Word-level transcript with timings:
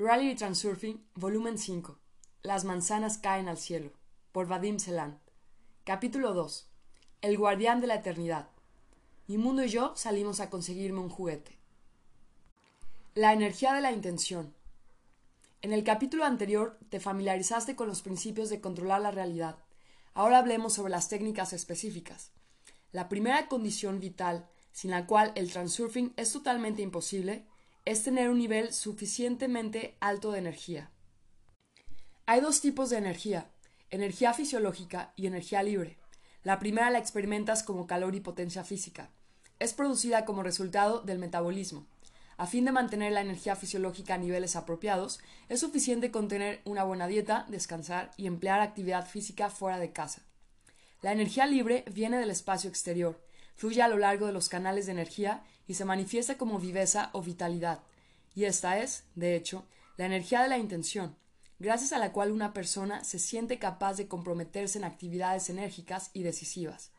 Rally 0.00 0.36
Transurfing, 0.36 1.04
volumen 1.16 1.58
5. 1.58 1.98
Las 2.42 2.64
manzanas 2.64 3.18
caen 3.18 3.48
al 3.48 3.58
cielo. 3.58 3.90
Por 4.30 4.46
Vadim 4.46 4.78
Selan. 4.78 5.18
Capítulo 5.82 6.34
2. 6.34 6.68
El 7.20 7.36
guardián 7.36 7.80
de 7.80 7.88
la 7.88 7.96
eternidad. 7.96 8.48
Mi 9.26 9.38
mundo 9.38 9.64
y 9.64 9.68
yo 9.70 9.96
salimos 9.96 10.38
a 10.38 10.50
conseguirme 10.50 11.00
un 11.00 11.08
juguete. 11.08 11.58
La 13.16 13.32
energía 13.32 13.72
de 13.72 13.80
la 13.80 13.90
intención. 13.90 14.54
En 15.62 15.72
el 15.72 15.82
capítulo 15.82 16.24
anterior 16.24 16.78
te 16.90 17.00
familiarizaste 17.00 17.74
con 17.74 17.88
los 17.88 18.02
principios 18.02 18.50
de 18.50 18.60
controlar 18.60 19.00
la 19.00 19.10
realidad. 19.10 19.56
Ahora 20.14 20.38
hablemos 20.38 20.74
sobre 20.74 20.92
las 20.92 21.08
técnicas 21.08 21.52
específicas. 21.52 22.30
La 22.92 23.08
primera 23.08 23.48
condición 23.48 23.98
vital, 23.98 24.46
sin 24.70 24.92
la 24.92 25.06
cual 25.06 25.32
el 25.34 25.50
transurfing 25.50 26.12
es 26.16 26.32
totalmente 26.32 26.82
imposible, 26.82 27.48
es 27.88 28.02
tener 28.02 28.28
un 28.28 28.36
nivel 28.36 28.74
suficientemente 28.74 29.96
alto 29.98 30.30
de 30.30 30.40
energía. 30.40 30.90
Hay 32.26 32.42
dos 32.42 32.60
tipos 32.60 32.90
de 32.90 32.98
energía, 32.98 33.50
energía 33.88 34.34
fisiológica 34.34 35.14
y 35.16 35.26
energía 35.26 35.62
libre. 35.62 35.96
La 36.42 36.58
primera 36.58 36.90
la 36.90 36.98
experimentas 36.98 37.62
como 37.62 37.86
calor 37.86 38.14
y 38.14 38.20
potencia 38.20 38.62
física. 38.62 39.08
Es 39.58 39.72
producida 39.72 40.26
como 40.26 40.42
resultado 40.42 41.00
del 41.00 41.18
metabolismo. 41.18 41.86
A 42.36 42.46
fin 42.46 42.66
de 42.66 42.72
mantener 42.72 43.12
la 43.12 43.22
energía 43.22 43.56
fisiológica 43.56 44.16
a 44.16 44.18
niveles 44.18 44.54
apropiados, 44.54 45.20
es 45.48 45.60
suficiente 45.60 46.10
con 46.10 46.28
tener 46.28 46.60
una 46.66 46.84
buena 46.84 47.06
dieta, 47.06 47.46
descansar 47.48 48.10
y 48.18 48.26
emplear 48.26 48.60
actividad 48.60 49.08
física 49.08 49.48
fuera 49.48 49.78
de 49.78 49.92
casa. 49.92 50.20
La 51.00 51.12
energía 51.12 51.46
libre 51.46 51.86
viene 51.90 52.18
del 52.18 52.30
espacio 52.30 52.68
exterior, 52.68 53.18
fluye 53.56 53.80
a 53.80 53.88
lo 53.88 53.96
largo 53.96 54.26
de 54.26 54.34
los 54.34 54.50
canales 54.50 54.84
de 54.84 54.92
energía 54.92 55.42
y 55.68 55.74
se 55.74 55.84
manifiesta 55.84 56.36
como 56.36 56.58
viveza 56.58 57.10
o 57.12 57.22
vitalidad. 57.22 57.80
Y 58.34 58.46
esta 58.46 58.78
es, 58.78 59.04
de 59.14 59.36
hecho, 59.36 59.64
la 59.96 60.06
energía 60.06 60.42
de 60.42 60.48
la 60.48 60.58
intención, 60.58 61.14
gracias 61.60 61.92
a 61.92 61.98
la 61.98 62.12
cual 62.12 62.32
una 62.32 62.52
persona 62.52 63.04
se 63.04 63.18
siente 63.18 63.58
capaz 63.58 63.96
de 63.96 64.08
comprometerse 64.08 64.78
en 64.78 64.84
actividades 64.84 65.50
enérgicas 65.50 66.10
y 66.14 66.22
decisivas. 66.22 66.90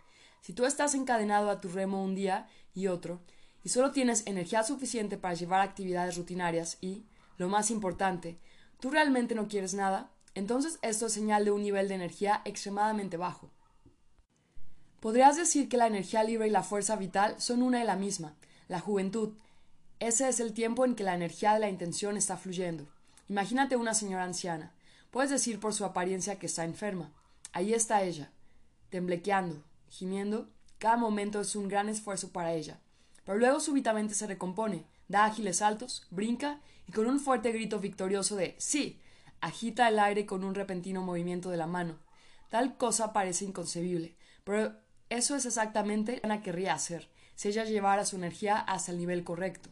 Si 0.41 0.53
tú 0.53 0.65
estás 0.65 0.95
encadenado 0.95 1.49
a 1.49 1.59
tu 1.59 1.67
remo 1.69 2.03
un 2.03 2.15
día 2.15 2.47
y 2.73 2.87
otro, 2.87 3.21
y 3.63 3.69
solo 3.69 3.91
tienes 3.91 4.25
energía 4.25 4.63
suficiente 4.63 5.17
para 5.17 5.33
llevar 5.33 5.61
actividades 5.61 6.15
rutinarias 6.15 6.77
y, 6.79 7.05
lo 7.37 7.49
más 7.49 7.71
importante, 7.71 8.39
tú 8.79 8.89
realmente 8.89 9.35
no 9.35 9.47
quieres 9.47 9.73
nada, 9.73 10.11
entonces 10.35 10.79
esto 10.81 11.07
es 11.07 11.13
señal 11.13 11.43
de 11.43 11.51
un 11.51 11.63
nivel 11.63 11.87
de 11.87 11.95
energía 11.95 12.41
extremadamente 12.45 13.17
bajo. 13.17 13.49
Podrías 14.99 15.37
decir 15.37 15.69
que 15.69 15.77
la 15.77 15.87
energía 15.87 16.23
libre 16.23 16.47
y 16.47 16.51
la 16.51 16.63
fuerza 16.63 16.95
vital 16.95 17.39
son 17.39 17.63
una 17.63 17.81
y 17.81 17.85
la 17.85 17.95
misma, 17.95 18.35
la 18.69 18.79
juventud. 18.79 19.33
Ese 19.99 20.29
es 20.29 20.39
el 20.39 20.53
tiempo 20.53 20.85
en 20.85 20.95
que 20.95 21.03
la 21.03 21.15
energía 21.15 21.53
de 21.53 21.59
la 21.59 21.69
intención 21.69 22.15
está 22.15 22.37
fluyendo. 22.37 22.87
Imagínate 23.27 23.75
una 23.75 23.93
señora 23.93 24.23
anciana. 24.23 24.71
Puedes 25.11 25.31
decir 25.31 25.59
por 25.59 25.73
su 25.73 25.83
apariencia 25.83 26.39
que 26.39 26.45
está 26.45 26.63
enferma. 26.63 27.11
Ahí 27.51 27.73
está 27.73 28.03
ella, 28.03 28.31
temblequeando, 28.89 29.61
gimiendo. 29.89 30.47
Cada 30.77 30.95
momento 30.95 31.41
es 31.41 31.55
un 31.55 31.67
gran 31.67 31.89
esfuerzo 31.89 32.31
para 32.31 32.53
ella. 32.53 32.79
Pero 33.25 33.37
luego 33.37 33.59
súbitamente 33.59 34.13
se 34.13 34.27
recompone, 34.27 34.85
da 35.07 35.25
ágiles 35.25 35.57
saltos, 35.57 36.07
brinca 36.11 36.61
y 36.87 36.91
con 36.91 37.07
un 37.07 37.19
fuerte 37.19 37.51
grito 37.51 37.79
victorioso 37.79 38.35
de 38.35 38.55
sí, 38.59 39.01
agita 39.41 39.87
el 39.87 39.99
aire 39.99 40.25
con 40.25 40.43
un 40.43 40.55
repentino 40.55 41.01
movimiento 41.01 41.49
de 41.49 41.57
la 41.57 41.67
mano. 41.67 41.97
Tal 42.49 42.77
cosa 42.77 43.13
parece 43.13 43.45
inconcebible, 43.45 44.15
pero 44.43 44.75
eso 45.09 45.35
es 45.35 45.45
exactamente 45.45 46.21
lo 46.23 46.29
que 46.35 46.41
querría 46.41 46.73
hacer, 46.73 47.09
si 47.39 47.47
ella 47.47 47.63
llevara 47.63 48.03
su 48.03 48.17
energía 48.17 48.57
hasta 48.57 48.91
el 48.91 48.97
nivel 48.97 49.23
correcto. 49.23 49.69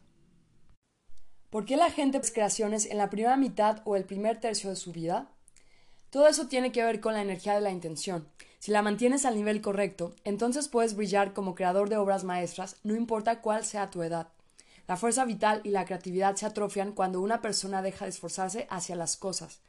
¿Por 1.50 1.66
qué 1.66 1.76
la 1.76 1.92
gente 1.92 2.18
hace 2.18 2.32
creaciones 2.32 2.86
en 2.86 2.98
la 2.98 3.10
primera 3.10 3.36
mitad 3.36 3.82
o 3.84 3.98
el 3.98 4.06
primer 4.06 4.40
tercio 4.40 4.70
de 4.70 4.78
su 4.78 4.94
vida? 4.94 5.28
Todo 6.10 6.30
eso 6.30 6.48
tiene 6.48 6.72
que 6.72 6.82
ver 6.82 7.02
con 7.02 7.14
la 7.14 7.22
energía 7.22 7.56
de 7.56 7.60
la 7.60 7.72
intención. 7.72 8.30
Si 8.60 8.72
la 8.72 8.82
mantienes 8.82 9.26
al 9.26 9.36
nivel 9.36 9.60
correcto, 9.60 10.16
entonces 10.24 10.70
puedes 10.70 10.96
brillar 10.96 11.34
como 11.34 11.56
creador 11.56 11.90
de 11.90 11.98
obras 11.98 12.24
maestras, 12.24 12.78
no 12.84 12.96
importa 12.96 13.42
cuál 13.42 13.66
sea 13.66 13.90
tu 13.90 14.02
edad. 14.02 14.30
La 14.88 14.96
fuerza 14.96 15.26
vital 15.26 15.60
y 15.66 15.72
la 15.72 15.84
creatividad 15.84 16.38
se 16.38 16.46
atrofian 16.46 16.94
cuando 16.94 17.20
una 17.20 17.42
persona 17.42 17.82
deja 17.82 18.06
de 18.06 18.12
esforzarse 18.12 18.66
hacia 18.70 18.96
las 18.96 19.18
cosas. 19.18 19.60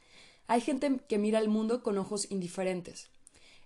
Hay 0.47 0.61
gente 0.61 1.01
que 1.09 1.17
mira 1.17 1.39
el 1.39 1.49
mundo 1.49 1.83
con 1.83 1.97
ojos 1.97 2.31
indiferentes. 2.31 3.09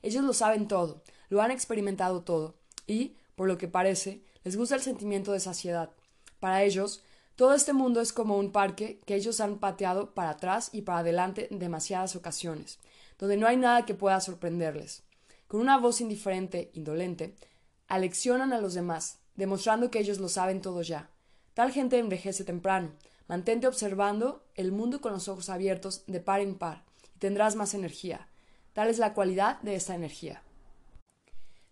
Ellos 0.01 0.23
lo 0.23 0.33
saben 0.33 0.67
todo, 0.67 1.03
lo 1.29 1.43
han 1.43 1.51
experimentado 1.51 2.23
todo, 2.23 2.55
y, 2.87 3.15
por 3.35 3.47
lo 3.47 3.57
que 3.57 3.67
parece, 3.67 4.21
les 4.43 4.55
gusta 4.57 4.75
el 4.75 4.81
sentimiento 4.81 5.31
de 5.31 5.39
saciedad. 5.39 5.91
Para 6.39 6.63
ellos, 6.63 7.03
todo 7.35 7.53
este 7.53 7.73
mundo 7.73 8.01
es 8.01 8.13
como 8.13 8.37
un 8.37 8.51
parque 8.51 8.99
que 9.05 9.15
ellos 9.15 9.39
han 9.39 9.57
pateado 9.57 10.13
para 10.13 10.31
atrás 10.31 10.69
y 10.71 10.83
para 10.83 10.99
adelante 10.99 11.47
en 11.51 11.59
demasiadas 11.59 12.15
ocasiones, 12.15 12.79
donde 13.17 13.37
no 13.37 13.47
hay 13.47 13.57
nada 13.57 13.85
que 13.85 13.95
pueda 13.95 14.19
sorprenderles. 14.19 15.03
Con 15.47 15.61
una 15.61 15.77
voz 15.77 16.01
indiferente, 16.01 16.71
indolente, 16.73 17.35
aleccionan 17.87 18.53
a 18.53 18.59
los 18.59 18.73
demás, 18.73 19.19
demostrando 19.35 19.89
que 19.89 19.99
ellos 19.99 20.19
lo 20.19 20.29
saben 20.29 20.61
todo 20.61 20.81
ya. 20.81 21.09
Tal 21.53 21.71
gente 21.71 21.97
envejece 21.97 22.43
temprano. 22.43 22.91
Mantente 23.27 23.67
observando 23.67 24.43
el 24.55 24.71
mundo 24.71 24.99
con 24.99 25.13
los 25.13 25.27
ojos 25.27 25.49
abiertos 25.49 26.03
de 26.07 26.19
par 26.19 26.41
en 26.41 26.55
par, 26.55 26.83
y 27.15 27.19
tendrás 27.19 27.55
más 27.55 27.73
energía. 27.73 28.27
Tal 28.73 28.89
es 28.89 28.97
la 28.97 29.13
cualidad 29.13 29.61
de 29.61 29.75
esta 29.75 29.95
energía. 29.95 30.43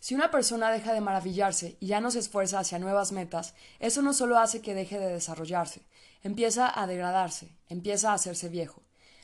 Si 0.01 0.15
una 0.15 0.31
persona 0.31 0.71
deja 0.71 0.93
de 0.93 0.99
maravillarse 0.99 1.77
y 1.79 1.85
ya 1.85 2.01
no 2.01 2.09
se 2.09 2.17
esfuerza 2.17 2.57
hacia 2.57 2.79
nuevas 2.79 3.11
metas, 3.11 3.53
eso 3.77 4.01
no 4.01 4.13
solo 4.13 4.39
hace 4.39 4.59
que 4.59 4.73
deje 4.73 4.97
de 4.97 5.13
desarrollarse, 5.13 5.85
empieza 6.23 6.71
a 6.81 6.87
degradarse, 6.87 7.55
empieza 7.69 8.09
a 8.09 8.15
hacerse 8.15 8.49
viejo. 8.49 8.81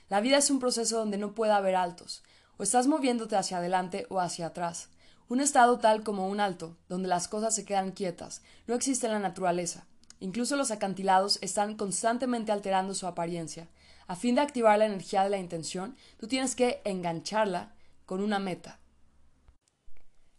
La 0.07 0.21
vida 0.21 0.37
es 0.37 0.51
un 0.51 0.59
proceso 0.59 0.99
donde 0.99 1.17
no 1.17 1.33
puede 1.33 1.51
haber 1.51 1.75
altos, 1.75 2.21
o 2.57 2.63
estás 2.63 2.85
moviéndote 2.85 3.35
hacia 3.35 3.57
adelante 3.57 4.05
o 4.11 4.19
hacia 4.19 4.45
atrás. 4.45 4.89
Un 5.29 5.39
estado 5.39 5.79
tal 5.79 6.03
como 6.03 6.27
un 6.27 6.39
alto, 6.39 6.77
donde 6.87 7.07
las 7.07 7.27
cosas 7.27 7.55
se 7.55 7.65
quedan 7.65 7.91
quietas, 7.91 8.43
no 8.67 8.75
existe 8.75 9.07
en 9.07 9.13
la 9.13 9.19
naturaleza. 9.19 9.87
Incluso 10.19 10.55
los 10.57 10.69
acantilados 10.69 11.39
están 11.41 11.75
constantemente 11.75 12.51
alterando 12.51 12.93
su 12.93 13.07
apariencia. 13.07 13.67
A 14.05 14.15
fin 14.15 14.35
de 14.35 14.41
activar 14.41 14.77
la 14.77 14.85
energía 14.85 15.23
de 15.23 15.31
la 15.31 15.39
intención, 15.39 15.95
tú 16.19 16.27
tienes 16.27 16.55
que 16.55 16.81
engancharla 16.85 17.73
con 18.05 18.21
una 18.21 18.37
meta. 18.37 18.79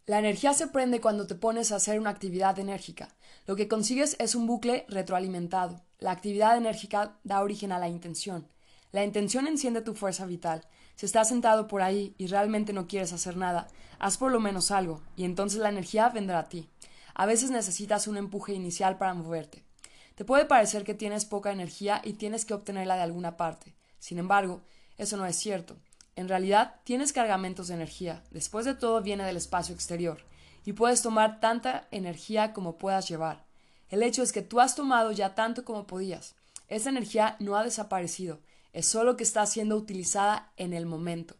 La 0.09 0.19
energía 0.19 0.55
se 0.55 0.69
prende 0.69 1.03
cuando 1.03 1.27
te 1.27 1.35
pones 1.35 1.71
a 1.71 1.77
hacer 1.77 2.01
una 2.01 2.09
actividad 2.09 2.59
enérgica. 2.59 3.15
Lo 3.47 3.57
que 3.57 3.69
consigues 3.69 4.17
es 4.19 4.35
un 4.35 4.47
bucle 4.47 4.87
retroalimentado. 4.89 5.83
La 5.99 6.13
actividad 6.13 6.57
enérgica 6.57 7.19
da 7.25 7.43
origen 7.43 7.73
a 7.73 7.79
la 7.79 7.91
intención. 7.91 8.49
La 8.91 9.05
intención 9.05 9.47
enciende 9.47 9.83
tu 9.83 9.95
fuerza 9.95 10.25
vital. 10.25 10.67
Si 10.95 11.05
estás 11.05 11.29
sentado 11.29 11.69
por 11.69 11.83
ahí 11.83 12.15
y 12.17 12.27
realmente 12.27 12.73
no 12.73 12.87
quieres 12.87 13.13
hacer 13.13 13.37
nada, 13.37 13.69
haz 13.99 14.17
por 14.17 14.33
lo 14.33 14.41
menos 14.41 14.71
algo, 14.71 15.03
y 15.15 15.25
entonces 15.25 15.61
la 15.61 15.69
energía 15.69 16.09
vendrá 16.09 16.39
a 16.39 16.49
ti. 16.49 16.71
A 17.13 17.27
veces 17.27 17.51
necesitas 17.51 18.09
un 18.09 18.17
empuje 18.17 18.55
inicial 18.55 18.97
para 18.97 19.13
moverte. 19.13 19.63
Te 20.15 20.25
puede 20.25 20.47
parecer 20.47 20.85
que 20.85 20.95
tienes 20.95 21.27
poca 21.27 21.53
energía 21.53 22.01
y 22.03 22.15
tienes 22.15 22.47
que 22.47 22.55
obtenerla 22.55 22.97
de 22.97 23.03
alguna 23.03 23.37
parte. 23.37 23.75
Sin 23.99 24.17
embargo, 24.17 24.63
eso 24.97 25.19
no 25.19 25.27
es 25.27 25.37
cierto. 25.37 25.77
En 26.19 26.29
realidad, 26.29 26.75
tienes 26.83 27.13
cargamentos 27.13 27.69
de 27.69 27.75
energía. 27.75 28.25
Después 28.33 28.67
de 28.67 28.75
todo, 28.75 29.01
viene 29.03 29.23
del 29.23 29.37
espacio 29.37 29.73
exterior. 29.73 30.19
Y 30.65 30.73
puedes 30.73 31.01
tomar 31.01 31.39
tanta 31.39 31.87
energía 31.93 32.53
como 32.53 32.77
puedas 32.77 33.09
llevar. 33.09 33.45
El 33.89 34.03
hecho 34.03 34.25
es 34.25 34.33
que 34.33 34.43
tú 34.43 34.59
has 34.59 34.75
tomado 34.75 35.13
ya 35.13 35.37
tanto 35.37 35.65
como 35.65 35.87
podías. 35.87 36.35
Esa 36.67 36.89
energía 36.91 37.37
no 37.39 37.57
ha 37.57 37.63
desaparecido. 37.63 38.41
Es 38.73 38.87
solo 38.87 39.17
que 39.17 39.23
está 39.23 39.47
siendo 39.47 39.77
utilizada 39.77 40.53
en 40.57 40.73
el 40.73 40.87
momento. 40.87 41.37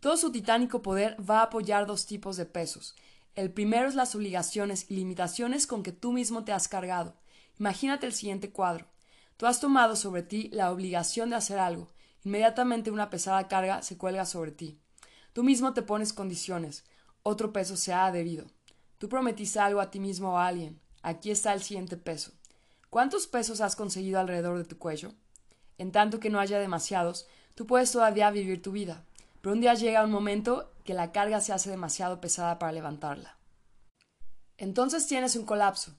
Todo 0.00 0.16
su 0.16 0.32
titánico 0.32 0.80
poder 0.80 1.14
va 1.20 1.40
a 1.40 1.44
apoyar 1.44 1.84
dos 1.86 2.06
tipos 2.06 2.38
de 2.38 2.46
pesos. 2.46 2.96
El 3.34 3.52
primero 3.52 3.86
es 3.86 3.94
las 3.96 4.14
obligaciones 4.14 4.86
y 4.88 4.94
limitaciones 4.94 5.66
con 5.66 5.82
que 5.82 5.92
tú 5.92 6.12
mismo 6.12 6.42
te 6.42 6.52
has 6.52 6.68
cargado. 6.68 7.16
Imagínate 7.58 8.06
el 8.06 8.14
siguiente 8.14 8.48
cuadro. 8.48 8.86
Tú 9.36 9.44
has 9.44 9.60
tomado 9.60 9.94
sobre 9.94 10.22
ti 10.22 10.48
la 10.54 10.72
obligación 10.72 11.28
de 11.28 11.36
hacer 11.36 11.58
algo, 11.58 11.92
Inmediatamente 12.24 12.90
una 12.90 13.10
pesada 13.10 13.48
carga 13.48 13.82
se 13.82 13.96
cuelga 13.96 14.26
sobre 14.26 14.52
ti. 14.52 14.80
Tú 15.32 15.42
mismo 15.42 15.72
te 15.74 15.82
pones 15.82 16.12
condiciones. 16.12 16.84
Otro 17.22 17.52
peso 17.52 17.76
se 17.76 17.92
ha 17.92 18.06
adherido. 18.06 18.46
Tú 18.98 19.08
prometiste 19.08 19.58
algo 19.58 19.80
a 19.80 19.90
ti 19.90 20.00
mismo 20.00 20.32
o 20.32 20.38
a 20.38 20.46
alguien. 20.46 20.80
Aquí 21.02 21.30
está 21.30 21.52
el 21.52 21.62
siguiente 21.62 21.96
peso. 21.96 22.32
¿Cuántos 22.90 23.26
pesos 23.26 23.60
has 23.60 23.76
conseguido 23.76 24.18
alrededor 24.20 24.58
de 24.58 24.64
tu 24.64 24.76
cuello? 24.76 25.12
En 25.78 25.92
tanto 25.92 26.20
que 26.20 26.28
no 26.28 26.40
haya 26.40 26.58
demasiados, 26.58 27.26
tú 27.54 27.66
puedes 27.66 27.90
todavía 27.90 28.30
vivir 28.30 28.60
tu 28.60 28.72
vida, 28.72 29.04
pero 29.40 29.54
un 29.54 29.60
día 29.60 29.74
llega 29.74 30.04
un 30.04 30.10
momento 30.10 30.72
que 30.84 30.92
la 30.92 31.12
carga 31.12 31.40
se 31.40 31.52
hace 31.52 31.70
demasiado 31.70 32.20
pesada 32.20 32.58
para 32.58 32.72
levantarla. 32.72 33.38
Entonces 34.58 35.06
tienes 35.06 35.36
un 35.36 35.46
colapso. 35.46 35.94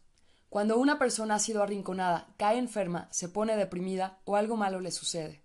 Cuando 0.49 0.77
una 0.77 0.99
persona 0.99 1.35
ha 1.35 1.39
sido 1.39 1.63
arrinconada, 1.63 2.27
cae 2.37 2.59
enferma, 2.59 3.07
se 3.11 3.29
pone 3.29 3.55
deprimida 3.55 4.19
o 4.25 4.35
algo 4.35 4.57
malo 4.57 4.81
le 4.81 4.91
sucede. 4.91 5.41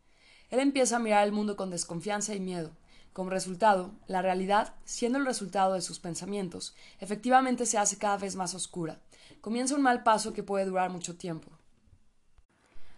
Él 0.50 0.60
empieza 0.60 0.96
a 0.96 1.00
mirar 1.00 1.24
el 1.24 1.32
mundo 1.32 1.56
con 1.56 1.70
desconfianza 1.70 2.34
y 2.34 2.40
miedo. 2.40 2.72
Como 3.12 3.30
resultado, 3.30 3.94
la 4.06 4.20
realidad, 4.20 4.74
siendo 4.84 5.18
el 5.18 5.24
resultado 5.24 5.72
de 5.72 5.80
sus 5.80 5.98
pensamientos, 5.98 6.74
efectivamente 7.00 7.64
se 7.64 7.78
hace 7.78 7.96
cada 7.96 8.18
vez 8.18 8.36
más 8.36 8.54
oscura. 8.54 9.00
Comienza 9.40 9.74
un 9.74 9.82
mal 9.82 10.02
paso 10.02 10.32
que 10.32 10.42
puede 10.42 10.66
durar 10.66 10.90
mucho 10.90 11.16
tiempo. 11.16 11.50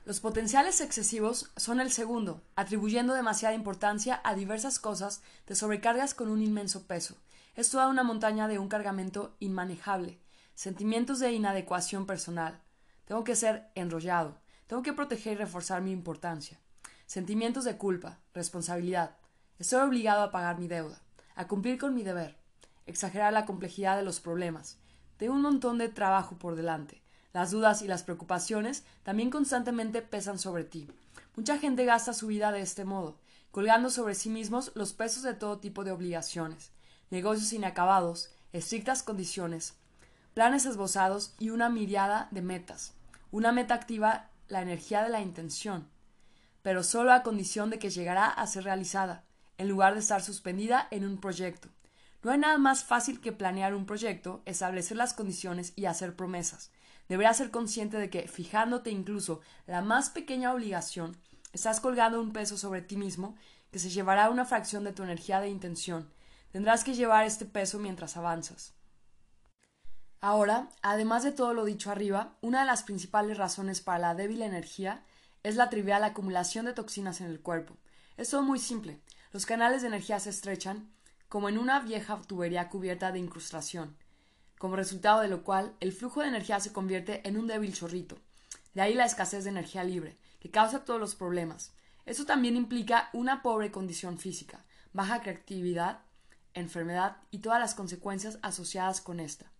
Los 0.04 0.20
potenciales 0.20 0.80
excesivos 0.80 1.50
son 1.56 1.80
el 1.80 1.92
segundo, 1.92 2.42
atribuyendo 2.56 3.14
demasiada 3.14 3.54
importancia 3.54 4.20
a 4.24 4.34
diversas 4.34 4.78
cosas, 4.78 5.22
te 5.44 5.54
sobrecargas 5.54 6.14
con 6.14 6.30
un 6.30 6.42
inmenso 6.42 6.86
peso. 6.86 7.14
Es 7.54 7.70
toda 7.70 7.88
una 7.88 8.02
montaña 8.02 8.48
de 8.48 8.58
un 8.58 8.68
cargamento 8.68 9.36
inmanejable, 9.38 10.18
sentimientos 10.54 11.18
de 11.18 11.32
inadecuación 11.32 12.06
personal. 12.06 12.60
Tengo 13.04 13.22
que 13.22 13.36
ser 13.36 13.70
enrollado, 13.74 14.38
tengo 14.66 14.82
que 14.82 14.94
proteger 14.94 15.34
y 15.34 15.36
reforzar 15.36 15.82
mi 15.82 15.92
importancia. 15.92 16.58
Sentimientos 17.08 17.64
de 17.64 17.78
culpa, 17.78 18.18
responsabilidad. 18.34 19.16
Estoy 19.58 19.80
obligado 19.80 20.22
a 20.22 20.30
pagar 20.30 20.58
mi 20.58 20.68
deuda, 20.68 21.00
a 21.36 21.48
cumplir 21.48 21.78
con 21.78 21.94
mi 21.94 22.02
deber, 22.02 22.36
exagerar 22.84 23.32
la 23.32 23.46
complejidad 23.46 23.96
de 23.96 24.02
los 24.02 24.20
problemas. 24.20 24.76
Tengo 25.16 25.32
un 25.32 25.40
montón 25.40 25.78
de 25.78 25.88
trabajo 25.88 26.36
por 26.36 26.54
delante. 26.54 27.00
Las 27.32 27.50
dudas 27.50 27.80
y 27.80 27.88
las 27.88 28.02
preocupaciones 28.02 28.84
también 29.04 29.30
constantemente 29.30 30.02
pesan 30.02 30.38
sobre 30.38 30.64
ti. 30.64 30.86
Mucha 31.34 31.56
gente 31.58 31.86
gasta 31.86 32.12
su 32.12 32.26
vida 32.26 32.52
de 32.52 32.60
este 32.60 32.84
modo, 32.84 33.16
colgando 33.52 33.88
sobre 33.88 34.14
sí 34.14 34.28
mismos 34.28 34.70
los 34.74 34.92
pesos 34.92 35.22
de 35.22 35.32
todo 35.32 35.60
tipo 35.60 35.84
de 35.84 35.92
obligaciones, 35.92 36.72
negocios 37.08 37.54
inacabados, 37.54 38.28
estrictas 38.52 39.02
condiciones, 39.02 39.76
planes 40.34 40.66
esbozados 40.66 41.34
y 41.38 41.48
una 41.48 41.70
miriada 41.70 42.28
de 42.32 42.42
metas. 42.42 42.92
Una 43.30 43.50
meta 43.50 43.72
activa 43.72 44.28
la 44.48 44.60
energía 44.60 45.02
de 45.02 45.08
la 45.08 45.22
intención, 45.22 45.88
pero 46.62 46.82
solo 46.82 47.12
a 47.12 47.22
condición 47.22 47.70
de 47.70 47.78
que 47.78 47.90
llegará 47.90 48.26
a 48.26 48.46
ser 48.46 48.64
realizada, 48.64 49.24
en 49.56 49.68
lugar 49.68 49.94
de 49.94 50.00
estar 50.00 50.22
suspendida 50.22 50.88
en 50.90 51.04
un 51.04 51.18
proyecto. 51.18 51.68
No 52.22 52.32
hay 52.32 52.38
nada 52.38 52.58
más 52.58 52.84
fácil 52.84 53.20
que 53.20 53.32
planear 53.32 53.74
un 53.74 53.86
proyecto, 53.86 54.42
establecer 54.44 54.96
las 54.96 55.14
condiciones 55.14 55.72
y 55.76 55.86
hacer 55.86 56.16
promesas. 56.16 56.70
Deberás 57.08 57.38
ser 57.38 57.50
consciente 57.50 57.96
de 57.96 58.10
que, 58.10 58.28
fijándote 58.28 58.90
incluso 58.90 59.40
la 59.66 59.82
más 59.82 60.10
pequeña 60.10 60.52
obligación, 60.52 61.16
estás 61.52 61.80
colgando 61.80 62.20
un 62.20 62.32
peso 62.32 62.58
sobre 62.58 62.82
ti 62.82 62.96
mismo 62.96 63.36
que 63.70 63.78
se 63.78 63.90
llevará 63.90 64.30
una 64.30 64.44
fracción 64.44 64.84
de 64.84 64.92
tu 64.92 65.02
energía 65.02 65.40
de 65.40 65.48
intención. 65.48 66.12
Tendrás 66.50 66.84
que 66.84 66.94
llevar 66.94 67.24
este 67.24 67.44
peso 67.44 67.78
mientras 67.78 68.16
avanzas. 68.16 68.74
Ahora, 70.20 70.70
además 70.82 71.22
de 71.22 71.32
todo 71.32 71.54
lo 71.54 71.64
dicho 71.64 71.90
arriba, 71.90 72.36
una 72.40 72.60
de 72.60 72.66
las 72.66 72.82
principales 72.82 73.36
razones 73.36 73.80
para 73.80 74.00
la 74.00 74.14
débil 74.14 74.42
energía 74.42 75.04
es 75.42 75.56
la 75.56 75.70
trivial 75.70 76.04
acumulación 76.04 76.66
de 76.66 76.72
toxinas 76.72 77.20
en 77.20 77.28
el 77.28 77.40
cuerpo. 77.40 77.76
Es 78.16 78.30
todo 78.30 78.42
muy 78.42 78.58
simple. 78.58 79.00
Los 79.32 79.46
canales 79.46 79.82
de 79.82 79.88
energía 79.88 80.20
se 80.20 80.30
estrechan 80.30 80.90
como 81.28 81.48
en 81.48 81.58
una 81.58 81.80
vieja 81.80 82.20
tubería 82.26 82.68
cubierta 82.68 83.12
de 83.12 83.18
incrustación, 83.18 83.96
como 84.58 84.76
resultado 84.76 85.20
de 85.20 85.28
lo 85.28 85.44
cual 85.44 85.74
el 85.80 85.92
flujo 85.92 86.22
de 86.22 86.28
energía 86.28 86.58
se 86.60 86.72
convierte 86.72 87.26
en 87.28 87.36
un 87.36 87.46
débil 87.46 87.74
chorrito. 87.74 88.18
De 88.74 88.80
ahí 88.80 88.94
la 88.94 89.04
escasez 89.04 89.44
de 89.44 89.50
energía 89.50 89.84
libre, 89.84 90.16
que 90.40 90.50
causa 90.50 90.84
todos 90.84 91.00
los 91.00 91.14
problemas. 91.14 91.72
Eso 92.06 92.24
también 92.24 92.56
implica 92.56 93.10
una 93.12 93.42
pobre 93.42 93.70
condición 93.70 94.18
física, 94.18 94.64
baja 94.92 95.20
creatividad, 95.20 96.00
enfermedad 96.54 97.18
y 97.30 97.38
todas 97.38 97.60
las 97.60 97.74
consecuencias 97.74 98.38
asociadas 98.42 99.00
con 99.00 99.20
esta. 99.20 99.52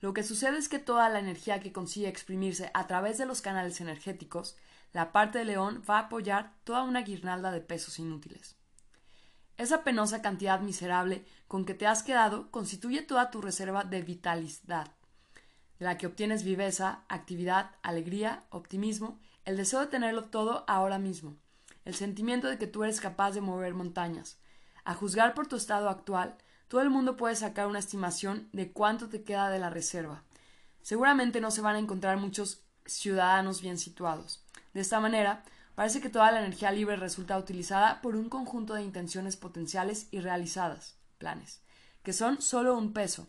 Lo 0.00 0.12
que 0.12 0.22
sucede 0.22 0.58
es 0.58 0.68
que 0.68 0.78
toda 0.78 1.08
la 1.08 1.20
energía 1.20 1.60
que 1.60 1.72
consigue 1.72 2.08
exprimirse 2.08 2.70
a 2.74 2.86
través 2.86 3.16
de 3.16 3.26
los 3.26 3.40
canales 3.40 3.80
energéticos, 3.80 4.56
la 4.94 5.10
parte 5.10 5.40
de 5.40 5.44
león 5.44 5.82
va 5.88 5.98
a 5.98 6.02
apoyar 6.02 6.54
toda 6.62 6.84
una 6.84 7.02
guirnalda 7.02 7.50
de 7.50 7.60
pesos 7.60 7.98
inútiles. 7.98 8.56
Esa 9.56 9.82
penosa 9.82 10.22
cantidad 10.22 10.60
miserable 10.60 11.26
con 11.48 11.64
que 11.64 11.74
te 11.74 11.88
has 11.88 12.04
quedado 12.04 12.50
constituye 12.52 13.02
toda 13.02 13.32
tu 13.32 13.42
reserva 13.42 13.82
de 13.82 14.02
vitalidad, 14.02 14.86
de 15.80 15.84
la 15.84 15.98
que 15.98 16.06
obtienes 16.06 16.44
viveza, 16.44 17.02
actividad, 17.08 17.72
alegría, 17.82 18.44
optimismo, 18.50 19.18
el 19.44 19.56
deseo 19.56 19.80
de 19.80 19.88
tenerlo 19.88 20.26
todo 20.26 20.64
ahora 20.68 21.00
mismo, 21.00 21.36
el 21.84 21.96
sentimiento 21.96 22.46
de 22.46 22.56
que 22.56 22.68
tú 22.68 22.84
eres 22.84 23.00
capaz 23.00 23.32
de 23.32 23.40
mover 23.40 23.74
montañas. 23.74 24.38
A 24.84 24.94
juzgar 24.94 25.34
por 25.34 25.48
tu 25.48 25.56
estado 25.56 25.88
actual, 25.88 26.36
todo 26.68 26.82
el 26.82 26.90
mundo 26.90 27.16
puede 27.16 27.34
sacar 27.34 27.66
una 27.66 27.80
estimación 27.80 28.48
de 28.52 28.70
cuánto 28.70 29.08
te 29.08 29.24
queda 29.24 29.50
de 29.50 29.58
la 29.58 29.70
reserva. 29.70 30.22
Seguramente 30.82 31.40
no 31.40 31.50
se 31.50 31.62
van 31.62 31.74
a 31.74 31.80
encontrar 31.80 32.16
muchos 32.16 32.62
ciudadanos 32.86 33.60
bien 33.60 33.76
situados. 33.76 34.43
De 34.74 34.80
esta 34.80 35.00
manera, 35.00 35.44
parece 35.74 36.00
que 36.00 36.10
toda 36.10 36.30
la 36.32 36.40
energía 36.40 36.72
libre 36.72 36.96
resulta 36.96 37.38
utilizada 37.38 38.02
por 38.02 38.16
un 38.16 38.28
conjunto 38.28 38.74
de 38.74 38.82
intenciones 38.82 39.36
potenciales 39.36 40.08
y 40.10 40.20
realizadas, 40.20 40.96
planes, 41.18 41.62
que 42.02 42.12
son 42.12 42.42
solo 42.42 42.76
un 42.76 42.92
peso. 42.92 43.28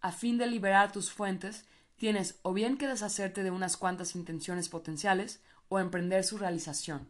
A 0.00 0.12
fin 0.12 0.38
de 0.38 0.46
liberar 0.46 0.92
tus 0.92 1.10
fuentes, 1.10 1.64
tienes 1.96 2.38
o 2.42 2.52
bien 2.52 2.76
que 2.76 2.86
deshacerte 2.86 3.42
de 3.42 3.50
unas 3.50 3.76
cuantas 3.76 4.14
intenciones 4.14 4.68
potenciales 4.68 5.40
o 5.68 5.78
emprender 5.78 6.24
su 6.24 6.36
realización. 6.36 7.08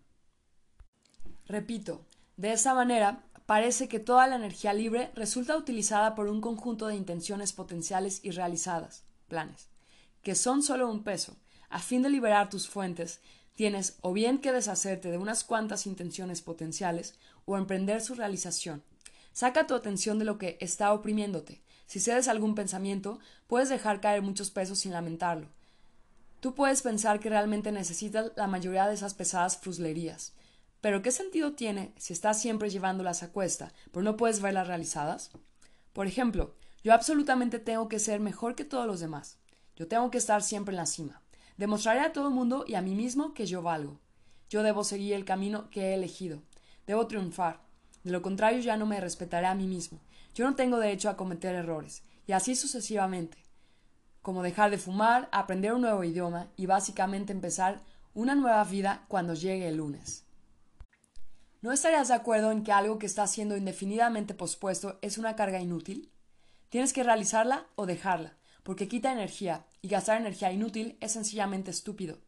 Repito, 1.47 2.07
de 2.37 2.53
esta 2.53 2.75
manera, 2.75 3.25
parece 3.47 3.89
que 3.89 3.99
toda 3.99 4.27
la 4.27 4.37
energía 4.37 4.73
libre 4.73 5.11
resulta 5.15 5.57
utilizada 5.57 6.15
por 6.15 6.29
un 6.29 6.41
conjunto 6.41 6.87
de 6.87 6.95
intenciones 6.95 7.53
potenciales 7.53 8.21
y 8.25 8.31
realizadas, 8.31 9.05
planes, 9.29 9.69
que 10.23 10.35
son 10.35 10.63
solo 10.63 10.89
un 10.89 11.03
peso. 11.03 11.37
A 11.69 11.79
fin 11.79 12.03
de 12.03 12.11
liberar 12.11 12.51
tus 12.51 12.69
fuentes, 12.69 13.21
tienes 13.55 13.99
o 14.01 14.13
bien 14.13 14.39
que 14.39 14.53
deshacerte 14.53 15.11
de 15.11 15.19
unas 15.19 15.45
cuantas 15.45 15.87
intenciones 15.87 16.43
potenciales 16.43 17.15
o 17.45 17.57
emprender 17.57 18.01
su 18.01 18.15
realización. 18.15 18.83
Saca 19.33 19.67
tu 19.67 19.75
atención 19.75 20.19
de 20.19 20.25
lo 20.25 20.39
que 20.39 20.57
está 20.61 20.93
oprimiéndote. 20.93 21.63
Si 21.87 22.01
cedes 22.01 22.29
algún 22.29 22.55
pensamiento, 22.55 23.19
puedes 23.47 23.69
dejar 23.69 24.01
caer 24.01 24.23
muchos 24.23 24.51
pesos 24.51 24.79
sin 24.81 24.93
lamentarlo. 24.93 25.49
Tú 26.41 26.55
puedes 26.55 26.83
pensar 26.83 27.21
que 27.21 27.29
realmente 27.29 27.71
necesitas 27.73 28.33
la 28.37 28.47
mayoría 28.47 28.89
de 28.89 28.95
esas 28.95 29.15
pesadas 29.15 29.59
fruslerías, 29.59 30.33
pero 30.81 31.01
¿qué 31.01 31.13
sentido 31.13 31.53
tiene 31.53 31.95
si 31.97 32.13
estás 32.13 32.41
siempre 32.41 32.69
llevándolas 32.69 33.23
a 33.23 33.31
cuesta, 33.31 33.73
pero 33.93 34.03
no 34.03 34.17
puedes 34.17 34.43
verlas 34.43 34.67
realizadas? 34.67 35.31
Por 35.93 36.09
ejemplo, 36.09 36.57
yo 36.83 36.93
absolutamente 36.93 37.61
tengo 37.61 37.89
que 37.89 38.01
ser 38.01 38.19
mejor 38.19 38.57
que 38.57 38.65
todos 38.65 38.87
los 38.89 38.99
demás. 38.99 39.39
Yo 39.77 39.87
tengo 39.87 40.11
que 40.11 40.19
estar 40.19 40.43
siempre 40.43 40.73
en 40.73 40.79
la 40.79 40.87
cima. 40.87 41.22
Demostraré 41.63 42.01
a 42.01 42.13
todo 42.13 42.27
el 42.27 42.35
mundo 42.35 42.65
y 42.67 42.75
a 42.75 42.83
mí 42.83 42.97
mismo 42.97 43.35
que 43.35 43.47
yo 43.47 43.63
valgo. 43.63 44.01
Yo 44.51 44.65
debo 44.65 44.83
seguir 44.83 45.15
el 45.15 45.25
camino 45.25 45.71
que 45.71 45.91
he 45.91 45.95
elegido. 45.95 46.43
Debo 46.89 47.07
triunfar. 47.07 47.61
De 48.03 48.11
lo 48.11 48.21
contrario 48.21 48.59
ya 48.59 48.77
no 48.77 48.85
me 48.85 49.01
respetaré 49.01 49.47
a 49.47 49.55
mí 49.55 49.69
mismo. 49.69 50.01
Yo 50.35 50.45
no 50.45 50.57
tengo 50.57 50.81
derecho 50.81 51.09
a 51.09 51.17
cometer 51.17 51.55
errores. 51.55 52.03
Y 52.27 52.33
así 52.33 52.57
sucesivamente. 52.57 53.39
Como 54.23 54.43
dejar 54.43 54.73
de 54.73 54.79
fumar, 54.79 55.29
aprender 55.31 55.73
un 55.73 55.83
nuevo 55.83 56.03
idioma 56.03 56.49
y 56.57 56.67
básicamente 56.67 57.33
empezar 57.33 57.81
una 58.13 58.35
nueva 58.35 58.65
vida 58.65 59.05
cuando 59.07 59.35
llegue 59.35 59.69
el 59.69 59.77
lunes. 59.77 60.25
¿No 61.61 61.71
estarías 61.71 62.09
de 62.09 62.15
acuerdo 62.15 62.51
en 62.51 62.65
que 62.65 62.73
algo 62.73 62.99
que 62.99 63.07
está 63.07 63.29
siendo 63.29 63.57
indefinidamente 63.57 64.35
pospuesto 64.35 64.99
es 65.01 65.17
una 65.17 65.37
carga 65.37 65.61
inútil? 65.61 66.11
Tienes 66.71 66.93
que 66.93 67.05
realizarla 67.05 67.69
o 67.77 67.87
dejarla, 67.87 68.35
porque 68.63 68.89
quita 68.89 69.13
energía, 69.13 69.65
y 69.81 69.89
gastar 69.89 70.21
energía 70.21 70.53
inútil 70.53 70.97
es 71.01 71.13
sencillamente 71.13 71.71
estúpido. 71.71 72.19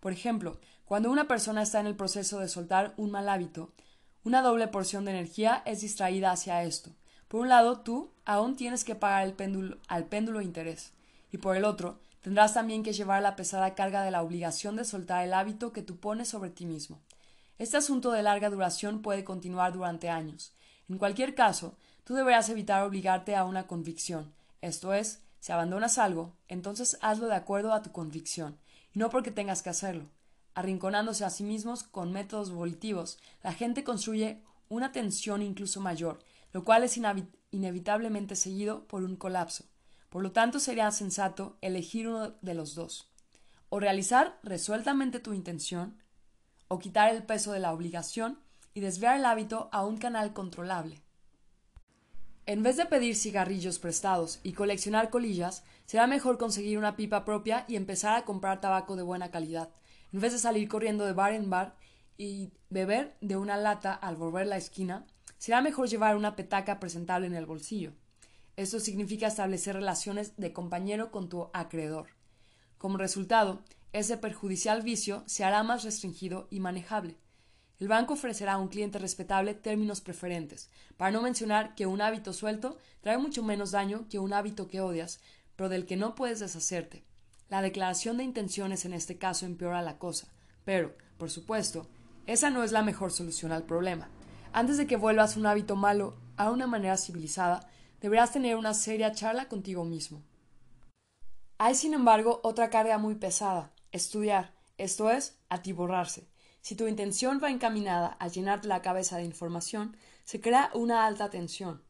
Por 0.00 0.12
ejemplo, 0.12 0.60
cuando 0.84 1.10
una 1.10 1.28
persona 1.28 1.62
está 1.62 1.80
en 1.80 1.86
el 1.86 1.96
proceso 1.96 2.38
de 2.38 2.48
soltar 2.48 2.94
un 2.96 3.10
mal 3.10 3.28
hábito, 3.28 3.72
una 4.24 4.42
doble 4.42 4.68
porción 4.68 5.04
de 5.04 5.12
energía 5.12 5.62
es 5.64 5.80
distraída 5.80 6.30
hacia 6.30 6.62
esto. 6.62 6.90
Por 7.28 7.40
un 7.40 7.48
lado, 7.48 7.80
tú 7.80 8.12
aún 8.24 8.56
tienes 8.56 8.84
que 8.84 8.94
pagar 8.94 9.26
el 9.26 9.34
péndulo, 9.34 9.78
al 9.88 10.06
péndulo 10.06 10.40
interés, 10.40 10.92
y 11.30 11.38
por 11.38 11.56
el 11.56 11.64
otro, 11.64 12.00
tendrás 12.22 12.54
también 12.54 12.82
que 12.82 12.92
llevar 12.92 13.22
la 13.22 13.36
pesada 13.36 13.74
carga 13.74 14.02
de 14.02 14.10
la 14.10 14.22
obligación 14.22 14.76
de 14.76 14.84
soltar 14.84 15.24
el 15.24 15.34
hábito 15.34 15.72
que 15.72 15.82
tú 15.82 15.98
pones 15.98 16.28
sobre 16.28 16.50
ti 16.50 16.66
mismo. 16.66 17.00
Este 17.58 17.76
asunto 17.76 18.12
de 18.12 18.22
larga 18.22 18.50
duración 18.50 19.02
puede 19.02 19.24
continuar 19.24 19.72
durante 19.72 20.08
años. 20.08 20.52
En 20.88 20.98
cualquier 20.98 21.34
caso, 21.34 21.76
tú 22.04 22.14
deberás 22.14 22.48
evitar 22.48 22.82
obligarte 22.82 23.36
a 23.36 23.44
una 23.44 23.66
convicción, 23.66 24.32
esto 24.62 24.94
es, 24.94 25.20
si 25.40 25.52
abandonas 25.52 25.98
algo, 25.98 26.36
entonces 26.48 26.98
hazlo 27.00 27.26
de 27.26 27.36
acuerdo 27.36 27.72
a 27.72 27.82
tu 27.82 27.92
convicción, 27.92 28.58
y 28.94 28.98
no 28.98 29.10
porque 29.10 29.30
tengas 29.30 29.62
que 29.62 29.70
hacerlo. 29.70 30.08
Arrinconándose 30.54 31.24
a 31.24 31.30
sí 31.30 31.44
mismos 31.44 31.84
con 31.84 32.12
métodos 32.12 32.50
volitivos, 32.50 33.18
la 33.42 33.52
gente 33.52 33.84
construye 33.84 34.42
una 34.68 34.92
tensión 34.92 35.42
incluso 35.42 35.80
mayor, 35.80 36.18
lo 36.52 36.64
cual 36.64 36.82
es 36.82 36.98
inevitablemente 37.50 38.36
seguido 38.36 38.84
por 38.88 39.04
un 39.04 39.16
colapso. 39.16 39.64
Por 40.08 40.22
lo 40.22 40.32
tanto, 40.32 40.58
sería 40.58 40.90
sensato 40.90 41.58
elegir 41.60 42.08
uno 42.08 42.30
de 42.40 42.54
los 42.54 42.74
dos. 42.74 43.10
O 43.68 43.78
realizar 43.78 44.38
resueltamente 44.42 45.20
tu 45.20 45.34
intención, 45.34 46.02
o 46.68 46.78
quitar 46.78 47.14
el 47.14 47.22
peso 47.22 47.52
de 47.52 47.60
la 47.60 47.72
obligación 47.72 48.38
y 48.74 48.80
desviar 48.80 49.16
el 49.16 49.24
hábito 49.24 49.68
a 49.72 49.84
un 49.84 49.98
canal 49.98 50.32
controlable. 50.32 51.02
En 52.48 52.62
vez 52.62 52.78
de 52.78 52.86
pedir 52.86 53.14
cigarrillos 53.14 53.78
prestados 53.78 54.40
y 54.42 54.54
coleccionar 54.54 55.10
colillas, 55.10 55.64
será 55.84 56.06
mejor 56.06 56.38
conseguir 56.38 56.78
una 56.78 56.96
pipa 56.96 57.26
propia 57.26 57.66
y 57.68 57.76
empezar 57.76 58.16
a 58.16 58.24
comprar 58.24 58.62
tabaco 58.62 58.96
de 58.96 59.02
buena 59.02 59.30
calidad, 59.30 59.68
en 60.14 60.20
vez 60.20 60.32
de 60.32 60.38
salir 60.38 60.66
corriendo 60.66 61.04
de 61.04 61.12
bar 61.12 61.34
en 61.34 61.50
bar 61.50 61.76
y 62.16 62.50
beber 62.70 63.18
de 63.20 63.36
una 63.36 63.58
lata 63.58 63.92
al 63.92 64.16
volver 64.16 64.46
la 64.46 64.56
esquina, 64.56 65.04
será 65.36 65.60
mejor 65.60 65.90
llevar 65.90 66.16
una 66.16 66.36
petaca 66.36 66.80
presentable 66.80 67.26
en 67.26 67.34
el 67.34 67.44
bolsillo. 67.44 67.92
Esto 68.56 68.80
significa 68.80 69.26
establecer 69.26 69.74
relaciones 69.74 70.34
de 70.38 70.54
compañero 70.54 71.10
con 71.10 71.28
tu 71.28 71.50
acreedor. 71.52 72.06
Como 72.78 72.96
resultado, 72.96 73.62
ese 73.92 74.16
perjudicial 74.16 74.80
vicio 74.80 75.22
se 75.26 75.44
hará 75.44 75.62
más 75.64 75.84
restringido 75.84 76.48
y 76.50 76.60
manejable. 76.60 77.18
El 77.78 77.86
banco 77.86 78.14
ofrecerá 78.14 78.54
a 78.54 78.58
un 78.58 78.68
cliente 78.68 78.98
respetable 78.98 79.54
términos 79.54 80.00
preferentes, 80.00 80.68
para 80.96 81.12
no 81.12 81.22
mencionar 81.22 81.74
que 81.76 81.86
un 81.86 82.00
hábito 82.00 82.32
suelto 82.32 82.76
trae 83.00 83.18
mucho 83.18 83.42
menos 83.44 83.70
daño 83.70 84.06
que 84.08 84.18
un 84.18 84.32
hábito 84.32 84.66
que 84.66 84.80
odias, 84.80 85.20
pero 85.54 85.68
del 85.68 85.86
que 85.86 85.96
no 85.96 86.14
puedes 86.14 86.40
deshacerte. 86.40 87.04
La 87.48 87.62
declaración 87.62 88.16
de 88.16 88.24
intenciones 88.24 88.84
en 88.84 88.94
este 88.94 89.16
caso 89.16 89.46
empeora 89.46 89.80
la 89.82 89.98
cosa, 89.98 90.28
pero, 90.64 90.96
por 91.18 91.30
supuesto, 91.30 91.86
esa 92.26 92.50
no 92.50 92.62
es 92.62 92.72
la 92.72 92.82
mejor 92.82 93.12
solución 93.12 93.52
al 93.52 93.62
problema. 93.62 94.10
Antes 94.52 94.76
de 94.76 94.86
que 94.86 94.96
vuelvas 94.96 95.36
un 95.36 95.46
hábito 95.46 95.76
malo 95.76 96.16
a 96.36 96.50
una 96.50 96.66
manera 96.66 96.96
civilizada, 96.96 97.68
deberás 98.00 98.32
tener 98.32 98.56
una 98.56 98.74
seria 98.74 99.12
charla 99.12 99.48
contigo 99.48 99.84
mismo. 99.84 100.22
Hay, 101.58 101.74
sin 101.74 101.94
embargo, 101.94 102.40
otra 102.42 102.70
carga 102.70 102.98
muy 102.98 103.14
pesada, 103.14 103.72
estudiar, 103.92 104.54
esto 104.76 105.10
es, 105.10 105.38
atiborrarse. 105.48 106.28
Si 106.60 106.74
tu 106.74 106.86
intención 106.86 107.40
va 107.42 107.50
encaminada 107.50 108.16
a 108.18 108.28
llenarte 108.28 108.68
la 108.68 108.82
cabeza 108.82 109.16
de 109.16 109.24
información, 109.24 109.96
se 110.24 110.40
crea 110.40 110.70
una 110.74 111.06
alta 111.06 111.30
tensión. 111.30 111.82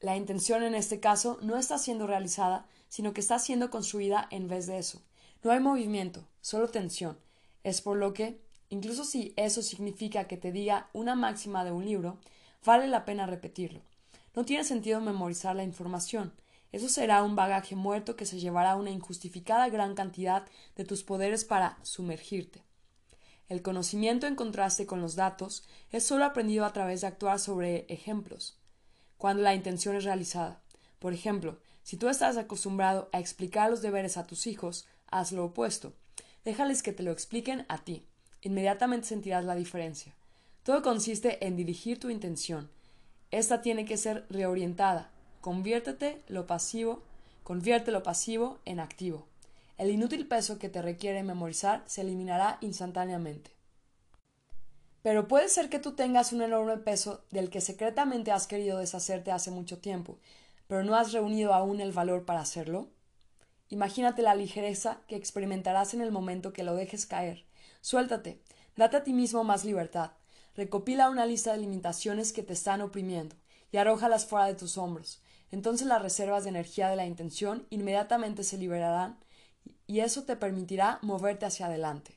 La 0.00 0.16
intención 0.16 0.62
en 0.62 0.74
este 0.74 1.00
caso 1.00 1.38
no 1.42 1.56
está 1.56 1.78
siendo 1.78 2.06
realizada, 2.06 2.66
sino 2.88 3.12
que 3.12 3.20
está 3.20 3.38
siendo 3.38 3.70
construida 3.70 4.28
en 4.30 4.46
vez 4.46 4.66
de 4.66 4.78
eso. 4.78 5.02
No 5.42 5.50
hay 5.50 5.60
movimiento, 5.60 6.24
solo 6.40 6.68
tensión. 6.68 7.18
Es 7.64 7.80
por 7.80 7.96
lo 7.96 8.12
que, 8.12 8.40
incluso 8.68 9.04
si 9.04 9.32
eso 9.36 9.62
significa 9.62 10.28
que 10.28 10.36
te 10.36 10.52
diga 10.52 10.88
una 10.92 11.14
máxima 11.14 11.64
de 11.64 11.72
un 11.72 11.84
libro, 11.84 12.18
vale 12.64 12.86
la 12.86 13.04
pena 13.04 13.26
repetirlo. 13.26 13.80
No 14.34 14.44
tiene 14.44 14.62
sentido 14.62 15.00
memorizar 15.00 15.56
la 15.56 15.64
información. 15.64 16.32
Eso 16.70 16.88
será 16.88 17.22
un 17.22 17.34
bagaje 17.34 17.74
muerto 17.74 18.14
que 18.14 18.26
se 18.26 18.38
llevará 18.38 18.76
una 18.76 18.90
injustificada 18.90 19.68
gran 19.68 19.94
cantidad 19.94 20.46
de 20.76 20.84
tus 20.84 21.02
poderes 21.02 21.44
para 21.44 21.78
sumergirte. 21.82 22.62
El 23.48 23.62
conocimiento 23.62 24.26
en 24.26 24.34
contraste 24.34 24.86
con 24.86 25.00
los 25.00 25.16
datos 25.16 25.64
es 25.90 26.04
solo 26.04 26.24
aprendido 26.26 26.66
a 26.66 26.72
través 26.72 27.00
de 27.00 27.06
actuar 27.06 27.38
sobre 27.38 27.86
ejemplos, 27.88 28.58
cuando 29.16 29.42
la 29.42 29.54
intención 29.54 29.96
es 29.96 30.04
realizada. 30.04 30.60
Por 30.98 31.14
ejemplo, 31.14 31.58
si 31.82 31.96
tú 31.96 32.08
estás 32.08 32.36
acostumbrado 32.36 33.08
a 33.12 33.20
explicar 33.20 33.70
los 33.70 33.80
deberes 33.80 34.18
a 34.18 34.26
tus 34.26 34.46
hijos, 34.46 34.86
haz 35.06 35.32
lo 35.32 35.46
opuesto. 35.46 35.94
Déjales 36.44 36.82
que 36.82 36.92
te 36.92 37.02
lo 37.02 37.10
expliquen 37.12 37.64
a 37.68 37.78
ti. 37.78 38.04
Inmediatamente 38.42 39.06
sentirás 39.06 39.44
la 39.44 39.54
diferencia. 39.54 40.14
Todo 40.62 40.82
consiste 40.82 41.46
en 41.46 41.56
dirigir 41.56 41.98
tu 41.98 42.10
intención. 42.10 42.68
Esta 43.30 43.62
tiene 43.62 43.86
que 43.86 43.96
ser 43.96 44.26
reorientada. 44.28 45.10
Conviértete 45.40 46.22
lo 46.28 46.46
pasivo, 46.46 47.02
convierte 47.44 47.92
lo 47.92 48.02
pasivo 48.02 48.58
en 48.66 48.80
activo. 48.80 49.27
El 49.78 49.90
inútil 49.90 50.26
peso 50.26 50.58
que 50.58 50.68
te 50.68 50.82
requiere 50.82 51.22
memorizar 51.22 51.84
se 51.86 52.00
eliminará 52.00 52.58
instantáneamente. 52.60 53.52
Pero 55.02 55.28
puede 55.28 55.48
ser 55.48 55.70
que 55.70 55.78
tú 55.78 55.92
tengas 55.92 56.32
un 56.32 56.42
enorme 56.42 56.76
peso 56.78 57.24
del 57.30 57.48
que 57.48 57.60
secretamente 57.60 58.32
has 58.32 58.48
querido 58.48 58.78
deshacerte 58.78 59.30
hace 59.30 59.52
mucho 59.52 59.78
tiempo, 59.78 60.18
pero 60.66 60.82
no 60.82 60.96
has 60.96 61.12
reunido 61.12 61.54
aún 61.54 61.80
el 61.80 61.92
valor 61.92 62.24
para 62.24 62.40
hacerlo. 62.40 62.88
Imagínate 63.68 64.22
la 64.22 64.34
ligereza 64.34 65.00
que 65.06 65.14
experimentarás 65.14 65.94
en 65.94 66.00
el 66.00 66.10
momento 66.10 66.52
que 66.52 66.64
lo 66.64 66.74
dejes 66.74 67.06
caer. 67.06 67.44
Suéltate, 67.80 68.42
date 68.76 68.96
a 68.96 69.04
ti 69.04 69.12
mismo 69.12 69.44
más 69.44 69.64
libertad. 69.64 70.10
Recopila 70.56 71.08
una 71.08 71.24
lista 71.24 71.52
de 71.52 71.58
limitaciones 71.58 72.32
que 72.32 72.42
te 72.42 72.54
están 72.54 72.80
oprimiendo 72.80 73.36
y 73.70 73.76
arrójalas 73.76 74.26
fuera 74.26 74.46
de 74.46 74.56
tus 74.56 74.76
hombros. 74.76 75.22
Entonces 75.52 75.86
las 75.86 76.02
reservas 76.02 76.42
de 76.42 76.50
energía 76.50 76.88
de 76.88 76.96
la 76.96 77.06
intención 77.06 77.66
inmediatamente 77.70 78.42
se 78.42 78.58
liberarán 78.58 79.18
y 79.88 80.00
eso 80.00 80.22
te 80.22 80.36
permitirá 80.36 81.00
moverte 81.02 81.46
hacia 81.46 81.66
adelante. 81.66 82.16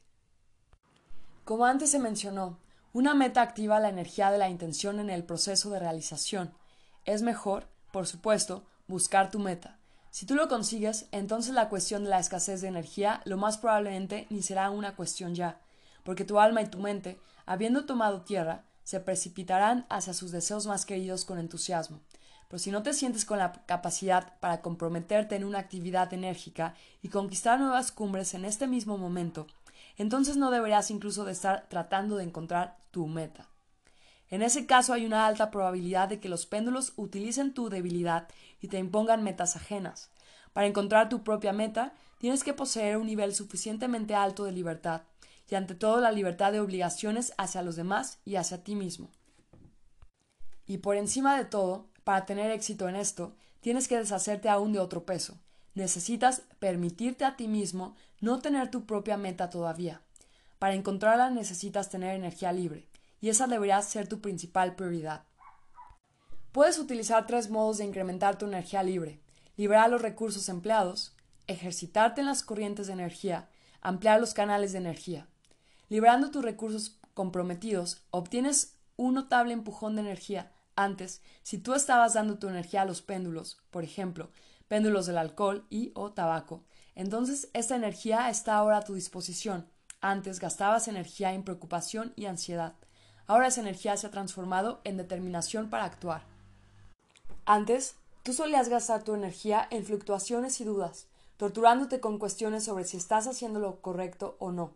Como 1.45 1.65
antes 1.65 1.89
se 1.89 1.97
mencionó, 1.97 2.59
una 2.93 3.15
meta 3.15 3.41
activa 3.41 3.79
la 3.79 3.89
energía 3.89 4.29
de 4.29 4.37
la 4.37 4.49
intención 4.49 4.99
en 4.99 5.09
el 5.09 5.23
proceso 5.23 5.71
de 5.71 5.79
realización. 5.79 6.53
Es 7.05 7.23
mejor, 7.23 7.67
por 7.91 8.05
supuesto, 8.05 8.63
buscar 8.87 9.31
tu 9.31 9.39
meta. 9.39 9.79
Si 10.11 10.25
tú 10.25 10.35
lo 10.35 10.49
consigues, 10.49 11.07
entonces 11.11 11.53
la 11.53 11.69
cuestión 11.69 12.03
de 12.03 12.09
la 12.09 12.19
escasez 12.19 12.61
de 12.61 12.67
energía 12.67 13.21
lo 13.23 13.37
más 13.37 13.57
probablemente 13.57 14.27
ni 14.29 14.43
será 14.43 14.69
una 14.69 14.95
cuestión 14.95 15.33
ya, 15.33 15.61
porque 16.03 16.25
tu 16.25 16.39
alma 16.39 16.61
y 16.61 16.67
tu 16.67 16.79
mente 16.79 17.19
habiendo 17.45 17.85
tomado 17.85 18.21
tierra, 18.21 18.65
se 18.83 18.99
precipitarán 18.99 19.85
hacia 19.89 20.13
sus 20.13 20.31
deseos 20.31 20.67
más 20.67 20.85
queridos 20.85 21.25
con 21.25 21.39
entusiasmo. 21.39 22.01
Pero 22.51 22.59
si 22.59 22.69
no 22.69 22.83
te 22.83 22.91
sientes 22.91 23.23
con 23.23 23.37
la 23.37 23.53
capacidad 23.65 24.37
para 24.41 24.59
comprometerte 24.59 25.37
en 25.37 25.45
una 25.45 25.59
actividad 25.59 26.13
enérgica 26.13 26.75
y 27.01 27.07
conquistar 27.07 27.57
nuevas 27.57 27.93
cumbres 27.93 28.33
en 28.33 28.43
este 28.43 28.67
mismo 28.67 28.97
momento, 28.97 29.47
entonces 29.95 30.35
no 30.35 30.51
deberías 30.51 30.91
incluso 30.91 31.23
de 31.23 31.31
estar 31.31 31.69
tratando 31.69 32.17
de 32.17 32.25
encontrar 32.25 32.75
tu 32.91 33.07
meta. 33.07 33.47
En 34.29 34.41
ese 34.41 34.65
caso 34.65 34.91
hay 34.91 35.05
una 35.05 35.27
alta 35.27 35.49
probabilidad 35.49 36.09
de 36.09 36.19
que 36.19 36.27
los 36.27 36.45
péndulos 36.45 36.91
utilicen 36.97 37.53
tu 37.53 37.69
debilidad 37.69 38.27
y 38.59 38.67
te 38.67 38.79
impongan 38.79 39.23
metas 39.23 39.55
ajenas. 39.55 40.09
Para 40.51 40.67
encontrar 40.67 41.07
tu 41.07 41.23
propia 41.23 41.53
meta, 41.53 41.93
tienes 42.17 42.43
que 42.43 42.53
poseer 42.53 42.97
un 42.97 43.07
nivel 43.07 43.33
suficientemente 43.33 44.13
alto 44.13 44.43
de 44.43 44.51
libertad, 44.51 45.03
y 45.49 45.55
ante 45.55 45.73
todo 45.73 46.01
la 46.01 46.11
libertad 46.11 46.51
de 46.51 46.59
obligaciones 46.59 47.31
hacia 47.37 47.61
los 47.61 47.77
demás 47.77 48.19
y 48.25 48.35
hacia 48.35 48.61
ti 48.61 48.75
mismo. 48.75 49.09
Y 50.67 50.79
por 50.79 50.97
encima 50.97 51.37
de 51.37 51.45
todo, 51.45 51.90
para 52.03 52.25
tener 52.25 52.51
éxito 52.51 52.89
en 52.89 52.95
esto, 52.95 53.35
tienes 53.59 53.87
que 53.87 53.97
deshacerte 53.97 54.49
aún 54.49 54.73
de 54.73 54.79
otro 54.79 55.05
peso. 55.05 55.37
Necesitas 55.73 56.41
permitirte 56.59 57.25
a 57.25 57.35
ti 57.35 57.47
mismo 57.47 57.95
no 58.19 58.39
tener 58.39 58.69
tu 58.69 58.85
propia 58.85 59.17
meta 59.17 59.49
todavía. 59.49 60.01
Para 60.59 60.75
encontrarla 60.75 61.29
necesitas 61.29 61.89
tener 61.89 62.15
energía 62.15 62.51
libre, 62.51 62.87
y 63.19 63.29
esa 63.29 63.47
debería 63.47 63.81
ser 63.81 64.07
tu 64.07 64.19
principal 64.19 64.75
prioridad. 64.75 65.23
Puedes 66.51 66.77
utilizar 66.79 67.25
tres 67.27 67.49
modos 67.49 67.77
de 67.77 67.85
incrementar 67.85 68.37
tu 68.37 68.45
energía 68.45 68.83
libre. 68.83 69.21
Liberar 69.55 69.89
los 69.89 70.01
recursos 70.01 70.49
empleados, 70.49 71.15
ejercitarte 71.47 72.21
en 72.21 72.27
las 72.27 72.43
corrientes 72.43 72.87
de 72.87 72.93
energía, 72.93 73.49
ampliar 73.81 74.19
los 74.19 74.33
canales 74.33 74.73
de 74.73 74.79
energía. 74.79 75.27
Liberando 75.87 76.29
tus 76.29 76.43
recursos 76.43 76.99
comprometidos, 77.13 78.03
obtienes 78.11 78.75
un 78.97 79.13
notable 79.13 79.53
empujón 79.53 79.95
de 79.95 80.01
energía. 80.01 80.51
Antes, 80.75 81.21
si 81.43 81.57
tú 81.57 81.73
estabas 81.73 82.13
dando 82.13 82.39
tu 82.39 82.47
energía 82.47 82.83
a 82.83 82.85
los 82.85 83.01
péndulos, 83.01 83.61
por 83.71 83.83
ejemplo, 83.83 84.29
péndulos 84.67 85.05
del 85.05 85.17
alcohol 85.17 85.65
y 85.69 85.91
o 85.95 86.11
tabaco, 86.11 86.63
entonces 86.95 87.49
esta 87.53 87.75
energía 87.75 88.29
está 88.29 88.55
ahora 88.55 88.77
a 88.77 88.83
tu 88.83 88.93
disposición. 88.93 89.67
Antes 90.01 90.39
gastabas 90.39 90.87
energía 90.87 91.33
en 91.33 91.43
preocupación 91.43 92.13
y 92.15 92.25
ansiedad. 92.25 92.73
Ahora 93.27 93.47
esa 93.47 93.61
energía 93.61 93.95
se 93.97 94.07
ha 94.07 94.11
transformado 94.11 94.81
en 94.83 94.97
determinación 94.97 95.69
para 95.69 95.85
actuar. 95.85 96.23
Antes, 97.45 97.95
tú 98.23 98.33
solías 98.33 98.69
gastar 98.69 99.03
tu 99.03 99.13
energía 99.13 99.67
en 99.69 99.85
fluctuaciones 99.85 100.59
y 100.59 100.63
dudas, 100.63 101.07
torturándote 101.37 101.99
con 101.99 102.17
cuestiones 102.17 102.63
sobre 102.63 102.83
si 102.83 102.97
estás 102.97 103.27
haciendo 103.27 103.59
lo 103.59 103.81
correcto 103.81 104.35
o 104.39 104.51
no. 104.51 104.73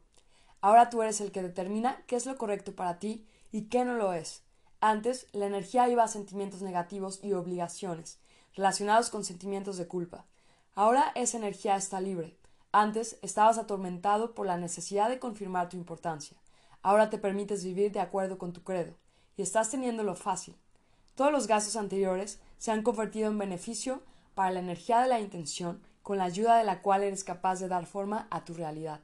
Ahora 0.61 0.89
tú 0.89 1.01
eres 1.01 1.21
el 1.21 1.31
que 1.31 1.43
determina 1.43 2.03
qué 2.07 2.15
es 2.15 2.25
lo 2.25 2.37
correcto 2.37 2.75
para 2.75 2.97
ti 2.97 3.25
y 3.51 3.63
qué 3.63 3.85
no 3.85 3.95
lo 3.95 4.13
es. 4.13 4.44
Antes, 4.81 5.27
la 5.31 5.45
energía 5.45 5.89
iba 5.89 6.03
a 6.03 6.07
sentimientos 6.07 6.61
negativos 6.61 7.19
y 7.23 7.33
obligaciones, 7.33 8.19
relacionados 8.53 9.09
con 9.09 9.23
sentimientos 9.23 9.77
de 9.77 9.87
culpa. 9.87 10.25
Ahora 10.73 11.11
esa 11.15 11.37
energía 11.37 11.75
está 11.75 12.01
libre. 12.01 12.37
Antes 12.71 13.17
estabas 13.21 13.57
atormentado 13.57 14.33
por 14.35 14.45
la 14.45 14.57
necesidad 14.57 15.09
de 15.09 15.19
confirmar 15.19 15.69
tu 15.69 15.77
importancia. 15.77 16.37
Ahora 16.81 17.09
te 17.09 17.17
permites 17.17 17.63
vivir 17.63 17.91
de 17.91 18.01
acuerdo 18.01 18.37
con 18.37 18.53
tu 18.53 18.63
credo, 18.63 18.93
y 19.37 19.41
estás 19.41 19.71
teniéndolo 19.71 20.15
fácil. 20.15 20.55
Todos 21.15 21.31
los 21.31 21.47
gastos 21.47 21.77
anteriores 21.77 22.39
se 22.57 22.71
han 22.71 22.83
convertido 22.83 23.29
en 23.29 23.37
beneficio 23.37 24.03
para 24.33 24.51
la 24.51 24.59
energía 24.59 24.99
de 24.99 25.07
la 25.07 25.21
intención, 25.21 25.81
con 26.03 26.17
la 26.17 26.25
ayuda 26.25 26.57
de 26.57 26.65
la 26.65 26.81
cual 26.81 27.03
eres 27.03 27.23
capaz 27.23 27.59
de 27.59 27.69
dar 27.69 27.85
forma 27.85 28.27
a 28.29 28.43
tu 28.43 28.53
realidad. 28.53 28.99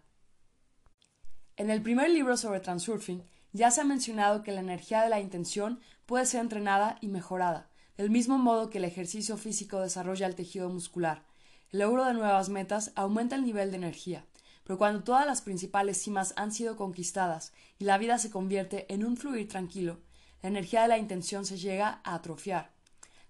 En 1.56 1.70
el 1.70 1.82
primer 1.82 2.10
libro 2.10 2.38
sobre 2.38 2.60
transurfing 2.60 3.24
ya 3.54 3.72
se 3.72 3.82
ha 3.82 3.84
mencionado 3.84 4.44
que 4.44 4.52
la 4.52 4.62
energía 4.62 5.02
de 5.02 5.10
la 5.10 5.20
intención 5.20 5.80
puede 6.06 6.26
ser 6.26 6.42
entrenada 6.42 6.98
y 7.02 7.08
mejorada, 7.08 7.70
del 7.98 8.10
mismo 8.10 8.38
modo 8.38 8.70
que 8.70 8.78
el 8.78 8.86
ejercicio 8.86 9.38
físico 9.38 9.80
desarrolla 9.80 10.28
el 10.28 10.36
tejido 10.36 10.70
muscular. 10.70 11.24
El 11.72 11.80
logro 11.80 12.06
de 12.06 12.14
nuevas 12.14 12.50
metas 12.50 12.92
aumenta 12.96 13.36
el 13.36 13.44
nivel 13.44 13.72
de 13.72 13.78
energía, 13.78 14.26
pero 14.64 14.78
cuando 14.78 15.04
todas 15.04 15.26
las 15.26 15.42
principales 15.42 16.02
cimas 16.02 16.34
han 16.36 16.52
sido 16.52 16.76
conquistadas 16.76 17.54
y 17.80 17.86
la 17.86 17.98
vida 17.98 18.18
se 18.18 18.30
convierte 18.30 18.92
en 18.94 19.06
un 19.06 19.18
fluir 19.18 19.48
tranquilo, 19.48 20.00
la 20.42 20.50
energía 20.50 20.82
de 20.82 20.88
la 20.88 20.98
intención 20.98 21.46
se 21.46 21.58
llega 21.58 22.02
a 22.04 22.16
atrofiar. 22.16 22.72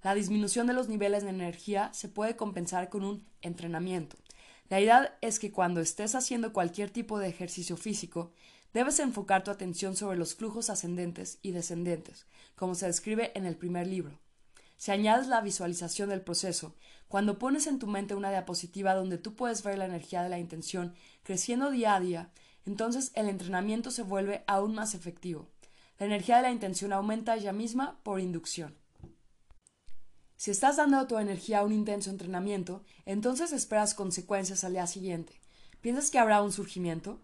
La 0.04 0.16
disminución 0.16 0.66
de 0.68 0.74
los 0.74 0.90
niveles 0.90 1.24
de 1.24 1.30
energía 1.30 1.90
se 1.94 2.10
puede 2.10 2.36
compensar 2.36 2.90
con 2.90 3.04
un 3.04 3.26
entrenamiento, 3.42 4.18
la 4.72 4.80
idea 4.80 5.18
es 5.20 5.38
que 5.38 5.52
cuando 5.52 5.82
estés 5.82 6.16
haciendo 6.16 6.54
cualquier 6.54 6.90
tipo 6.90 7.20
de 7.20 7.28
ejercicio 7.28 7.76
físico, 7.76 8.32
debes 8.74 9.00
enfocar 9.00 9.44
tu 9.44 9.52
atención 9.52 9.96
sobre 9.96 10.18
los 10.18 10.36
flujos 10.36 10.70
ascendentes 10.70 11.40
y 11.42 11.52
descendentes, 11.52 12.26
como 12.56 12.76
se 12.76 12.88
describe 12.88 13.32
en 13.36 13.46
el 13.46 13.56
primer 13.56 13.88
libro. 13.88 14.20
Si 14.78 14.92
añades 14.92 15.28
la 15.28 15.42
visualización 15.42 16.10
del 16.10 16.22
proceso, 16.22 16.76
cuando 17.08 17.38
pones 17.38 17.68
en 17.68 17.78
tu 17.78 17.88
mente 17.88 18.16
una 18.16 18.32
diapositiva 18.32 18.96
donde 18.96 19.18
tú 19.18 19.36
puedes 19.36 19.64
ver 19.64 19.78
la 19.78 19.86
energía 19.86 20.24
de 20.24 20.30
la 20.30 20.40
intención 20.40 20.96
creciendo 21.24 21.70
día 21.70 21.96
a 21.96 22.00
día, 22.00 22.32
entonces 22.66 23.12
el 23.16 23.30
entrenamiento 23.30 23.92
se 23.92 24.04
vuelve 24.04 24.44
aún 24.48 24.74
más 24.74 24.96
efectivo. 24.96 25.50
La 26.00 26.08
energía 26.08 26.38
de 26.38 26.44
la 26.44 26.52
intención 26.52 26.94
aumenta 26.94 27.36
ella 27.36 27.54
misma 27.54 28.00
por 28.04 28.20
inducción. 28.20 28.76
Si 30.36 30.50
estás 30.50 30.78
dando 30.78 31.06
tu 31.06 31.20
energía 31.20 31.60
a 31.60 31.64
un 31.64 31.74
intenso 31.74 32.10
entrenamiento, 32.10 32.84
entonces 33.06 33.52
esperas 33.52 33.94
consecuencias 33.94 34.64
al 34.64 34.74
día 34.74 34.88
siguiente. 34.88 35.40
¿Piensas 35.82 36.10
que 36.10 36.18
habrá 36.18 36.42
un 36.42 36.52
surgimiento? 36.52 37.20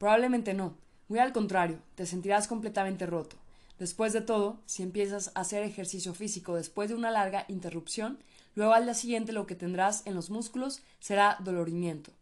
Probablemente 0.00 0.54
no. 0.54 0.78
Muy 1.08 1.18
al 1.18 1.34
contrario, 1.34 1.78
te 1.94 2.06
sentirás 2.06 2.48
completamente 2.48 3.04
roto. 3.04 3.36
Después 3.78 4.14
de 4.14 4.22
todo, 4.22 4.62
si 4.64 4.82
empiezas 4.82 5.30
a 5.34 5.40
hacer 5.40 5.62
ejercicio 5.62 6.14
físico 6.14 6.54
después 6.54 6.88
de 6.88 6.94
una 6.94 7.10
larga 7.10 7.44
interrupción, 7.48 8.18
luego 8.54 8.72
al 8.72 8.84
día 8.84 8.94
siguiente 8.94 9.32
lo 9.32 9.46
que 9.46 9.54
tendrás 9.54 10.06
en 10.06 10.14
los 10.14 10.30
músculos 10.30 10.80
será 11.00 11.36
dolorimiento. 11.40 12.12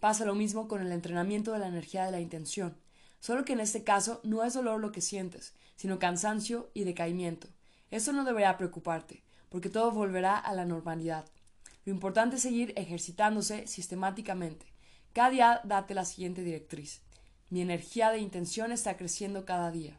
Pasa 0.00 0.24
lo 0.24 0.34
mismo 0.34 0.66
con 0.66 0.82
el 0.82 0.90
entrenamiento 0.90 1.52
de 1.52 1.60
la 1.60 1.68
energía 1.68 2.04
de 2.04 2.10
la 2.10 2.20
intención, 2.20 2.74
solo 3.20 3.44
que 3.44 3.52
en 3.52 3.60
este 3.60 3.84
caso 3.84 4.20
no 4.24 4.42
es 4.42 4.54
dolor 4.54 4.80
lo 4.80 4.90
que 4.90 5.00
sientes, 5.00 5.54
sino 5.76 6.00
cansancio 6.00 6.70
y 6.74 6.82
decaimiento. 6.82 7.46
Eso 7.92 8.12
no 8.12 8.24
deberá 8.24 8.58
preocuparte 8.58 9.22
porque 9.48 9.68
todo 9.68 9.92
volverá 9.92 10.38
a 10.38 10.54
la 10.54 10.64
normalidad. 10.64 11.24
Lo 11.84 11.92
importante 11.92 12.34
es 12.34 12.42
seguir 12.42 12.72
ejercitándose 12.74 13.68
sistemáticamente. 13.68 14.66
Cada 15.12 15.30
día 15.30 15.60
date 15.62 15.94
la 15.94 16.04
siguiente 16.04 16.42
directriz. 16.42 17.00
Mi 17.52 17.60
energía 17.60 18.10
de 18.10 18.18
intención 18.18 18.72
está 18.72 18.96
creciendo 18.96 19.44
cada 19.44 19.70
día. 19.70 19.98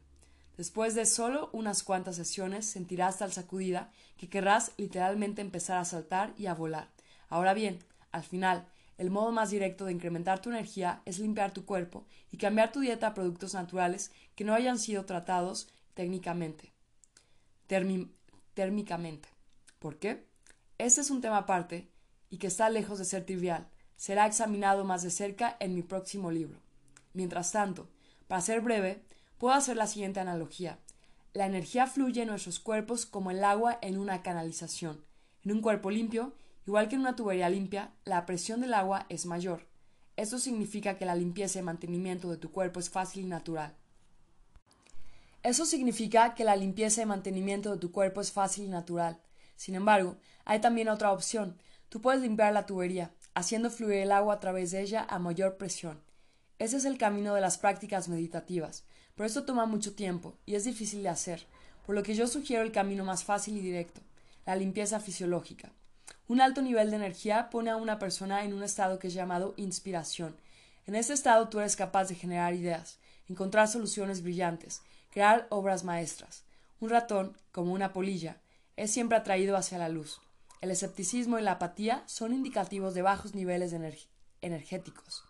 Después 0.57 0.95
de 0.95 1.05
solo 1.05 1.51
unas 1.53 1.83
cuantas 1.83 2.15
sesiones 2.15 2.65
sentirás 2.65 3.19
tal 3.19 3.31
sacudida 3.31 3.91
que 4.17 4.27
querrás 4.27 4.71
literalmente 4.77 5.43
empezar 5.43 5.77
a 5.77 5.85
saltar 5.85 6.33
y 6.35 6.47
a 6.47 6.55
volar. 6.55 6.89
Ahora 7.29 7.53
bien, 7.53 7.77
al 8.11 8.23
final, 8.23 8.65
el 8.97 9.11
modo 9.11 9.31
más 9.31 9.51
directo 9.51 9.85
de 9.85 9.91
incrementar 9.91 10.41
tu 10.41 10.49
energía 10.49 11.03
es 11.05 11.19
limpiar 11.19 11.53
tu 11.53 11.63
cuerpo 11.63 12.07
y 12.31 12.37
cambiar 12.37 12.71
tu 12.71 12.79
dieta 12.79 13.05
a 13.05 13.13
productos 13.13 13.53
naturales 13.53 14.11
que 14.35 14.45
no 14.45 14.55
hayan 14.55 14.79
sido 14.79 15.05
tratados 15.05 15.69
técnicamente, 15.93 16.73
térmicamente. 18.55 19.29
¿Por 19.77 19.99
qué? 19.99 20.25
Este 20.79 21.01
es 21.01 21.11
un 21.11 21.21
tema 21.21 21.37
aparte 21.37 21.87
y 22.31 22.37
que 22.37 22.47
está 22.47 22.71
lejos 22.71 22.97
de 22.97 23.05
ser 23.05 23.27
trivial. 23.27 23.67
Será 23.95 24.25
examinado 24.25 24.85
más 24.85 25.03
de 25.03 25.11
cerca 25.11 25.55
en 25.59 25.75
mi 25.75 25.83
próximo 25.83 26.31
libro. 26.31 26.62
Mientras 27.13 27.51
tanto, 27.51 27.87
para 28.27 28.41
ser 28.41 28.61
breve, 28.61 29.03
puedo 29.37 29.53
hacer 29.53 29.77
la 29.77 29.87
siguiente 29.87 30.19
analogía. 30.19 30.79
La 31.33 31.45
energía 31.45 31.87
fluye 31.87 32.21
en 32.21 32.29
nuestros 32.29 32.59
cuerpos 32.59 33.05
como 33.05 33.31
el 33.31 33.43
agua 33.43 33.77
en 33.81 33.97
una 33.97 34.21
canalización. 34.21 35.03
En 35.43 35.51
un 35.51 35.61
cuerpo 35.61 35.91
limpio, 35.91 36.33
igual 36.65 36.89
que 36.89 36.95
en 36.95 37.01
una 37.01 37.15
tubería 37.15 37.49
limpia, 37.49 37.91
la 38.05 38.25
presión 38.25 38.61
del 38.61 38.73
agua 38.73 39.05
es 39.09 39.25
mayor. 39.25 39.67
Esto 40.15 40.37
significa 40.37 40.97
que 40.97 41.05
la 41.05 41.15
limpieza 41.15 41.59
y 41.59 41.63
mantenimiento 41.63 42.29
de 42.29 42.37
tu 42.37 42.51
cuerpo 42.51 42.79
es 42.79 42.89
fácil 42.89 43.25
y 43.25 43.27
natural. 43.27 43.73
Eso 45.41 45.65
significa 45.65 46.35
que 46.35 46.43
la 46.43 46.55
limpieza 46.55 47.01
y 47.01 47.05
mantenimiento 47.05 47.71
de 47.71 47.77
tu 47.77 47.91
cuerpo 47.91 48.21
es 48.21 48.31
fácil 48.31 48.65
y 48.65 48.69
natural. 48.69 49.19
Sin 49.55 49.75
embargo, 49.75 50.17
hay 50.45 50.61
también 50.61 50.87
otra 50.87 51.11
opción. 51.11 51.57
Tú 51.89 51.99
puedes 51.99 52.21
limpiar 52.21 52.53
la 52.53 52.65
tubería, 52.65 53.11
haciendo 53.33 53.69
fluir 53.69 53.97
el 53.97 54.11
agua 54.11 54.35
a 54.35 54.39
través 54.39 54.71
de 54.71 54.81
ella 54.81 55.05
a 55.09 55.19
mayor 55.19 55.57
presión. 55.57 56.01
Ese 56.63 56.77
es 56.77 56.85
el 56.85 56.97
camino 56.97 57.35
de 57.35 57.41
las 57.41 57.57
prácticas 57.57 58.07
meditativas, 58.07 58.85
pero 59.15 59.27
esto 59.27 59.43
toma 59.43 59.65
mucho 59.65 59.95
tiempo 59.95 60.37
y 60.45 60.55
es 60.55 60.63
difícil 60.63 61.03
de 61.03 61.09
hacer, 61.09 61.45
por 61.85 61.93
lo 61.93 62.03
que 62.03 62.15
yo 62.15 62.25
sugiero 62.25 62.63
el 62.63 62.71
camino 62.71 63.03
más 63.03 63.25
fácil 63.25 63.57
y 63.57 63.59
directo, 63.59 63.99
la 64.45 64.55
limpieza 64.55 65.01
fisiológica. 65.01 65.73
Un 66.29 66.39
alto 66.39 66.61
nivel 66.61 66.89
de 66.89 66.95
energía 66.95 67.49
pone 67.49 67.69
a 67.69 67.75
una 67.75 67.99
persona 67.99 68.45
en 68.45 68.53
un 68.53 68.63
estado 68.63 68.97
que 68.97 69.07
es 69.07 69.13
llamado 69.13 69.53
inspiración. 69.57 70.37
En 70.87 70.95
este 70.95 71.11
estado 71.11 71.49
tú 71.49 71.59
eres 71.59 71.75
capaz 71.75 72.05
de 72.05 72.15
generar 72.15 72.53
ideas, 72.53 72.97
encontrar 73.27 73.67
soluciones 73.67 74.23
brillantes, 74.23 74.83
crear 75.11 75.47
obras 75.49 75.83
maestras. 75.83 76.45
Un 76.79 76.91
ratón, 76.91 77.35
como 77.51 77.73
una 77.73 77.91
polilla, 77.91 78.37
es 78.77 78.89
siempre 78.89 79.17
atraído 79.17 79.57
hacia 79.57 79.79
la 79.79 79.89
luz. 79.89 80.21
El 80.61 80.71
escepticismo 80.71 81.37
y 81.37 81.41
la 81.41 81.51
apatía 81.51 82.03
son 82.05 82.31
indicativos 82.31 82.93
de 82.93 83.01
bajos 83.01 83.35
niveles 83.35 83.75
energéticos. 84.39 85.25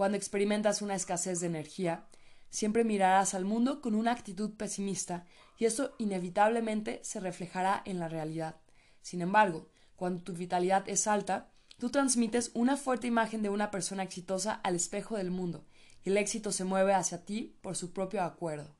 Cuando 0.00 0.16
experimentas 0.16 0.80
una 0.80 0.94
escasez 0.94 1.40
de 1.40 1.48
energía, 1.48 2.06
siempre 2.48 2.84
mirarás 2.84 3.34
al 3.34 3.44
mundo 3.44 3.82
con 3.82 3.94
una 3.94 4.12
actitud 4.12 4.56
pesimista 4.56 5.26
y 5.58 5.66
eso 5.66 5.94
inevitablemente 5.98 7.00
se 7.04 7.20
reflejará 7.20 7.82
en 7.84 7.98
la 7.98 8.08
realidad. 8.08 8.56
Sin 9.02 9.20
embargo, 9.20 9.68
cuando 9.96 10.22
tu 10.22 10.32
vitalidad 10.32 10.88
es 10.88 11.06
alta, 11.06 11.52
tú 11.76 11.90
transmites 11.90 12.50
una 12.54 12.78
fuerte 12.78 13.08
imagen 13.08 13.42
de 13.42 13.50
una 13.50 13.70
persona 13.70 14.02
exitosa 14.02 14.54
al 14.54 14.74
espejo 14.74 15.18
del 15.18 15.30
mundo 15.30 15.66
y 16.02 16.08
el 16.08 16.16
éxito 16.16 16.50
se 16.50 16.64
mueve 16.64 16.94
hacia 16.94 17.26
ti 17.26 17.58
por 17.60 17.76
su 17.76 17.92
propio 17.92 18.22
acuerdo. 18.22 18.74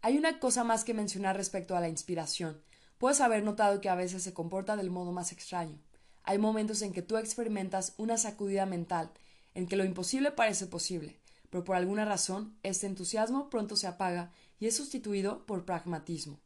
Hay 0.00 0.16
una 0.16 0.38
cosa 0.38 0.62
más 0.62 0.84
que 0.84 0.94
mencionar 0.94 1.36
respecto 1.36 1.76
a 1.76 1.80
la 1.80 1.88
inspiración, 1.88 2.62
Puedes 2.98 3.20
haber 3.20 3.42
notado 3.42 3.80
que 3.80 3.88
a 3.88 3.96
veces 3.96 4.22
se 4.22 4.32
comporta 4.32 4.76
del 4.76 4.90
modo 4.90 5.10
más 5.10 5.32
extraño. 5.32 5.80
Hay 6.22 6.38
momentos 6.38 6.82
en 6.82 6.92
que 6.92 7.02
tú 7.02 7.16
experimentas 7.16 7.94
una 7.96 8.16
sacudida 8.16 8.64
mental, 8.64 9.10
en 9.58 9.66
que 9.66 9.74
lo 9.74 9.84
imposible 9.84 10.30
parece 10.30 10.68
posible, 10.68 11.18
pero 11.50 11.64
por 11.64 11.74
alguna 11.74 12.04
razón 12.04 12.56
este 12.62 12.86
entusiasmo 12.86 13.50
pronto 13.50 13.74
se 13.74 13.88
apaga 13.88 14.30
y 14.60 14.68
es 14.68 14.76
sustituido 14.76 15.46
por 15.46 15.64
pragmatismo. 15.64 16.38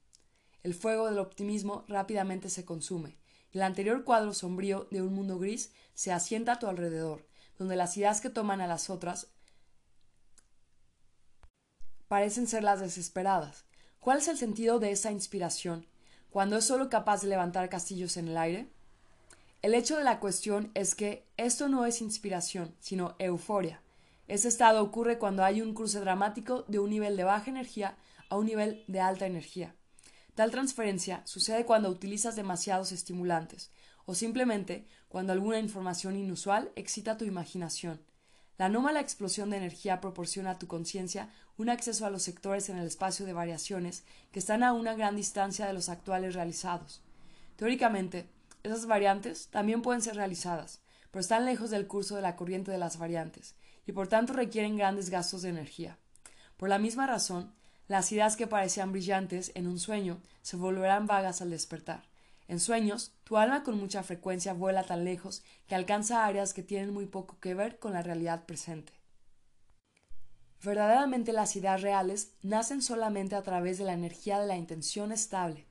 El 0.62 0.72
fuego 0.72 1.04
del 1.04 1.18
optimismo 1.18 1.84
rápidamente 1.88 2.48
se 2.48 2.64
consume, 2.64 3.18
y 3.50 3.58
el 3.58 3.64
anterior 3.64 4.04
cuadro 4.04 4.32
sombrío 4.32 4.88
de 4.90 5.02
un 5.02 5.12
mundo 5.12 5.38
gris 5.38 5.72
se 5.92 6.10
asienta 6.10 6.52
a 6.52 6.58
tu 6.58 6.68
alrededor, 6.68 7.28
donde 7.58 7.76
las 7.76 7.98
ideas 7.98 8.22
que 8.22 8.30
toman 8.30 8.62
a 8.62 8.66
las 8.66 8.88
otras 8.88 9.26
parecen 12.08 12.46
ser 12.46 12.64
las 12.64 12.80
desesperadas. 12.80 13.66
¿Cuál 14.00 14.18
es 14.18 14.28
el 14.28 14.38
sentido 14.38 14.78
de 14.78 14.90
esa 14.90 15.12
inspiración? 15.12 15.86
cuando 16.30 16.56
es 16.56 16.64
solo 16.64 16.88
capaz 16.88 17.20
de 17.20 17.28
levantar 17.28 17.68
castillos 17.68 18.16
en 18.16 18.28
el 18.28 18.38
aire? 18.38 18.70
El 19.62 19.74
hecho 19.74 19.96
de 19.96 20.02
la 20.02 20.18
cuestión 20.18 20.72
es 20.74 20.96
que 20.96 21.24
esto 21.36 21.68
no 21.68 21.86
es 21.86 22.00
inspiración, 22.00 22.74
sino 22.80 23.14
euforia. 23.20 23.80
Ese 24.26 24.48
estado 24.48 24.82
ocurre 24.82 25.18
cuando 25.18 25.44
hay 25.44 25.62
un 25.62 25.72
cruce 25.72 26.00
dramático 26.00 26.64
de 26.66 26.80
un 26.80 26.90
nivel 26.90 27.16
de 27.16 27.22
baja 27.22 27.48
energía 27.48 27.96
a 28.28 28.36
un 28.36 28.46
nivel 28.46 28.82
de 28.88 28.98
alta 28.98 29.24
energía. 29.24 29.76
Tal 30.34 30.50
transferencia 30.50 31.22
sucede 31.26 31.64
cuando 31.64 31.90
utilizas 31.90 32.34
demasiados 32.34 32.90
estimulantes, 32.90 33.70
o 34.04 34.16
simplemente 34.16 34.88
cuando 35.08 35.32
alguna 35.32 35.60
información 35.60 36.16
inusual 36.16 36.72
excita 36.74 37.16
tu 37.16 37.24
imaginación. 37.24 38.02
La 38.58 38.66
anómala 38.66 38.98
explosión 38.98 39.50
de 39.50 39.58
energía 39.58 40.00
proporciona 40.00 40.50
a 40.50 40.58
tu 40.58 40.66
conciencia 40.66 41.28
un 41.56 41.68
acceso 41.68 42.04
a 42.04 42.10
los 42.10 42.24
sectores 42.24 42.68
en 42.68 42.78
el 42.78 42.86
espacio 42.88 43.26
de 43.26 43.32
variaciones 43.32 44.02
que 44.32 44.40
están 44.40 44.64
a 44.64 44.72
una 44.72 44.94
gran 44.94 45.14
distancia 45.14 45.66
de 45.66 45.72
los 45.72 45.88
actuales 45.88 46.34
realizados. 46.34 47.00
Teóricamente, 47.54 48.28
esas 48.62 48.86
variantes 48.86 49.48
también 49.48 49.82
pueden 49.82 50.02
ser 50.02 50.16
realizadas, 50.16 50.80
pero 51.10 51.20
están 51.20 51.44
lejos 51.44 51.70
del 51.70 51.86
curso 51.86 52.16
de 52.16 52.22
la 52.22 52.36
corriente 52.36 52.70
de 52.70 52.78
las 52.78 52.98
variantes, 52.98 53.54
y 53.86 53.92
por 53.92 54.08
tanto 54.08 54.32
requieren 54.32 54.76
grandes 54.76 55.10
gastos 55.10 55.42
de 55.42 55.50
energía. 55.50 55.98
Por 56.56 56.68
la 56.68 56.78
misma 56.78 57.06
razón, 57.06 57.54
las 57.88 58.10
ideas 58.12 58.36
que 58.36 58.46
parecían 58.46 58.92
brillantes 58.92 59.52
en 59.54 59.66
un 59.66 59.78
sueño 59.78 60.20
se 60.42 60.56
volverán 60.56 61.06
vagas 61.06 61.42
al 61.42 61.50
despertar. 61.50 62.04
En 62.48 62.60
sueños, 62.60 63.12
tu 63.24 63.36
alma 63.36 63.62
con 63.62 63.78
mucha 63.78 64.02
frecuencia 64.02 64.52
vuela 64.52 64.84
tan 64.84 65.04
lejos 65.04 65.42
que 65.66 65.74
alcanza 65.74 66.24
áreas 66.24 66.54
que 66.54 66.62
tienen 66.62 66.92
muy 66.92 67.06
poco 67.06 67.38
que 67.40 67.54
ver 67.54 67.78
con 67.78 67.92
la 67.92 68.02
realidad 68.02 68.44
presente. 68.46 68.92
Verdaderamente 70.62 71.32
las 71.32 71.56
ideas 71.56 71.82
reales 71.82 72.34
nacen 72.42 72.82
solamente 72.82 73.34
a 73.34 73.42
través 73.42 73.78
de 73.78 73.84
la 73.84 73.94
energía 73.94 74.38
de 74.38 74.46
la 74.46 74.56
intención 74.56 75.10
estable, 75.10 75.66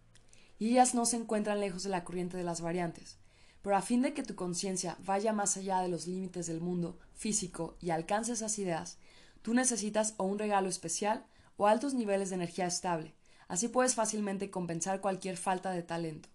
y 0.62 0.70
ellas 0.70 0.94
no 0.94 1.08
se 1.08 1.18
encuentran 1.18 1.60
lejos 1.60 1.82
de 1.82 1.90
la 1.90 2.04
corriente 2.04 2.38
de 2.38 2.44
las 2.44 2.62
variantes. 2.62 3.18
Pero 3.64 3.76
a 3.76 3.82
fin 3.82 4.04
de 4.04 4.14
que 4.14 4.22
tu 4.22 4.36
conciencia 4.36 4.96
vaya 5.04 5.34
más 5.34 5.58
allá 5.58 5.82
de 5.82 5.88
los 5.88 6.06
límites 6.06 6.46
del 6.46 6.62
mundo 6.62 7.00
físico 7.16 7.76
y 7.80 7.90
alcance 7.90 8.34
esas 8.34 8.60
ideas, 8.60 9.00
tú 9.42 9.56
necesitas 9.56 10.14
o 10.18 10.26
un 10.26 10.38
regalo 10.38 10.70
especial 10.70 11.26
o 11.58 11.66
altos 11.66 11.96
niveles 11.96 12.30
de 12.30 12.36
energía 12.36 12.68
estable. 12.68 13.16
Así 13.48 13.70
puedes 13.70 13.96
fácilmente 13.96 14.52
compensar 14.52 15.02
cualquier 15.02 15.36
falta 15.36 15.72
de 15.72 15.82
talento. 15.82 16.30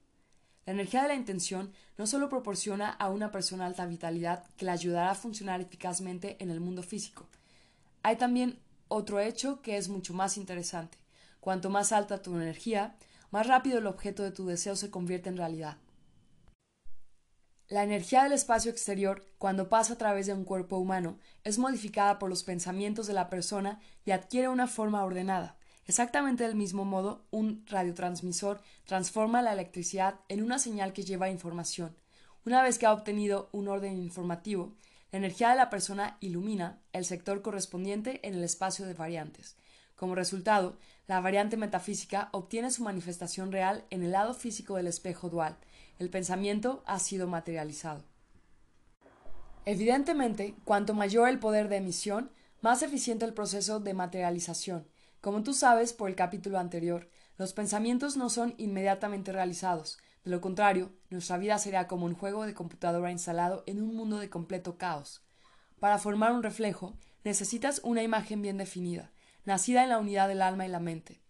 La 0.65 0.73
energía 0.73 1.03
de 1.03 1.09
la 1.09 1.15
intención 1.15 1.73
no 1.97 2.09
solo 2.09 2.29
proporciona 2.29 2.91
a 2.91 3.11
una 3.11 3.31
persona 3.31 3.65
alta 3.65 3.87
vitalidad 3.87 4.45
que 4.57 4.65
la 4.65 4.73
ayudará 4.73 5.13
a 5.13 5.15
funcionar 5.15 5.61
eficazmente 5.61 6.37
en 6.41 6.51
el 6.51 6.59
mundo 6.59 6.83
físico. 6.83 7.29
Hay 8.03 8.17
también 8.17 8.59
otro 8.89 9.21
hecho 9.21 9.63
que 9.63 9.77
es 9.77 9.89
mucho 9.89 10.15
más 10.15 10.37
interesante. 10.37 10.99
Cuanto 11.39 11.71
más 11.71 11.93
alta 11.93 12.23
tu 12.23 12.35
energía, 12.35 12.97
más 13.37 13.49
rápido 13.49 13.77
el 13.77 13.87
objeto 13.87 14.23
de 14.23 14.31
tu 14.31 14.47
deseo 14.47 14.77
se 14.77 14.91
convierte 14.91 15.29
en 15.29 15.37
realidad. 15.37 15.77
La 17.69 17.83
energía 17.83 18.23
del 18.23 18.33
espacio 18.33 18.71
exterior, 18.71 19.27
cuando 19.37 19.69
pasa 19.69 19.93
a 19.93 19.99
través 19.99 20.25
de 20.25 20.33
un 20.33 20.45
cuerpo 20.45 20.79
humano, 20.79 21.19
es 21.45 21.59
modificada 21.59 22.19
por 22.19 22.31
los 22.31 22.45
pensamientos 22.45 23.07
de 23.07 23.13
la 23.13 23.29
persona 23.29 23.79
y 24.07 24.13
adquiere 24.13 24.49
una 24.49 24.67
forma 24.67 25.05
ordenada. 25.05 25.59
Exactamente 25.85 26.45
del 26.45 26.55
mismo 26.55 26.87
modo, 26.87 27.27
un 27.31 27.63
radiotransmisor 27.67 28.63
transforma 28.87 29.43
la 29.43 29.53
electricidad 29.53 30.19
en 30.31 30.43
una 30.43 30.59
señal 30.59 30.95
que 30.95 31.05
lleva 31.05 31.29
información. 31.29 31.95
Una 32.47 32.63
vez 32.63 32.79
que 32.79 32.87
ha 32.87 32.93
obtenido 32.95 33.51
un 33.53 33.69
orden 33.69 33.99
informativo, 33.99 34.73
la 35.13 35.19
energía 35.19 35.51
de 35.51 35.57
la 35.57 35.69
persona 35.69 36.17
ilumina 36.21 36.81
el 36.95 37.05
sector 37.05 37.43
correspondiente 37.43 38.27
en 38.27 38.33
el 38.33 38.45
espacio 38.45 38.87
de 38.87 38.95
variantes. 38.95 39.57
Como 39.95 40.15
resultado, 40.15 40.79
la 41.07 41.21
variante 41.21 41.57
metafísica 41.57 42.29
obtiene 42.33 42.71
su 42.71 42.83
manifestación 42.83 43.53
real 43.53 43.85
en 43.91 44.03
el 44.03 44.13
lado 44.13 44.35
físico 44.35 44.77
del 44.77 44.89
espejo 44.89 45.29
dual. 45.29 45.57
El 45.99 46.11
pensamiento 46.11 46.83
ha 46.87 46.99
sido 46.99 47.29
materializado. 47.29 48.05
Evidentemente, 49.65 50.55
cuanto 50.65 50.95
mayor 50.95 51.29
el 51.29 51.39
poder 51.39 51.69
de 51.69 51.77
emisión, 51.77 52.31
más 52.61 52.83
eficiente 52.83 53.25
el 53.25 53.35
proceso 53.35 53.81
de 53.81 53.95
materialización. 53.95 54.89
Como 55.21 55.43
tú 55.43 55.55
sabes 55.55 55.93
por 55.93 56.09
el 56.09 56.17
capítulo 56.17 56.59
anterior, 56.59 57.09
los 57.39 57.53
pensamientos 57.53 58.17
no 58.17 58.31
son 58.31 58.55
inmediatamente 58.59 59.33
realizados. 59.33 59.99
De 60.25 60.31
lo 60.31 60.41
contrario, 60.41 60.93
nuestra 61.11 61.39
vida 61.39 61.59
sería 61.59 61.87
como 61.87 62.07
un 62.07 62.15
juego 62.15 62.47
de 62.47 62.55
computadora 62.55 63.13
instalado 63.13 63.63
en 63.67 63.83
un 63.83 63.95
mundo 63.95 64.19
de 64.19 64.31
completo 64.31 64.79
caos. 64.79 65.23
Para 65.79 65.99
formar 65.99 66.33
un 66.33 66.43
reflejo, 66.43 66.97
necesitas 67.25 67.81
una 67.85 68.03
imagen 68.03 68.43
bien 68.43 68.57
definida, 68.57 69.13
nacida 69.47 69.83
en 69.83 69.89
la 69.89 69.99
unidad 69.99 70.29
del 70.29 70.43
alma 70.43 70.67
y 70.67 70.69
la 70.69 70.81
mente, 70.81 71.23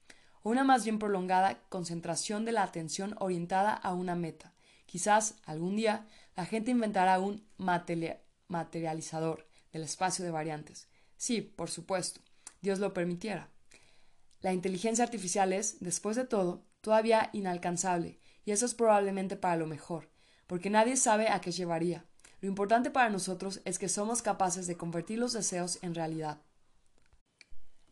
o 0.42 0.50
una 0.50 0.64
más 0.64 0.83
bien 0.85 0.98
prolongada 0.98 1.61
concentración 1.68 2.44
de 2.44 2.52
la 2.52 2.64
atención 2.64 3.14
orientada 3.18 3.72
a 3.72 3.94
una 3.94 4.16
meta. 4.16 4.55
Quizás 4.87 5.37
algún 5.44 5.76
día 5.76 6.09
la 6.35 6.46
gente 6.46 6.70
inventará 6.70 7.20
un 7.20 7.46
materializador 7.59 9.46
del 9.72 9.83
espacio 9.83 10.24
de 10.24 10.31
variantes. 10.31 10.88
Sí, 11.16 11.40
por 11.40 11.70
supuesto, 11.70 12.20
Dios 12.61 12.79
lo 12.79 12.92
permitiera. 12.92 13.50
La 14.40 14.52
inteligencia 14.52 15.05
artificial 15.05 15.52
es, 15.52 15.81
después 15.81 16.16
de 16.16 16.24
todo, 16.24 16.64
todavía 16.81 17.31
inalcanzable, 17.33 18.20
y 18.44 18.52
eso 18.52 18.64
es 18.64 18.74
probablemente 18.74 19.37
para 19.37 19.57
lo 19.57 19.66
mejor, 19.66 20.11
porque 20.46 20.70
nadie 20.70 20.96
sabe 20.96 21.29
a 21.29 21.40
qué 21.40 21.52
llevaría. 21.52 22.05
Lo 22.40 22.48
importante 22.48 22.90
para 22.90 23.11
nosotros 23.11 23.61
es 23.64 23.79
que 23.79 23.88
somos 23.88 24.22
capaces 24.22 24.66
de 24.66 24.76
convertir 24.76 25.18
los 25.18 25.33
deseos 25.33 25.79
en 25.83 25.94
realidad. 25.94 26.40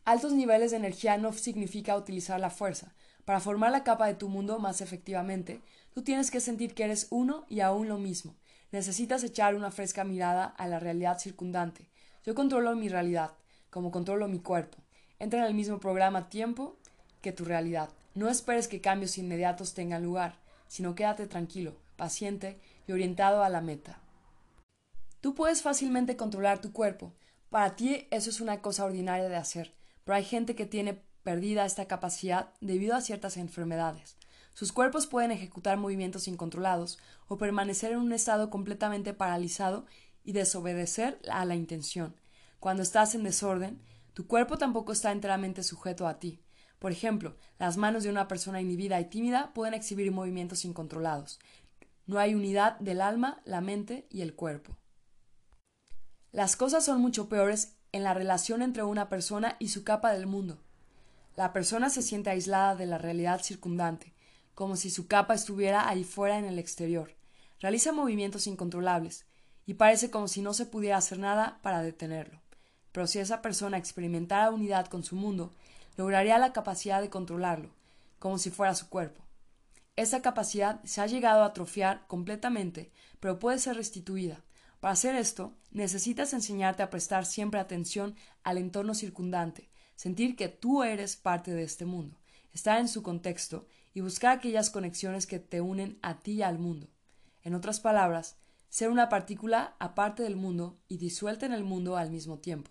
Altos 0.05 0.33
niveles 0.33 0.69
de 0.69 0.77
energía 0.77 1.17
no 1.17 1.33
significa 1.33 1.97
utilizar 1.97 2.39
la 2.39 2.51
fuerza. 2.51 2.93
Para 3.25 3.39
formar 3.39 3.71
la 3.71 3.83
capa 3.83 4.05
de 4.05 4.13
tu 4.13 4.29
mundo 4.29 4.59
más 4.59 4.81
efectivamente, 4.81 5.61
tú 5.95 6.03
tienes 6.03 6.29
que 6.29 6.39
sentir 6.39 6.75
que 6.75 6.83
eres 6.83 7.07
uno 7.09 7.43
y 7.49 7.61
aún 7.61 7.87
lo 7.87 7.97
mismo. 7.97 8.35
Necesitas 8.71 9.23
echar 9.23 9.55
una 9.55 9.71
fresca 9.71 10.03
mirada 10.03 10.45
a 10.45 10.67
la 10.67 10.79
realidad 10.79 11.17
circundante. 11.17 11.89
Yo 12.23 12.35
controlo 12.35 12.75
mi 12.75 12.87
realidad, 12.87 13.31
como 13.71 13.89
controlo 13.89 14.27
mi 14.27 14.37
cuerpo. 14.37 14.77
Entra 15.17 15.39
en 15.39 15.45
el 15.47 15.55
mismo 15.55 15.79
programa 15.79 16.29
tiempo 16.29 16.77
que 17.23 17.31
tu 17.31 17.43
realidad. 17.43 17.89
No 18.13 18.29
esperes 18.29 18.67
que 18.67 18.81
cambios 18.81 19.17
inmediatos 19.17 19.73
tengan 19.73 20.03
lugar, 20.03 20.37
sino 20.67 20.93
quédate 20.93 21.25
tranquilo, 21.25 21.77
paciente 21.95 22.59
y 22.87 22.91
orientado 22.91 23.43
a 23.43 23.49
la 23.49 23.61
meta. 23.61 23.97
Tú 25.19 25.33
puedes 25.33 25.63
fácilmente 25.63 26.15
controlar 26.15 26.61
tu 26.61 26.71
cuerpo. 26.71 27.11
Para 27.49 27.75
ti 27.75 28.07
eso 28.11 28.29
es 28.29 28.39
una 28.39 28.61
cosa 28.61 28.85
ordinaria 28.85 29.29
de 29.29 29.35
hacer, 29.35 29.73
pero 30.05 30.15
hay 30.15 30.23
gente 30.23 30.55
que 30.55 30.65
tiene 30.65 31.03
perdida 31.23 31.65
esta 31.65 31.87
capacidad 31.87 32.53
debido 32.61 32.95
a 32.95 33.01
ciertas 33.01 33.35
enfermedades. 33.35 34.17
Sus 34.53 34.71
cuerpos 34.71 35.07
pueden 35.07 35.31
ejecutar 35.31 35.77
movimientos 35.77 36.29
incontrolados 36.29 36.97
o 37.27 37.37
permanecer 37.37 37.91
en 37.91 37.97
un 37.97 38.13
estado 38.13 38.49
completamente 38.49 39.13
paralizado 39.13 39.85
y 40.23 40.31
desobedecer 40.31 41.19
a 41.29 41.43
la 41.43 41.55
intención. 41.55 42.15
Cuando 42.59 42.83
estás 42.83 43.15
en 43.15 43.23
desorden, 43.23 43.81
tu 44.13 44.27
cuerpo 44.27 44.57
tampoco 44.57 44.93
está 44.93 45.11
enteramente 45.11 45.63
sujeto 45.63 46.07
a 46.07 46.19
ti. 46.19 46.39
Por 46.79 46.91
ejemplo, 46.91 47.35
las 47.57 47.75
manos 47.75 48.03
de 48.03 48.09
una 48.09 48.27
persona 48.27 48.61
inhibida 48.61 48.99
y 49.01 49.05
tímida 49.05 49.53
pueden 49.53 49.73
exhibir 49.73 50.11
movimientos 50.11 50.63
incontrolados. 50.65 51.39
No 52.05 52.19
hay 52.19 52.35
unidad 52.35 52.79
del 52.79 53.01
alma, 53.01 53.41
la 53.43 53.59
mente 53.59 54.07
y 54.11 54.21
el 54.21 54.35
cuerpo. 54.35 54.77
Las 56.31 56.55
cosas 56.55 56.85
son 56.85 57.01
mucho 57.01 57.27
peores 57.27 57.74
en 57.95 58.03
la 58.03 58.13
relación 58.13 58.61
entre 58.61 58.83
una 58.83 59.09
persona 59.09 59.55
y 59.59 59.69
su 59.69 59.83
capa 59.83 60.11
del 60.13 60.27
mundo. 60.27 60.59
La 61.35 61.53
persona 61.53 61.89
se 61.89 62.01
siente 62.01 62.29
aislada 62.29 62.75
de 62.75 62.85
la 62.85 62.97
realidad 62.97 63.41
circundante, 63.41 64.13
como 64.53 64.75
si 64.75 64.89
su 64.89 65.07
capa 65.07 65.33
estuviera 65.33 65.89
ahí 65.89 66.03
fuera 66.03 66.37
en 66.37 66.45
el 66.45 66.59
exterior. 66.59 67.15
Realiza 67.59 67.91
movimientos 67.91 68.47
incontrolables, 68.47 69.25
y 69.65 69.73
parece 69.73 70.11
como 70.11 70.27
si 70.27 70.41
no 70.41 70.53
se 70.53 70.65
pudiera 70.65 70.97
hacer 70.97 71.19
nada 71.19 71.59
para 71.61 71.81
detenerlo 71.81 72.45
pero 72.95 73.07
si 73.07 73.19
esa 73.19 73.41
persona 73.41 73.77
experimentara 73.77 74.51
unidad 74.51 74.85
con 74.85 75.03
su 75.03 75.17
mundo, 75.17 75.51
lograría 75.97 76.37
la 76.37 76.53
capacidad 76.53 77.01
de 77.01 77.09
controlarlo, 77.09 77.67
como 78.19 78.37
si 78.37 78.51
fuera 78.51 78.73
su 78.73 78.87
cuerpo. 78.87 79.21
Esa 79.97 80.21
capacidad 80.21 80.81
se 80.85 81.01
ha 81.01 81.05
llegado 81.05 81.43
a 81.43 81.47
atrofiar 81.47 82.07
completamente, 82.07 82.93
pero 83.19 83.37
puede 83.37 83.59
ser 83.59 83.75
restituida. 83.75 84.45
Para 84.85 84.93
hacer 84.93 85.15
esto, 85.15 85.51
necesitas 85.71 86.31
enseñarte 86.33 86.83
a 86.83 86.91
prestar 86.91 87.25
siempre 87.25 87.59
atención 87.59 88.15
al 88.43 88.59
entorno 88.59 88.93
circundante, 88.93 89.71
sentir 89.95 90.35
que 90.35 90.47
tú 90.47 90.83
eres 90.83 91.15
parte 91.15 91.49
de 91.49 91.63
este 91.63 91.85
mundo, 91.85 92.19
estar 92.53 92.79
en 92.79 92.87
su 92.87 93.01
contexto 93.01 93.65
y 93.95 94.01
buscar 94.01 94.37
aquellas 94.37 94.69
conexiones 94.69 95.25
que 95.25 95.39
te 95.39 95.59
unen 95.59 95.97
a 96.03 96.19
ti 96.19 96.33
y 96.33 96.41
al 96.43 96.59
mundo. 96.59 96.87
En 97.41 97.55
otras 97.55 97.79
palabras, 97.79 98.37
ser 98.69 98.91
una 98.91 99.09
partícula 99.09 99.75
aparte 99.79 100.21
del 100.21 100.35
mundo 100.35 100.77
y 100.87 100.97
disuelta 100.97 101.47
en 101.47 101.53
el 101.53 101.63
mundo 101.63 101.97
al 101.97 102.11
mismo 102.11 102.37
tiempo. 102.37 102.69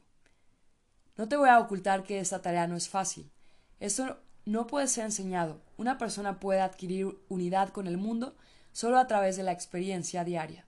No 1.17 1.27
te 1.27 1.37
voy 1.37 1.49
a 1.49 1.59
ocultar 1.59 2.05
que 2.05 2.21
esta 2.21 2.41
tarea 2.41 2.69
no 2.69 2.77
es 2.77 2.89
fácil. 2.89 3.33
Esto 3.81 4.23
no 4.45 4.69
puede 4.69 4.87
ser 4.87 5.07
enseñado. 5.07 5.65
Una 5.77 5.99
persona 5.99 6.39
puede 6.39 6.61
adquirir 6.61 7.19
unidad 7.29 7.71
con 7.71 7.89
el 7.89 7.97
mundo 7.97 8.37
solo 8.71 8.99
a 8.99 9.09
través 9.09 9.37
de 9.37 9.43
la 9.43 9.51
experiencia 9.51 10.23
diaria. 10.23 10.64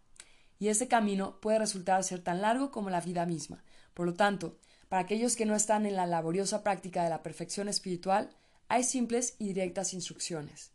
Y 0.58 0.68
ese 0.68 0.88
camino 0.88 1.40
puede 1.40 1.58
resultar 1.58 2.02
ser 2.04 2.20
tan 2.20 2.40
largo 2.40 2.70
como 2.70 2.90
la 2.90 3.00
vida 3.00 3.26
misma. 3.26 3.62
Por 3.94 4.06
lo 4.06 4.14
tanto, 4.14 4.58
para 4.88 5.02
aquellos 5.02 5.36
que 5.36 5.46
no 5.46 5.54
están 5.54 5.86
en 5.86 5.96
la 5.96 6.06
laboriosa 6.06 6.62
práctica 6.62 7.02
de 7.02 7.10
la 7.10 7.22
perfección 7.22 7.68
espiritual, 7.68 8.30
hay 8.68 8.84
simples 8.84 9.34
y 9.38 9.48
directas 9.48 9.92
instrucciones. 9.94 10.72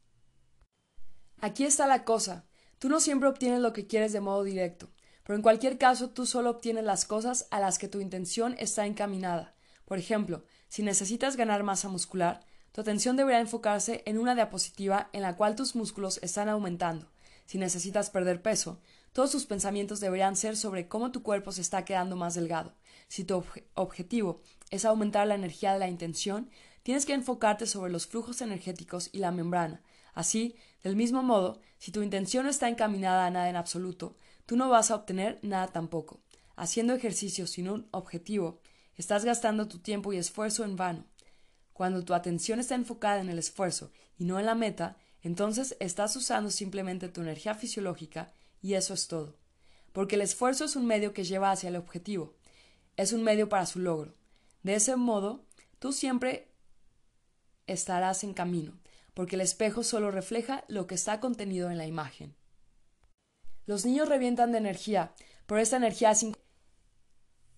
Aquí 1.40 1.66
está 1.66 1.88
la 1.88 2.04
cosa. 2.04 2.46
Tú 2.78 2.90
no 2.90 3.00
siempre 3.00 3.30
obtienes 3.30 3.62
lo 3.62 3.74
que 3.74 3.88
quieres 3.88 4.14
de 4.14 4.22
modo 4.22 4.44
directo, 4.44 4.90
pero 5.24 5.36
en 5.36 5.42
cualquier 5.42 5.78
caso 5.78 6.10
tú 6.10 6.26
solo 6.26 6.50
obtienes 6.50 6.84
las 6.84 7.06
cosas 7.06 7.48
a 7.52 7.60
las 7.60 7.78
que 7.78 7.88
tu 7.88 8.00
intención 8.00 8.56
está 8.60 8.86
encaminada. 8.86 9.56
Por 9.86 9.98
ejemplo, 9.98 10.44
si 10.68 10.84
necesitas 10.84 11.36
ganar 11.36 11.64
masa 11.64 11.90
muscular, 11.90 12.46
tu 12.72 12.82
atención 12.82 13.18
debería 13.18 13.40
enfocarse 13.40 14.04
en 14.06 14.18
una 14.18 14.36
diapositiva 14.36 15.10
en 15.14 15.22
la 15.22 15.36
cual 15.36 15.56
tus 15.56 15.76
músculos 15.76 16.20
están 16.22 16.48
aumentando. 16.48 17.12
Si 17.46 17.58
necesitas 17.58 18.10
perder 18.10 18.42
peso, 18.42 18.80
todos 19.14 19.32
tus 19.32 19.46
pensamientos 19.46 20.00
deberían 20.00 20.36
ser 20.36 20.56
sobre 20.56 20.88
cómo 20.88 21.12
tu 21.12 21.24
cuerpo 21.24 21.52
se 21.52 21.62
está 21.62 21.86
quedando 21.86 22.16
más 22.16 22.36
delgado. 22.36 22.74
Si 23.08 23.24
tu 23.24 23.44
objetivo 23.74 24.42
es 24.70 24.86
aumentar 24.86 25.28
la 25.28 25.36
energía 25.36 25.74
de 25.74 25.80
la 25.80 25.90
intención, 25.90 26.50
tienes 26.84 27.06
que 27.06 27.14
enfocarte 27.14 27.68
sobre 27.68 27.92
los 27.92 28.08
flujos 28.08 28.42
energéticos 28.42 29.10
y 29.12 29.20
la 29.20 29.32
membrana. 29.32 29.82
Así, 30.14 30.56
del 30.84 30.96
mismo 30.96 31.24
modo, 31.24 31.60
si 31.78 31.92
tu 31.92 32.02
intención 32.02 32.46
no 32.46 32.50
está 32.50 32.70
encaminada 32.70 33.26
a 33.26 33.32
nada 33.32 33.50
en 33.50 33.56
absoluto, 33.56 34.16
tú 34.46 34.56
no 34.56 34.70
vas 34.70 34.92
a 34.92 34.96
obtener 34.96 35.40
nada 35.42 35.68
tampoco. 35.68 36.22
Haciendo 36.56 36.94
ejercicio 36.94 37.48
sin 37.48 37.70
un 37.70 37.88
objetivo, 37.92 38.62
Estás 39.02 39.26
gastando 39.26 39.68
tu 39.68 39.80
tiempo 39.80 40.14
y 40.14 40.18
esfuerzo 40.18 40.64
en 40.64 40.76
vano. 40.76 41.06
Cuando 41.74 42.04
tu 42.04 42.14
atención 42.14 42.60
está 42.60 42.76
enfocada 42.76 43.20
en 43.20 43.30
el 43.30 43.40
esfuerzo 43.40 43.92
y 44.16 44.26
no 44.26 44.40
en 44.40 44.46
la 44.46 44.54
meta, 44.54 44.98
entonces 45.24 45.76
estás 45.80 46.16
usando 46.16 46.52
simplemente 46.52 47.10
tu 47.10 47.22
energía 47.22 47.56
fisiológica 47.56 48.32
y 48.62 48.74
eso 48.76 48.94
es 48.94 49.08
todo. 49.08 49.36
Porque 49.92 50.16
el 50.16 50.22
esfuerzo 50.22 50.66
es 50.66 50.76
un 50.76 50.86
medio 50.86 51.14
que 51.14 51.24
lleva 51.24 51.52
hacia 51.52 51.70
el 51.70 51.76
objetivo, 51.76 52.34
es 52.98 53.14
un 53.14 53.24
medio 53.24 53.50
para 53.50 53.66
su 53.66 53.80
logro. 53.80 54.14
De 54.64 54.76
ese 54.76 54.96
modo, 54.96 55.44
tú 55.80 55.92
siempre 55.92 56.48
estarás 57.68 58.24
en 58.24 58.34
camino, 58.34 58.80
porque 59.14 59.36
el 59.36 59.42
espejo 59.42 59.84
solo 59.84 60.12
refleja 60.12 60.64
lo 60.68 60.88
que 60.88 60.96
está 60.96 61.20
contenido 61.20 61.70
en 61.70 61.78
la 61.78 61.88
imagen. 61.88 62.36
Los 63.66 63.86
niños 63.86 64.10
revientan 64.10 64.52
de 64.52 64.58
energía, 64.58 65.14
pero 65.46 65.62
esta 65.62 65.78
energía 65.78 66.12
es 66.12 66.26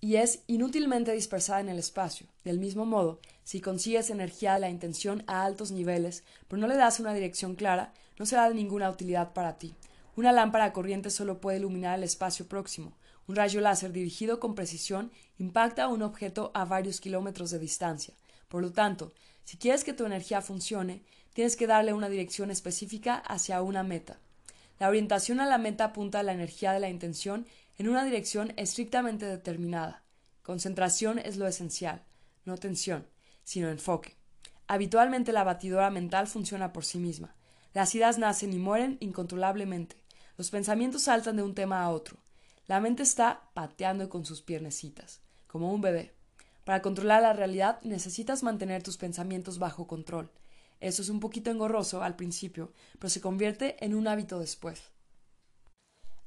y 0.04 0.18
es 0.18 0.44
inútilmente 0.48 1.14
dispersada 1.14 1.62
en 1.62 1.70
el 1.70 1.80
espacio. 1.80 2.28
Del 2.44 2.60
mismo 2.60 2.86
modo, 2.86 3.22
si 3.46 3.62
consigues 3.62 4.10
energía 4.10 4.56
de 4.56 4.60
la 4.60 4.70
intención 4.70 5.24
a 5.28 5.46
altos 5.46 5.72
niveles, 5.72 6.26
pero 6.50 6.60
no 6.60 6.68
le 6.68 6.76
das 6.76 7.00
una 7.00 7.14
dirección 7.14 7.56
clara, 7.56 7.94
no 8.20 8.26
será 8.26 8.50
de 8.50 8.56
ninguna 8.56 8.90
utilidad 8.90 9.32
para 9.32 9.58
ti. 9.58 9.76
Una 10.16 10.32
lámpara 10.32 10.74
corriente 10.74 11.10
solo 11.10 11.42
puede 11.42 11.58
iluminar 11.58 11.98
el 11.98 12.04
espacio 12.04 12.48
próximo. 12.48 12.94
Un 13.28 13.36
rayo 13.36 13.62
láser 13.62 13.92
dirigido 13.92 14.40
con 14.40 14.54
precisión 14.54 15.12
impacta 15.40 15.86
a 15.86 15.88
un 15.88 16.04
objeto 16.04 16.52
a 16.54 16.66
varios 16.66 17.02
kilómetros 17.02 17.50
de 17.50 17.60
distancia. 17.60 18.14
Por 18.48 18.62
lo 18.62 18.72
tanto, 18.72 19.14
si 19.44 19.58
quieres 19.58 19.84
que 19.84 19.94
tu 19.94 20.06
energía 20.06 20.42
funcione, 20.42 21.02
tienes 21.34 21.56
que 21.56 21.68
darle 21.68 21.94
una 21.94 22.10
dirección 22.10 22.52
específica 22.52 23.16
hacia 23.16 23.62
una 23.62 23.82
meta. 23.82 24.20
La 24.80 24.88
orientación 24.88 25.40
a 25.40 25.48
la 25.48 25.58
meta 25.58 25.86
apunta 25.86 26.20
a 26.20 26.24
la 26.24 26.34
energía 26.34 26.74
de 26.74 26.80
la 26.80 26.90
intención 26.90 27.48
en 27.78 27.90
una 27.90 28.06
dirección 28.06 28.54
estrictamente 28.58 29.26
determinada. 29.26 30.04
Concentración 30.44 31.18
es 31.18 31.38
lo 31.38 31.48
esencial, 31.48 32.04
no 32.46 32.58
tensión, 32.58 33.08
sino 33.44 33.70
enfoque. 33.70 34.16
Habitualmente 34.68 35.32
la 35.32 35.44
batidora 35.44 35.90
mental 35.90 36.28
funciona 36.28 36.72
por 36.74 36.86
sí 36.86 37.00
misma. 37.00 37.36
Las 37.74 37.96
ideas 37.96 38.20
nacen 38.20 38.54
y 38.54 38.60
mueren 38.60 38.98
incontrolablemente. 39.00 40.03
Los 40.38 40.50
pensamientos 40.50 41.04
saltan 41.04 41.36
de 41.36 41.44
un 41.44 41.54
tema 41.54 41.84
a 41.84 41.90
otro. 41.90 42.18
La 42.68 42.80
mente 42.80 43.04
está 43.04 43.50
pateando 43.54 44.10
con 44.10 44.26
sus 44.26 44.42
piernecitas, 44.42 45.22
como 45.48 45.72
un 45.74 45.82
bebé. 45.82 46.14
Para 46.64 46.82
controlar 46.82 47.22
la 47.22 47.34
realidad 47.34 47.80
necesitas 47.84 48.42
mantener 48.42 48.82
tus 48.84 48.98
pensamientos 48.98 49.60
bajo 49.60 49.86
control. 49.86 50.32
Eso 50.80 51.02
es 51.02 51.10
un 51.10 51.20
poquito 51.20 51.52
engorroso 51.52 52.04
al 52.04 52.16
principio, 52.16 52.72
pero 53.00 53.10
se 53.10 53.22
convierte 53.22 53.84
en 53.84 53.96
un 53.96 54.08
hábito 54.08 54.40
después. 54.40 54.82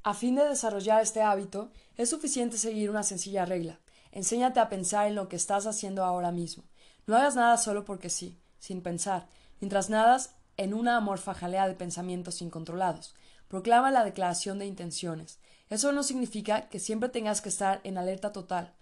A 0.03 0.13
fin 0.13 0.35
de 0.35 0.45
desarrollar 0.45 1.01
este 1.01 1.21
hábito, 1.21 1.71
es 1.97 2.09
suficiente 2.09 2.57
seguir 2.57 2.89
una 2.89 3.03
sencilla 3.03 3.45
regla. 3.45 3.79
Enséñate 4.11 4.59
a 4.59 4.69
pensar 4.69 5.07
en 5.07 5.15
lo 5.15 5.27
que 5.27 5.35
estás 5.35 5.67
haciendo 5.67 6.05
ahora 6.05 6.31
mismo. 6.31 6.63
No 7.07 7.17
hagas 7.17 7.35
nada 7.35 7.57
solo 7.57 7.83
porque 7.83 8.09
sí, 8.09 8.39
sin 8.59 8.81
pensar, 8.81 9.27
mientras 9.59 9.89
nadas 9.89 10.33
en 10.55 10.73
una 10.73 10.97
amorfa 10.97 11.33
jalea 11.33 11.67
de 11.67 11.75
pensamientos 11.75 12.41
incontrolados. 12.41 13.15
Proclama 13.47 13.91
la 13.91 14.03
declaración 14.03 14.59
de 14.59 14.65
intenciones. 14.65 15.39
Eso 15.69 15.91
no 15.91 16.03
significa 16.03 16.69
que 16.69 16.79
siempre 16.79 17.09
tengas 17.09 17.41
que 17.41 17.49
estar 17.49 17.81
en 17.83 17.97
alerta 17.97 18.31
total. 18.31 18.73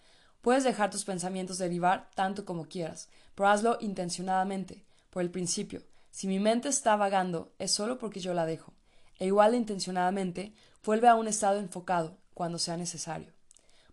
Puedes 0.41 0.63
dejar 0.63 0.91
tus 0.91 1.05
pensamientos 1.05 1.57
derivar 1.57 2.09
tanto 2.13 2.45
como 2.45 2.65
quieras, 2.65 3.09
pero 3.33 3.49
hazlo 3.49 3.77
intencionadamente, 3.81 4.85
por 5.09 5.21
el 5.23 5.31
principio. 5.31 5.81
Si 6.11 6.27
mi 6.27 6.39
mente 6.39 6.69
está 6.69 6.95
vagando, 6.95 7.53
es 7.57 7.71
solo 7.71 7.97
porque 7.97 8.19
yo 8.19 8.33
la 8.33 8.45
dejo. 8.45 8.73
E 9.17 9.25
igual 9.25 9.51
de 9.51 9.57
intencionadamente, 9.57 10.53
vuelve 10.83 11.07
a 11.07 11.15
un 11.15 11.27
estado 11.27 11.59
enfocado, 11.59 12.17
cuando 12.33 12.59
sea 12.59 12.77
necesario. 12.77 13.33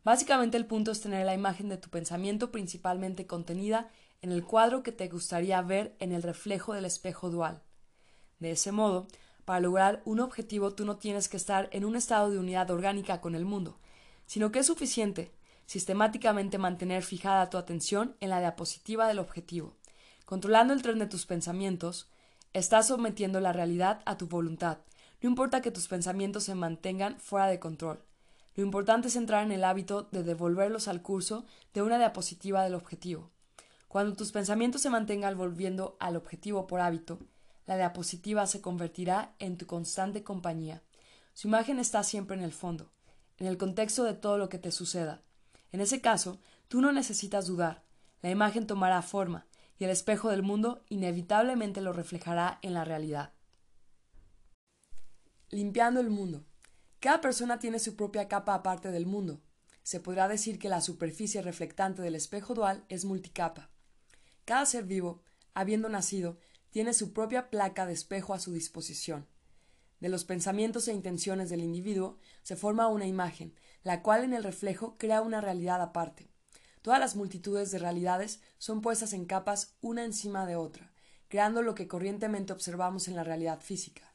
Básicamente 0.05 0.57
el 0.57 0.67
punto 0.67 0.91
es 0.91 1.01
tener 1.01 1.25
la 1.25 1.35
imagen 1.35 1.69
de 1.69 1.79
tu 1.79 1.89
pensamiento 1.89 2.51
principalmente 2.51 3.27
contenida 3.27 3.89
en 4.21 4.33
el 4.33 4.45
cuadro 4.45 4.83
que 4.83 4.93
te 4.93 5.09
gustaría 5.09 5.61
ver 5.63 5.97
en 6.01 6.13
el 6.13 6.23
reflejo 6.23 6.75
del 6.75 6.85
espejo 6.85 7.31
dual. 7.31 7.63
De 8.39 8.51
ese 8.51 8.73
modo, 8.73 9.07
para 9.44 9.61
lograr 9.61 10.02
un 10.05 10.20
objetivo 10.20 10.72
tú 10.72 10.85
no 10.85 10.96
tienes 10.96 11.28
que 11.28 11.37
estar 11.37 11.68
en 11.72 11.85
un 11.85 11.96
estado 11.96 12.31
de 12.31 12.38
unidad 12.38 12.70
orgánica 12.70 13.20
con 13.20 13.35
el 13.35 13.44
mundo, 13.44 13.78
sino 14.26 14.52
que 14.52 14.61
es 14.61 14.66
suficiente 14.66 15.33
sistemáticamente 15.66 16.59
mantener 16.59 17.02
fijada 17.02 17.48
tu 17.48 17.57
atención 17.57 18.16
en 18.20 18.31
la 18.31 18.40
diapositiva 18.40 19.09
del 19.09 19.18
objetivo. 19.18 19.76
Controlando 20.26 20.74
el 20.74 20.83
tren 20.83 20.98
de 20.98 21.07
tus 21.07 21.26
pensamientos, 21.26 22.11
estás 22.52 22.88
sometiendo 22.88 23.40
la 23.40 23.52
realidad 23.52 24.02
a 24.05 24.18
tu 24.18 24.26
voluntad. 24.26 24.78
No 25.22 25.28
importa 25.28 25.62
que 25.62 25.70
tus 25.70 25.88
pensamientos 25.88 26.44
se 26.44 26.55
mantengan 26.55 27.18
fuera 27.20 27.46
de 27.46 27.59
control. 27.59 28.05
Lo 28.55 28.62
importante 28.62 29.09
es 29.09 29.16
entrar 29.16 29.44
en 29.44 29.52
el 29.52 29.64
hábito 29.64 30.09
de 30.12 30.22
devolverlos 30.22 30.88
al 30.88 31.00
curso 31.00 31.46
de 31.72 31.81
una 31.81 31.96
diapositiva 31.96 32.62
del 32.64 32.74
objetivo. 32.74 33.31
Cuando 33.88 34.14
tus 34.14 34.33
pensamientos 34.33 34.83
se 34.83 34.90
mantengan 34.90 35.37
volviendo 35.38 35.96
al 36.00 36.16
objetivo 36.16 36.66
por 36.66 36.81
hábito, 36.81 37.18
la 37.66 37.77
diapositiva 37.77 38.46
se 38.46 38.61
convertirá 38.61 39.35
en 39.38 39.57
tu 39.57 39.66
constante 39.66 40.25
compañía. 40.25 40.83
Su 41.35 41.48
imagen 41.48 41.79
está 41.79 42.03
siempre 42.03 42.37
en 42.37 42.42
el 42.42 42.53
fondo, 42.53 42.90
en 43.38 43.46
el 43.46 43.57
contexto 43.57 44.05
de 44.05 44.14
todo 44.14 44.38
lo 44.38 44.48
que 44.48 44.59
te 44.59 44.72
suceda. 44.72 45.22
En 45.70 45.81
ese 45.81 46.01
caso, 46.01 46.40
tú 46.68 46.81
no 46.81 46.92
necesitas 46.92 47.46
dudar. 47.46 47.85
La 48.20 48.31
imagen 48.31 48.66
tomará 48.66 49.03
forma, 49.03 49.46
y 49.79 49.85
el 49.85 49.90
espejo 49.90 50.29
del 50.29 50.42
mundo 50.42 50.85
inevitablemente 50.88 51.81
lo 51.81 51.92
reflejará 51.92 52.59
en 52.62 52.75
la 52.75 52.85
realidad. 52.85 53.33
Limpiando 55.51 56.01
el 56.01 56.11
mundo. 56.11 56.44
Cada 57.01 57.20
persona 57.20 57.59
tiene 57.59 57.79
su 57.79 57.96
propia 57.96 58.29
capa 58.29 58.55
aparte 58.55 58.90
del 58.90 59.07
mundo. 59.07 59.40
Se 59.83 59.98
podrá 59.98 60.29
decir 60.29 60.59
que 60.59 60.68
la 60.68 60.81
superficie 60.81 61.42
reflectante 61.42 62.01
del 62.01 62.14
espejo 62.14 62.55
dual 62.55 62.85
es 62.88 63.05
multicapa. 63.05 63.70
Cada 64.44 64.66
ser 64.66 64.85
vivo, 64.85 65.22
habiendo 65.55 65.88
nacido, 65.88 66.38
tiene 66.73 66.95
su 66.95 67.13
propia 67.13 67.51
placa 67.51 67.87
de 67.87 67.93
espejo 67.93 68.33
a 68.35 68.41
su 68.41 68.53
disposición. 68.53 69.27
De 70.01 70.09
los 70.09 70.25
pensamientos 70.25 70.89
e 70.89 70.93
intenciones 70.93 71.51
del 71.51 71.61
individuo 71.61 72.19
se 72.43 72.57
forma 72.57 72.89
una 72.89 73.07
imagen, 73.07 73.55
la 73.85 74.03
cual 74.03 74.25
en 74.25 74.33
el 74.33 74.43
reflejo 74.43 74.97
crea 74.99 75.21
una 75.21 75.41
realidad 75.41 75.81
aparte. 75.81 76.33
Todas 76.81 76.99
las 76.99 77.15
multitudes 77.15 77.71
de 77.71 77.79
realidades 77.79 78.41
son 78.59 78.81
puestas 78.81 79.13
en 79.13 79.27
capas 79.27 79.77
una 79.83 80.05
encima 80.05 80.47
de 80.47 80.57
otra, 80.57 80.93
creando 81.29 81.63
lo 81.63 81.75
que 81.75 81.87
corrientemente 81.87 82.53
observamos 82.53 83.07
en 83.07 83.17
la 83.17 83.23
realidad 83.23 83.61
física. 83.61 84.15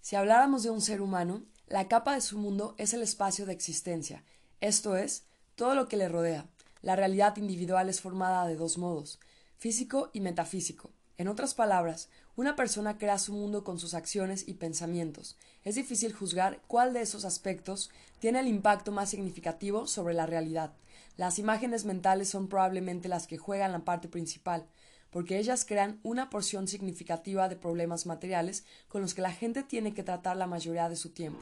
Si 0.00 0.16
habláramos 0.16 0.62
de 0.62 0.70
un 0.70 0.82
ser 0.82 1.00
humano, 1.00 1.46
la 1.66 1.88
capa 1.88 2.14
de 2.14 2.20
su 2.20 2.38
mundo 2.38 2.74
es 2.76 2.92
el 2.92 3.02
espacio 3.02 3.46
de 3.46 3.54
existencia, 3.54 4.22
esto 4.60 4.94
es, 4.96 5.24
todo 5.54 5.74
lo 5.74 5.88
que 5.88 5.96
le 5.96 6.08
rodea. 6.08 6.46
La 6.82 6.96
realidad 6.96 7.38
individual 7.38 7.88
es 7.88 8.02
formada 8.02 8.46
de 8.46 8.56
dos 8.56 8.76
modos, 8.76 9.18
físico 9.56 10.10
y 10.12 10.20
metafísico. 10.20 10.92
En 11.16 11.28
otras 11.28 11.54
palabras, 11.54 12.08
una 12.34 12.56
persona 12.56 12.98
crea 12.98 13.18
su 13.18 13.32
mundo 13.32 13.62
con 13.62 13.78
sus 13.78 13.94
acciones 13.94 14.48
y 14.48 14.54
pensamientos. 14.54 15.36
Es 15.62 15.76
difícil 15.76 16.12
juzgar 16.12 16.60
cuál 16.66 16.92
de 16.92 17.02
esos 17.02 17.24
aspectos 17.24 17.90
tiene 18.18 18.40
el 18.40 18.48
impacto 18.48 18.90
más 18.90 19.10
significativo 19.10 19.86
sobre 19.86 20.14
la 20.14 20.26
realidad. 20.26 20.72
Las 21.16 21.38
imágenes 21.38 21.84
mentales 21.84 22.28
son 22.28 22.48
probablemente 22.48 23.08
las 23.08 23.28
que 23.28 23.38
juegan 23.38 23.70
la 23.70 23.84
parte 23.84 24.08
principal, 24.08 24.66
porque 25.10 25.38
ellas 25.38 25.64
crean 25.64 26.00
una 26.02 26.28
porción 26.28 26.66
significativa 26.66 27.48
de 27.48 27.54
problemas 27.54 28.04
materiales 28.04 28.64
con 28.88 29.00
los 29.00 29.14
que 29.14 29.22
la 29.22 29.30
gente 29.30 29.62
tiene 29.62 29.94
que 29.94 30.02
tratar 30.02 30.36
la 30.36 30.48
mayoría 30.48 30.88
de 30.88 30.96
su 30.96 31.10
tiempo. 31.10 31.38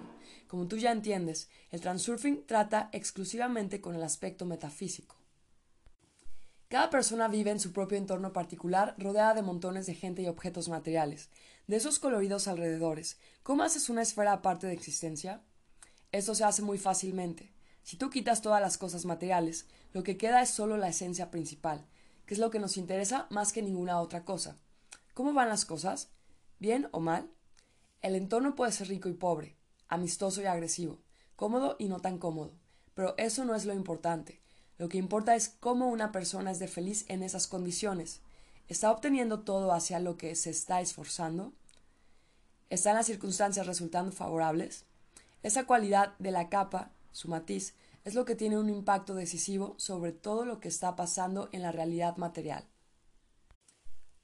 Como 0.47 0.69
tú 0.69 0.77
ya 0.77 0.93
entiendes, 0.93 1.49
el 1.71 1.81
transurfing 1.81 2.45
trata 2.47 2.91
exclusivamente 2.93 3.81
con 3.81 3.95
el 3.95 4.03
aspecto 4.03 4.45
metafísico. 4.45 5.22
Cada 6.73 6.89
persona 6.89 7.29
vive 7.29 7.51
en 7.51 7.61
su 7.61 7.71
propio 7.71 7.99
entorno 7.99 8.33
particular, 8.33 8.95
rodeada 8.97 9.35
de 9.35 9.43
montones 9.43 9.85
de 9.85 9.93
gente 9.93 10.23
y 10.23 10.27
objetos 10.27 10.71
materiales. 10.71 11.29
De 11.67 11.77
esos 11.77 11.99
coloridos 11.99 12.49
alrededores, 12.49 13.19
¿cómo 13.43 13.63
haces 13.63 13.91
una 13.91 14.01
esfera 14.01 14.33
aparte 14.33 14.67
de 14.67 14.73
existencia? 14.73 15.43
Esto 16.13 16.35
se 16.35 16.45
hace 16.45 16.63
muy 16.63 16.79
fácilmente. 16.79 17.53
Si 17.83 17.99
tú 17.99 18.09
quitas 18.09 18.41
todas 18.41 18.63
las 18.63 18.79
cosas 18.79 19.05
materiales, 19.05 19.67
lo 19.93 20.03
que 20.03 20.17
queda 20.17 20.41
es 20.41 20.49
solo 20.49 20.79
la 20.79 20.89
esencia 20.89 21.31
principal, 21.31 21.85
que 22.25 22.33
es 22.33 22.41
lo 22.41 22.49
que 22.49 22.59
nos 22.59 22.79
interesa 22.79 23.27
más 23.29 23.53
que 23.53 23.61
ninguna 23.61 24.01
otra 24.01 24.25
cosa. 24.25 24.57
¿Cómo 25.13 25.35
van 25.35 25.51
las 25.51 25.67
cosas? 25.67 26.09
¿Bien 26.59 26.89
o 26.93 27.01
mal? 27.01 27.31
El 28.01 28.15
entorno 28.15 28.55
puede 28.55 28.73
ser 28.73 28.89
rico 28.89 29.11
y 29.11 29.13
pobre, 29.13 29.59
amistoso 29.89 30.41
y 30.41 30.47
agresivo, 30.47 31.03
cómodo 31.37 31.77
y 31.79 31.89
no 31.89 32.01
tan 32.01 32.17
cómodo, 32.17 32.55
pero 32.95 33.15
eso 33.19 33.45
no 33.45 33.55
es 33.55 33.67
lo 33.67 33.75
importante. 33.75 34.42
Lo 34.83 34.89
que 34.89 34.99
importa 34.99 35.37
es 35.37 35.49
cómo 35.61 35.87
una 35.91 36.11
persona 36.11 36.51
es 36.51 36.59
de 36.59 36.67
feliz 36.67 37.05
en 37.07 37.23
esas 37.23 37.47
condiciones. 37.47 38.21
¿Está 38.67 38.91
obteniendo 38.91 39.43
todo 39.43 39.71
hacia 39.73 40.01
lo 40.01 40.17
que 40.17 40.35
se 40.35 40.51
está 40.51 40.81
esforzando? 40.81 41.53
¿Están 42.69 42.97
las 42.97 43.07
circunstancias 43.07 43.69
resultando 43.69 44.11
favorables? 44.11 44.85
Esa 45.45 45.67
cualidad 45.67 46.19
de 46.19 46.33
la 46.33 46.49
capa, 46.49 46.91
su 47.13 47.29
matiz, 47.29 47.77
es 48.03 48.17
lo 48.17 48.25
que 48.25 48.35
tiene 48.35 48.59
un 48.59 48.69
impacto 48.71 49.15
decisivo 49.15 49.77
sobre 49.79 50.11
todo 50.11 50.45
lo 50.45 50.59
que 50.59 50.67
está 50.67 50.97
pasando 50.97 51.49
en 51.53 51.63
la 51.63 51.71
realidad 51.71 52.17
material. 52.17 52.65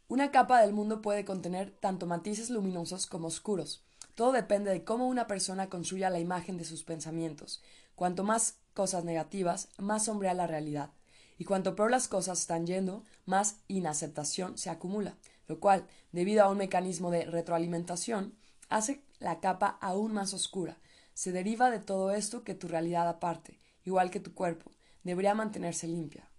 Una 0.08 0.32
capa 0.32 0.60
del 0.60 0.72
mundo 0.72 1.02
puede 1.02 1.24
contener 1.24 1.70
tanto 1.70 2.06
matices 2.06 2.50
luminosos 2.50 3.06
como 3.06 3.28
oscuros. 3.28 3.84
Todo 4.16 4.32
depende 4.32 4.72
de 4.72 4.82
cómo 4.82 5.06
una 5.06 5.28
persona 5.28 5.68
construya 5.68 6.10
la 6.10 6.18
imagen 6.18 6.56
de 6.56 6.64
sus 6.64 6.82
pensamientos. 6.82 7.62
Cuanto 7.94 8.24
más 8.24 8.56
cosas 8.78 9.02
negativas, 9.02 9.70
más 9.76 10.04
sombrea 10.04 10.34
la 10.34 10.46
realidad. 10.46 10.92
Y 11.36 11.44
cuanto 11.44 11.74
peor 11.74 11.90
las 11.90 12.06
cosas 12.06 12.38
están 12.38 12.64
yendo, 12.64 13.02
más 13.26 13.56
inaceptación 13.66 14.56
se 14.56 14.70
acumula, 14.70 15.16
lo 15.48 15.58
cual, 15.58 15.88
debido 16.12 16.44
a 16.44 16.48
un 16.48 16.58
mecanismo 16.58 17.10
de 17.10 17.24
retroalimentación, 17.24 18.38
hace 18.68 19.02
la 19.18 19.40
capa 19.40 19.78
aún 19.80 20.14
más 20.14 20.32
oscura. 20.32 20.78
Se 21.12 21.32
deriva 21.32 21.72
de 21.72 21.80
todo 21.80 22.12
esto 22.12 22.44
que 22.44 22.54
tu 22.54 22.68
realidad 22.68 23.08
aparte, 23.08 23.58
igual 23.84 24.12
que 24.12 24.20
tu 24.20 24.32
cuerpo, 24.32 24.70
debería 25.02 25.34
mantenerse 25.34 25.88
limpia. 25.88 26.30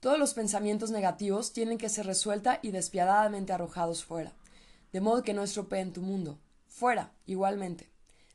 Todos 0.00 0.18
los 0.18 0.34
pensamientos 0.34 0.90
negativos 0.90 1.54
tienen 1.54 1.78
que 1.78 1.88
ser 1.88 2.04
resuelta 2.04 2.58
y 2.60 2.72
despiadadamente 2.72 3.54
arrojados 3.54 4.04
fuera, 4.04 4.34
de 4.92 5.00
modo 5.00 5.22
que 5.22 5.32
no 5.32 5.44
estropeen 5.44 5.94
tu 5.94 6.02
mundo. 6.02 6.38
Fuera, 6.66 7.14
igualmente. 7.24 7.90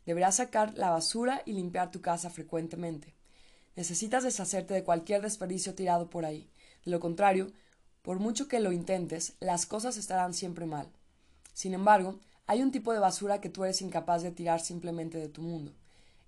Deberás 0.06 0.36
sacar 0.36 0.74
la 0.78 0.89
basura 0.89 1.41
y 1.46 1.54
limpiar 1.54 1.91
tu 1.91 2.02
casa 2.02 2.30
frecuentemente. 2.30 3.15
Necesitas 3.76 4.24
deshacerte 4.24 4.74
de 4.74 4.84
cualquier 4.84 5.22
desperdicio 5.22 5.76
tirado 5.76 6.10
por 6.10 6.26
ahí. 6.26 6.50
De 6.86 6.91
lo 6.91 7.00
contrario, 7.00 7.52
por 8.02 8.20
mucho 8.20 8.48
que 8.48 8.60
lo 8.60 8.72
intentes, 8.72 9.34
las 9.39 9.65
cosas 9.65 9.98
estarán 9.98 10.34
siempre 10.34 10.65
mal. 10.65 10.91
Sin 11.54 11.74
embargo, 11.74 12.20
hay 12.48 12.62
un 12.62 12.72
tipo 12.72 12.94
de 12.94 13.00
basura 13.00 13.41
que 13.41 13.50
tú 13.50 13.63
eres 13.63 13.82
incapaz 13.82 14.22
de 14.22 14.32
tirar 14.32 14.62
simplemente 14.62 15.18
de 15.18 15.30
tu 15.30 15.41
mundo. 15.41 15.74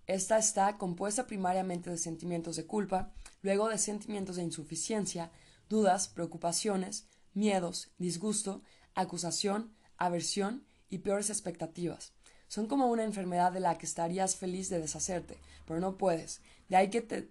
Esta 0.07 0.37
está 0.37 0.77
compuesta 0.77 1.27
primariamente 1.27 1.89
de 1.89 1.97
sentimientos 1.97 2.55
de 2.55 2.65
culpa, 2.65 3.11
luego 3.41 3.69
de 3.69 3.77
sentimientos 3.77 4.37
de 4.37 4.43
insuficiencia, 4.43 5.31
dudas, 5.69 6.07
preocupaciones, 6.07 7.05
miedos, 7.33 7.91
disgusto, 7.97 8.63
acusación, 8.95 9.75
aversión 9.97 10.65
y 10.89 10.99
peores 10.99 11.29
expectativas. 11.29 12.13
Son 12.47 12.67
como 12.67 12.87
una 12.87 13.03
enfermedad 13.03 13.51
de 13.51 13.59
la 13.59 13.77
que 13.77 13.85
estarías 13.85 14.35
feliz 14.35 14.69
de 14.69 14.79
deshacerte, 14.79 15.37
pero 15.65 15.79
no 15.79 15.97
puedes. 15.97 16.41
De 16.69 16.75
ahí 16.77 16.89
que 16.89 17.29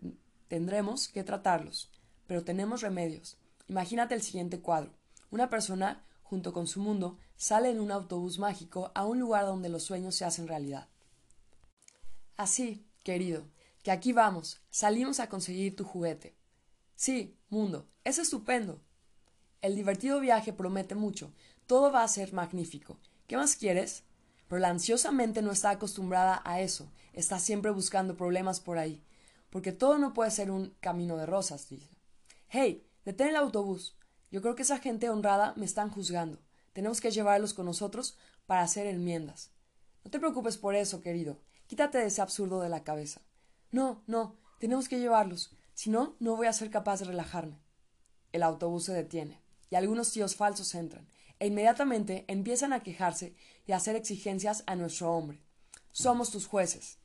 tendremos 0.48 1.08
que 1.08 1.24
tratarlos. 1.24 1.90
Pero 2.26 2.44
tenemos 2.44 2.82
remedios. 2.82 3.36
Imagínate 3.68 4.14
el 4.14 4.22
siguiente 4.22 4.60
cuadro. 4.60 4.92
Una 5.30 5.48
persona, 5.48 6.04
junto 6.22 6.52
con 6.52 6.66
su 6.66 6.80
mundo, 6.80 7.18
sale 7.36 7.70
en 7.70 7.80
un 7.80 7.90
autobús 7.90 8.38
mágico 8.38 8.90
a 8.94 9.04
un 9.04 9.18
lugar 9.18 9.46
donde 9.46 9.68
los 9.68 9.84
sueños 9.84 10.14
se 10.14 10.24
hacen 10.24 10.48
realidad. 10.48 10.88
Así, 12.36 12.84
querido, 13.02 13.46
que 13.82 13.90
aquí 13.90 14.12
vamos, 14.12 14.60
salimos 14.70 15.20
a 15.20 15.28
conseguir 15.28 15.76
tu 15.76 15.84
juguete. 15.84 16.36
Sí, 16.94 17.36
mundo, 17.48 17.88
es 18.04 18.18
estupendo. 18.18 18.80
El 19.62 19.74
divertido 19.74 20.20
viaje 20.20 20.52
promete 20.52 20.94
mucho, 20.94 21.32
todo 21.66 21.90
va 21.90 22.02
a 22.02 22.08
ser 22.08 22.32
magnífico. 22.32 22.98
¿Qué 23.26 23.36
más 23.36 23.56
quieres? 23.56 24.04
Pero 24.48 24.60
la 24.60 24.68
ansiosa 24.68 25.12
mente 25.12 25.42
no 25.42 25.50
está 25.50 25.70
acostumbrada 25.70 26.42
a 26.44 26.60
eso, 26.60 26.90
está 27.12 27.38
siempre 27.38 27.70
buscando 27.70 28.16
problemas 28.16 28.60
por 28.60 28.78
ahí, 28.78 29.02
porque 29.50 29.72
todo 29.72 29.98
no 29.98 30.12
puede 30.14 30.30
ser 30.30 30.50
un 30.50 30.74
camino 30.80 31.16
de 31.16 31.26
rosas, 31.26 31.68
dice. 31.68 31.88
Hey, 32.48 32.86
detén 33.04 33.28
el 33.28 33.36
autobús. 33.36 33.96
Yo 34.30 34.42
creo 34.42 34.54
que 34.54 34.62
esa 34.62 34.78
gente 34.78 35.10
honrada 35.10 35.54
me 35.56 35.64
están 35.64 35.90
juzgando. 35.90 36.38
Tenemos 36.72 37.00
que 37.00 37.10
llevarlos 37.10 37.54
con 37.54 37.66
nosotros 37.66 38.16
para 38.46 38.62
hacer 38.62 38.86
enmiendas. 38.86 39.50
No 40.04 40.10
te 40.10 40.20
preocupes 40.20 40.56
por 40.56 40.74
eso, 40.74 41.00
querido. 41.00 41.40
Quítate 41.66 41.98
de 41.98 42.06
ese 42.06 42.22
absurdo 42.22 42.60
de 42.60 42.68
la 42.68 42.84
cabeza. 42.84 43.22
No, 43.72 44.02
no, 44.06 44.36
tenemos 44.60 44.88
que 44.88 45.00
llevarlos. 45.00 45.50
Si 45.74 45.90
no, 45.90 46.16
no 46.20 46.36
voy 46.36 46.46
a 46.46 46.52
ser 46.52 46.70
capaz 46.70 47.00
de 47.00 47.06
relajarme. 47.06 47.60
El 48.32 48.42
autobús 48.42 48.84
se 48.84 48.92
detiene, 48.92 49.40
y 49.70 49.74
algunos 49.74 50.12
tíos 50.12 50.36
falsos 50.36 50.74
entran, 50.74 51.08
e 51.38 51.46
inmediatamente 51.46 52.24
empiezan 52.28 52.72
a 52.72 52.82
quejarse 52.82 53.34
y 53.66 53.72
a 53.72 53.76
hacer 53.76 53.96
exigencias 53.96 54.62
a 54.66 54.76
nuestro 54.76 55.12
hombre. 55.12 55.40
Somos 55.92 56.30
tus 56.30 56.46
jueces. 56.46 56.98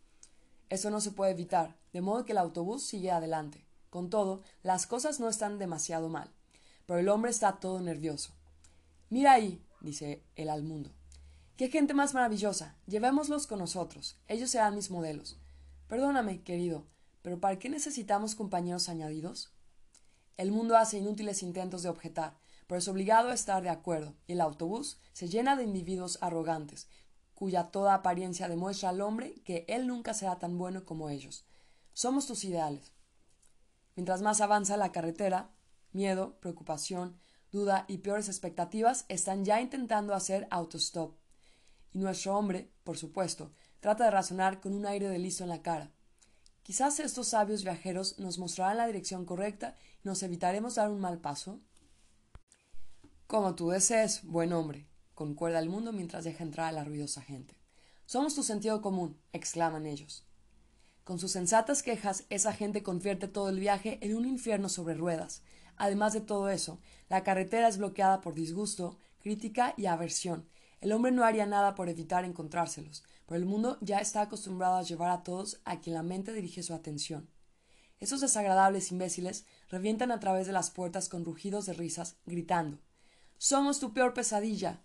Eso 0.69 0.89
no 0.89 1.01
se 1.01 1.11
puede 1.11 1.31
evitar, 1.31 1.77
de 1.93 2.01
modo 2.01 2.25
que 2.25 2.31
el 2.31 2.37
autobús 2.37 2.83
sigue 2.83 3.11
adelante. 3.11 3.65
Con 3.89 4.09
todo, 4.09 4.41
las 4.63 4.87
cosas 4.87 5.19
no 5.19 5.27
están 5.27 5.59
demasiado 5.59 6.07
mal, 6.07 6.31
pero 6.85 6.99
el 6.99 7.09
hombre 7.09 7.31
está 7.31 7.59
todo 7.59 7.81
nervioso. 7.81 8.33
Mira 9.09 9.33
ahí, 9.33 9.61
dice 9.81 10.23
él 10.35 10.49
al 10.49 10.63
mundo. 10.63 10.91
Qué 11.57 11.69
gente 11.69 11.93
más 11.93 12.13
maravillosa. 12.13 12.75
Llevémoslos 12.87 13.45
con 13.45 13.59
nosotros. 13.59 14.17
Ellos 14.27 14.49
serán 14.49 14.75
mis 14.75 14.89
modelos. 14.89 15.37
Perdóname, 15.87 16.41
querido, 16.41 16.87
pero 17.21 17.39
¿para 17.39 17.59
qué 17.59 17.69
necesitamos 17.69 18.33
compañeros 18.33 18.89
añadidos? 18.89 19.51
El 20.37 20.51
mundo 20.51 20.75
hace 20.75 20.97
inútiles 20.97 21.43
intentos 21.43 21.83
de 21.83 21.89
objetar, 21.89 22.39
pero 22.71 22.79
es 22.79 22.87
obligado 22.87 23.31
a 23.31 23.33
estar 23.33 23.61
de 23.61 23.69
acuerdo, 23.69 24.15
y 24.27 24.31
el 24.31 24.39
autobús 24.39 24.97
se 25.11 25.27
llena 25.27 25.57
de 25.57 25.65
individuos 25.65 26.17
arrogantes, 26.21 26.87
cuya 27.33 27.65
toda 27.65 27.93
apariencia 27.93 28.47
demuestra 28.47 28.87
al 28.87 29.01
hombre 29.01 29.33
que 29.43 29.65
él 29.67 29.87
nunca 29.87 30.13
será 30.13 30.39
tan 30.39 30.57
bueno 30.57 30.85
como 30.85 31.09
ellos. 31.09 31.43
Somos 31.91 32.27
tus 32.27 32.45
ideales. 32.45 32.93
Mientras 33.97 34.21
más 34.21 34.39
avanza 34.39 34.77
la 34.77 34.93
carretera, 34.93 35.51
miedo, 35.91 36.39
preocupación, 36.39 37.19
duda 37.51 37.83
y 37.89 37.97
peores 37.97 38.29
expectativas 38.29 39.03
están 39.09 39.43
ya 39.43 39.59
intentando 39.59 40.15
hacer 40.15 40.47
autostop. 40.49 41.17
Y 41.91 41.99
nuestro 41.99 42.37
hombre, 42.37 42.71
por 42.85 42.97
supuesto, 42.97 43.51
trata 43.81 44.05
de 44.05 44.11
razonar 44.11 44.61
con 44.61 44.73
un 44.73 44.85
aire 44.85 45.09
de 45.09 45.19
listo 45.19 45.43
en 45.43 45.49
la 45.49 45.61
cara. 45.61 45.91
Quizás 46.63 47.01
estos 47.01 47.27
sabios 47.27 47.65
viajeros 47.65 48.17
nos 48.17 48.39
mostrarán 48.39 48.77
la 48.77 48.87
dirección 48.87 49.25
correcta 49.25 49.75
y 50.05 50.07
nos 50.07 50.23
evitaremos 50.23 50.75
dar 50.75 50.89
un 50.89 51.01
mal 51.01 51.19
paso. 51.19 51.59
Como 53.31 53.55
tú 53.55 53.69
desees, 53.69 54.25
buen 54.25 54.51
hombre, 54.51 54.89
concuerda 55.15 55.59
el 55.59 55.69
mundo 55.69 55.93
mientras 55.93 56.25
deja 56.25 56.43
entrar 56.43 56.67
a 56.67 56.73
la 56.73 56.83
ruidosa 56.83 57.21
gente. 57.21 57.55
Somos 58.05 58.35
tu 58.35 58.43
sentido 58.43 58.81
común, 58.81 59.21
exclaman 59.31 59.85
ellos. 59.85 60.25
Con 61.05 61.17
sus 61.17 61.31
sensatas 61.31 61.81
quejas, 61.81 62.25
esa 62.29 62.51
gente 62.51 62.83
convierte 62.83 63.29
todo 63.29 63.47
el 63.47 63.57
viaje 63.57 63.99
en 64.01 64.17
un 64.17 64.25
infierno 64.25 64.67
sobre 64.67 64.95
ruedas. 64.95 65.43
Además 65.77 66.11
de 66.11 66.19
todo 66.19 66.49
eso, 66.49 66.81
la 67.07 67.23
carretera 67.23 67.69
es 67.69 67.77
bloqueada 67.77 68.19
por 68.19 68.35
disgusto, 68.35 68.97
crítica 69.19 69.75
y 69.77 69.85
aversión. 69.85 70.49
El 70.81 70.91
hombre 70.91 71.13
no 71.13 71.23
haría 71.23 71.45
nada 71.45 71.73
por 71.73 71.87
evitar 71.87 72.25
encontrárselos, 72.25 73.05
pero 73.27 73.37
el 73.37 73.45
mundo 73.45 73.77
ya 73.79 73.99
está 73.99 74.23
acostumbrado 74.23 74.75
a 74.75 74.83
llevar 74.83 75.09
a 75.09 75.23
todos 75.23 75.61
a 75.63 75.79
quien 75.79 75.93
la 75.93 76.03
mente 76.03 76.33
dirige 76.33 76.63
su 76.63 76.73
atención. 76.73 77.29
Esos 78.01 78.19
desagradables 78.19 78.91
imbéciles 78.91 79.45
revientan 79.69 80.11
a 80.11 80.19
través 80.19 80.47
de 80.47 80.51
las 80.51 80.69
puertas 80.69 81.07
con 81.07 81.23
rugidos 81.23 81.65
de 81.65 81.71
risas, 81.71 82.17
gritando 82.25 82.81
somos 83.41 83.79
tu 83.79 83.91
peor 83.91 84.13
pesadilla. 84.13 84.83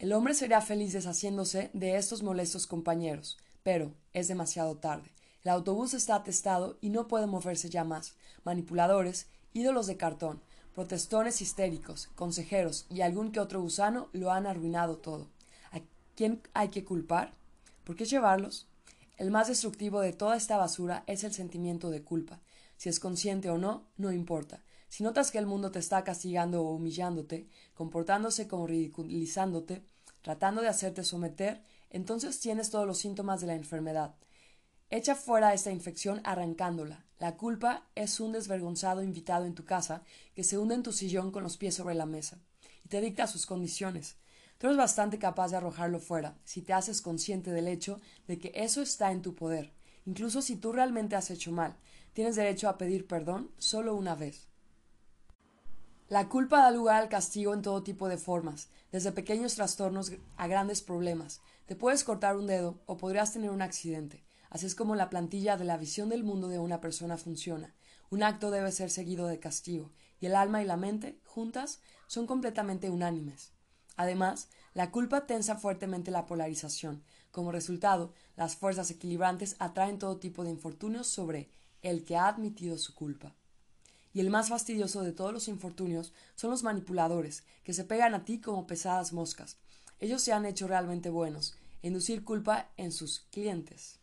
El 0.00 0.12
hombre 0.12 0.34
sería 0.34 0.60
feliz 0.60 0.92
deshaciéndose 0.92 1.70
de 1.72 1.96
estos 1.96 2.24
molestos 2.24 2.66
compañeros, 2.66 3.38
pero 3.62 3.94
es 4.14 4.26
demasiado 4.26 4.78
tarde. 4.78 5.12
El 5.44 5.52
autobús 5.52 5.94
está 5.94 6.16
atestado 6.16 6.76
y 6.80 6.88
no 6.88 7.06
puede 7.06 7.28
moverse 7.28 7.70
ya 7.70 7.84
más. 7.84 8.16
Manipuladores, 8.42 9.28
ídolos 9.52 9.86
de 9.86 9.96
cartón, 9.96 10.42
protestones 10.74 11.40
histéricos, 11.40 12.08
consejeros 12.16 12.84
y 12.90 13.02
algún 13.02 13.30
que 13.30 13.38
otro 13.38 13.62
gusano 13.62 14.08
lo 14.12 14.32
han 14.32 14.48
arruinado 14.48 14.96
todo. 14.96 15.28
¿A 15.70 15.78
quién 16.16 16.42
hay 16.52 16.70
que 16.70 16.84
culpar? 16.84 17.32
¿Por 17.84 17.94
qué 17.94 18.06
llevarlos? 18.06 18.66
El 19.18 19.30
más 19.30 19.46
destructivo 19.46 20.00
de 20.00 20.14
toda 20.14 20.36
esta 20.36 20.56
basura 20.56 21.04
es 21.06 21.22
el 21.22 21.32
sentimiento 21.32 21.90
de 21.90 22.02
culpa. 22.02 22.40
Si 22.76 22.88
es 22.88 22.98
consciente 22.98 23.50
o 23.50 23.56
no, 23.56 23.84
no 23.98 24.10
importa. 24.10 24.64
Si 24.88 25.02
notas 25.02 25.30
que 25.30 25.38
el 25.38 25.46
mundo 25.46 25.70
te 25.70 25.78
está 25.78 26.02
castigando 26.04 26.62
o 26.62 26.74
humillándote, 26.74 27.48
comportándose 27.74 28.48
como 28.48 28.66
ridiculizándote, 28.66 29.84
tratando 30.22 30.62
de 30.62 30.68
hacerte 30.68 31.04
someter, 31.04 31.62
entonces 31.90 32.40
tienes 32.40 32.70
todos 32.70 32.86
los 32.86 32.98
síntomas 32.98 33.40
de 33.40 33.48
la 33.48 33.54
enfermedad. 33.54 34.14
Echa 34.90 35.14
fuera 35.14 35.52
esta 35.52 35.70
infección 35.70 36.20
arrancándola. 36.24 37.04
La 37.18 37.36
culpa 37.36 37.86
es 37.94 38.20
un 38.20 38.32
desvergonzado 38.32 39.02
invitado 39.02 39.44
en 39.44 39.54
tu 39.54 39.64
casa 39.64 40.02
que 40.34 40.44
se 40.44 40.56
hunde 40.56 40.74
en 40.74 40.82
tu 40.82 40.92
sillón 40.92 41.30
con 41.30 41.42
los 41.42 41.58
pies 41.58 41.74
sobre 41.74 41.94
la 41.94 42.06
mesa 42.06 42.38
y 42.84 42.88
te 42.88 43.00
dicta 43.00 43.26
sus 43.26 43.44
condiciones. 43.44 44.16
Tú 44.56 44.66
eres 44.66 44.78
bastante 44.78 45.18
capaz 45.18 45.50
de 45.50 45.58
arrojarlo 45.58 46.00
fuera 46.00 46.38
si 46.44 46.62
te 46.62 46.72
haces 46.72 47.02
consciente 47.02 47.50
del 47.50 47.68
hecho 47.68 48.00
de 48.26 48.38
que 48.38 48.52
eso 48.54 48.80
está 48.80 49.12
en 49.12 49.20
tu 49.20 49.34
poder. 49.34 49.72
Incluso 50.06 50.40
si 50.40 50.56
tú 50.56 50.72
realmente 50.72 51.16
has 51.16 51.30
hecho 51.30 51.52
mal, 51.52 51.76
tienes 52.14 52.36
derecho 52.36 52.68
a 52.68 52.78
pedir 52.78 53.06
perdón 53.06 53.50
solo 53.58 53.94
una 53.94 54.14
vez. 54.14 54.48
La 56.08 56.30
culpa 56.30 56.62
da 56.62 56.70
lugar 56.70 57.02
al 57.02 57.10
castigo 57.10 57.52
en 57.52 57.60
todo 57.60 57.82
tipo 57.82 58.08
de 58.08 58.16
formas, 58.16 58.70
desde 58.90 59.12
pequeños 59.12 59.56
trastornos 59.56 60.10
a 60.38 60.46
grandes 60.46 60.80
problemas. 60.80 61.42
Te 61.66 61.76
puedes 61.76 62.02
cortar 62.02 62.38
un 62.38 62.46
dedo 62.46 62.80
o 62.86 62.96
podrías 62.96 63.34
tener 63.34 63.50
un 63.50 63.60
accidente. 63.60 64.24
Así 64.48 64.64
es 64.64 64.74
como 64.74 64.94
la 64.94 65.10
plantilla 65.10 65.58
de 65.58 65.66
la 65.66 65.76
visión 65.76 66.08
del 66.08 66.24
mundo 66.24 66.48
de 66.48 66.58
una 66.58 66.80
persona 66.80 67.18
funciona. 67.18 67.74
Un 68.08 68.22
acto 68.22 68.50
debe 68.50 68.72
ser 68.72 68.88
seguido 68.88 69.26
de 69.26 69.38
castigo, 69.38 69.92
y 70.18 70.24
el 70.24 70.34
alma 70.34 70.62
y 70.62 70.64
la 70.64 70.78
mente, 70.78 71.20
juntas, 71.26 71.82
son 72.06 72.26
completamente 72.26 72.88
unánimes. 72.88 73.52
Además, 73.96 74.48
la 74.72 74.90
culpa 74.90 75.26
tensa 75.26 75.56
fuertemente 75.56 76.10
la 76.10 76.24
polarización. 76.24 77.04
Como 77.30 77.52
resultado, 77.52 78.14
las 78.34 78.56
fuerzas 78.56 78.90
equilibrantes 78.90 79.56
atraen 79.58 79.98
todo 79.98 80.18
tipo 80.18 80.42
de 80.42 80.50
infortunios 80.50 81.06
sobre 81.06 81.50
el 81.82 82.06
que 82.06 82.16
ha 82.16 82.28
admitido 82.28 82.78
su 82.78 82.94
culpa. 82.94 83.36
Y 84.18 84.20
el 84.20 84.30
más 84.30 84.48
fastidioso 84.48 85.04
de 85.04 85.12
todos 85.12 85.32
los 85.32 85.46
infortunios 85.46 86.12
son 86.34 86.50
los 86.50 86.64
manipuladores, 86.64 87.44
que 87.62 87.72
se 87.72 87.84
pegan 87.84 88.16
a 88.16 88.24
ti 88.24 88.40
como 88.40 88.66
pesadas 88.66 89.12
moscas. 89.12 89.58
Ellos 90.00 90.22
se 90.22 90.32
han 90.32 90.44
hecho 90.44 90.66
realmente 90.66 91.08
buenos, 91.08 91.54
inducir 91.82 92.24
culpa 92.24 92.68
en 92.76 92.90
sus 92.90 93.20
clientes. 93.30 94.00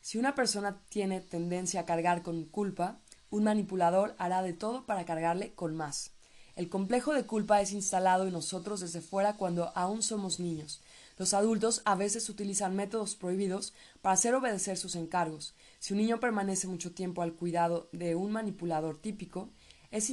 Si 0.00 0.16
una 0.16 0.36
persona 0.36 0.80
tiene 0.90 1.20
tendencia 1.20 1.80
a 1.80 1.86
cargar 1.86 2.22
con 2.22 2.44
culpa, 2.44 3.00
un 3.30 3.42
manipulador 3.42 4.14
hará 4.16 4.42
de 4.42 4.52
todo 4.52 4.86
para 4.86 5.04
cargarle 5.04 5.54
con 5.54 5.74
más. 5.74 6.12
El 6.54 6.68
complejo 6.68 7.14
de 7.14 7.26
culpa 7.26 7.60
es 7.60 7.72
instalado 7.72 8.28
en 8.28 8.32
nosotros 8.32 8.78
desde 8.78 9.00
fuera 9.00 9.36
cuando 9.36 9.72
aún 9.76 10.02
somos 10.02 10.38
niños. 10.38 10.82
Los 11.18 11.34
adultos 11.34 11.82
a 11.84 11.96
veces 11.96 12.28
utilizan 12.28 12.76
métodos 12.76 13.16
prohibidos 13.16 13.74
para 14.00 14.14
hacer 14.14 14.34
obedecer 14.36 14.78
sus 14.78 14.94
encargos. 14.94 15.54
Si 15.80 15.92
un 15.92 15.98
niño 15.98 16.20
permanece 16.20 16.68
mucho 16.68 16.92
tiempo 16.92 17.22
al 17.22 17.34
cuidado 17.34 17.88
de 17.92 18.14
un 18.14 18.30
manipulador 18.30 18.96
típico, 18.96 19.50
es 19.90 20.12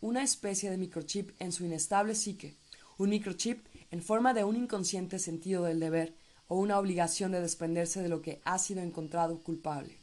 una 0.00 0.22
especie 0.22 0.70
de 0.70 0.76
microchip 0.76 1.30
en 1.40 1.50
su 1.50 1.64
inestable 1.64 2.14
psique, 2.14 2.54
un 2.98 3.10
microchip 3.10 3.66
en 3.90 4.00
forma 4.00 4.32
de 4.32 4.44
un 4.44 4.56
inconsciente 4.56 5.18
sentido 5.18 5.64
del 5.64 5.80
deber 5.80 6.14
o 6.46 6.56
una 6.56 6.78
obligación 6.78 7.32
de 7.32 7.40
desprenderse 7.40 8.00
de 8.00 8.08
lo 8.08 8.22
que 8.22 8.40
ha 8.44 8.58
sido 8.58 8.80
encontrado 8.80 9.42
culpable. 9.42 9.98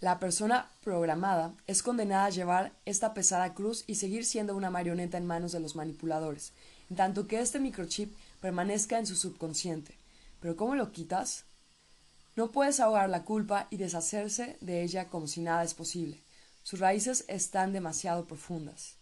La 0.00 0.18
persona 0.18 0.70
programada 0.82 1.54
es 1.66 1.82
condenada 1.82 2.24
a 2.24 2.30
llevar 2.30 2.72
esta 2.86 3.12
pesada 3.12 3.52
cruz 3.54 3.84
y 3.86 3.96
seguir 3.96 4.24
siendo 4.24 4.56
una 4.56 4.70
marioneta 4.70 5.18
en 5.18 5.26
manos 5.26 5.52
de 5.52 5.60
los 5.60 5.76
manipuladores, 5.76 6.54
en 6.88 6.96
tanto 6.96 7.26
que 7.26 7.38
este 7.38 7.60
microchip 7.60 8.16
permanezca 8.40 8.98
en 8.98 9.06
su 9.06 9.16
subconsciente. 9.16 9.96
Pero 10.40 10.56
¿cómo 10.56 10.74
lo 10.74 10.92
quitas? 10.92 11.44
No 12.36 12.52
puedes 12.52 12.80
ahogar 12.80 13.10
la 13.10 13.24
culpa 13.24 13.66
y 13.70 13.76
deshacerse 13.76 14.56
de 14.60 14.82
ella 14.82 15.08
como 15.08 15.26
si 15.26 15.40
nada 15.40 15.62
es 15.62 15.74
posible. 15.74 16.22
Sus 16.62 16.80
raíces 16.80 17.24
están 17.28 17.72
demasiado 17.72 18.26
profundas. 18.26 18.96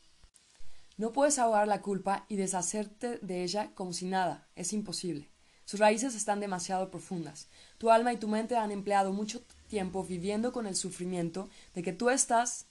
No 0.97 1.13
puedes 1.13 1.39
ahogar 1.39 1.69
la 1.69 1.81
culpa 1.81 2.27
y 2.29 2.37
deshacerte 2.37 3.19
de 3.19 3.45
ella 3.45 3.71
como 3.75 3.93
si 3.93 4.07
nada. 4.07 4.49
Es 4.57 4.73
imposible. 4.73 5.29
Sus 5.65 5.79
raíces 5.79 6.15
están 6.15 6.41
demasiado 6.41 6.91
profundas. 6.91 7.47
Tu 7.77 7.91
alma 7.91 8.13
y 8.13 8.17
tu 8.17 8.27
mente 8.27 8.57
han 8.57 8.73
empleado 8.73 9.13
mucho 9.13 9.43
tiempo 9.69 10.03
viviendo 10.03 10.51
con 10.51 10.67
el 10.67 10.75
sufrimiento 10.75 11.51
de 11.75 11.83
que 11.83 11.93
tú 11.93 12.11
estás 12.11 12.67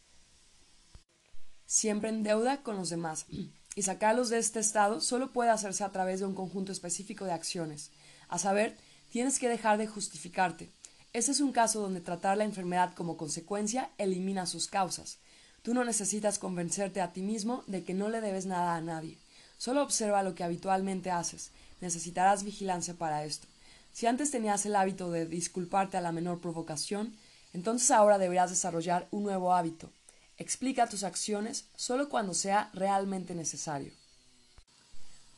siempre 1.68 2.09
en 2.09 2.24
deuda 2.24 2.63
con 2.63 2.76
los 2.76 2.89
demás, 2.89 3.28
y 3.78 3.84
sacarlos 3.84 4.30
de 4.30 4.39
este 4.39 4.59
estado 4.59 5.01
solo 5.01 5.32
puede 5.32 5.51
hacerse 5.51 5.84
a 5.84 5.91
través 5.91 6.19
de 6.19 6.25
un 6.25 6.34
conjunto 6.34 6.71
específico 6.71 7.25
de 7.25 7.34
acciones. 7.34 7.91
A 8.28 8.39
saber, 8.39 8.75
tienes 9.11 9.38
que 9.38 9.47
dejar 9.47 9.78
de 9.78 9.86
justificarte. 9.86 10.71
Ese 11.13 11.32
es 11.32 11.41
un 11.41 11.51
caso 11.51 11.80
donde 11.80 12.01
tratar 12.01 12.39
la 12.39 12.43
enfermedad 12.43 12.95
como 12.95 13.17
consecuencia 13.17 13.91
elimina 13.99 14.47
sus 14.47 14.65
causas. 14.65 15.19
Tú 15.61 15.75
no 15.75 15.86
necesitas 15.86 16.39
convencerte 16.39 17.01
a 17.01 17.13
ti 17.13 17.21
mismo 17.21 17.63
de 17.67 17.84
que 17.84 17.93
no 17.93 18.09
le 18.09 18.19
debes 18.19 18.47
nada 18.47 18.75
a 18.75 18.82
nadie. 18.82 19.15
Solo 19.59 19.84
observa 19.84 20.23
lo 20.23 20.34
que 20.34 20.43
habitualmente 20.43 21.11
haces. 21.11 21.51
Necesitarás 21.80 22.41
vigilancia 22.41 22.95
para 22.95 23.25
esto. 23.25 23.45
Si 23.93 24.07
antes 24.07 24.32
tenías 24.32 24.65
el 24.65 24.75
hábito 24.75 25.11
de 25.11 25.28
disculparte 25.28 25.97
a 25.97 26.01
la 26.01 26.11
menor 26.11 26.41
provocación, 26.41 27.15
entonces 27.53 27.91
ahora 27.91 28.17
deberás 28.17 28.49
desarrollar 28.49 29.07
un 29.11 29.21
nuevo 29.21 29.53
hábito. 29.53 29.91
Explica 30.38 30.88
tus 30.88 31.04
acciones 31.04 31.66
solo 31.76 32.10
cuando 32.10 32.34
sea 32.34 32.70
realmente 32.74 33.34
necesario. 33.34 33.92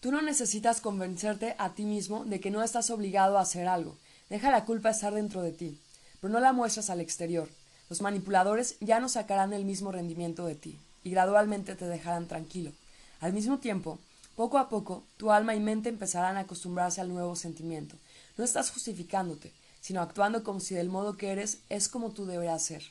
Tú 0.01 0.11
no 0.11 0.21
necesitas 0.21 0.81
convencerte 0.81 1.55
a 1.57 1.73
ti 1.73 1.83
mismo 1.83 2.23
de 2.25 2.39
que 2.39 2.51
no 2.51 2.63
estás 2.63 2.89
obligado 2.89 3.37
a 3.37 3.41
hacer 3.41 3.67
algo. 3.67 3.97
Deja 4.29 4.51
la 4.51 4.65
culpa 4.65 4.89
estar 4.89 5.13
dentro 5.13 5.41
de 5.41 5.51
ti, 5.51 5.77
pero 6.21 6.31
no 6.31 6.39
la 6.39 6.53
muestras 6.53 6.89
al 6.89 7.01
exterior. 7.01 7.49
Los 7.89 8.01
manipuladores 8.01 8.75
ya 8.79 8.99
no 8.99 9.09
sacarán 9.09 9.51
el 9.53 9.65
mismo 9.65 9.91
rendimiento 9.91 10.45
de 10.45 10.55
ti, 10.55 10.79
y 11.03 11.11
gradualmente 11.11 11.75
te 11.75 11.85
dejarán 11.85 12.27
tranquilo. 12.27 12.71
Al 13.19 13.33
mismo 13.33 13.57
tiempo, 13.57 13.99
poco 14.35 14.57
a 14.57 14.69
poco, 14.69 15.03
tu 15.17 15.31
alma 15.31 15.55
y 15.55 15.59
mente 15.59 15.89
empezarán 15.89 16.37
a 16.37 16.41
acostumbrarse 16.41 17.01
al 17.01 17.09
nuevo 17.09 17.35
sentimiento. 17.35 17.97
No 18.37 18.45
estás 18.45 18.71
justificándote, 18.71 19.51
sino 19.81 20.01
actuando 20.01 20.43
como 20.43 20.59
si 20.59 20.75
del 20.75 20.87
modo 20.87 21.17
que 21.17 21.31
eres 21.31 21.57
es 21.67 21.89
como 21.89 22.11
tú 22.11 22.25
deberías 22.25 22.63
ser. 22.63 22.83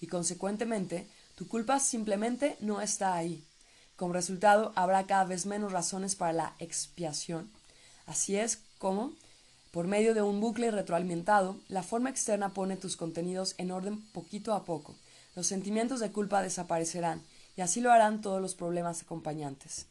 Y 0.00 0.08
consecuentemente, 0.08 1.06
tu 1.40 1.48
culpa 1.48 1.80
simplemente 1.80 2.58
no 2.60 2.82
está 2.82 3.14
ahí. 3.14 3.42
Como 3.96 4.12
resultado, 4.12 4.72
habrá 4.74 5.06
cada 5.06 5.24
vez 5.24 5.46
menos 5.46 5.72
razones 5.72 6.14
para 6.14 6.34
la 6.34 6.54
expiación. 6.58 7.50
Así 8.04 8.36
es 8.36 8.58
como, 8.76 9.14
por 9.70 9.86
medio 9.86 10.12
de 10.12 10.20
un 10.20 10.38
bucle 10.38 10.70
retroalimentado, 10.70 11.56
la 11.68 11.82
forma 11.82 12.10
externa 12.10 12.50
pone 12.50 12.76
tus 12.76 12.98
contenidos 12.98 13.54
en 13.56 13.70
orden 13.70 14.02
poquito 14.12 14.52
a 14.52 14.66
poco. 14.66 14.94
Los 15.34 15.46
sentimientos 15.46 16.00
de 16.00 16.12
culpa 16.12 16.42
desaparecerán, 16.42 17.22
y 17.56 17.62
así 17.62 17.80
lo 17.80 17.90
harán 17.90 18.20
todos 18.20 18.42
los 18.42 18.54
problemas 18.54 19.00
acompañantes. 19.00 19.86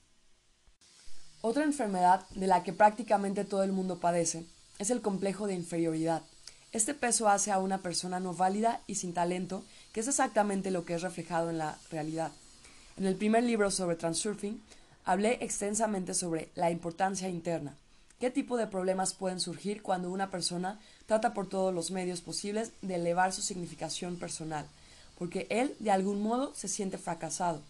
Otra 1.41 1.63
enfermedad 1.63 2.27
de 2.29 2.45
la 2.45 2.61
que 2.61 2.73
prácticamente 2.73 3.43
todo 3.43 3.63
el 3.63 3.71
mundo 3.71 3.97
padece 3.97 4.45
es 4.77 4.91
el 4.91 5.01
complejo 5.01 5.47
de 5.47 5.55
inferioridad. 5.55 6.21
Este 6.71 6.93
peso 6.93 7.27
hace 7.27 7.51
a 7.51 7.57
una 7.57 7.79
persona 7.79 8.19
no 8.19 8.35
válida 8.35 8.81
y 8.85 8.93
sin 8.93 9.15
talento, 9.15 9.63
que 9.93 10.01
es 10.01 10.07
exactamente 10.07 10.71
lo 10.71 10.85
que 10.85 10.95
es 10.95 11.01
reflejado 11.01 11.49
en 11.49 11.57
la 11.57 11.77
realidad. 11.91 12.31
En 12.97 13.05
el 13.05 13.15
primer 13.15 13.43
libro 13.43 13.71
sobre 13.71 13.95
transurfing, 13.95 14.61
hablé 15.05 15.37
extensamente 15.41 16.13
sobre 16.13 16.49
la 16.55 16.71
importancia 16.71 17.29
interna. 17.29 17.75
¿Qué 18.19 18.29
tipo 18.29 18.57
de 18.57 18.67
problemas 18.67 19.13
pueden 19.13 19.39
surgir 19.39 19.81
cuando 19.81 20.11
una 20.11 20.29
persona 20.29 20.77
trata 21.05 21.33
por 21.33 21.47
todos 21.47 21.73
los 21.73 21.89
medios 21.89 22.19
posibles 22.19 22.71
de 22.81 22.95
elevar 22.95 23.31
su 23.31 23.41
significación 23.41 24.17
personal? 24.17 24.65
Porque 25.17 25.47
él, 25.49 25.75
de 25.79 25.91
algún 25.91 26.21
modo, 26.21 26.53
se 26.53 26.67
siente 26.67 26.97
fracasado. 26.97 27.61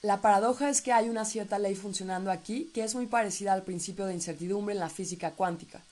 La 0.00 0.22
paradoja 0.22 0.70
es 0.70 0.80
que 0.80 0.92
hay 0.92 1.08
una 1.08 1.24
cierta 1.24 1.58
ley 1.58 1.74
funcionando 1.74 2.30
aquí 2.30 2.70
que 2.72 2.84
es 2.84 2.94
muy 2.94 3.06
parecida 3.06 3.52
al 3.52 3.64
principio 3.64 4.06
de 4.06 4.14
incertidumbre 4.14 4.74
en 4.74 4.80
la 4.80 4.88
física 4.88 5.32
cuántica. 5.32 5.82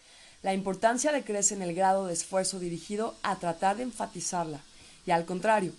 La 0.46 0.54
importancia 0.54 1.10
decrece 1.10 1.54
en 1.54 1.62
el 1.62 1.74
grado 1.74 2.06
de 2.06 2.12
esfuerzo 2.12 2.60
dirigido 2.60 3.16
a 3.24 3.34
tratar 3.34 3.78
de 3.78 3.82
enfatizarla, 3.82 4.60
y 5.04 5.10
al 5.10 5.24
contrario, 5.24 5.72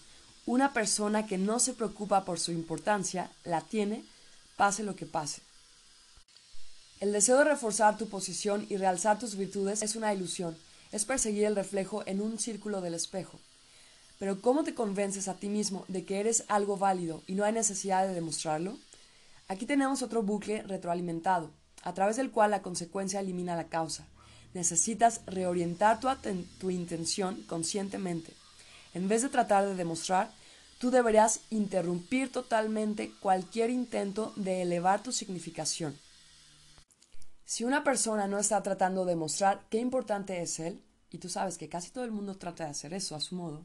una 0.45 0.73
persona 0.73 1.25
que 1.25 1.37
no 1.37 1.59
se 1.59 1.71
preocupa 1.71 2.25
por 2.25 2.37
su 2.37 2.51
importancia 2.51 3.31
la 3.45 3.61
tiene, 3.61 4.03
pase 4.57 4.83
lo 4.83 4.97
que 4.97 5.05
pase. 5.05 5.41
El 6.99 7.13
deseo 7.13 7.37
de 7.37 7.45
reforzar 7.45 7.97
tu 7.97 8.09
posición 8.09 8.65
y 8.67 8.75
realzar 8.75 9.17
tus 9.17 9.37
virtudes 9.37 9.83
es 9.83 9.95
una 9.95 10.13
ilusión, 10.13 10.57
es 10.91 11.05
perseguir 11.05 11.45
el 11.45 11.55
reflejo 11.55 12.03
en 12.05 12.19
un 12.19 12.37
círculo 12.37 12.81
del 12.81 12.95
espejo. 12.95 13.39
Pero 14.19 14.41
¿cómo 14.41 14.65
te 14.65 14.75
convences 14.75 15.29
a 15.29 15.35
ti 15.35 15.47
mismo 15.47 15.85
de 15.87 16.03
que 16.03 16.19
eres 16.19 16.43
algo 16.49 16.75
válido 16.75 17.23
y 17.25 17.35
no 17.35 17.45
hay 17.45 17.53
necesidad 17.53 18.05
de 18.05 18.13
demostrarlo? 18.13 18.77
Aquí 19.47 19.65
tenemos 19.65 20.01
otro 20.01 20.23
bucle 20.23 20.61
retroalimentado, 20.63 21.51
a 21.83 21.93
través 21.93 22.17
del 22.17 22.31
cual 22.31 22.51
la 22.51 22.61
consecuencia 22.61 23.21
elimina 23.21 23.55
la 23.55 23.69
causa. 23.69 24.05
Necesitas 24.57 25.21
reorientar 25.27 25.99
tu, 25.99 26.07
tu 26.57 26.71
intención 26.71 27.43
conscientemente. 27.43 28.33
En 28.95 29.07
vez 29.07 29.21
de 29.21 29.29
tratar 29.29 29.67
de 29.67 29.75
demostrar, 29.75 30.31
tú 30.79 30.89
deberías 30.89 31.41
interrumpir 31.51 32.31
totalmente 32.31 33.11
cualquier 33.19 33.69
intento 33.69 34.33
de 34.35 34.63
elevar 34.63 35.03
tu 35.03 35.11
significación. 35.11 35.95
Si 37.45 37.65
una 37.65 37.83
persona 37.83 38.27
no 38.27 38.39
está 38.39 38.63
tratando 38.63 39.05
de 39.05 39.15
mostrar 39.15 39.61
qué 39.69 39.77
importante 39.77 40.41
es 40.41 40.59
él, 40.59 40.81
y 41.11 41.19
tú 41.19 41.29
sabes 41.29 41.59
que 41.59 41.69
casi 41.69 41.91
todo 41.91 42.03
el 42.03 42.11
mundo 42.11 42.35
trata 42.35 42.63
de 42.63 42.71
hacer 42.71 42.95
eso 42.95 43.15
a 43.15 43.19
su 43.19 43.35
modo, 43.35 43.63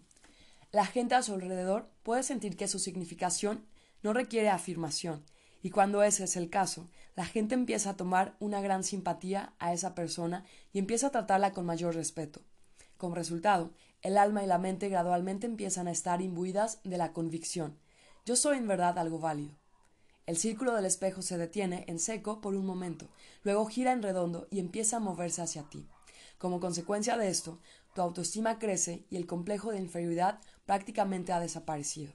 la 0.72 0.84
gente 0.84 1.14
a 1.14 1.22
su 1.22 1.32
alrededor 1.32 1.88
puede 2.02 2.22
sentir 2.22 2.54
que 2.58 2.68
su 2.68 2.78
significación 2.78 3.64
no 4.02 4.12
requiere 4.12 4.50
afirmación, 4.50 5.24
y 5.62 5.70
cuando 5.70 6.02
ese 6.02 6.24
es 6.24 6.36
el 6.36 6.50
caso, 6.50 6.88
la 7.14 7.24
gente 7.24 7.54
empieza 7.54 7.90
a 7.90 7.96
tomar 7.96 8.36
una 8.40 8.60
gran 8.60 8.84
simpatía 8.84 9.54
a 9.58 9.72
esa 9.72 9.94
persona 9.94 10.44
y 10.72 10.78
empieza 10.78 11.06
a 11.06 11.12
tratarla 11.12 11.52
con 11.52 11.66
mayor 11.66 11.94
respeto. 11.94 12.40
Como 12.96 13.14
resultado, 13.14 13.70
el 14.02 14.18
alma 14.18 14.42
y 14.42 14.46
la 14.46 14.58
mente 14.58 14.88
gradualmente 14.88 15.46
empiezan 15.46 15.88
a 15.88 15.92
estar 15.92 16.20
imbuidas 16.20 16.80
de 16.84 16.98
la 16.98 17.12
convicción 17.12 17.78
yo 18.24 18.36
soy 18.36 18.58
en 18.58 18.68
verdad 18.68 18.98
algo 19.00 19.18
válido. 19.18 19.56
El 20.26 20.36
círculo 20.36 20.74
del 20.74 20.84
espejo 20.84 21.22
se 21.22 21.38
detiene 21.38 21.84
en 21.88 21.98
seco 21.98 22.40
por 22.40 22.54
un 22.54 22.64
momento, 22.64 23.08
luego 23.42 23.66
gira 23.66 23.90
en 23.90 24.00
redondo 24.00 24.46
y 24.48 24.60
empieza 24.60 24.98
a 24.98 25.00
moverse 25.00 25.42
hacia 25.42 25.64
ti. 25.64 25.88
Como 26.38 26.60
consecuencia 26.60 27.16
de 27.16 27.28
esto, 27.28 27.58
tu 27.94 28.00
autoestima 28.00 28.60
crece 28.60 29.04
y 29.10 29.16
el 29.16 29.26
complejo 29.26 29.72
de 29.72 29.78
inferioridad 29.78 30.38
prácticamente 30.66 31.32
ha 31.32 31.40
desaparecido. 31.40 32.12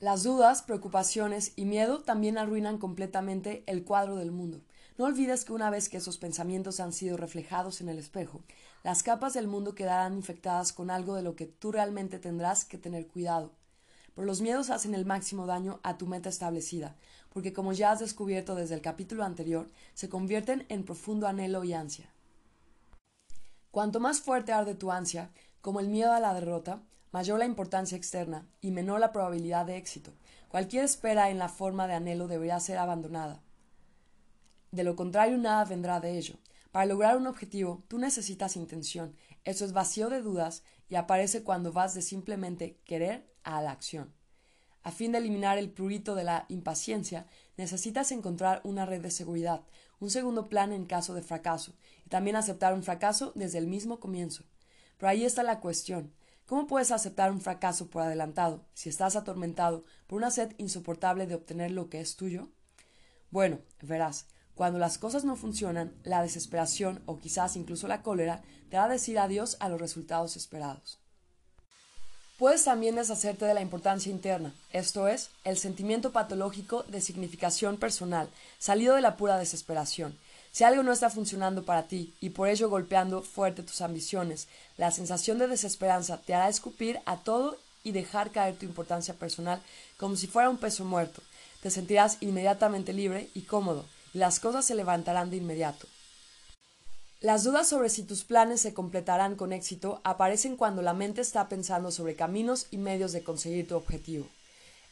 Las 0.00 0.24
dudas, 0.24 0.62
preocupaciones 0.62 1.52
y 1.56 1.64
miedo 1.64 2.02
también 2.02 2.36
arruinan 2.36 2.78
completamente 2.78 3.62
el 3.66 3.84
cuadro 3.84 4.16
del 4.16 4.32
mundo. 4.32 4.60
No 4.98 5.06
olvides 5.06 5.44
que 5.44 5.52
una 5.52 5.70
vez 5.70 5.88
que 5.88 5.96
esos 5.96 6.18
pensamientos 6.18 6.80
han 6.80 6.92
sido 6.92 7.16
reflejados 7.16 7.80
en 7.80 7.88
el 7.88 7.98
espejo, 7.98 8.42
las 8.82 9.02
capas 9.02 9.34
del 9.34 9.46
mundo 9.46 9.74
quedarán 9.74 10.14
infectadas 10.14 10.72
con 10.72 10.90
algo 10.90 11.14
de 11.14 11.22
lo 11.22 11.36
que 11.36 11.46
tú 11.46 11.72
realmente 11.72 12.18
tendrás 12.18 12.64
que 12.64 12.76
tener 12.76 13.06
cuidado. 13.06 13.52
Pero 14.14 14.26
los 14.26 14.40
miedos 14.40 14.70
hacen 14.70 14.94
el 14.94 15.06
máximo 15.06 15.46
daño 15.46 15.80
a 15.82 15.96
tu 15.96 16.06
meta 16.06 16.28
establecida, 16.28 16.96
porque 17.32 17.52
como 17.52 17.72
ya 17.72 17.90
has 17.90 18.00
descubierto 18.00 18.54
desde 18.54 18.74
el 18.74 18.82
capítulo 18.82 19.24
anterior, 19.24 19.70
se 19.94 20.08
convierten 20.08 20.66
en 20.68 20.84
profundo 20.84 21.26
anhelo 21.26 21.64
y 21.64 21.72
ansia. 21.72 22.12
Cuanto 23.70 24.00
más 24.00 24.20
fuerte 24.20 24.52
arde 24.52 24.74
tu 24.74 24.92
ansia, 24.92 25.30
como 25.60 25.80
el 25.80 25.88
miedo 25.88 26.12
a 26.12 26.20
la 26.20 26.34
derrota, 26.34 26.82
mayor 27.14 27.38
la 27.38 27.44
importancia 27.44 27.96
externa 27.96 28.44
y 28.60 28.72
menor 28.72 28.98
la 28.98 29.12
probabilidad 29.12 29.66
de 29.66 29.76
éxito. 29.76 30.10
Cualquier 30.48 30.82
espera 30.82 31.30
en 31.30 31.38
la 31.38 31.48
forma 31.48 31.86
de 31.86 31.94
anhelo 31.94 32.26
debería 32.26 32.58
ser 32.58 32.76
abandonada. 32.76 33.40
De 34.72 34.82
lo 34.82 34.96
contrario, 34.96 35.38
nada 35.38 35.64
vendrá 35.64 36.00
de 36.00 36.18
ello. 36.18 36.34
Para 36.72 36.86
lograr 36.86 37.16
un 37.16 37.28
objetivo, 37.28 37.84
tú 37.86 37.98
necesitas 37.98 38.56
intención. 38.56 39.14
Eso 39.44 39.64
es 39.64 39.72
vacío 39.72 40.08
de 40.08 40.22
dudas 40.22 40.64
y 40.88 40.96
aparece 40.96 41.44
cuando 41.44 41.72
vas 41.72 41.94
de 41.94 42.02
simplemente 42.02 42.80
querer 42.84 43.24
a 43.44 43.62
la 43.62 43.70
acción. 43.70 44.12
A 44.82 44.90
fin 44.90 45.12
de 45.12 45.18
eliminar 45.18 45.56
el 45.56 45.70
prurito 45.70 46.16
de 46.16 46.24
la 46.24 46.46
impaciencia, 46.48 47.28
necesitas 47.56 48.10
encontrar 48.10 48.60
una 48.64 48.86
red 48.86 49.02
de 49.02 49.12
seguridad, 49.12 49.62
un 50.00 50.10
segundo 50.10 50.48
plan 50.48 50.72
en 50.72 50.84
caso 50.84 51.14
de 51.14 51.22
fracaso, 51.22 51.74
y 52.04 52.08
también 52.08 52.34
aceptar 52.34 52.74
un 52.74 52.82
fracaso 52.82 53.30
desde 53.36 53.58
el 53.58 53.68
mismo 53.68 54.00
comienzo. 54.00 54.42
Pero 54.98 55.10
ahí 55.10 55.24
está 55.24 55.44
la 55.44 55.60
cuestión. 55.60 56.12
¿Cómo 56.46 56.66
puedes 56.66 56.90
aceptar 56.90 57.32
un 57.32 57.40
fracaso 57.40 57.88
por 57.88 58.02
adelantado 58.02 58.66
si 58.74 58.90
estás 58.90 59.16
atormentado 59.16 59.84
por 60.06 60.18
una 60.18 60.30
sed 60.30 60.52
insoportable 60.58 61.26
de 61.26 61.34
obtener 61.34 61.70
lo 61.70 61.88
que 61.88 62.00
es 62.00 62.16
tuyo? 62.16 62.48
Bueno, 63.30 63.60
verás, 63.80 64.26
cuando 64.54 64.78
las 64.78 64.98
cosas 64.98 65.24
no 65.24 65.36
funcionan, 65.36 65.94
la 66.04 66.22
desesperación 66.22 67.02
o 67.06 67.18
quizás 67.18 67.56
incluso 67.56 67.88
la 67.88 68.02
cólera 68.02 68.42
te 68.68 68.76
hará 68.76 68.92
decir 68.92 69.18
adiós 69.18 69.56
a 69.60 69.70
los 69.70 69.80
resultados 69.80 70.36
esperados. 70.36 71.00
Puedes 72.38 72.64
también 72.64 72.96
deshacerte 72.96 73.46
de 73.46 73.54
la 73.54 73.62
importancia 73.62 74.12
interna, 74.12 74.52
esto 74.72 75.08
es, 75.08 75.30
el 75.44 75.56
sentimiento 75.56 76.12
patológico 76.12 76.82
de 76.84 77.00
significación 77.00 77.78
personal, 77.78 78.28
salido 78.58 78.96
de 78.96 79.00
la 79.00 79.16
pura 79.16 79.38
desesperación. 79.38 80.18
Si 80.54 80.62
algo 80.62 80.84
no 80.84 80.92
está 80.92 81.10
funcionando 81.10 81.64
para 81.64 81.88
ti 81.88 82.14
y 82.20 82.30
por 82.30 82.48
ello 82.48 82.70
golpeando 82.70 83.22
fuerte 83.22 83.64
tus 83.64 83.80
ambiciones, 83.80 84.46
la 84.76 84.92
sensación 84.92 85.36
de 85.36 85.48
desesperanza 85.48 86.18
te 86.18 86.32
hará 86.32 86.48
escupir 86.48 87.00
a 87.06 87.16
todo 87.16 87.58
y 87.82 87.90
dejar 87.90 88.30
caer 88.30 88.54
tu 88.54 88.64
importancia 88.64 89.14
personal 89.14 89.60
como 89.96 90.14
si 90.14 90.28
fuera 90.28 90.48
un 90.48 90.58
peso 90.58 90.84
muerto. 90.84 91.22
Te 91.60 91.70
sentirás 91.70 92.18
inmediatamente 92.20 92.92
libre 92.92 93.30
y 93.34 93.40
cómodo, 93.40 93.84
y 94.12 94.18
las 94.18 94.38
cosas 94.38 94.64
se 94.64 94.76
levantarán 94.76 95.28
de 95.28 95.38
inmediato. 95.38 95.88
Las 97.18 97.42
dudas 97.42 97.68
sobre 97.68 97.88
si 97.88 98.04
tus 98.04 98.22
planes 98.22 98.60
se 98.60 98.74
completarán 98.74 99.34
con 99.34 99.52
éxito 99.52 100.00
aparecen 100.04 100.56
cuando 100.56 100.82
la 100.82 100.94
mente 100.94 101.20
está 101.20 101.48
pensando 101.48 101.90
sobre 101.90 102.14
caminos 102.14 102.68
y 102.70 102.76
medios 102.76 103.10
de 103.10 103.24
conseguir 103.24 103.66
tu 103.66 103.74
objetivo. 103.74 104.28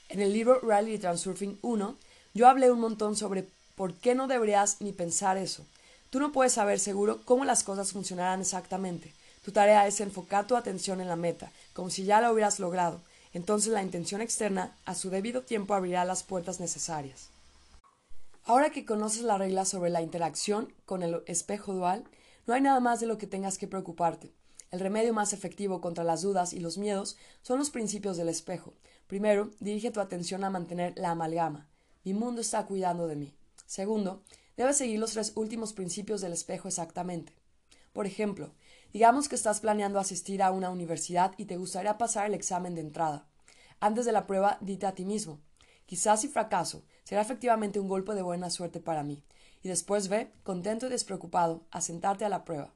En 0.08 0.20
el 0.20 0.32
libro 0.32 0.58
Reality 0.58 0.98
Transurfing 0.98 1.60
1, 1.62 1.96
yo 2.34 2.48
hablé 2.48 2.72
un 2.72 2.80
montón 2.80 3.14
sobre 3.14 3.46
por 3.82 3.94
qué 3.94 4.14
no 4.14 4.28
deberías 4.28 4.80
ni 4.80 4.92
pensar 4.92 5.36
eso. 5.36 5.66
Tú 6.08 6.20
no 6.20 6.30
puedes 6.30 6.52
saber 6.52 6.78
seguro 6.78 7.20
cómo 7.24 7.44
las 7.44 7.64
cosas 7.64 7.90
funcionarán 7.90 8.40
exactamente. 8.40 9.12
Tu 9.44 9.50
tarea 9.50 9.88
es 9.88 10.00
enfocar 10.00 10.46
tu 10.46 10.54
atención 10.54 11.00
en 11.00 11.08
la 11.08 11.16
meta, 11.16 11.50
como 11.72 11.90
si 11.90 12.04
ya 12.04 12.20
la 12.20 12.30
hubieras 12.32 12.60
logrado. 12.60 13.00
Entonces 13.32 13.72
la 13.72 13.82
intención 13.82 14.20
externa, 14.20 14.72
a 14.84 14.94
su 14.94 15.10
debido 15.10 15.42
tiempo, 15.42 15.74
abrirá 15.74 16.04
las 16.04 16.22
puertas 16.22 16.60
necesarias. 16.60 17.30
Ahora 18.44 18.70
que 18.70 18.84
conoces 18.84 19.22
la 19.22 19.36
regla 19.36 19.64
sobre 19.64 19.90
la 19.90 20.00
interacción 20.00 20.72
con 20.86 21.02
el 21.02 21.20
espejo 21.26 21.74
dual, 21.74 22.04
no 22.46 22.54
hay 22.54 22.60
nada 22.60 22.78
más 22.78 23.00
de 23.00 23.06
lo 23.06 23.18
que 23.18 23.26
tengas 23.26 23.58
que 23.58 23.66
preocuparte. 23.66 24.30
El 24.70 24.78
remedio 24.78 25.12
más 25.12 25.32
efectivo 25.32 25.80
contra 25.80 26.04
las 26.04 26.22
dudas 26.22 26.52
y 26.52 26.60
los 26.60 26.78
miedos 26.78 27.16
son 27.42 27.58
los 27.58 27.70
principios 27.70 28.16
del 28.16 28.28
espejo. 28.28 28.74
Primero, 29.08 29.50
dirige 29.58 29.90
tu 29.90 29.98
atención 29.98 30.44
a 30.44 30.50
mantener 30.50 30.96
la 30.96 31.10
amalgama. 31.10 31.66
Mi 32.04 32.14
mundo 32.14 32.42
está 32.42 32.64
cuidando 32.64 33.08
de 33.08 33.16
mí. 33.16 33.34
Segundo, 33.72 34.22
debes 34.54 34.76
seguir 34.76 34.98
los 34.98 35.12
tres 35.12 35.32
últimos 35.34 35.72
principios 35.72 36.20
del 36.20 36.34
espejo 36.34 36.68
exactamente. 36.68 37.32
Por 37.94 38.06
ejemplo, 38.06 38.52
digamos 38.92 39.30
que 39.30 39.34
estás 39.34 39.60
planeando 39.60 39.98
asistir 39.98 40.42
a 40.42 40.50
una 40.50 40.68
universidad 40.68 41.32
y 41.38 41.46
te 41.46 41.56
gustaría 41.56 41.96
pasar 41.96 42.26
el 42.26 42.34
examen 42.34 42.74
de 42.74 42.82
entrada. 42.82 43.26
Antes 43.80 44.04
de 44.04 44.12
la 44.12 44.26
prueba, 44.26 44.58
dite 44.60 44.84
a 44.84 44.92
ti 44.92 45.06
mismo, 45.06 45.40
quizás 45.86 46.20
si 46.20 46.28
fracaso, 46.28 46.84
será 47.02 47.22
efectivamente 47.22 47.80
un 47.80 47.88
golpe 47.88 48.12
de 48.12 48.20
buena 48.20 48.50
suerte 48.50 48.78
para 48.78 49.04
mí, 49.04 49.24
y 49.62 49.70
después 49.70 50.08
ve, 50.08 50.30
contento 50.42 50.86
y 50.88 50.90
despreocupado, 50.90 51.64
a 51.70 51.80
sentarte 51.80 52.26
a 52.26 52.28
la 52.28 52.44
prueba. 52.44 52.74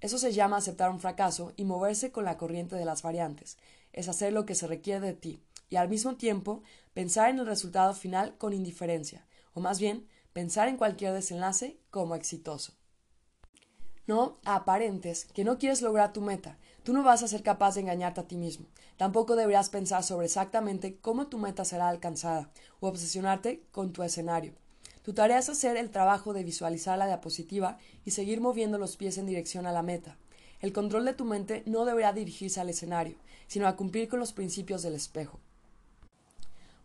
Eso 0.00 0.16
se 0.16 0.32
llama 0.32 0.56
aceptar 0.56 0.90
un 0.90 1.00
fracaso 1.00 1.52
y 1.58 1.66
moverse 1.66 2.10
con 2.10 2.24
la 2.24 2.38
corriente 2.38 2.74
de 2.76 2.86
las 2.86 3.02
variantes. 3.02 3.58
Es 3.92 4.08
hacer 4.08 4.32
lo 4.32 4.46
que 4.46 4.54
se 4.54 4.66
requiere 4.66 5.06
de 5.06 5.12
ti 5.12 5.42
y 5.68 5.76
al 5.76 5.90
mismo 5.90 6.16
tiempo 6.16 6.62
pensar 6.94 7.28
en 7.28 7.38
el 7.38 7.44
resultado 7.44 7.92
final 7.92 8.38
con 8.38 8.54
indiferencia, 8.54 9.26
o 9.52 9.60
más 9.60 9.78
bien 9.78 10.08
pensar 10.32 10.68
en 10.68 10.76
cualquier 10.76 11.12
desenlace 11.12 11.78
como 11.90 12.14
exitoso. 12.14 12.72
No 14.06 14.38
aparentes 14.44 15.26
que 15.26 15.44
no 15.44 15.58
quieres 15.58 15.80
lograr 15.80 16.12
tu 16.12 16.20
meta. 16.20 16.58
Tú 16.82 16.92
no 16.92 17.04
vas 17.04 17.22
a 17.22 17.28
ser 17.28 17.42
capaz 17.42 17.74
de 17.74 17.82
engañarte 17.82 18.20
a 18.20 18.26
ti 18.26 18.36
mismo. 18.36 18.66
Tampoco 18.96 19.36
deberías 19.36 19.70
pensar 19.70 20.02
sobre 20.02 20.26
exactamente 20.26 20.96
cómo 20.96 21.28
tu 21.28 21.38
meta 21.38 21.64
será 21.64 21.88
alcanzada 21.88 22.50
o 22.80 22.88
obsesionarte 22.88 23.62
con 23.70 23.92
tu 23.92 24.02
escenario. 24.02 24.54
Tu 25.02 25.12
tarea 25.14 25.38
es 25.38 25.48
hacer 25.48 25.76
el 25.76 25.90
trabajo 25.90 26.32
de 26.32 26.44
visualizar 26.44 26.98
la 26.98 27.06
diapositiva 27.06 27.78
y 28.04 28.12
seguir 28.12 28.40
moviendo 28.40 28.78
los 28.78 28.96
pies 28.96 29.18
en 29.18 29.26
dirección 29.26 29.66
a 29.66 29.72
la 29.72 29.82
meta. 29.82 30.16
El 30.60 30.72
control 30.72 31.04
de 31.04 31.14
tu 31.14 31.24
mente 31.24 31.62
no 31.66 31.84
deberá 31.84 32.12
dirigirse 32.12 32.60
al 32.60 32.70
escenario, 32.70 33.16
sino 33.46 33.66
a 33.66 33.76
cumplir 33.76 34.08
con 34.08 34.20
los 34.20 34.32
principios 34.32 34.82
del 34.82 34.94
espejo. 34.94 35.40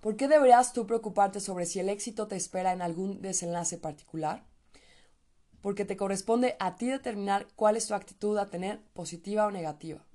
¿Por 0.08 0.16
qué 0.16 0.30
deberías 0.30 0.72
tú 0.72 0.88
preocuparte 0.88 1.42
sobre 1.42 1.66
si 1.66 1.82
el 1.82 1.90
éxito 1.90 2.30
te 2.30 2.38
espera 2.38 2.72
en 2.72 2.82
algún 2.82 3.22
desenlace 3.22 3.78
particular? 3.78 4.48
Porque 5.60 5.84
te 5.84 5.98
corresponde 5.98 6.56
a 6.62 6.78
ti 6.78 6.88
determinar 6.88 7.50
cuál 7.58 7.76
es 7.76 7.88
tu 7.88 7.94
actitud 7.94 8.38
a 8.38 8.46
tener, 8.46 8.82
positiva 8.94 9.46
o 9.46 9.52
negativa. 9.52 10.06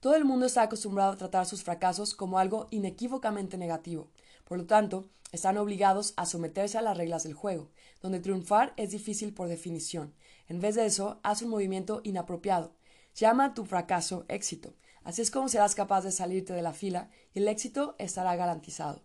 Todo 0.00 0.16
el 0.16 0.24
mundo 0.24 0.46
está 0.46 0.62
acostumbrado 0.62 1.12
a 1.12 1.16
tratar 1.16 1.46
sus 1.46 1.62
fracasos 1.62 2.16
como 2.16 2.40
algo 2.40 2.66
inequívocamente 2.72 3.56
negativo. 3.56 4.10
Por 4.44 4.58
lo 4.58 4.66
tanto, 4.66 5.08
están 5.30 5.56
obligados 5.56 6.14
a 6.16 6.26
someterse 6.26 6.78
a 6.78 6.82
las 6.82 6.96
reglas 6.96 7.22
del 7.22 7.34
juego, 7.34 7.70
donde 8.00 8.18
triunfar 8.18 8.72
es 8.76 8.90
difícil 8.90 9.32
por 9.32 9.46
definición. 9.46 10.16
En 10.48 10.58
vez 10.58 10.74
de 10.74 10.84
eso, 10.84 11.20
haz 11.22 11.42
un 11.42 11.50
movimiento 11.50 12.00
inapropiado. 12.02 12.74
Llama 13.14 13.44
a 13.44 13.54
tu 13.54 13.66
fracaso 13.66 14.24
éxito. 14.26 14.74
Así 15.04 15.22
es 15.22 15.30
como 15.30 15.48
serás 15.48 15.76
capaz 15.76 16.02
de 16.02 16.10
salirte 16.10 16.54
de 16.54 16.62
la 16.62 16.72
fila 16.72 17.08
y 17.34 17.38
el 17.38 17.46
éxito 17.46 17.94
estará 18.00 18.34
garantizado. 18.34 19.04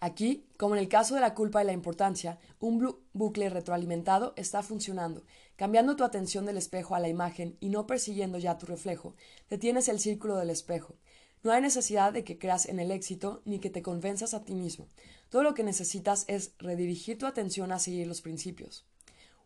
Aquí, 0.00 0.46
como 0.56 0.76
en 0.76 0.80
el 0.80 0.88
caso 0.88 1.16
de 1.16 1.20
la 1.20 1.34
culpa 1.34 1.62
y 1.62 1.66
la 1.66 1.72
importancia, 1.72 2.38
un 2.60 2.96
bucle 3.12 3.50
retroalimentado 3.50 4.32
está 4.36 4.62
funcionando. 4.62 5.24
Cambiando 5.56 5.96
tu 5.96 6.04
atención 6.04 6.46
del 6.46 6.56
espejo 6.56 6.94
a 6.94 7.00
la 7.00 7.08
imagen 7.08 7.56
y 7.58 7.68
no 7.68 7.86
persiguiendo 7.88 8.38
ya 8.38 8.58
tu 8.58 8.66
reflejo, 8.66 9.16
detienes 9.50 9.88
el 9.88 9.98
círculo 9.98 10.36
del 10.36 10.50
espejo. 10.50 10.94
No 11.42 11.50
hay 11.50 11.60
necesidad 11.60 12.12
de 12.12 12.22
que 12.22 12.38
creas 12.38 12.66
en 12.66 12.78
el 12.78 12.92
éxito 12.92 13.42
ni 13.44 13.58
que 13.58 13.70
te 13.70 13.82
convenzas 13.82 14.34
a 14.34 14.44
ti 14.44 14.54
mismo. 14.54 14.86
Todo 15.30 15.42
lo 15.42 15.54
que 15.54 15.64
necesitas 15.64 16.24
es 16.28 16.52
redirigir 16.58 17.18
tu 17.18 17.26
atención 17.26 17.72
a 17.72 17.80
seguir 17.80 18.06
los 18.06 18.22
principios. 18.22 18.86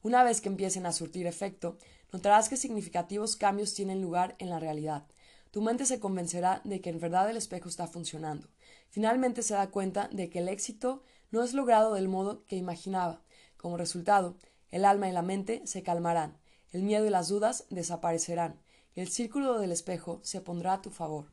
Una 0.02 0.22
vez 0.22 0.42
que 0.42 0.50
empiecen 0.50 0.84
a 0.84 0.92
surtir 0.92 1.26
efecto, 1.26 1.78
notarás 2.12 2.50
que 2.50 2.58
significativos 2.58 3.36
cambios 3.36 3.72
tienen 3.72 4.02
lugar 4.02 4.36
en 4.38 4.50
la 4.50 4.58
realidad. 4.58 5.06
Tu 5.50 5.62
mente 5.62 5.86
se 5.86 5.98
convencerá 5.98 6.60
de 6.64 6.82
que 6.82 6.90
en 6.90 7.00
verdad 7.00 7.30
el 7.30 7.38
espejo 7.38 7.68
está 7.68 7.86
funcionando. 7.86 8.48
Finalmente 8.92 9.42
se 9.42 9.54
da 9.54 9.70
cuenta 9.70 10.08
de 10.12 10.28
que 10.28 10.40
el 10.40 10.50
éxito 10.50 11.02
no 11.30 11.42
es 11.42 11.54
logrado 11.54 11.94
del 11.94 12.08
modo 12.08 12.44
que 12.44 12.56
imaginaba. 12.56 13.22
Como 13.56 13.78
resultado, 13.78 14.36
el 14.70 14.84
alma 14.84 15.08
y 15.08 15.12
la 15.12 15.22
mente 15.22 15.62
se 15.64 15.82
calmarán, 15.82 16.36
el 16.72 16.82
miedo 16.82 17.06
y 17.06 17.08
las 17.08 17.28
dudas 17.28 17.64
desaparecerán, 17.70 18.60
y 18.94 19.00
el 19.00 19.08
círculo 19.08 19.58
del 19.58 19.72
espejo 19.72 20.20
se 20.22 20.42
pondrá 20.42 20.74
a 20.74 20.82
tu 20.82 20.90
favor. 20.90 21.32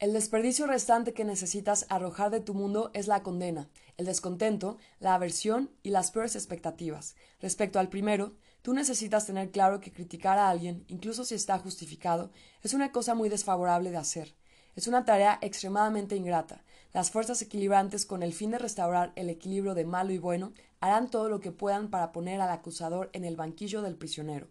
El 0.00 0.12
desperdicio 0.12 0.66
restante 0.66 1.14
que 1.14 1.24
necesitas 1.24 1.86
arrojar 1.90 2.32
de 2.32 2.40
tu 2.40 2.54
mundo 2.54 2.90
es 2.92 3.06
la 3.06 3.22
condena, 3.22 3.70
el 3.96 4.06
descontento, 4.06 4.78
la 4.98 5.14
aversión 5.14 5.70
y 5.84 5.90
las 5.90 6.10
peores 6.10 6.34
expectativas. 6.34 7.14
Respecto 7.40 7.78
al 7.78 7.88
primero, 7.88 8.34
tú 8.62 8.74
necesitas 8.74 9.26
tener 9.26 9.52
claro 9.52 9.78
que 9.78 9.92
criticar 9.92 10.38
a 10.38 10.50
alguien, 10.50 10.84
incluso 10.88 11.24
si 11.24 11.36
está 11.36 11.56
justificado, 11.60 12.32
es 12.64 12.74
una 12.74 12.90
cosa 12.90 13.14
muy 13.14 13.28
desfavorable 13.28 13.92
de 13.92 13.98
hacer. 13.98 14.34
Es 14.76 14.86
una 14.86 15.04
tarea 15.04 15.38
extremadamente 15.42 16.14
ingrata. 16.14 16.62
Las 16.92 17.10
fuerzas 17.10 17.42
equilibrantes, 17.42 18.06
con 18.06 18.22
el 18.22 18.32
fin 18.32 18.52
de 18.52 18.58
restaurar 18.58 19.12
el 19.16 19.28
equilibrio 19.28 19.74
de 19.74 19.84
malo 19.84 20.12
y 20.12 20.18
bueno, 20.18 20.52
harán 20.80 21.10
todo 21.10 21.28
lo 21.28 21.40
que 21.40 21.50
puedan 21.50 21.90
para 21.90 22.12
poner 22.12 22.40
al 22.40 22.50
acusador 22.50 23.10
en 23.12 23.24
el 23.24 23.34
banquillo 23.34 23.82
del 23.82 23.96
prisionero. 23.96 24.46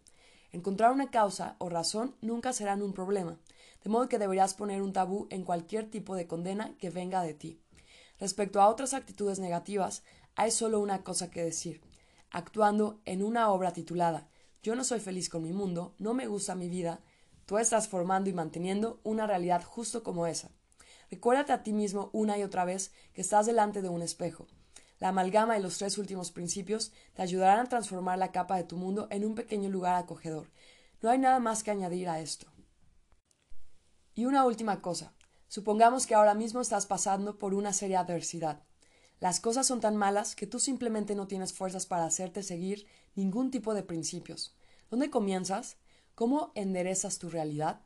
Encontrar 0.51 0.91
una 0.91 1.09
causa 1.09 1.55
o 1.59 1.69
razón 1.69 2.15
nunca 2.21 2.51
serán 2.51 2.81
un 2.81 2.93
problema 2.93 3.39
de 3.85 3.91
modo 3.91 4.09
que 4.09 4.17
deberías 4.17 4.55
poner 4.55 4.81
un 4.81 4.93
tabú 4.93 5.27
en 5.29 5.43
cualquier 5.43 5.91
tipo 5.91 6.15
de 6.15 6.25
condena 6.25 6.75
que 6.79 6.89
venga 6.89 7.21
de 7.21 7.35
ti. 7.35 7.61
Respecto 8.19 8.59
a 8.59 8.67
otras 8.67 8.95
actitudes 8.95 9.37
negativas, 9.37 10.01
hay 10.35 10.49
solo 10.49 10.79
una 10.79 11.03
cosa 11.03 11.29
que 11.29 11.43
decir. 11.43 11.81
Actuando 12.31 12.99
en 13.05 13.21
una 13.21 13.51
obra 13.51 13.73
titulada 13.73 14.27
Yo 14.63 14.75
no 14.75 14.83
soy 14.83 14.99
feliz 14.99 15.29
con 15.29 15.43
mi 15.43 15.53
mundo, 15.53 15.93
no 15.99 16.15
me 16.15 16.25
gusta 16.25 16.55
mi 16.55 16.67
vida, 16.67 17.01
tú 17.45 17.57
estás 17.57 17.87
formando 17.87 18.29
y 18.29 18.33
manteniendo 18.33 18.99
una 19.03 19.27
realidad 19.27 19.63
justo 19.63 20.03
como 20.03 20.27
esa. 20.27 20.51
Recuérdate 21.09 21.53
a 21.53 21.63
ti 21.63 21.73
mismo 21.73 22.09
una 22.13 22.37
y 22.37 22.43
otra 22.43 22.65
vez 22.65 22.91
que 23.13 23.21
estás 23.21 23.45
delante 23.45 23.81
de 23.81 23.89
un 23.89 24.01
espejo. 24.01 24.47
La 24.99 25.09
amalgama 25.09 25.57
y 25.57 25.61
los 25.61 25.77
tres 25.77 25.97
últimos 25.97 26.31
principios 26.31 26.91
te 27.13 27.21
ayudarán 27.21 27.59
a 27.59 27.69
transformar 27.69 28.17
la 28.17 28.31
capa 28.31 28.57
de 28.57 28.63
tu 28.63 28.77
mundo 28.77 29.07
en 29.11 29.25
un 29.25 29.35
pequeño 29.35 29.69
lugar 29.69 29.95
acogedor. 29.95 30.49
No 31.01 31.09
hay 31.09 31.19
nada 31.19 31.39
más 31.39 31.63
que 31.63 31.71
añadir 31.71 32.09
a 32.09 32.19
esto. 32.19 32.47
Y 34.13 34.25
una 34.25 34.45
última 34.45 34.81
cosa. 34.81 35.13
Supongamos 35.47 36.07
que 36.07 36.15
ahora 36.15 36.33
mismo 36.33 36.61
estás 36.61 36.85
pasando 36.85 37.37
por 37.37 37.53
una 37.53 37.73
seria 37.73 37.99
adversidad. 37.99 38.63
Las 39.19 39.39
cosas 39.39 39.67
son 39.67 39.81
tan 39.81 39.95
malas 39.95 40.35
que 40.35 40.47
tú 40.47 40.59
simplemente 40.59 41.15
no 41.15 41.27
tienes 41.27 41.53
fuerzas 41.53 41.85
para 41.85 42.05
hacerte 42.05 42.43
seguir 42.43 42.87
ningún 43.15 43.51
tipo 43.51 43.73
de 43.73 43.83
principios. 43.83 44.55
¿Dónde 44.89 45.09
comienzas? 45.09 45.77
¿Cómo 46.15 46.53
enderezas 46.55 47.19
tu 47.19 47.29
realidad? 47.29 47.81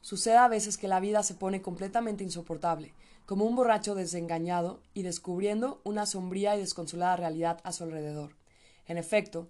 Sucede 0.00 0.36
a 0.36 0.46
veces 0.46 0.78
que 0.78 0.86
la 0.86 1.00
vida 1.00 1.24
se 1.24 1.34
pone 1.34 1.60
completamente 1.60 2.22
insoportable, 2.22 2.94
como 3.26 3.46
un 3.46 3.56
borracho 3.56 3.96
desengañado 3.96 4.80
y 4.94 5.02
descubriendo 5.02 5.80
una 5.82 6.06
sombría 6.06 6.56
y 6.56 6.60
desconsolada 6.60 7.16
realidad 7.16 7.60
a 7.64 7.72
su 7.72 7.82
alrededor. 7.82 8.36
En 8.86 8.96
efecto, 8.96 9.48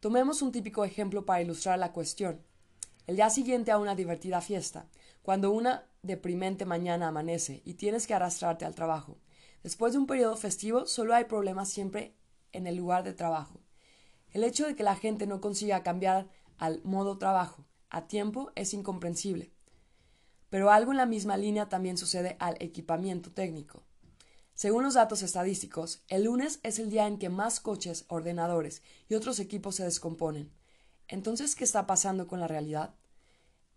tomemos 0.00 0.42
un 0.42 0.50
típico 0.50 0.84
ejemplo 0.84 1.24
para 1.24 1.40
ilustrar 1.40 1.78
la 1.78 1.92
cuestión. 1.92 2.42
El 3.06 3.14
día 3.14 3.30
siguiente 3.30 3.70
a 3.70 3.78
una 3.78 3.94
divertida 3.94 4.40
fiesta, 4.40 4.88
cuando 5.22 5.52
una 5.52 5.86
deprimente 6.02 6.64
mañana 6.64 7.06
amanece 7.06 7.62
y 7.64 7.74
tienes 7.74 8.08
que 8.08 8.14
arrastrarte 8.14 8.64
al 8.64 8.74
trabajo. 8.74 9.18
Después 9.62 9.92
de 9.92 10.00
un 10.00 10.08
periodo 10.08 10.36
festivo 10.36 10.86
solo 10.86 11.14
hay 11.14 11.26
problemas 11.26 11.68
siempre 11.68 12.16
en 12.52 12.66
el 12.66 12.74
lugar 12.74 13.04
de 13.04 13.12
trabajo. 13.12 13.60
El 14.32 14.42
hecho 14.42 14.66
de 14.66 14.74
que 14.74 14.82
la 14.82 14.96
gente 14.96 15.28
no 15.28 15.40
consiga 15.40 15.84
cambiar 15.84 16.26
al 16.58 16.82
modo 16.84 17.18
trabajo 17.18 17.64
a 17.90 18.06
tiempo 18.06 18.50
es 18.54 18.74
incomprensible. 18.74 19.52
Pero 20.50 20.70
algo 20.70 20.92
en 20.92 20.98
la 20.98 21.06
misma 21.06 21.36
línea 21.36 21.68
también 21.68 21.98
sucede 21.98 22.36
al 22.38 22.56
equipamiento 22.60 23.30
técnico. 23.32 23.82
Según 24.54 24.84
los 24.84 24.94
datos 24.94 25.22
estadísticos, 25.22 26.02
el 26.08 26.24
lunes 26.24 26.60
es 26.62 26.78
el 26.78 26.88
día 26.88 27.06
en 27.06 27.18
que 27.18 27.28
más 27.28 27.60
coches, 27.60 28.06
ordenadores 28.08 28.82
y 29.08 29.14
otros 29.14 29.38
equipos 29.38 29.74
se 29.74 29.84
descomponen. 29.84 30.50
Entonces, 31.08 31.54
¿qué 31.54 31.64
está 31.64 31.86
pasando 31.86 32.26
con 32.26 32.40
la 32.40 32.48
realidad? 32.48 32.94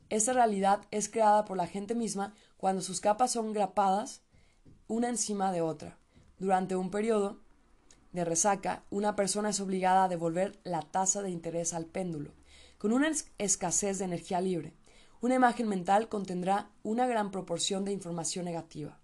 Esta 0.10 0.34
realidad 0.34 0.82
es 0.92 1.10
creada 1.10 1.46
por 1.46 1.58
la 1.58 1.68
gente 1.68 1.96
misma 1.96 2.34
cuando 2.58 2.82
sus 2.82 3.02
capas 3.02 3.32
son 3.32 3.54
grapadas 3.54 4.22
una 4.88 5.10
encima 5.10 5.52
de 5.52 5.62
otra. 5.62 5.98
Durante 6.40 6.76
un 6.76 6.90
periodo 6.90 7.42
de 8.12 8.26
resaca, 8.26 8.84
una 8.90 9.16
persona 9.16 9.50
es 9.50 9.60
obligada 9.60 10.06
a 10.06 10.08
devolver 10.08 10.60
la 10.64 10.82
tasa 10.82 11.22
de 11.22 11.30
interés 11.30 11.74
al 11.74 11.86
péndulo. 11.86 12.39
Con 12.80 12.94
una 12.94 13.12
escasez 13.38 14.00
de 14.00 14.06
energía 14.06 14.40
libre, 14.40 14.74
una 15.20 15.36
imagen 15.36 15.68
mental 15.68 16.08
contendrá 16.08 16.72
una 16.82 17.08
gran 17.08 17.30
proporción 17.30 17.84
de 17.84 17.92
información 17.92 18.46
negativa. 18.46 19.02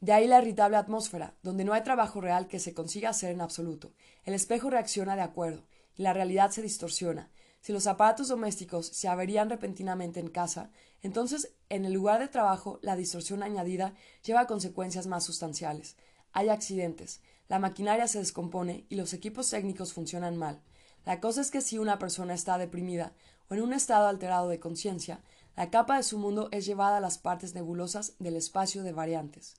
De 0.00 0.12
ahí 0.12 0.26
la 0.26 0.42
irritable 0.42 0.76
atmósfera, 0.76 1.34
donde 1.42 1.64
no 1.64 1.72
hay 1.72 1.82
trabajo 1.82 2.20
real 2.20 2.46
que 2.46 2.58
se 2.58 2.74
consiga 2.74 3.08
hacer 3.08 3.32
en 3.32 3.40
absoluto. 3.40 3.94
El 4.24 4.34
espejo 4.34 4.68
reacciona 4.68 5.16
de 5.16 5.22
acuerdo, 5.22 5.66
y 5.94 6.02
la 6.02 6.12
realidad 6.12 6.50
se 6.50 6.60
distorsiona. 6.60 7.30
Si 7.62 7.72
los 7.72 7.86
aparatos 7.86 8.28
domésticos 8.28 8.88
se 8.88 9.08
averían 9.08 9.48
repentinamente 9.48 10.20
en 10.20 10.28
casa, 10.28 10.70
entonces 11.00 11.54
en 11.70 11.86
el 11.86 11.94
lugar 11.94 12.20
de 12.20 12.28
trabajo 12.28 12.80
la 12.82 12.96
distorsión 12.96 13.42
añadida 13.42 13.94
lleva 14.22 14.40
a 14.40 14.46
consecuencias 14.46 15.06
más 15.06 15.24
sustanciales. 15.24 15.96
Hay 16.32 16.50
accidentes, 16.50 17.22
la 17.48 17.58
maquinaria 17.58 18.06
se 18.08 18.18
descompone 18.18 18.84
y 18.90 18.96
los 18.96 19.14
equipos 19.14 19.48
técnicos 19.48 19.94
funcionan 19.94 20.36
mal. 20.36 20.60
La 21.04 21.20
cosa 21.20 21.40
es 21.40 21.50
que 21.50 21.60
si 21.60 21.78
una 21.78 21.98
persona 21.98 22.34
está 22.34 22.58
deprimida 22.58 23.12
o 23.48 23.54
en 23.54 23.62
un 23.62 23.72
estado 23.72 24.08
alterado 24.08 24.48
de 24.48 24.60
conciencia, 24.60 25.20
la 25.56 25.70
capa 25.70 25.96
de 25.96 26.02
su 26.02 26.18
mundo 26.18 26.48
es 26.52 26.66
llevada 26.66 26.98
a 26.98 27.00
las 27.00 27.18
partes 27.18 27.54
nebulosas 27.54 28.14
del 28.18 28.36
espacio 28.36 28.82
de 28.82 28.92
variantes. 28.92 29.56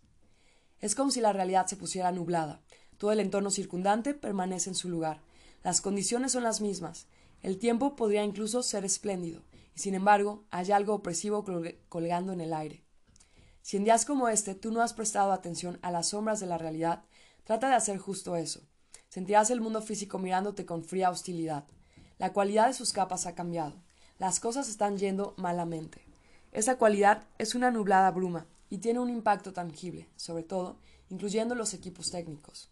Es 0.80 0.96
como 0.96 1.12
si 1.12 1.22
la 1.22 1.34
realidad 1.34 1.68
se 1.68 1.76
pusiera 1.76 2.12
nublada. 2.12 2.62
Todo 2.98 3.12
el 3.12 3.20
entorno 3.20 3.52
circundante 3.52 4.14
permanece 4.14 4.70
en 4.70 4.76
su 4.76 4.90
lugar. 4.90 5.22
Las 5.64 5.82
condiciones 5.82 6.32
son 6.32 6.44
las 6.44 6.62
mismas. 6.62 7.08
El 7.42 7.58
tiempo 7.58 7.96
podría 7.96 8.24
incluso 8.24 8.64
ser 8.64 8.86
espléndido, 8.86 9.42
y 9.76 9.80
sin 9.80 9.94
embargo 9.94 10.44
hay 10.52 10.72
algo 10.72 10.94
opresivo 10.94 11.46
colgando 11.90 12.34
en 12.34 12.42
el 12.42 12.54
aire. 12.54 12.84
Si 13.62 13.78
en 13.78 13.84
días 13.84 14.06
como 14.06 14.28
este 14.28 14.56
tú 14.56 14.72
no 14.72 14.82
has 14.82 14.94
prestado 14.94 15.32
atención 15.32 15.80
a 15.82 15.92
las 15.92 16.10
sombras 16.10 16.40
de 16.40 16.48
la 16.48 16.58
realidad, 16.58 17.04
trata 17.44 17.70
de 17.70 17.76
hacer 17.76 17.98
justo 17.98 18.36
eso. 18.36 18.62
Sentirás 19.12 19.50
el 19.50 19.60
mundo 19.60 19.82
físico 19.82 20.20
mirándote 20.20 20.66
con 20.66 20.86
fría 20.86 21.10
hostilidad. 21.10 21.66
La 22.18 22.32
cualidad 22.32 22.68
de 22.68 22.74
sus 22.74 22.94
capas 22.94 23.26
ha 23.26 23.36
cambiado. 23.36 23.74
Las 24.20 24.40
cosas 24.40 24.70
están 24.70 24.98
yendo 24.98 25.34
malamente. 25.36 26.02
Esa 26.54 26.78
cualidad 26.78 27.28
es 27.38 27.54
una 27.54 27.72
nublada 27.72 28.10
bruma, 28.12 28.48
y 28.70 28.78
tiene 28.78 29.02
un 29.02 29.10
impacto 29.10 29.52
tangible, 29.52 30.08
sobre 30.16 30.44
todo, 30.44 30.80
incluyendo 31.10 31.56
los 31.56 31.74
equipos 31.74 32.10
técnicos. 32.10 32.70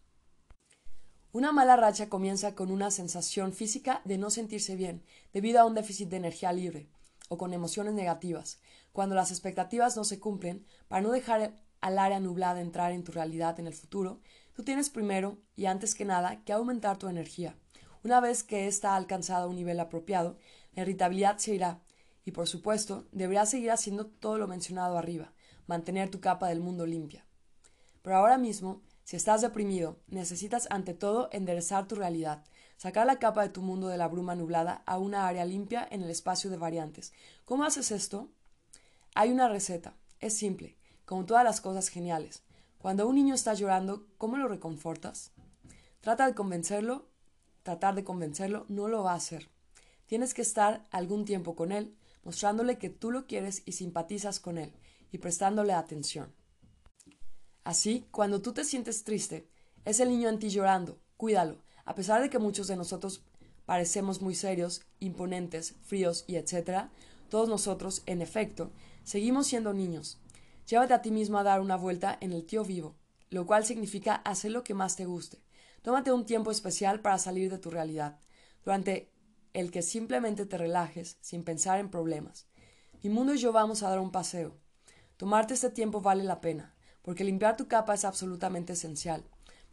Una 1.34 1.52
mala 1.52 1.76
racha 1.76 2.08
comienza 2.08 2.56
con 2.56 2.72
una 2.72 2.90
sensación 2.90 3.52
física 3.52 4.02
de 4.06 4.18
no 4.18 4.30
sentirse 4.30 4.78
bien, 4.78 5.04
debido 5.34 5.60
a 5.60 5.66
un 5.66 5.76
déficit 5.76 6.08
de 6.08 6.18
energía 6.18 6.54
libre, 6.54 6.88
o 7.28 7.38
con 7.38 7.54
emociones 7.54 7.96
negativas. 7.96 8.60
Cuando 8.94 9.14
las 9.14 9.32
expectativas 9.32 9.98
no 9.98 10.06
se 10.06 10.22
cumplen, 10.22 10.66
para 10.88 11.02
no 11.02 11.12
dejar 11.12 11.54
al 11.82 12.00
área 12.00 12.22
nublada 12.22 12.62
entrar 12.62 12.94
en 12.94 13.04
tu 13.04 13.12
realidad 13.12 13.60
en 13.60 13.68
el 13.68 13.74
futuro, 13.74 14.22
tú 14.60 14.66
tienes 14.66 14.90
primero, 14.90 15.38
y 15.56 15.68
antes 15.68 15.96
que 15.96 16.04
nada, 16.04 16.44
que 16.44 16.52
aumentar 16.52 16.98
tu 16.98 17.08
energía. 17.08 17.56
Una 18.04 18.20
vez 18.20 18.44
que 18.44 18.68
ésta 18.68 18.92
ha 18.92 18.98
alcanzado 18.98 19.50
un 19.50 19.56
nivel 19.56 19.80
apropiado, 19.80 20.38
la 20.74 20.82
irritabilidad 20.82 21.38
se 21.38 21.56
irá, 21.56 21.80
y 22.26 22.32
por 22.32 22.46
supuesto, 22.46 23.08
deberás 23.14 23.52
seguir 23.52 23.72
haciendo 23.72 24.08
todo 24.08 24.38
lo 24.38 24.50
mencionado 24.50 24.98
arriba, 24.98 25.32
mantener 25.66 26.10
tu 26.10 26.20
capa 26.20 26.50
del 26.50 26.60
mundo 26.60 26.86
limpia. 26.86 27.26
Pero 28.02 28.18
ahora 28.18 28.38
mismo, 28.38 28.82
si 29.06 29.16
estás 29.16 29.40
deprimido, 29.40 29.96
necesitas 30.08 30.68
ante 30.72 30.94
todo 30.94 31.30
enderezar 31.32 31.88
tu 31.88 31.96
realidad, 31.96 32.44
sacar 32.76 33.08
la 33.08 33.18
capa 33.18 33.44
de 33.44 33.50
tu 33.54 33.62
mundo 33.62 33.88
de 33.88 33.96
la 33.96 34.10
bruma 34.10 34.36
nublada 34.36 34.84
a 34.86 34.98
una 34.98 35.26
área 35.26 35.46
limpia 35.46 35.88
en 35.90 36.04
el 36.04 36.10
espacio 36.10 36.50
de 36.50 36.58
variantes. 36.58 37.14
¿Cómo 37.46 37.64
haces 37.64 37.92
esto? 37.92 38.28
Hay 39.16 39.32
una 39.32 39.48
receta. 39.48 39.96
Es 40.20 40.36
simple, 40.36 40.76
como 41.06 41.26
todas 41.26 41.46
las 41.46 41.62
cosas 41.62 41.88
geniales. 41.88 42.44
Cuando 42.80 43.10
un 43.10 43.16
niño 43.16 43.36
está 43.36 43.54
llorando, 43.54 44.08
¿cómo 44.18 44.38
lo 44.38 44.48
reconfortas? 44.48 45.32
Trata 46.00 46.26
de 46.26 46.34
convencerlo, 46.34 47.10
tratar 47.62 47.94
de 47.94 48.06
convencerlo 48.06 48.66
no 48.70 48.88
lo 48.88 49.04
va 49.04 49.12
a 49.12 49.18
hacer. 49.18 49.50
Tienes 50.06 50.34
que 50.34 50.42
estar 50.42 50.88
algún 50.90 51.26
tiempo 51.26 51.58
con 51.58 51.74
él, 51.74 51.94
mostrándole 52.24 52.78
que 52.78 52.90
tú 52.90 53.12
lo 53.12 53.28
quieres 53.28 53.64
y 53.66 53.74
simpatizas 53.74 54.40
con 54.40 54.58
él, 54.58 54.72
y 55.12 55.18
prestándole 55.18 55.74
atención. 55.74 56.34
Así, 57.66 58.08
cuando 58.12 58.42
tú 58.42 58.54
te 58.54 58.64
sientes 58.64 59.04
triste, 59.04 59.50
es 59.84 60.00
el 60.00 60.08
niño 60.08 60.30
en 60.30 60.40
ti 60.40 60.50
llorando, 60.50 60.98
cuídalo, 61.18 61.58
a 61.84 61.96
pesar 61.96 62.22
de 62.22 62.30
que 62.30 62.40
muchos 62.40 62.68
de 62.68 62.78
nosotros 62.78 63.24
parecemos 63.66 64.22
muy 64.22 64.36
serios, 64.36 64.84
imponentes, 65.02 65.76
fríos 65.84 66.24
y 66.28 66.38
etcétera, 66.38 66.92
todos 67.30 67.50
nosotros, 67.50 68.04
en 68.06 68.22
efecto, 68.22 68.72
seguimos 69.04 69.48
siendo 69.48 69.74
niños. 69.74 70.18
Llévate 70.70 70.94
a 70.94 71.02
ti 71.02 71.10
mismo 71.10 71.40
a 71.40 71.44
dar 71.44 71.62
una 71.62 71.76
vuelta 71.76 72.16
en 72.22 72.32
el 72.32 72.46
tío 72.46 72.64
vivo, 72.64 72.96
lo 73.32 73.48
cual 73.48 73.66
significa 73.66 74.14
hacer 74.14 74.52
lo 74.52 74.64
que 74.64 74.76
más 74.76 74.96
te 74.96 75.06
guste. 75.06 75.42
Tómate 75.82 76.12
un 76.12 76.26
tiempo 76.26 76.52
especial 76.52 77.02
para 77.02 77.18
salir 77.18 77.50
de 77.50 77.58
tu 77.58 77.72
realidad, 77.72 78.20
durante 78.64 79.12
el 79.54 79.72
que 79.72 79.82
simplemente 79.82 80.46
te 80.46 80.60
relajes 80.60 81.18
sin 81.22 81.44
pensar 81.44 81.80
en 81.80 81.90
problemas. 81.90 82.48
Mi 83.02 83.10
mundo 83.10 83.34
y 83.34 83.40
yo 83.40 83.52
vamos 83.52 83.82
a 83.82 83.90
dar 83.90 84.00
un 84.00 84.12
paseo. 84.12 84.58
Tomarte 85.18 85.56
este 85.56 85.72
tiempo 85.72 86.02
vale 86.02 86.24
la 86.24 86.40
pena, 86.40 86.76
porque 87.02 87.24
limpiar 87.24 87.58
tu 87.58 87.68
capa 87.68 87.96
es 87.96 88.06
absolutamente 88.06 88.74
esencial. 88.74 89.24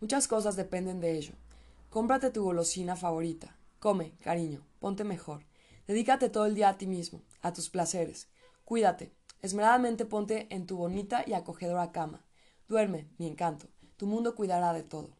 Muchas 0.00 0.26
cosas 0.26 0.56
dependen 0.56 1.00
de 1.00 1.18
ello. 1.18 1.34
Cómprate 1.90 2.30
tu 2.30 2.42
golosina 2.42 2.96
favorita. 2.96 3.58
Come, 3.80 4.16
cariño, 4.22 4.66
ponte 4.78 5.04
mejor. 5.04 5.44
Dedícate 5.86 6.30
todo 6.30 6.46
el 6.46 6.54
día 6.54 6.70
a 6.70 6.78
ti 6.78 6.86
mismo, 6.86 7.22
a 7.42 7.52
tus 7.52 7.68
placeres. 7.68 8.28
Cuídate. 8.64 9.15
Esmeradamente 9.42 10.04
ponte 10.04 10.46
en 10.54 10.66
tu 10.66 10.76
bonita 10.76 11.24
y 11.26 11.34
acogedora 11.34 11.92
cama. 11.92 12.24
Duerme, 12.68 13.08
mi 13.18 13.26
encanto. 13.26 13.68
Tu 13.96 14.06
mundo 14.06 14.34
cuidará 14.34 14.72
de 14.72 14.82
todo. 14.82 15.10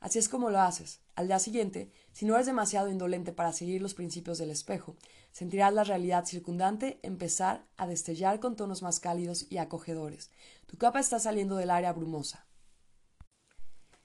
Así 0.00 0.18
es 0.18 0.28
como 0.28 0.50
lo 0.50 0.60
haces. 0.60 1.00
Al 1.14 1.28
día 1.28 1.38
siguiente, 1.38 1.92
si 2.12 2.24
no 2.24 2.34
eres 2.34 2.46
demasiado 2.46 2.88
indolente 2.88 3.32
para 3.32 3.52
seguir 3.52 3.80
los 3.80 3.94
principios 3.94 4.38
del 4.38 4.50
espejo, 4.50 4.96
sentirás 5.30 5.72
la 5.72 5.84
realidad 5.84 6.26
circundante 6.26 6.98
empezar 7.02 7.64
a 7.76 7.86
destellar 7.86 8.40
con 8.40 8.56
tonos 8.56 8.82
más 8.82 8.98
cálidos 8.98 9.46
y 9.48 9.58
acogedores. 9.58 10.30
Tu 10.66 10.76
capa 10.76 10.98
está 10.98 11.20
saliendo 11.20 11.56
del 11.56 11.70
área 11.70 11.92
brumosa. 11.92 12.46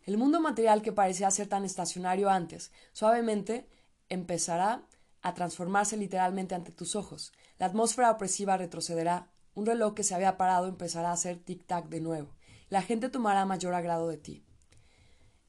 El 0.05 0.17
mundo 0.17 0.39
material 0.39 0.81
que 0.81 0.93
parecía 0.93 1.31
ser 1.31 1.47
tan 1.47 1.65
estacionario 1.65 2.29
antes, 2.29 2.71
suavemente 2.93 3.67
empezará 4.07 4.83
a 5.21 5.33
transformarse 5.33 5.97
literalmente 5.97 6.55
ante 6.55 6.71
tus 6.71 6.95
ojos. 6.95 7.33
La 7.57 7.65
atmósfera 7.65 8.11
opresiva 8.11 8.55
retrocederá. 8.55 9.27
Un 9.57 9.65
reloj 9.65 9.95
que 9.95 10.03
se 10.03 10.13
había 10.13 10.37
parado 10.37 10.67
empezará 10.67 11.09
a 11.09 11.13
hacer 11.13 11.43
tic-tac 11.43 11.89
de 11.89 11.99
nuevo. 11.99 12.29
La 12.69 12.83
gente 12.83 13.09
tomará 13.09 13.43
mayor 13.43 13.73
agrado 13.73 14.07
de 14.07 14.17
ti. 14.17 14.45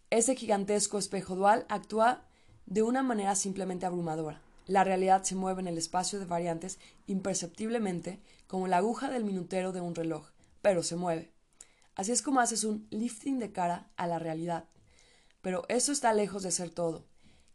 Ese 0.08 0.34
gigantesco 0.34 0.96
espejo 0.96 1.36
dual 1.36 1.66
actúa 1.68 2.24
de 2.64 2.82
una 2.82 3.02
manera 3.02 3.34
simplemente 3.34 3.84
abrumadora. 3.84 4.40
La 4.64 4.82
realidad 4.82 5.24
se 5.24 5.34
mueve 5.34 5.60
en 5.60 5.68
el 5.68 5.76
espacio 5.76 6.18
de 6.18 6.24
variantes 6.24 6.78
imperceptiblemente 7.06 8.18
como 8.46 8.66
la 8.66 8.78
aguja 8.78 9.10
del 9.10 9.26
minutero 9.26 9.72
de 9.72 9.82
un 9.82 9.94
reloj, 9.94 10.30
pero 10.62 10.82
se 10.82 10.96
mueve. 10.96 11.30
Así 11.94 12.10
es 12.10 12.22
como 12.22 12.40
haces 12.40 12.64
un 12.64 12.86
lifting 12.88 13.38
de 13.38 13.52
cara 13.52 13.90
a 13.98 14.06
la 14.06 14.18
realidad. 14.18 14.70
Pero 15.42 15.66
eso 15.68 15.92
está 15.92 16.14
lejos 16.14 16.42
de 16.42 16.50
ser 16.50 16.70
todo. 16.70 17.04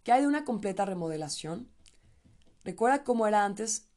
¿Qué 0.03 0.11
hay 0.11 0.21
de 0.21 0.27
una 0.27 0.45
completa 0.45 0.85
remodelación? 0.85 1.67
Recuerda 2.63 3.03
cómo 3.03 3.25
era 3.25 3.43
antes 3.43 3.87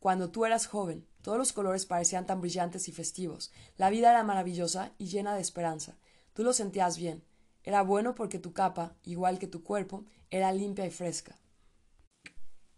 cuando 0.00 0.32
tú 0.32 0.44
eras 0.44 0.66
joven. 0.66 1.06
Todos 1.28 1.38
los 1.38 1.52
colores 1.52 1.84
parecían 1.84 2.24
tan 2.24 2.40
brillantes 2.40 2.88
y 2.88 2.92
festivos. 2.92 3.52
La 3.76 3.90
vida 3.90 4.08
era 4.08 4.24
maravillosa 4.24 4.94
y 4.96 5.08
llena 5.08 5.34
de 5.34 5.42
esperanza. 5.42 5.98
Tú 6.32 6.42
lo 6.42 6.54
sentías 6.54 6.96
bien. 6.96 7.22
Era 7.64 7.82
bueno 7.82 8.14
porque 8.14 8.38
tu 8.38 8.54
capa, 8.54 8.96
igual 9.02 9.38
que 9.38 9.46
tu 9.46 9.62
cuerpo, 9.62 10.06
era 10.30 10.50
limpia 10.52 10.86
y 10.86 10.90
fresca. 10.90 11.38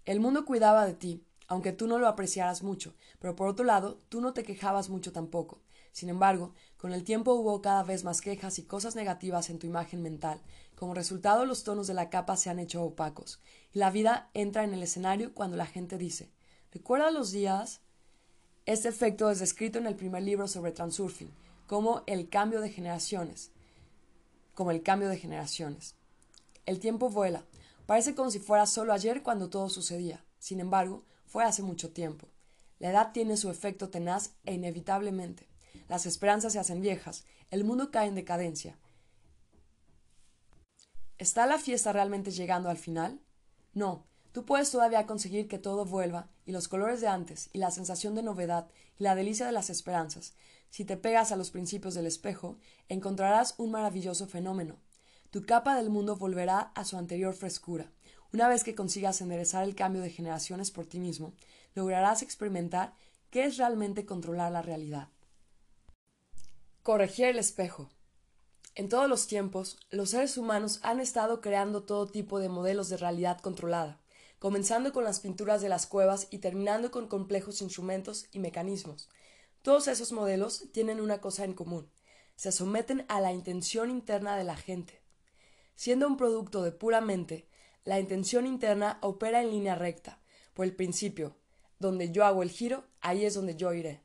El 0.05 0.19
mundo 0.19 0.45
cuidaba 0.45 0.85
de 0.85 0.95
ti, 0.95 1.25
aunque 1.47 1.71
tú 1.71 1.87
no 1.87 2.01
lo 2.01 2.09
apreciaras 2.09 2.65
mucho, 2.65 2.97
pero 3.21 3.37
por 3.37 3.47
otro 3.47 3.65
lado, 3.65 4.01
tú 4.09 4.21
no 4.21 4.33
te 4.33 4.43
quejabas 4.43 4.89
mucho 4.89 5.13
tampoco. 5.13 5.63
Sin 5.93 6.09
embargo, 6.09 6.53
con 6.77 6.93
el 6.93 7.05
tiempo 7.05 7.35
hubo 7.35 7.63
cada 7.63 7.85
vez 7.85 8.03
más 8.03 8.21
quejas 8.21 8.59
y 8.59 8.65
cosas 8.65 8.97
negativas 8.97 9.49
en 9.49 9.61
tu 9.61 9.69
imagen 9.69 10.03
mental. 10.03 10.43
Como 10.75 10.95
resultado, 10.95 11.47
los 11.47 11.63
tonos 11.63 11.87
de 11.87 11.95
la 11.95 12.11
capa 12.11 12.37
se 12.37 12.51
han 12.51 12.59
hecho 12.59 12.83
opacos, 12.83 13.41
y 13.73 13.79
la 13.79 13.93
vida 13.93 14.29
entra 14.35 14.65
en 14.65 14.75
el 14.75 14.83
escenario 14.83 15.35
cuando 15.35 15.57
la 15.57 15.67
gente 15.67 15.99
dice 15.99 16.33
¿Recuerda 16.73 17.13
los 17.13 17.31
días? 17.31 17.81
Este 18.71 18.89
efecto 18.89 19.31
es 19.31 19.41
descrito 19.41 19.79
en 19.79 19.87
el 19.87 19.97
primer 19.97 20.23
libro 20.23 20.47
sobre 20.47 20.71
transurfing, 20.71 21.31
como 21.67 22.05
el 22.07 22.29
cambio 22.29 22.61
de 22.61 22.71
generaciones 22.71 23.51
como 24.61 24.73
el 24.73 24.83
cambio 24.83 25.09
de 25.09 25.17
generaciones. 25.17 25.95
El 26.67 26.81
tiempo 26.81 27.09
vuela. 27.09 27.47
Parece 27.87 28.15
como 28.15 28.31
si 28.31 28.41
fuera 28.41 28.67
solo 28.67 28.93
ayer 28.93 29.23
cuando 29.23 29.49
todo 29.49 29.71
sucedía. 29.71 30.23
Sin 30.39 30.61
embargo, 30.61 31.03
fue 31.25 31.45
hace 31.45 31.63
mucho 31.63 31.93
tiempo. 31.93 32.29
La 32.79 32.91
edad 32.91 33.13
tiene 33.13 33.39
su 33.39 33.49
efecto 33.49 33.89
tenaz 33.89 34.35
e 34.45 34.53
inevitablemente. 34.53 35.49
Las 35.89 36.05
esperanzas 36.05 36.53
se 36.53 36.59
hacen 36.59 36.83
viejas, 36.83 37.25
el 37.51 37.65
mundo 37.65 37.91
cae 37.91 38.09
en 38.09 38.17
decadencia. 38.17 38.77
¿Está 41.17 41.47
la 41.47 41.59
fiesta 41.59 41.91
realmente 41.95 42.31
llegando 42.31 42.69
al 42.69 42.77
final? 42.77 43.19
No, 43.73 44.05
tú 44.33 44.45
puedes 44.45 44.71
todavía 44.71 45.07
conseguir 45.07 45.49
que 45.49 45.59
todo 45.59 45.85
vuelva, 45.85 46.29
y 46.47 46.53
los 46.53 46.69
colores 46.69 47.01
de 47.01 47.09
antes, 47.09 47.51
y 47.53 47.59
la 47.59 47.71
sensación 47.71 48.15
de 48.15 48.23
novedad, 48.23 48.69
y 48.99 49.05
la 49.05 49.15
delicia 49.15 49.47
de 49.47 49.53
las 49.53 49.71
esperanzas, 49.71 50.35
si 50.71 50.85
te 50.85 50.97
pegas 50.97 51.33
a 51.33 51.37
los 51.37 51.51
principios 51.51 51.95
del 51.95 52.07
espejo, 52.07 52.57
encontrarás 52.89 53.55
un 53.59 53.73
maravilloso 53.73 54.27
fenómeno. 54.27 54.79
Tu 55.31 55.45
capa 55.45 55.77
del 55.77 55.91
mundo 55.91 56.17
volverá 56.17 56.73
a 56.75 56.85
su 56.85 56.97
anterior 56.97 57.35
frescura. 57.35 57.91
Una 58.33 58.49
vez 58.49 58.63
que 58.63 58.77
consigas 58.77 59.21
enderezar 59.21 59.65
el 59.65 59.75
cambio 59.75 60.01
de 60.01 60.11
generaciones 60.11 60.71
por 60.71 60.87
ti 60.87 61.01
mismo, 61.01 61.35
lograrás 61.75 62.23
experimentar 62.23 62.95
qué 63.31 63.45
es 63.45 63.57
realmente 63.57 64.07
controlar 64.07 64.53
la 64.53 64.63
realidad. 64.63 65.09
Corregir 66.83 67.27
el 67.27 67.39
espejo. 67.39 67.91
En 68.77 68.89
todos 68.89 69.09
los 69.09 69.27
tiempos, 69.27 69.77
los 69.91 70.11
seres 70.11 70.39
humanos 70.39 70.79
han 70.83 71.01
estado 71.01 71.41
creando 71.41 71.83
todo 71.83 72.07
tipo 72.07 72.39
de 72.39 72.49
modelos 72.49 72.89
de 72.89 72.97
realidad 72.97 73.41
controlada, 73.41 74.01
comenzando 74.41 74.93
con 74.93 75.05
las 75.05 75.21
pinturas 75.21 75.61
de 75.61 75.69
las 75.69 75.87
cuevas 75.87 76.27
y 76.31 76.39
terminando 76.39 76.91
con 76.91 77.07
complejos 77.09 77.61
instrumentos 77.61 78.27
y 78.33 78.41
mecanismos. 78.41 79.11
Todos 79.61 79.87
esos 79.87 80.13
modelos 80.13 80.65
tienen 80.73 81.01
una 81.01 81.21
cosa 81.21 81.45
en 81.45 81.53
común, 81.53 81.93
se 82.37 82.51
someten 82.51 83.05
a 83.09 83.21
la 83.21 83.33
intención 83.33 83.91
interna 83.91 84.37
de 84.37 84.45
la 84.45 84.57
gente. 84.57 85.03
Siendo 85.75 86.07
un 86.07 86.17
producto 86.17 86.63
de 86.63 86.73
pura 86.73 87.03
mente, 87.03 87.49
la 87.85 88.01
intención 88.01 88.47
interna 88.47 88.99
opera 89.03 89.43
en 89.43 89.51
línea 89.51 89.75
recta, 89.75 90.23
por 90.55 90.65
el 90.65 90.75
principio, 90.75 91.37
donde 91.79 92.11
yo 92.11 92.25
hago 92.25 92.43
el 92.43 92.51
giro, 92.51 92.85
ahí 93.03 93.27
es 93.27 93.35
donde 93.35 93.57
yo 93.57 93.75
iré. 93.75 94.03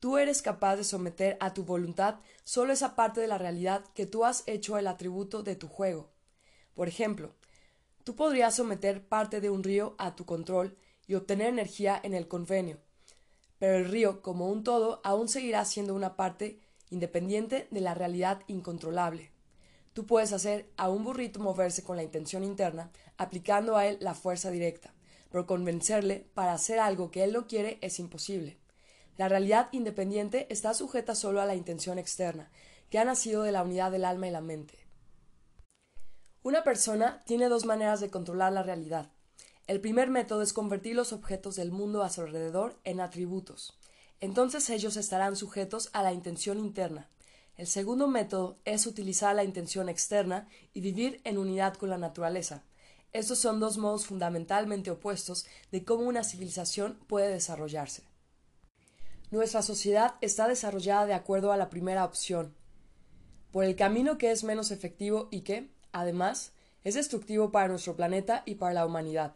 Tú 0.00 0.16
eres 0.16 0.40
capaz 0.40 0.76
de 0.76 0.84
someter 0.84 1.36
a 1.40 1.52
tu 1.52 1.64
voluntad 1.64 2.20
solo 2.44 2.72
esa 2.72 2.96
parte 2.96 3.20
de 3.20 3.28
la 3.28 3.36
realidad 3.36 3.84
que 3.94 4.06
tú 4.06 4.24
has 4.24 4.44
hecho 4.46 4.78
el 4.78 4.86
atributo 4.86 5.42
de 5.42 5.56
tu 5.56 5.68
juego. 5.68 6.10
Por 6.74 6.88
ejemplo, 6.88 7.34
tú 8.04 8.16
podrías 8.16 8.54
someter 8.54 9.06
parte 9.06 9.40
de 9.40 9.50
un 9.50 9.62
río 9.62 9.94
a 9.98 10.16
tu 10.16 10.24
control 10.24 10.76
y 11.06 11.14
obtener 11.14 11.48
energía 11.48 12.00
en 12.02 12.14
el 12.14 12.28
convenio, 12.28 12.78
pero 13.58 13.76
el 13.76 13.86
río 13.86 14.22
como 14.22 14.48
un 14.48 14.64
todo 14.64 15.00
aún 15.04 15.28
seguirá 15.28 15.64
siendo 15.64 15.94
una 15.94 16.16
parte 16.16 16.60
independiente 16.90 17.68
de 17.70 17.80
la 17.80 17.94
realidad 17.94 18.40
incontrolable. 18.46 19.30
Tú 19.92 20.06
puedes 20.06 20.32
hacer 20.32 20.70
a 20.76 20.88
un 20.88 21.04
burrito 21.04 21.40
moverse 21.40 21.82
con 21.82 21.96
la 21.96 22.02
intención 22.02 22.44
interna, 22.44 22.90
aplicando 23.16 23.76
a 23.76 23.86
él 23.86 23.98
la 24.00 24.14
fuerza 24.14 24.50
directa, 24.50 24.94
pero 25.30 25.46
convencerle 25.46 26.26
para 26.34 26.52
hacer 26.52 26.78
algo 26.78 27.10
que 27.10 27.24
él 27.24 27.32
no 27.32 27.46
quiere 27.46 27.78
es 27.80 27.98
imposible. 27.98 28.58
La 29.16 29.28
realidad 29.28 29.68
independiente 29.72 30.46
está 30.48 30.72
sujeta 30.74 31.14
solo 31.14 31.40
a 31.40 31.46
la 31.46 31.54
intención 31.54 31.98
externa, 31.98 32.50
que 32.88 32.98
ha 32.98 33.04
nacido 33.04 33.42
de 33.42 33.52
la 33.52 33.62
unidad 33.62 33.90
del 33.92 34.04
alma 34.04 34.26
y 34.28 34.30
la 34.30 34.40
mente. 34.40 34.79
Una 36.42 36.64
persona 36.64 37.22
tiene 37.26 37.50
dos 37.50 37.66
maneras 37.66 38.00
de 38.00 38.08
controlar 38.08 38.52
la 38.54 38.62
realidad. 38.62 39.10
El 39.66 39.82
primer 39.82 40.08
método 40.08 40.40
es 40.40 40.54
convertir 40.54 40.96
los 40.96 41.12
objetos 41.12 41.54
del 41.54 41.70
mundo 41.70 42.02
a 42.02 42.08
su 42.08 42.22
alrededor 42.22 42.80
en 42.84 43.00
atributos. 43.00 43.78
Entonces 44.20 44.70
ellos 44.70 44.96
estarán 44.96 45.36
sujetos 45.36 45.90
a 45.92 46.02
la 46.02 46.14
intención 46.14 46.58
interna. 46.58 47.10
El 47.58 47.66
segundo 47.66 48.08
método 48.08 48.56
es 48.64 48.86
utilizar 48.86 49.36
la 49.36 49.44
intención 49.44 49.90
externa 49.90 50.48
y 50.72 50.80
vivir 50.80 51.20
en 51.24 51.36
unidad 51.36 51.74
con 51.74 51.90
la 51.90 51.98
naturaleza. 51.98 52.64
Estos 53.12 53.38
son 53.38 53.60
dos 53.60 53.76
modos 53.76 54.06
fundamentalmente 54.06 54.90
opuestos 54.90 55.44
de 55.70 55.84
cómo 55.84 56.04
una 56.04 56.24
civilización 56.24 56.98
puede 57.06 57.28
desarrollarse. 57.28 58.04
Nuestra 59.30 59.60
sociedad 59.60 60.14
está 60.22 60.48
desarrollada 60.48 61.04
de 61.04 61.14
acuerdo 61.14 61.52
a 61.52 61.58
la 61.58 61.68
primera 61.68 62.06
opción, 62.06 62.54
por 63.52 63.64
el 63.64 63.76
camino 63.76 64.16
que 64.16 64.30
es 64.30 64.42
menos 64.42 64.70
efectivo 64.70 65.28
y 65.30 65.42
que, 65.42 65.70
además, 65.92 66.52
es 66.84 66.94
destructivo 66.94 67.50
para 67.50 67.68
nuestro 67.68 67.96
planeta 67.96 68.42
y 68.46 68.56
para 68.56 68.74
la 68.74 68.86
humanidad. 68.86 69.34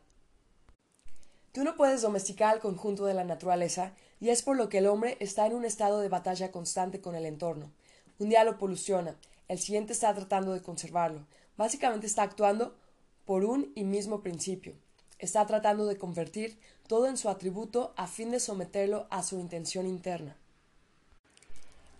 Tú 1.52 1.62
no 1.62 1.76
puedes 1.76 2.02
domesticar 2.02 2.54
al 2.54 2.60
conjunto 2.60 3.04
de 3.04 3.14
la 3.14 3.24
naturaleza 3.24 3.92
y 4.20 4.30
es 4.30 4.42
por 4.42 4.56
lo 4.56 4.68
que 4.68 4.78
el 4.78 4.86
hombre 4.86 5.16
está 5.20 5.46
en 5.46 5.54
un 5.54 5.64
estado 5.64 6.00
de 6.00 6.08
batalla 6.08 6.50
constante 6.50 7.00
con 7.00 7.14
el 7.14 7.26
entorno. 7.26 7.70
Un 8.18 8.28
día 8.28 8.44
lo 8.44 8.58
poluciona, 8.58 9.16
el 9.48 9.58
siguiente 9.58 9.92
está 9.92 10.14
tratando 10.14 10.52
de 10.52 10.62
conservarlo. 10.62 11.26
Básicamente 11.56 12.06
está 12.06 12.22
actuando 12.22 12.74
por 13.24 13.44
un 13.44 13.72
y 13.74 13.84
mismo 13.84 14.22
principio. 14.22 14.74
Está 15.18 15.46
tratando 15.46 15.86
de 15.86 15.96
convertir 15.96 16.58
todo 16.88 17.06
en 17.06 17.16
su 17.16 17.28
atributo 17.28 17.94
a 17.96 18.06
fin 18.06 18.30
de 18.30 18.40
someterlo 18.40 19.06
a 19.10 19.22
su 19.22 19.38
intención 19.38 19.86
interna. 19.86 20.36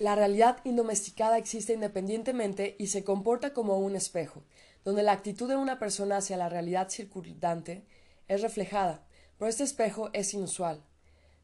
La 0.01 0.17
realidad 0.17 0.59
indomesticada 0.65 1.39
existe 1.39 1.73
independientemente 1.73 2.75
y 2.81 2.89
se 2.89 3.05
comporta 3.05 3.53
como 3.53 3.79
un 3.79 3.95
espejo, 3.95 4.43
donde 4.85 5.05
la 5.05 5.13
actitud 5.13 5.49
de 5.49 5.55
una 5.55 5.79
persona 5.79 6.17
hacia 6.17 6.37
la 6.37 6.49
realidad 6.49 6.89
circundante 6.89 7.85
es 8.27 8.43
reflejada, 8.43 9.07
pero 9.39 9.49
este 9.49 9.63
espejo 9.63 10.11
es 10.13 10.35
inusual. 10.35 10.83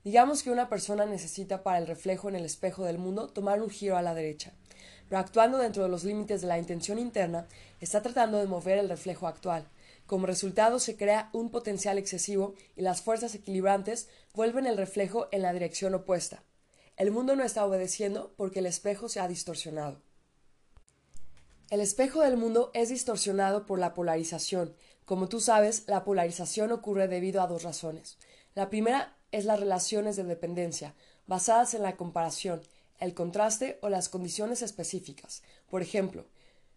Digamos 0.02 0.42
que 0.42 0.50
una 0.50 0.68
persona 0.68 1.06
necesita 1.06 1.62
para 1.62 1.78
el 1.78 1.86
reflejo 1.86 2.28
en 2.28 2.34
el 2.34 2.44
espejo 2.44 2.84
del 2.84 2.98
mundo 2.98 3.28
tomar 3.28 3.62
un 3.62 3.70
giro 3.70 3.96
a 3.96 4.02
la 4.02 4.14
derecha, 4.14 4.52
pero 5.08 5.20
actuando 5.20 5.58
dentro 5.58 5.84
de 5.84 5.88
los 5.88 6.02
límites 6.02 6.40
de 6.40 6.48
la 6.48 6.58
intención 6.58 6.98
interna, 6.98 7.46
está 7.78 8.02
tratando 8.02 8.38
de 8.38 8.48
mover 8.48 8.78
el 8.78 8.88
reflejo 8.88 9.28
actual, 9.28 9.68
como 10.06 10.26
resultado 10.26 10.80
se 10.80 10.96
crea 10.96 11.30
un 11.32 11.50
potencial 11.50 11.98
excesivo 11.98 12.54
y 12.74 12.82
las 12.82 13.00
fuerzas 13.00 13.32
equilibrantes 13.36 14.08
vuelven 14.34 14.66
el 14.66 14.76
reflejo 14.76 15.28
en 15.30 15.42
la 15.42 15.52
dirección 15.52 15.94
opuesta. 15.94 16.42
El 17.00 17.12
mundo 17.12 17.34
no 17.34 17.44
está 17.44 17.64
obedeciendo 17.64 18.34
porque 18.36 18.58
el 18.58 18.66
espejo 18.66 19.08
se 19.08 19.20
ha 19.20 19.26
distorsionado. 19.26 20.02
El 21.70 21.80
espejo 21.80 22.20
del 22.20 22.36
mundo 22.36 22.70
es 22.74 22.90
distorsionado 22.90 23.64
por 23.64 23.78
la 23.78 23.94
polarización. 23.94 24.76
Como 25.06 25.26
tú 25.26 25.40
sabes, 25.40 25.84
la 25.86 26.04
polarización 26.04 26.72
ocurre 26.72 27.08
debido 27.08 27.40
a 27.40 27.46
dos 27.46 27.62
razones. 27.62 28.18
La 28.54 28.68
primera 28.68 29.16
es 29.32 29.46
las 29.46 29.58
relaciones 29.58 30.16
de 30.16 30.24
dependencia, 30.24 30.94
basadas 31.26 31.72
en 31.72 31.84
la 31.84 31.96
comparación, 31.96 32.60
el 32.98 33.14
contraste 33.14 33.78
o 33.80 33.88
las 33.88 34.10
condiciones 34.10 34.60
específicas. 34.60 35.42
Por 35.70 35.80
ejemplo, 35.80 36.26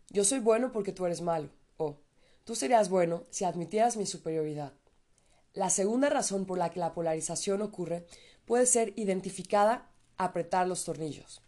yo 0.10 0.24
soy 0.24 0.40
bueno 0.40 0.72
porque 0.72 0.94
tú 0.94 1.06
eres 1.06 1.20
malo, 1.20 1.50
o 1.76 1.98
Tú 2.46 2.56
serías 2.56 2.88
bueno 2.88 3.24
si 3.30 3.44
admitieras 3.44 3.98
mi 3.98 4.06
superioridad. 4.06 4.72
La 5.54 5.70
segunda 5.70 6.10
razón 6.10 6.46
por 6.46 6.58
la 6.58 6.70
que 6.70 6.80
la 6.80 6.94
polarización 6.94 7.62
ocurre 7.62 8.06
puede 8.46 8.66
ser 8.66 8.94
identificada 8.96 9.90
apretar 10.18 10.68
los 10.68 10.84
tornillos. 10.84 11.42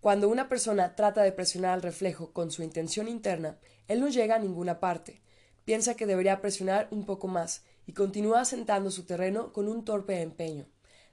Cuando 0.00 0.28
una 0.28 0.48
persona 0.48 0.96
trata 0.96 1.22
de 1.22 1.32
presionar 1.32 1.72
al 1.72 1.82
reflejo 1.82 2.32
con 2.32 2.50
su 2.50 2.62
intención 2.62 3.06
interna, 3.06 3.58
él 3.86 4.00
no 4.00 4.08
llega 4.08 4.36
a 4.36 4.38
ninguna 4.38 4.80
parte. 4.80 5.20
Piensa 5.64 5.94
que 5.94 6.06
debería 6.06 6.40
presionar 6.40 6.88
un 6.90 7.04
poco 7.04 7.28
más 7.28 7.64
y 7.86 7.92
continúa 7.92 8.40
asentando 8.40 8.90
su 8.90 9.04
terreno 9.04 9.52
con 9.52 9.68
un 9.68 9.84
torpe 9.84 10.22
empeño. 10.22 10.66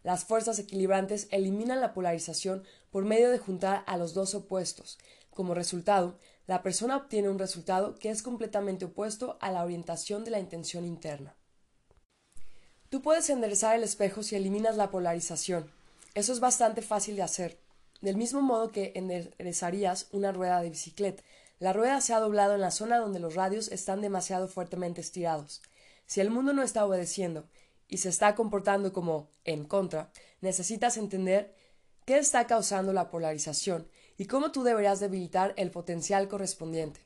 Las 0.04 0.24
fuerzas 0.24 0.58
equilibrantes 0.60 1.28
eliminan 1.32 1.82
la 1.82 1.93
polarización 1.93 2.64
por 2.89 3.04
medio 3.04 3.30
de 3.30 3.39
juntar 3.39 3.84
a 3.88 3.98
los 3.98 4.14
dos 4.14 4.36
opuestos. 4.36 4.98
Como 5.32 5.54
resultado, 5.54 6.18
la 6.45 6.64
persona 6.64 6.95
obtiene 6.95 7.28
un 7.28 7.39
resultado 7.39 7.95
que 7.95 8.10
es 8.10 8.24
completamente 8.24 8.86
opuesto 8.86 9.38
a 9.41 9.52
la 9.52 9.64
orientación 9.66 10.24
de 10.24 10.32
la 10.32 10.39
intención 10.39 10.86
interna. 10.86 11.36
Tú 12.89 13.02
puedes 13.02 13.30
enderezar 13.30 13.76
el 13.76 13.84
espejo 13.84 14.24
si 14.24 14.38
eliminas 14.38 14.78
la 14.78 14.89
polarización. 14.89 15.70
Eso 16.18 16.34
es 16.34 16.39
bastante 16.39 16.82
fácil 16.82 17.15
de 17.15 17.22
hacer. 17.22 17.59
Del 18.01 18.18
mismo 18.18 18.41
modo 18.41 18.72
que 18.72 18.91
enderezarías 18.95 20.07
una 20.11 20.32
rueda 20.32 20.63
de 20.63 20.72
bicicleta. 20.72 21.22
La 21.59 21.74
rueda 21.74 22.01
se 22.01 22.11
ha 22.11 22.20
doblado 22.20 22.55
en 22.55 22.61
la 22.61 22.72
zona 22.72 22.97
donde 22.97 23.20
los 23.20 23.36
radios 23.36 23.72
están 23.72 24.01
demasiado 24.01 24.47
fuertemente 24.47 24.99
estirados. 24.99 25.61
Si 26.07 26.20
el 26.20 26.32
mundo 26.32 26.53
no 26.53 26.63
está 26.63 26.88
obedeciendo 26.88 27.47
y 27.88 27.97
se 27.97 28.09
está 28.09 28.34
comportando 28.34 28.93
como 28.93 29.30
en 29.45 29.65
contra, 29.65 30.11
necesitas 30.41 30.97
entender 30.97 31.53
qué 32.03 32.18
está 32.18 32.47
causando 32.47 32.93
la 32.93 33.11
polarización 33.11 33.88
y 34.18 34.26
cómo 34.26 34.51
tú 34.51 34.63
deberías 34.63 34.99
debilitar 34.99 35.53
el 35.55 35.70
potencial 35.70 36.28
correspondiente. 36.28 36.99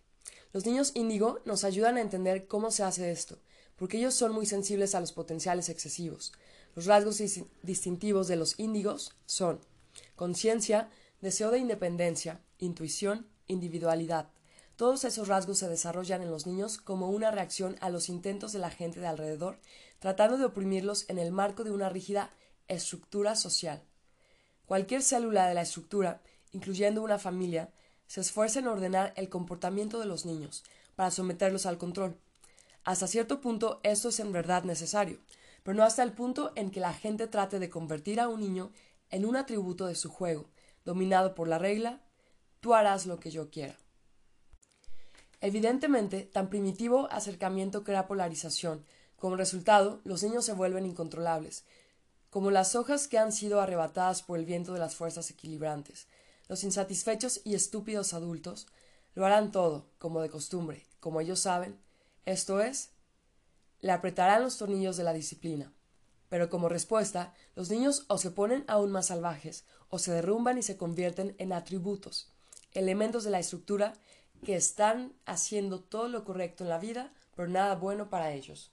Los 0.54 0.66
niños 0.66 0.94
índigo 0.96 1.42
nos 1.44 1.66
ayudan 1.66 1.98
a 1.98 2.02
entender 2.02 2.48
cómo 2.48 2.72
se 2.72 2.84
hace 2.84 3.12
esto, 3.12 3.40
porque 3.76 3.98
ellos 3.98 4.14
son 4.14 4.32
muy 4.32 4.46
sensibles 4.46 4.96
a 4.96 5.02
los 5.02 5.12
potenciales 5.12 5.68
excesivos. 5.68 6.32
Los 6.76 6.86
rasgos 6.86 7.22
distintivos 7.64 8.28
de 8.28 8.36
los 8.36 8.58
índigos 8.60 9.16
son 9.26 9.60
conciencia, 10.16 10.90
deseo 11.22 11.52
de 11.52 11.60
independencia, 11.60 12.40
intuición, 12.60 13.28
individualidad. 13.48 14.30
Todos 14.76 15.04
esos 15.04 15.28
rasgos 15.28 15.60
se 15.60 15.70
desarrollan 15.70 16.22
en 16.22 16.32
los 16.32 16.48
niños 16.48 16.78
como 16.78 17.10
una 17.10 17.30
reacción 17.30 17.76
a 17.82 17.90
los 17.90 18.10
intentos 18.10 18.52
de 18.54 18.60
la 18.60 18.70
gente 18.70 19.00
de 19.00 19.08
alrededor, 19.08 19.60
tratando 20.00 20.38
de 20.38 20.46
oprimirlos 20.46 21.06
en 21.10 21.20
el 21.20 21.32
marco 21.32 21.64
de 21.64 21.72
una 21.72 21.90
rígida 21.90 22.32
estructura 22.68 23.36
social. 23.36 23.84
Cualquier 24.66 25.04
célula 25.04 25.48
de 25.48 25.54
la 25.54 25.62
estructura 25.62 26.22
incluyendo 26.52 27.02
una 27.02 27.20
familia, 27.20 27.70
se 28.08 28.22
esfuerza 28.22 28.60
en 28.60 28.68
ordenar 28.68 29.14
el 29.16 29.30
comportamiento 29.30 30.00
de 30.00 30.06
los 30.06 30.26
niños, 30.26 30.64
para 30.96 31.12
someterlos 31.12 31.66
al 31.66 31.78
control. 31.78 32.18
Hasta 32.84 33.08
cierto 33.08 33.42
punto 33.42 33.80
esto 33.84 34.10
es 34.10 34.20
en 34.20 34.32
verdad 34.32 34.64
necesario, 34.64 35.20
pero 35.64 35.76
no 35.76 35.84
hasta 35.84 36.04
el 36.04 36.14
punto 36.14 36.52
en 36.56 36.72
que 36.72 36.80
la 36.80 36.94
gente 36.94 37.28
trate 37.28 37.60
de 37.60 37.70
convertir 37.70 38.20
a 38.20 38.28
un 38.28 38.40
niño 38.40 38.72
en 39.10 39.26
un 39.26 39.36
atributo 39.36 39.86
de 39.86 39.96
su 39.96 40.10
juego, 40.10 40.50
dominado 40.86 41.36
por 41.36 41.48
la 41.48 41.60
regla, 41.60 42.02
tú 42.60 42.74
harás 42.74 43.06
lo 43.06 43.20
que 43.20 43.32
yo 43.32 43.50
quiera. 43.50 43.78
Evidentemente, 45.42 46.22
tan 46.24 46.50
primitivo 46.50 47.08
acercamiento 47.12 47.84
crea 47.84 48.08
polarización. 48.08 48.86
Como 49.16 49.36
resultado, 49.36 50.02
los 50.04 50.24
niños 50.24 50.46
se 50.46 50.54
vuelven 50.54 50.86
incontrolables, 50.86 51.66
como 52.30 52.52
las 52.52 52.76
hojas 52.76 53.08
que 53.08 53.18
han 53.18 53.32
sido 53.32 53.60
arrebatadas 53.60 54.22
por 54.24 54.40
el 54.40 54.46
viento 54.46 54.74
de 54.74 54.80
las 54.80 54.96
fuerzas 54.96 55.30
equilibrantes. 55.32 56.08
Los 56.48 56.64
insatisfechos 56.64 57.42
y 57.44 57.56
estúpidos 57.56 58.14
adultos 58.14 58.68
lo 59.14 59.26
harán 59.26 59.52
todo, 59.52 59.90
como 59.98 60.22
de 60.22 60.30
costumbre, 60.30 60.86
como 61.00 61.20
ellos 61.20 61.40
saben, 61.40 61.80
esto 62.26 62.62
es, 62.62 62.92
le 63.82 63.92
apretarán 63.92 64.44
los 64.44 64.58
tornillos 64.58 64.98
de 64.98 65.04
la 65.04 65.14
disciplina. 65.14 65.74
Pero 66.30 66.50
como 66.50 66.70
respuesta, 66.70 67.34
los 67.56 67.70
niños 67.70 68.06
o 68.08 68.18
se 68.18 68.32
ponen 68.32 68.64
aún 68.68 68.92
más 68.92 69.08
salvajes, 69.08 69.66
o 69.90 70.00
se 70.00 70.14
derrumban 70.14 70.58
y 70.58 70.64
se 70.64 70.78
convierten 70.78 71.36
en 71.38 71.52
atributos, 71.52 72.32
elementos 72.74 73.24
de 73.24 73.32
la 73.32 73.40
estructura 73.40 73.94
que 74.46 74.56
están 74.56 75.14
haciendo 75.26 75.82
todo 75.82 76.08
lo 76.08 76.24
correcto 76.24 76.64
en 76.64 76.70
la 76.70 76.80
vida, 76.80 77.14
pero 77.36 77.48
nada 77.48 77.76
bueno 77.76 78.10
para 78.10 78.32
ellos. 78.32 78.72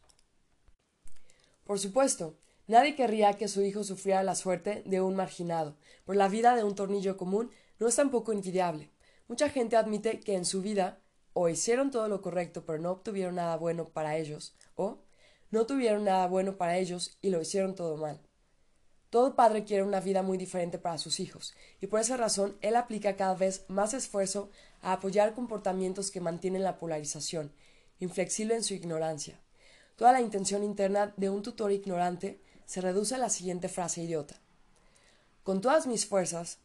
Por 1.65 1.79
supuesto, 1.79 2.39
nadie 2.67 2.95
querría 2.95 3.35
que 3.35 3.49
su 3.49 3.63
hijo 3.63 3.85
sufriera 3.85 4.23
la 4.23 4.35
suerte 4.35 4.83
de 4.87 5.01
un 5.01 5.17
marginado, 5.17 5.77
pero 6.07 6.19
la 6.19 6.29
vida 6.29 6.55
de 6.55 6.65
un 6.65 6.75
tornillo 6.75 7.17
común 7.17 7.51
no 7.79 7.89
es 7.89 7.97
tampoco 7.97 8.33
envidiable. 8.33 8.91
Mucha 9.27 9.51
gente 9.51 9.77
admite 9.77 10.21
que 10.21 10.35
en 10.35 10.45
su 10.45 10.63
vida 10.63 11.01
o 11.41 11.49
hicieron 11.49 11.93
todo 11.93 12.09
lo 12.09 12.20
correcto 12.20 12.64
pero 12.66 12.80
no 12.80 12.91
obtuvieron 12.91 13.36
nada 13.36 13.57
bueno 13.57 13.84
para 13.91 14.16
ellos, 14.16 14.57
o 14.74 14.99
no 15.53 15.66
tuvieron 15.66 16.03
nada 16.03 16.26
bueno 16.26 16.57
para 16.57 16.78
ellos 16.78 17.16
y 17.22 17.30
lo 17.30 17.41
hicieron 17.41 17.76
todo 17.76 17.97
mal. 17.97 18.20
Todo 19.09 19.36
padre 19.36 19.62
quiere 19.62 19.84
una 19.84 20.01
vida 20.01 20.22
muy 20.22 20.36
diferente 20.36 20.80
para 20.80 20.99
sus 20.99 21.20
hijos, 21.20 21.55
y 21.80 21.86
por 21.86 22.01
esa 22.01 22.16
razón 22.16 22.59
él 22.61 22.74
aplica 22.74 23.14
cada 23.14 23.36
vez 23.36 23.64
más 23.68 23.95
esfuerzo 23.95 24.51
a 24.82 24.95
apoyar 24.95 25.36
comportamientos 25.36 26.11
que 26.11 26.20
mantienen 26.20 26.64
la 26.64 26.76
polarización, 26.76 27.53
inflexible 28.01 28.57
en 28.57 28.64
su 28.64 28.74
ignorancia. 28.74 29.39
Toda 29.95 30.11
la 30.11 30.20
intención 30.20 30.64
interna 30.64 31.14
de 31.16 31.30
un 31.30 31.45
tutor 31.45 31.70
ignorante 31.70 32.43
se 32.66 32.80
reduce 32.80 33.14
a 33.14 33.18
la 33.18 33.30
siguiente 33.30 33.68
frase 33.68 34.03
idiota. 34.03 34.34
Con 35.45 35.61
todas 35.61 35.86
mis 35.86 36.05
fuerzas, 36.05 36.59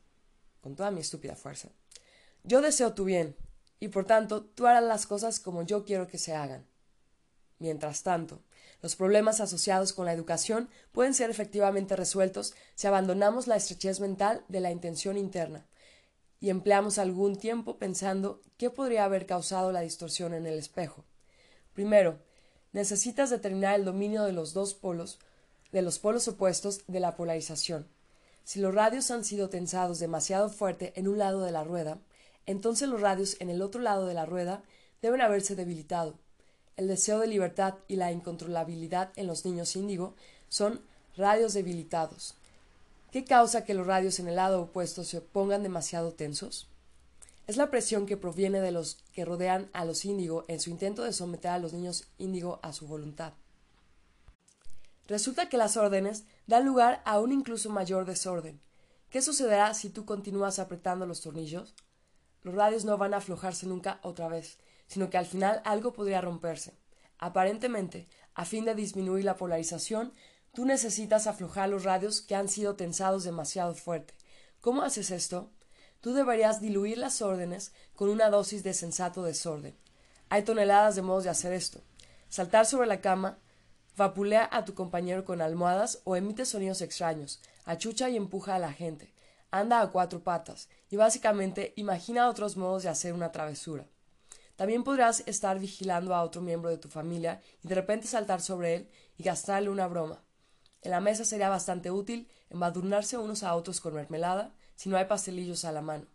con 0.62 0.76
toda 0.76 0.90
mi 0.90 1.02
estúpida 1.02 1.36
fuerza, 1.36 1.70
yo 2.44 2.60
deseo 2.60 2.96
tu 2.96 3.06
bien, 3.06 3.36
y 3.84 3.90
por 3.90 4.06
tanto 4.06 4.46
tú 4.46 4.66
harás 4.66 4.86
las 4.86 5.06
cosas 5.06 5.42
como 5.42 5.64
yo 5.64 5.84
quiero 5.84 6.08
que 6.08 6.18
se 6.18 6.34
hagan. 6.34 6.66
Mientras 7.60 8.02
tanto, 8.02 8.42
los 8.82 8.96
problemas 8.96 9.42
asociados 9.42 9.92
con 9.92 10.06
la 10.06 10.14
educación 10.14 10.70
pueden 10.94 11.14
ser 11.14 11.30
efectivamente 11.30 11.98
resueltos 11.98 12.54
si 12.76 12.88
abandonamos 12.88 13.46
la 13.46 13.58
estrechez 13.58 14.00
mental 14.00 14.46
de 14.48 14.62
la 14.62 14.72
intención 14.72 15.18
interna 15.18 15.68
y 16.40 16.50
empleamos 16.50 16.98
algún 16.98 17.36
tiempo 17.36 17.78
pensando 17.78 18.40
qué 18.56 18.70
podría 18.70 19.04
haber 19.04 19.26
causado 19.26 19.74
la 19.74 19.82
distorsión 19.82 20.34
en 20.34 20.46
el 20.46 20.58
espejo. 20.58 21.04
Primero, 21.74 22.20
necesitas 22.72 23.32
determinar 23.32 23.76
el 23.76 23.84
dominio 23.84 24.24
de 24.24 24.32
los 24.32 24.54
dos 24.54 24.76
polos, 24.76 25.20
de 25.74 25.82
los 25.82 26.00
polos 26.00 26.26
opuestos 26.30 26.86
de 26.88 27.02
la 27.02 27.18
polarización. 27.18 27.90
Si 28.46 28.62
los 28.62 28.74
radios 28.74 29.12
han 29.12 29.26
sido 29.26 29.50
tensados 29.50 30.00
demasiado 30.00 30.48
fuerte 30.48 30.94
en 30.96 31.10
un 31.10 31.18
lado 31.18 31.42
de 31.44 31.52
la 31.52 31.66
rueda, 31.66 32.00
entonces 32.46 32.90
los 32.90 33.02
radios 33.02 33.38
en 33.40 33.50
el 33.50 33.62
otro 33.62 33.82
lado 33.82 34.08
de 34.08 34.14
la 34.14 34.26
rueda 34.26 34.64
deben 35.02 35.22
haberse 35.22 35.56
debilitado 35.56 36.16
el 36.76 36.88
deseo 36.88 37.20
de 37.20 37.28
libertad 37.28 37.76
y 37.88 37.98
la 37.98 38.12
incontrolabilidad 38.12 39.12
en 39.16 39.28
los 39.28 39.46
niños 39.46 39.76
índigo 39.76 40.16
son 40.50 40.82
radios 41.16 41.54
debilitados. 41.54 42.36
¿Qué 43.12 43.26
causa 43.26 43.64
que 43.64 43.76
los 43.76 43.86
radios 43.86 44.20
en 44.20 44.28
el 44.28 44.36
lado 44.36 44.62
opuesto 44.62 45.04
se 45.04 45.22
pongan 45.22 45.62
demasiado 45.62 46.14
tensos? 46.14 46.68
Es 47.46 47.58
la 47.58 47.70
presión 47.70 48.06
que 48.06 48.18
proviene 48.18 48.60
de 48.62 48.72
los 48.72 49.04
que 49.14 49.26
rodean 49.26 49.70
a 49.74 49.86
los 49.86 50.06
índigo 50.06 50.46
en 50.48 50.60
su 50.60 50.70
intento 50.70 51.04
de 51.04 51.14
someter 51.14 51.52
a 51.52 51.60
los 51.60 51.74
niños 51.74 52.08
índigo 52.18 52.60
a 52.64 52.74
su 52.74 52.88
voluntad. 52.88 53.34
Resulta 55.08 55.50
que 55.50 55.58
las 55.58 55.78
órdenes 55.78 56.24
dan 56.48 56.66
lugar 56.66 57.02
a 57.06 57.20
un 57.20 57.32
incluso 57.32 57.70
mayor 57.70 58.06
desorden. 58.06 58.60
¿Qué 59.10 59.22
sucederá 59.22 59.74
si 59.74 59.90
tú 59.90 60.06
continúas 60.06 60.58
apretando 60.58 61.06
los 61.06 61.22
tornillos? 61.22 61.76
Los 62.44 62.56
radios 62.56 62.86
no 62.86 62.98
van 62.98 63.14
a 63.14 63.18
aflojarse 63.18 63.66
nunca 63.66 64.00
otra 64.04 64.28
vez, 64.28 64.60
sino 64.88 65.10
que 65.10 65.18
al 65.18 65.26
final 65.26 65.62
algo 65.66 65.94
podría 65.94 66.22
romperse. 66.22 66.74
Aparentemente, 67.18 68.08
a 68.36 68.46
fin 68.46 68.66
de 68.66 68.76
disminuir 68.76 69.24
la 69.24 69.38
polarización, 69.38 70.14
tú 70.54 70.66
necesitas 70.66 71.26
aflojar 71.26 71.70
los 71.70 71.84
radios 71.84 72.22
que 72.22 72.36
han 72.36 72.50
sido 72.50 72.76
tensados 72.76 73.24
demasiado 73.24 73.74
fuerte. 73.76 74.14
¿Cómo 74.60 74.82
haces 74.82 75.10
esto? 75.10 75.52
Tú 76.02 76.14
deberías 76.14 76.60
diluir 76.60 76.98
las 76.98 77.22
órdenes 77.22 77.72
con 77.96 78.10
una 78.10 78.30
dosis 78.30 78.62
de 78.62 78.74
sensato 78.74 79.24
desorden. 79.24 79.78
Hay 80.28 80.44
toneladas 80.44 80.96
de 80.96 81.02
modos 81.02 81.24
de 81.24 81.30
hacer 81.30 81.54
esto. 81.54 81.82
Saltar 82.28 82.66
sobre 82.66 82.88
la 82.88 83.00
cama, 83.00 83.40
vapulea 83.96 84.50
a 84.52 84.66
tu 84.66 84.74
compañero 84.74 85.24
con 85.24 85.42
almohadas 85.42 86.02
o 86.04 86.16
emite 86.16 86.46
sonidos 86.46 86.82
extraños, 86.82 87.40
achucha 87.64 88.10
y 88.10 88.18
empuja 88.18 88.56
a 88.56 88.60
la 88.60 88.74
gente, 88.74 89.13
anda 89.54 89.82
a 89.82 89.92
cuatro 89.92 90.24
patas 90.24 90.68
y 90.90 90.96
básicamente 90.96 91.74
imagina 91.76 92.28
otros 92.28 92.58
modos 92.58 92.82
de 92.82 92.90
hacer 92.90 93.14
una 93.14 93.32
travesura. 93.32 93.86
También 94.56 94.84
podrás 94.84 95.22
estar 95.28 95.60
vigilando 95.60 96.16
a 96.16 96.24
otro 96.24 96.42
miembro 96.42 96.72
de 96.72 96.80
tu 96.80 96.90
familia 96.90 97.40
y 97.64 97.68
de 97.68 97.76
repente 97.76 98.08
saltar 98.08 98.42
sobre 98.42 98.74
él 98.74 98.90
y 99.16 99.24
gastarle 99.24 99.70
una 99.70 99.88
broma. 99.88 100.24
En 100.82 100.90
la 100.90 101.02
mesa 101.02 101.24
sería 101.24 101.50
bastante 101.50 101.92
útil 101.92 102.28
embadurnarse 102.50 103.16
unos 103.20 103.44
a 103.44 103.54
otros 103.54 103.80
con 103.80 103.94
mermelada 103.94 104.56
si 104.74 104.90
no 104.90 104.98
hay 104.98 105.06
pastelillos 105.06 105.66
a 105.66 105.72
la 105.72 105.84
mano. 105.84 106.08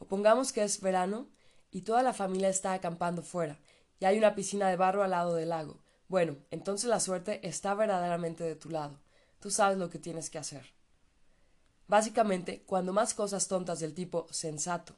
O 0.00 0.08
pongamos 0.08 0.52
que 0.52 0.64
es 0.64 0.80
verano 0.80 1.28
y 1.70 1.82
toda 1.82 2.02
la 2.02 2.12
familia 2.12 2.48
está 2.48 2.72
acampando 2.72 3.22
fuera 3.22 3.60
y 4.00 4.06
hay 4.06 4.18
una 4.18 4.34
piscina 4.34 4.68
de 4.68 4.76
barro 4.76 5.04
al 5.04 5.12
lado 5.12 5.36
del 5.36 5.50
lago. 5.50 5.78
Bueno, 6.08 6.36
entonces 6.50 6.90
la 6.90 6.98
suerte 6.98 7.46
está 7.46 7.74
verdaderamente 7.74 8.42
de 8.42 8.56
tu 8.56 8.70
lado. 8.70 8.98
Tú 9.38 9.52
sabes 9.52 9.78
lo 9.78 9.88
que 9.88 10.00
tienes 10.00 10.30
que 10.30 10.38
hacer. 10.38 10.81
Básicamente, 11.88 12.62
cuando 12.66 12.92
más 12.92 13.14
cosas 13.14 13.48
tontas 13.48 13.80
del 13.80 13.94
tipo 13.94 14.26
sensato, 14.30 14.94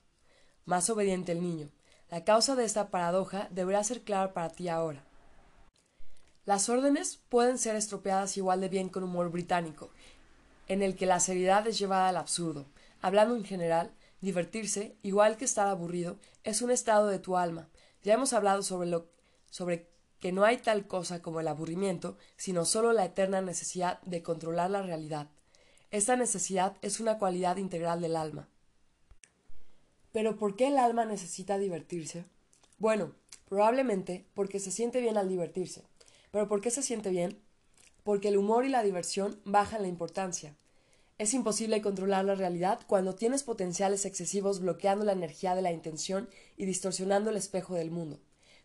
más 0.64 0.88
obediente 0.90 1.32
el 1.32 1.42
niño, 1.42 1.70
la 2.10 2.24
causa 2.24 2.54
de 2.54 2.64
esta 2.64 2.90
paradoja 2.90 3.48
deberá 3.50 3.82
ser 3.82 4.02
clara 4.02 4.32
para 4.32 4.50
ti 4.50 4.68
ahora. 4.68 5.04
Las 6.44 6.68
órdenes 6.68 7.20
pueden 7.28 7.58
ser 7.58 7.74
estropeadas 7.74 8.36
igual 8.36 8.60
de 8.60 8.68
bien 8.68 8.88
con 8.88 9.02
humor 9.02 9.30
británico, 9.30 9.90
en 10.68 10.82
el 10.82 10.94
que 10.94 11.06
la 11.06 11.20
seriedad 11.20 11.66
es 11.66 11.78
llevada 11.78 12.08
al 12.08 12.16
absurdo. 12.16 12.66
Hablando 13.00 13.34
en 13.34 13.44
general, 13.44 13.92
divertirse, 14.20 14.96
igual 15.02 15.36
que 15.36 15.44
estar 15.44 15.68
aburrido, 15.68 16.18
es 16.42 16.62
un 16.62 16.70
estado 16.70 17.08
de 17.08 17.18
tu 17.18 17.36
alma. 17.36 17.68
Ya 18.02 18.14
hemos 18.14 18.32
hablado 18.32 18.62
sobre 18.62 18.88
lo 18.88 19.08
sobre 19.50 19.88
que 20.20 20.32
no 20.32 20.44
hay 20.44 20.56
tal 20.56 20.86
cosa 20.86 21.22
como 21.22 21.40
el 21.40 21.48
aburrimiento, 21.48 22.16
sino 22.36 22.64
solo 22.64 22.92
la 22.92 23.04
eterna 23.04 23.40
necesidad 23.40 24.00
de 24.02 24.22
controlar 24.22 24.70
la 24.70 24.82
realidad. 24.82 25.28
Esta 25.94 26.16
necesidad 26.16 26.76
es 26.82 26.98
una 26.98 27.20
cualidad 27.20 27.56
integral 27.56 28.00
del 28.00 28.16
alma. 28.16 28.48
Pero 30.10 30.36
¿por 30.36 30.56
qué 30.56 30.66
el 30.66 30.76
alma 30.76 31.04
necesita 31.04 31.56
divertirse? 31.56 32.24
Bueno, 32.78 33.12
probablemente 33.48 34.26
porque 34.34 34.58
se 34.58 34.72
siente 34.72 35.00
bien 35.00 35.16
al 35.18 35.28
divertirse. 35.28 35.84
¿Pero 36.32 36.48
por 36.48 36.60
qué 36.60 36.72
se 36.72 36.82
siente 36.82 37.10
bien? 37.10 37.38
Porque 38.02 38.26
el 38.26 38.38
humor 38.38 38.64
y 38.64 38.70
la 38.70 38.82
diversión 38.82 39.40
bajan 39.44 39.82
la 39.82 39.86
importancia. 39.86 40.56
Es 41.16 41.32
imposible 41.32 41.80
controlar 41.80 42.24
la 42.24 42.34
realidad 42.34 42.80
cuando 42.88 43.14
tienes 43.14 43.44
potenciales 43.44 44.04
excesivos 44.04 44.58
bloqueando 44.58 45.04
la 45.04 45.12
energía 45.12 45.54
de 45.54 45.62
la 45.62 45.70
intención 45.70 46.28
y 46.56 46.64
distorsionando 46.64 47.30
el 47.30 47.36
espejo 47.36 47.76
del 47.76 47.92
mundo. 47.92 48.18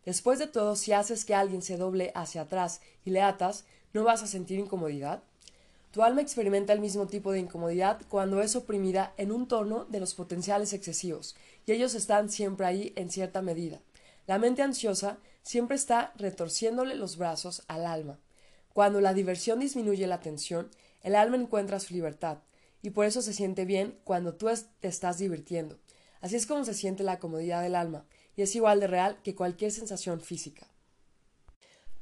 Después 0.04 0.40
de 0.40 0.48
todo, 0.48 0.76
si 0.76 0.94
haces 0.94 1.26
que 1.26 1.36
alguien 1.36 1.62
se 1.62 1.78
doble 1.78 2.12
hacia 2.16 2.42
atrás 2.42 2.82
y 3.06 3.12
le 3.12 3.22
atas, 3.22 3.66
¿no 3.94 4.04
vas 4.04 4.24
a 4.24 4.28
sentir 4.28 4.58
incomodidad? 4.58 5.22
Tu 5.92 6.04
alma 6.04 6.22
experimenta 6.22 6.72
el 6.72 6.82
mismo 6.82 7.08
tipo 7.08 7.32
de 7.32 7.40
incomodidad 7.40 8.02
cuando 8.10 8.42
es 8.42 8.56
oprimida 8.56 9.14
en 9.18 9.32
un 9.32 9.48
tono 9.48 9.86
de 9.86 10.00
los 10.00 10.14
potenciales 10.14 10.74
excesivos, 10.74 11.36
y 11.66 11.72
ellos 11.72 11.96
están 11.96 12.30
siempre 12.30 12.68
ahí 12.68 12.94
en 12.96 13.10
cierta 13.10 13.42
medida. 13.42 13.82
La 14.28 14.38
mente 14.38 14.62
ansiosa 14.62 15.18
siempre 15.42 15.76
está 15.76 16.14
retorciéndole 16.16 16.94
los 16.96 17.18
brazos 17.18 17.64
al 17.68 17.88
alma. 17.88 18.20
Cuando 18.72 19.02
la 19.02 19.16
diversión 19.16 19.60
disminuye 19.60 20.06
la 20.06 20.20
tensión, 20.20 20.70
el 21.02 21.16
alma 21.16 21.38
encuentra 21.38 21.80
su 21.80 21.96
libertad, 21.96 22.38
y 22.84 22.92
por 22.92 23.06
eso 23.06 23.24
se 23.24 23.34
siente 23.34 23.66
bien 23.66 23.98
cuando 24.04 24.36
tú 24.36 24.48
te 24.80 24.88
estás 24.88 25.18
divirtiendo. 25.18 25.80
Así 26.22 26.36
es 26.36 26.46
como 26.46 26.66
se 26.66 26.76
siente 26.76 27.04
la 27.04 27.18
comodidad 27.18 27.64
del 27.64 27.76
alma, 27.76 28.06
y 28.36 28.44
es 28.44 28.56
igual 28.56 28.80
de 28.80 28.88
real 28.88 29.18
que 29.24 29.34
cualquier 29.34 29.72
sensación 29.72 30.22
física. 30.22 30.68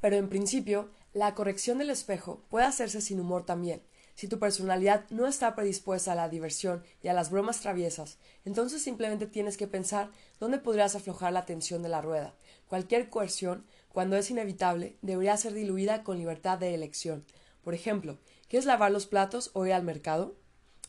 Pero 0.01 0.17
en 0.17 0.27
principio, 0.27 0.89
la 1.13 1.33
corrección 1.35 1.77
del 1.77 1.89
espejo 1.89 2.43
puede 2.49 2.65
hacerse 2.65 3.01
sin 3.01 3.19
humor 3.19 3.45
también. 3.45 3.81
Si 4.17 4.27
tu 4.27 4.39
personalidad 4.39 5.05
no 5.09 5.27
está 5.27 5.53
predispuesta 5.55 6.11
a 6.11 6.15
la 6.15 6.27
diversión 6.27 6.83
y 7.03 7.07
a 7.07 7.13
las 7.13 7.29
bromas 7.29 7.59
traviesas, 7.59 8.17
entonces 8.45 8.81
simplemente 8.81 9.27
tienes 9.27 9.57
que 9.57 9.67
pensar 9.67 10.09
dónde 10.39 10.57
podrías 10.57 10.95
aflojar 10.95 11.33
la 11.33 11.45
tensión 11.45 11.83
de 11.83 11.89
la 11.89 12.01
rueda. 12.01 12.33
Cualquier 12.67 13.09
coerción, 13.09 13.65
cuando 13.93 14.15
es 14.15 14.31
inevitable, 14.31 14.97
debería 15.03 15.37
ser 15.37 15.53
diluida 15.53 16.03
con 16.03 16.17
libertad 16.17 16.57
de 16.57 16.73
elección. 16.73 17.25
Por 17.63 17.75
ejemplo, 17.75 18.17
¿quieres 18.49 18.65
lavar 18.65 18.91
los 18.91 19.05
platos 19.05 19.51
o 19.53 19.67
ir 19.67 19.73
al 19.73 19.83
mercado? 19.83 20.35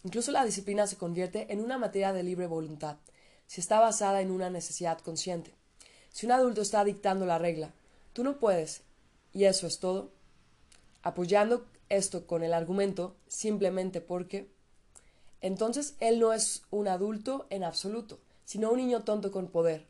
Incluso 0.04 0.32
la 0.32 0.44
disciplina 0.44 0.86
se 0.86 0.96
convierte 0.96 1.52
en 1.52 1.60
una 1.60 1.76
materia 1.76 2.14
de 2.14 2.22
libre 2.22 2.46
voluntad, 2.46 2.96
si 3.46 3.60
está 3.60 3.78
basada 3.78 4.22
en 4.22 4.30
una 4.30 4.48
necesidad 4.48 4.98
consciente. 5.00 5.54
Si 6.10 6.24
un 6.24 6.32
adulto 6.32 6.62
está 6.62 6.82
dictando 6.82 7.26
la 7.26 7.38
regla, 7.38 7.74
tú 8.14 8.24
no 8.24 8.38
puedes, 8.38 8.82
y 9.32 9.44
eso 9.44 9.66
es 9.66 9.78
todo, 9.78 10.10
apoyando 11.02 11.66
esto 11.88 12.26
con 12.26 12.42
el 12.42 12.52
argumento 12.52 13.16
simplemente 13.28 14.00
porque 14.00 14.48
entonces 15.40 15.94
él 16.00 16.18
no 16.18 16.32
es 16.32 16.62
un 16.70 16.88
adulto 16.88 17.46
en 17.50 17.64
absoluto, 17.64 18.18
sino 18.44 18.70
un 18.70 18.78
niño 18.78 19.04
tonto 19.04 19.30
con 19.30 19.48
poder. 19.48 19.86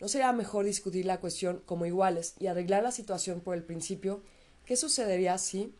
¿No 0.00 0.08
será 0.08 0.32
mejor 0.32 0.64
discutir 0.64 1.06
la 1.06 1.20
cuestión 1.20 1.62
como 1.66 1.86
iguales 1.86 2.34
y 2.38 2.46
arreglar 2.46 2.82
la 2.82 2.92
situación 2.92 3.40
por 3.40 3.54
el 3.54 3.64
principio? 3.64 4.22
¿Qué 4.64 4.76
sucedería 4.76 5.38
si? 5.38 5.74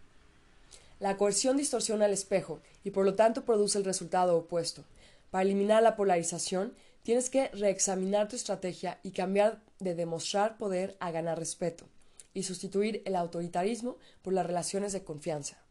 La 0.99 1.17
coerción 1.17 1.57
distorsiona 1.57 2.07
el 2.07 2.13
espejo 2.13 2.61
y 2.85 2.91
por 2.91 3.05
lo 3.05 3.15
tanto 3.15 3.45
produce 3.45 3.79
el 3.79 3.85
resultado 3.85 4.37
opuesto. 4.37 4.85
Para 5.31 5.43
eliminar 5.43 5.83
la 5.83 5.97
polarización, 5.97 6.75
tienes 7.03 7.31
que 7.31 7.49
reexaminar 7.49 8.29
tu 8.29 8.37
estrategia 8.37 8.99
y 9.03 9.11
cambiar 9.11 9.61
de 9.81 9.95
demostrar 9.95 10.59
poder 10.59 10.97
a 11.01 11.11
ganar 11.11 11.39
respeto, 11.39 11.87
y 12.35 12.43
sustituir 12.43 13.03
el 13.05 13.17
autoritarismo 13.17 13.97
por 14.23 14.33
las 14.33 14.47
relaciones 14.47 14.93
de 14.93 15.05
confianza. 15.05 15.63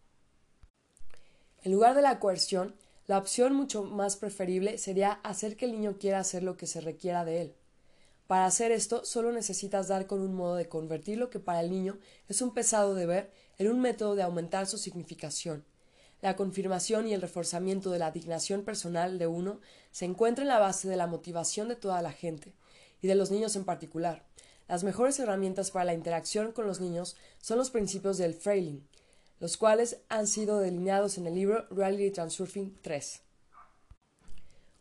En 1.64 1.72
lugar 1.72 1.96
de 1.96 2.02
la 2.02 2.20
coerción, 2.20 2.76
la 3.08 3.18
opción 3.18 3.54
mucho 3.54 3.84
más 3.84 4.16
preferible 4.16 4.78
sería 4.78 5.14
hacer 5.24 5.58
que 5.58 5.66
el 5.66 5.74
niño 5.74 5.98
quiera 6.00 6.20
hacer 6.20 6.44
lo 6.44 6.58
que 6.58 6.68
se 6.68 6.82
requiera 6.82 7.26
de 7.26 7.42
él. 7.42 7.56
Para 8.28 8.46
hacer 8.46 8.72
esto, 8.72 9.04
solo 9.04 9.32
necesitas 9.32 9.88
dar 9.88 10.08
con 10.08 10.22
un 10.22 10.34
modo 10.34 10.56
de 10.56 10.70
convertir 10.70 11.18
lo 11.18 11.30
que 11.30 11.40
para 11.40 11.60
el 11.60 11.70
niño 11.70 12.00
es 12.30 12.42
un 12.42 12.54
pesado 12.54 12.96
deber 12.96 13.32
en 13.58 13.70
un 13.70 13.82
método 13.82 14.16
de 14.16 14.24
aumentar 14.24 14.68
su 14.68 14.78
significación. 14.78 15.66
La 16.22 16.36
confirmación 16.36 17.08
y 17.08 17.14
el 17.14 17.22
reforzamiento 17.22 17.92
de 17.92 18.00
la 18.00 18.12
dignación 18.12 18.64
personal 18.64 19.20
de 19.20 19.28
uno 19.28 19.60
se 19.92 20.06
encuentra 20.06 20.44
en 20.44 20.50
la 20.50 20.60
base 20.60 20.88
de 20.88 20.96
la 20.96 21.08
motivación 21.08 21.68
de 21.68 21.76
toda 21.76 22.02
la 22.02 22.12
gente, 22.12 22.54
y 23.02 23.08
de 23.08 23.16
los 23.16 23.32
niños 23.32 23.56
en 23.56 23.66
particular. 23.66 24.24
Las 24.72 24.86
mejores 24.86 25.20
herramientas 25.20 25.70
para 25.70 25.84
la 25.84 25.94
interacción 25.94 26.54
con 26.54 26.66
los 26.66 26.80
niños 26.80 27.18
son 27.42 27.58
los 27.58 27.72
principios 27.72 28.18
del 28.18 28.34
Freiling, 28.34 28.88
los 29.42 29.58
cuales 29.58 29.98
han 30.08 30.28
sido 30.28 30.60
delineados 30.60 31.18
en 31.18 31.28
el 31.28 31.36
libro 31.36 31.68
Reality 31.72 32.10
Transurfing 32.10 32.78
3. 32.82 33.20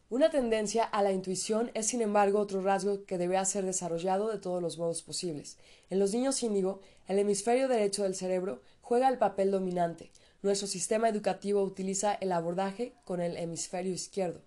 Una 0.09 0.31
tendencia 0.31 0.85
a 0.85 1.03
la 1.03 1.11
intuición 1.11 1.73
es, 1.75 1.89
sin 1.89 2.03
embargo, 2.03 2.39
otro 2.39 2.63
rasgo 2.63 3.05
que 3.05 3.19
debe 3.19 3.45
ser 3.45 3.65
desarrollado 3.65 4.29
de 4.29 4.39
todos 4.39 4.63
los 4.63 4.79
modos 4.79 5.03
posibles. 5.03 5.59
En 5.89 5.99
los 5.99 6.15
niños 6.15 6.41
índigo, 6.45 6.79
el 7.09 7.19
hemisferio 7.19 7.67
derecho 7.67 8.05
del 8.05 8.15
cerebro 8.15 8.63
juega 8.83 9.09
el 9.09 9.19
papel 9.19 9.51
dominante. 9.51 10.13
Nuestro 10.43 10.69
sistema 10.69 11.09
educativo 11.09 11.65
utiliza 11.65 12.15
el 12.15 12.31
abordaje 12.31 12.95
con 13.05 13.21
el 13.21 13.37
hemisferio 13.37 13.93
izquierdo, 13.93 14.41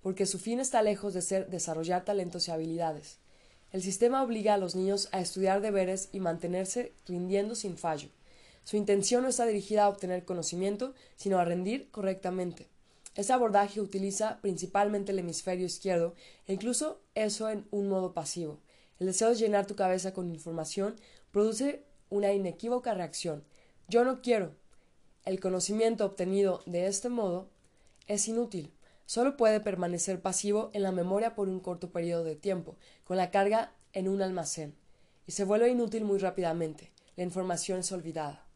porque 0.00 0.26
su 0.26 0.40
fin 0.40 0.58
está 0.58 0.82
lejos 0.82 1.14
de 1.14 1.22
ser 1.22 1.48
desarrollar 1.50 2.04
talentos 2.04 2.48
y 2.48 2.50
habilidades. 2.50 3.21
El 3.72 3.82
sistema 3.82 4.22
obliga 4.22 4.52
a 4.52 4.58
los 4.58 4.74
niños 4.74 5.08
a 5.12 5.20
estudiar 5.20 5.62
deberes 5.62 6.10
y 6.12 6.20
mantenerse 6.20 6.92
rindiendo 7.06 7.54
sin 7.54 7.78
fallo. 7.78 8.10
Su 8.64 8.76
intención 8.76 9.22
no 9.22 9.30
está 9.30 9.46
dirigida 9.46 9.84
a 9.84 9.88
obtener 9.88 10.26
conocimiento, 10.26 10.94
sino 11.16 11.38
a 11.38 11.44
rendir 11.46 11.90
correctamente. 11.90 12.68
Ese 13.14 13.32
abordaje 13.32 13.80
utiliza 13.80 14.38
principalmente 14.42 15.12
el 15.12 15.18
hemisferio 15.18 15.64
izquierdo 15.64 16.14
e 16.46 16.52
incluso 16.52 17.00
eso 17.14 17.48
en 17.48 17.66
un 17.70 17.88
modo 17.88 18.12
pasivo. 18.12 18.58
El 19.00 19.06
deseo 19.06 19.30
de 19.30 19.36
llenar 19.36 19.66
tu 19.66 19.74
cabeza 19.74 20.12
con 20.12 20.28
información 20.28 20.94
produce 21.30 21.82
una 22.10 22.32
inequívoca 22.32 22.92
reacción. 22.92 23.42
Yo 23.88 24.04
no 24.04 24.20
quiero. 24.20 24.54
El 25.24 25.40
conocimiento 25.40 26.04
obtenido 26.04 26.60
de 26.66 26.86
este 26.86 27.08
modo 27.08 27.48
es 28.06 28.28
inútil. 28.28 28.70
Solo 29.12 29.36
puede 29.36 29.60
permanecer 29.60 30.22
pasivo 30.22 30.70
en 30.72 30.82
la 30.82 30.90
memoria 30.90 31.34
por 31.34 31.46
un 31.50 31.60
corto 31.60 31.90
periodo 31.90 32.24
de 32.24 32.34
tiempo, 32.34 32.78
con 33.04 33.18
la 33.18 33.30
carga 33.30 33.74
en 33.92 34.08
un 34.08 34.22
almacén, 34.22 34.74
y 35.26 35.32
se 35.32 35.44
vuelve 35.44 35.68
inútil 35.68 36.02
muy 36.02 36.18
rápidamente. 36.18 36.92
La 37.16 37.22
información 37.22 37.80
es 37.80 37.92
olvidada. 37.92 38.46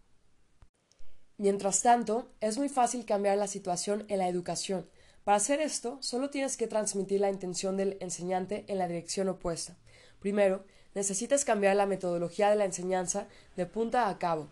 Mientras 1.36 1.82
tanto, 1.82 2.30
es 2.40 2.56
muy 2.56 2.70
fácil 2.70 3.04
cambiar 3.04 3.36
la 3.36 3.48
situación 3.48 4.06
en 4.08 4.16
la 4.16 4.28
educación. 4.28 4.88
Para 5.24 5.36
hacer 5.36 5.60
esto, 5.60 5.98
solo 6.00 6.30
tienes 6.30 6.56
que 6.56 6.68
transmitir 6.68 7.20
la 7.20 7.28
intención 7.28 7.76
del 7.76 7.98
enseñante 8.00 8.64
en 8.68 8.78
la 8.78 8.88
dirección 8.88 9.28
opuesta. 9.28 9.76
Primero, 10.20 10.64
necesitas 10.94 11.44
cambiar 11.44 11.76
la 11.76 11.84
metodología 11.84 12.48
de 12.48 12.56
la 12.56 12.64
enseñanza 12.64 13.28
de 13.56 13.66
punta 13.66 14.08
a 14.08 14.18
cabo. 14.18 14.48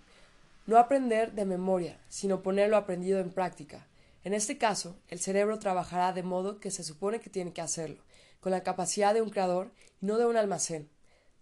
No 0.67 0.77
aprender 0.77 1.33
de 1.33 1.47
memoria, 1.47 1.99
sino 2.11 2.43
ponerlo 2.43 2.77
aprendido 2.77 3.21
en 3.21 3.31
práctica. 3.31 3.87
En 4.25 4.33
este 4.33 4.57
caso, 4.57 4.97
el 5.09 5.21
cerebro 5.21 5.59
trabajará 5.59 6.15
de 6.15 6.23
modo 6.23 6.59
que 6.59 6.71
se 6.71 6.83
supone 6.83 7.21
que 7.21 7.29
tiene 7.29 7.53
que 7.53 7.61
hacerlo, 7.61 8.03
con 8.41 8.53
la 8.53 8.63
capacidad 8.63 9.13
de 9.13 9.21
un 9.21 9.29
creador 9.29 9.71
y 10.01 10.07
no 10.07 10.17
de 10.17 10.25
un 10.25 10.39
almacén. 10.39 10.89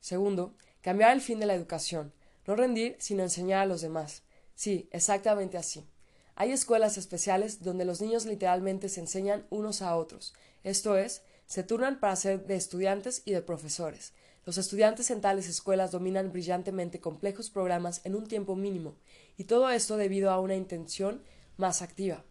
Segundo, 0.00 0.56
cambiar 0.80 1.12
el 1.12 1.20
fin 1.20 1.38
de 1.38 1.46
la 1.46 1.54
educación, 1.54 2.12
no 2.44 2.56
rendir, 2.56 2.96
sino 2.98 3.22
enseñar 3.22 3.62
a 3.62 3.66
los 3.66 3.82
demás. 3.82 4.24
Sí, 4.56 4.88
exactamente 4.90 5.56
así. 5.56 5.86
Hay 6.34 6.50
escuelas 6.50 6.98
especiales 6.98 7.62
donde 7.62 7.84
los 7.84 8.00
niños 8.00 8.26
literalmente 8.26 8.88
se 8.88 8.98
enseñan 8.98 9.46
unos 9.48 9.80
a 9.80 9.94
otros, 9.94 10.34
esto 10.64 10.96
es, 10.96 11.22
se 11.46 11.62
turnan 11.62 12.00
para 12.00 12.16
ser 12.16 12.46
de 12.46 12.56
estudiantes 12.56 13.22
y 13.24 13.32
de 13.32 13.42
profesores. 13.42 14.12
Los 14.44 14.58
estudiantes 14.58 15.10
en 15.12 15.20
tales 15.20 15.48
escuelas 15.48 15.92
dominan 15.92 16.32
brillantemente 16.32 16.98
complejos 16.98 17.48
programas 17.48 18.00
en 18.02 18.16
un 18.16 18.26
tiempo 18.26 18.56
mínimo, 18.56 18.96
y 19.36 19.44
todo 19.44 19.70
esto 19.70 19.96
debido 19.96 20.30
a 20.30 20.40
una 20.40 20.56
intención 20.56 21.22
más 21.56 21.80
activa. 21.80 22.24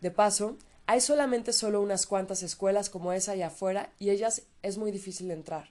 De 0.00 0.10
paso, 0.10 0.56
hay 0.86 1.00
solamente 1.00 1.52
solo 1.52 1.80
unas 1.80 2.06
cuantas 2.06 2.42
escuelas 2.42 2.90
como 2.90 3.12
esa 3.12 3.32
allá 3.32 3.48
afuera 3.48 3.92
y 3.98 4.10
ellas 4.10 4.42
es 4.62 4.78
muy 4.78 4.90
difícil 4.90 5.30
entrar. 5.30 5.70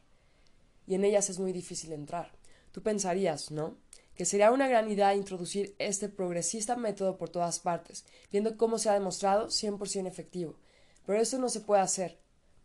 Y 0.85 0.95
en 0.95 1.05
ellas 1.05 1.29
es 1.29 1.39
muy 1.39 1.53
difícil 1.53 1.91
entrar. 1.91 2.31
Tú 2.71 2.81
pensarías, 2.81 3.51
¿no? 3.51 3.75
que 4.17 4.25
sería 4.25 4.51
una 4.51 4.67
gran 4.67 4.89
idea 4.89 5.13
introducir 5.13 5.75
este 5.77 6.09
progresista 6.09 6.75
método 6.75 7.17
por 7.17 7.29
todas 7.29 7.59
partes, 7.59 8.03
viendo 8.31 8.57
cómo 8.57 8.79
se 8.79 8.89
ha 8.89 8.93
demostrado 8.93 9.47
100% 9.47 10.07
efectivo. 10.07 10.55
Pero 11.05 11.21
esto 11.21 11.37
no 11.37 11.49
se 11.49 11.61
puede 11.61 11.83
hacer, 11.83 12.17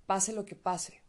pase 0.07 0.33
lo 0.33 0.47
que 0.47 0.57
pase. 0.57 1.03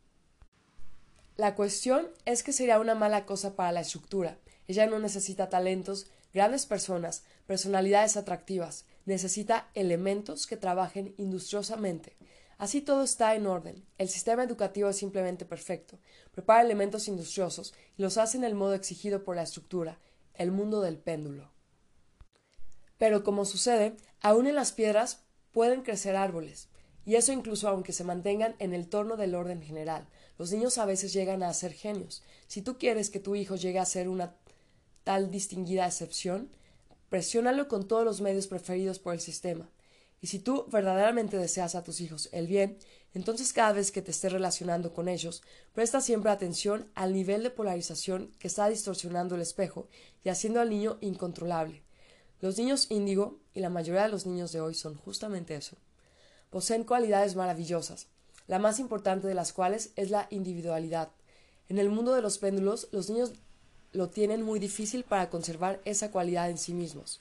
La 1.38 1.56
cuestión 1.56 2.10
es 2.26 2.44
que 2.44 2.52
sería 2.52 2.80
una 2.80 2.94
mala 2.94 3.26
cosa 3.26 3.56
para 3.56 3.72
la 3.72 3.80
estructura. 3.80 4.38
Ella 4.68 4.86
no 4.86 5.00
necesita 5.00 5.50
talentos, 5.50 6.08
grandes 6.34 6.66
personas, 6.66 7.24
personalidades 7.48 8.18
atractivas, 8.18 8.86
necesita 9.06 9.70
elementos 9.74 10.48
que 10.48 10.58
trabajen 10.58 11.14
industriosamente. 11.18 12.18
Así 12.58 12.82
todo 12.82 13.04
está 13.04 13.36
en 13.36 13.48
orden. 13.48 13.86
El 13.98 14.10
sistema 14.10 14.44
educativo 14.44 14.90
es 14.90 14.98
simplemente 14.98 15.46
perfecto. 15.46 16.00
Prepara 16.32 16.62
elementos 16.62 17.08
industriosos 17.08 17.74
y 17.98 18.02
los 18.02 18.18
hace 18.18 18.38
en 18.38 18.44
el 18.44 18.56
modo 18.56 18.74
exigido 18.74 19.24
por 19.24 19.36
la 19.36 19.44
estructura, 19.44 20.00
el 20.34 20.52
mundo 20.52 20.82
del 20.82 20.98
péndulo. 20.98 21.52
Pero 22.98 23.24
como 23.24 23.46
sucede, 23.46 23.98
aún 24.22 24.48
en 24.48 24.56
las 24.56 24.72
piedras 24.72 25.24
pueden 25.52 25.82
crecer 25.82 26.16
árboles, 26.16 26.70
y 27.06 27.16
eso 27.16 27.34
incluso 27.34 27.68
aunque 27.68 27.92
se 27.92 28.04
mantengan 28.04 28.56
en 28.60 28.74
el 28.74 28.88
torno 28.88 29.18
del 29.18 29.36
orden 29.36 29.62
general. 29.62 30.08
Los 30.38 30.52
niños 30.52 30.78
a 30.78 30.86
veces 30.86 31.12
llegan 31.12 31.44
a 31.44 31.54
ser 31.54 31.74
genios. 31.74 32.24
Si 32.48 32.62
tú 32.62 32.78
quieres 32.78 33.10
que 33.10 33.20
tu 33.20 33.36
hijo 33.36 33.56
llegue 33.56 33.80
a 33.80 33.86
ser 33.86 34.08
una 34.08 34.36
tal 35.04 35.32
distinguida 35.32 35.86
excepción, 35.86 36.50
presiónalo 37.14 37.68
con 37.68 37.88
todos 37.88 38.04
los 38.04 38.22
medios 38.22 38.48
preferidos 38.48 38.98
por 38.98 39.14
el 39.14 39.20
sistema. 39.20 39.70
Y 40.20 40.26
si 40.26 40.40
tú 40.40 40.66
verdaderamente 40.72 41.38
deseas 41.38 41.76
a 41.76 41.84
tus 41.84 42.02
hijos 42.02 42.28
el 42.32 42.48
bien, 42.48 42.80
entonces 43.14 43.54
cada 43.54 43.72
vez 43.72 43.92
que 43.92 44.02
te 44.02 44.10
estés 44.10 44.32
relacionando 44.32 44.96
con 44.96 45.08
ellos, 45.08 45.44
presta 45.74 46.02
siempre 46.02 46.32
atención 46.32 46.90
al 46.96 47.14
nivel 47.14 47.44
de 47.44 47.52
polarización 47.52 48.32
que 48.40 48.48
está 48.48 48.68
distorsionando 48.68 49.36
el 49.36 49.42
espejo 49.42 49.88
y 50.24 50.30
haciendo 50.30 50.60
al 50.60 50.72
niño 50.72 50.98
incontrolable. 51.02 51.84
Los 52.42 52.58
niños 52.58 52.88
índigo, 52.90 53.38
y 53.54 53.60
la 53.60 53.70
mayoría 53.70 54.02
de 54.02 54.10
los 54.10 54.26
niños 54.26 54.52
de 54.52 54.62
hoy 54.62 54.74
son 54.74 54.96
justamente 54.96 55.54
eso, 55.54 55.78
poseen 56.50 56.84
cualidades 56.84 57.36
maravillosas, 57.36 58.08
la 58.48 58.58
más 58.58 58.80
importante 58.80 59.28
de 59.28 59.36
las 59.36 59.54
cuales 59.54 59.92
es 59.98 60.10
la 60.10 60.26
individualidad. 60.32 61.12
En 61.70 61.78
el 61.78 61.92
mundo 61.92 62.16
de 62.16 62.24
los 62.24 62.40
péndulos, 62.40 62.88
los 62.92 63.12
niños 63.12 63.34
lo 63.94 64.10
tienen 64.10 64.44
muy 64.44 64.60
difícil 64.60 65.04
para 65.04 65.30
conservar 65.30 65.82
esa 65.86 66.12
cualidad 66.12 66.50
en 66.50 66.58
sí 66.58 66.74
mismos. 66.74 67.20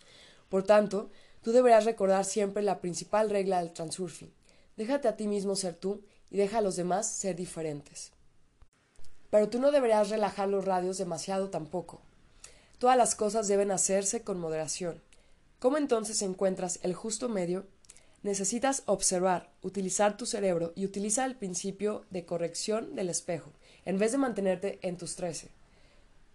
Por 0.49 0.65
tanto, 0.65 1.11
Tú 1.43 1.51
deberás 1.51 1.85
recordar 1.85 2.25
siempre 2.25 2.63
la 2.63 2.81
principal 2.81 3.29
regla 3.29 3.59
del 3.59 3.73
transurfing. 3.73 4.33
Déjate 4.77 5.09
a 5.09 5.17
ti 5.17 5.27
mismo 5.27 5.57
ser 5.57 5.75
tú 5.75 6.03
y 6.31 6.37
deja 6.37 6.59
a 6.59 6.63
los 6.63 6.77
demás 6.77 7.11
ser 7.11 7.35
diferentes. 7.35 8.13
Pero 9.29 9.49
tú 9.49 9.59
no 9.59 9.73
deberás 9.73 10.09
relajar 10.09 10.49
los 10.49 10.65
radios 10.65 10.99
demasiado 10.99 11.51
tampoco. 11.51 12.01
Todas 12.79 12.97
las 12.97 13.15
cosas 13.17 13.49
deben 13.49 13.73
hacerse 13.73 14.23
con 14.23 14.39
moderación. 14.39 15.03
¿Cómo 15.59 15.79
entonces 15.79 16.23
encuentras 16.23 16.79
el 16.83 16.95
justo 16.95 17.29
medio? 17.29 17.67
Necesitas 18.23 18.85
observar, 18.87 19.53
utilizar 19.63 20.17
tu 20.17 20.27
cerebro 20.27 20.73
y 20.77 20.85
utilizar 20.85 21.29
el 21.29 21.37
principio 21.37 22.05
de 22.11 22.25
corrección 22.25 22.95
del 22.95 23.09
espejo, 23.09 23.51
en 23.85 23.99
vez 23.99 24.13
de 24.13 24.19
mantenerte 24.19 24.79
en 24.83 24.97
tus 24.97 25.17
trece. 25.17 25.51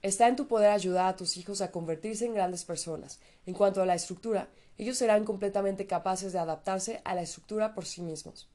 Está 0.02 0.28
en 0.28 0.36
tu 0.36 0.48
poder 0.48 0.72
ayudar 0.72 1.08
a 1.08 1.16
tus 1.16 1.38
hijos 1.38 1.62
a 1.62 1.72
convertirse 1.72 2.26
en 2.26 2.36
grandes 2.36 2.66
personas. 2.66 3.20
En 3.46 3.56
cuanto 3.56 3.82
a 3.82 3.86
la 3.86 3.96
estructura, 3.96 4.50
ellos 4.78 4.98
serán 4.98 5.26
completamente 5.26 5.88
capaces 5.88 6.34
de 6.34 6.40
adaptarse 6.40 7.02
a 7.04 7.16
la 7.16 7.24
estructura 7.24 7.74
por 7.74 7.86
sí 7.86 8.02
mismos. 8.02 8.48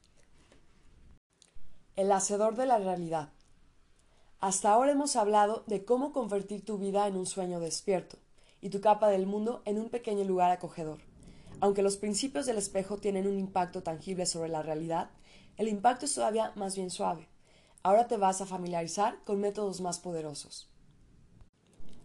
El 1.95 2.11
hacedor 2.11 2.55
de 2.55 2.65
la 2.65 2.79
realidad. 2.79 3.29
Hasta 4.39 4.71
ahora 4.71 4.93
hemos 4.93 5.15
hablado 5.15 5.63
de 5.67 5.85
cómo 5.85 6.11
convertir 6.11 6.63
tu 6.63 6.77
vida 6.77 7.07
en 7.07 7.17
un 7.17 7.25
sueño 7.25 7.59
despierto 7.59 8.17
y 8.61 8.69
tu 8.69 8.79
capa 8.79 9.09
del 9.09 9.25
mundo 9.25 9.61
en 9.65 9.79
un 9.79 9.89
pequeño 9.89 10.23
lugar 10.23 10.51
acogedor. 10.51 10.99
Aunque 11.59 11.81
los 11.81 11.97
principios 11.97 12.45
del 12.45 12.57
espejo 12.57 12.97
tienen 12.97 13.27
un 13.27 13.37
impacto 13.37 13.83
tangible 13.83 14.25
sobre 14.25 14.49
la 14.49 14.61
realidad, 14.61 15.11
el 15.57 15.67
impacto 15.67 16.05
es 16.05 16.15
todavía 16.15 16.51
más 16.55 16.75
bien 16.75 16.89
suave. 16.89 17.27
Ahora 17.83 18.07
te 18.07 18.17
vas 18.17 18.41
a 18.41 18.45
familiarizar 18.45 19.17
con 19.23 19.39
métodos 19.39 19.81
más 19.81 19.99
poderosos. 19.99 20.72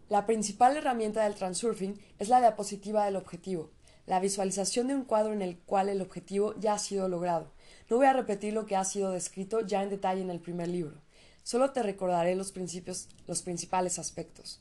La 0.08 0.24
principal 0.24 0.74
herramienta 0.74 1.24
del 1.24 1.34
transurfing 1.34 2.00
es 2.18 2.30
la 2.30 2.40
diapositiva 2.40 3.04
del 3.04 3.16
objetivo, 3.16 3.68
la 4.06 4.20
visualización 4.20 4.88
de 4.88 4.94
un 4.94 5.04
cuadro 5.04 5.34
en 5.34 5.42
el 5.42 5.58
cual 5.58 5.90
el 5.90 6.00
objetivo 6.00 6.54
ya 6.58 6.72
ha 6.72 6.78
sido 6.78 7.10
logrado. 7.10 7.52
No 7.90 7.98
voy 7.98 8.06
a 8.06 8.14
repetir 8.14 8.54
lo 8.54 8.64
que 8.64 8.74
ha 8.74 8.86
sido 8.86 9.10
descrito 9.10 9.60
ya 9.60 9.82
en 9.82 9.90
detalle 9.90 10.22
en 10.22 10.30
el 10.30 10.40
primer 10.40 10.68
libro. 10.68 10.96
Solo 11.42 11.72
te 11.72 11.82
recordaré 11.82 12.36
los 12.36 12.52
principios, 12.52 13.08
los 13.26 13.42
principales 13.42 13.98
aspectos. 13.98 14.60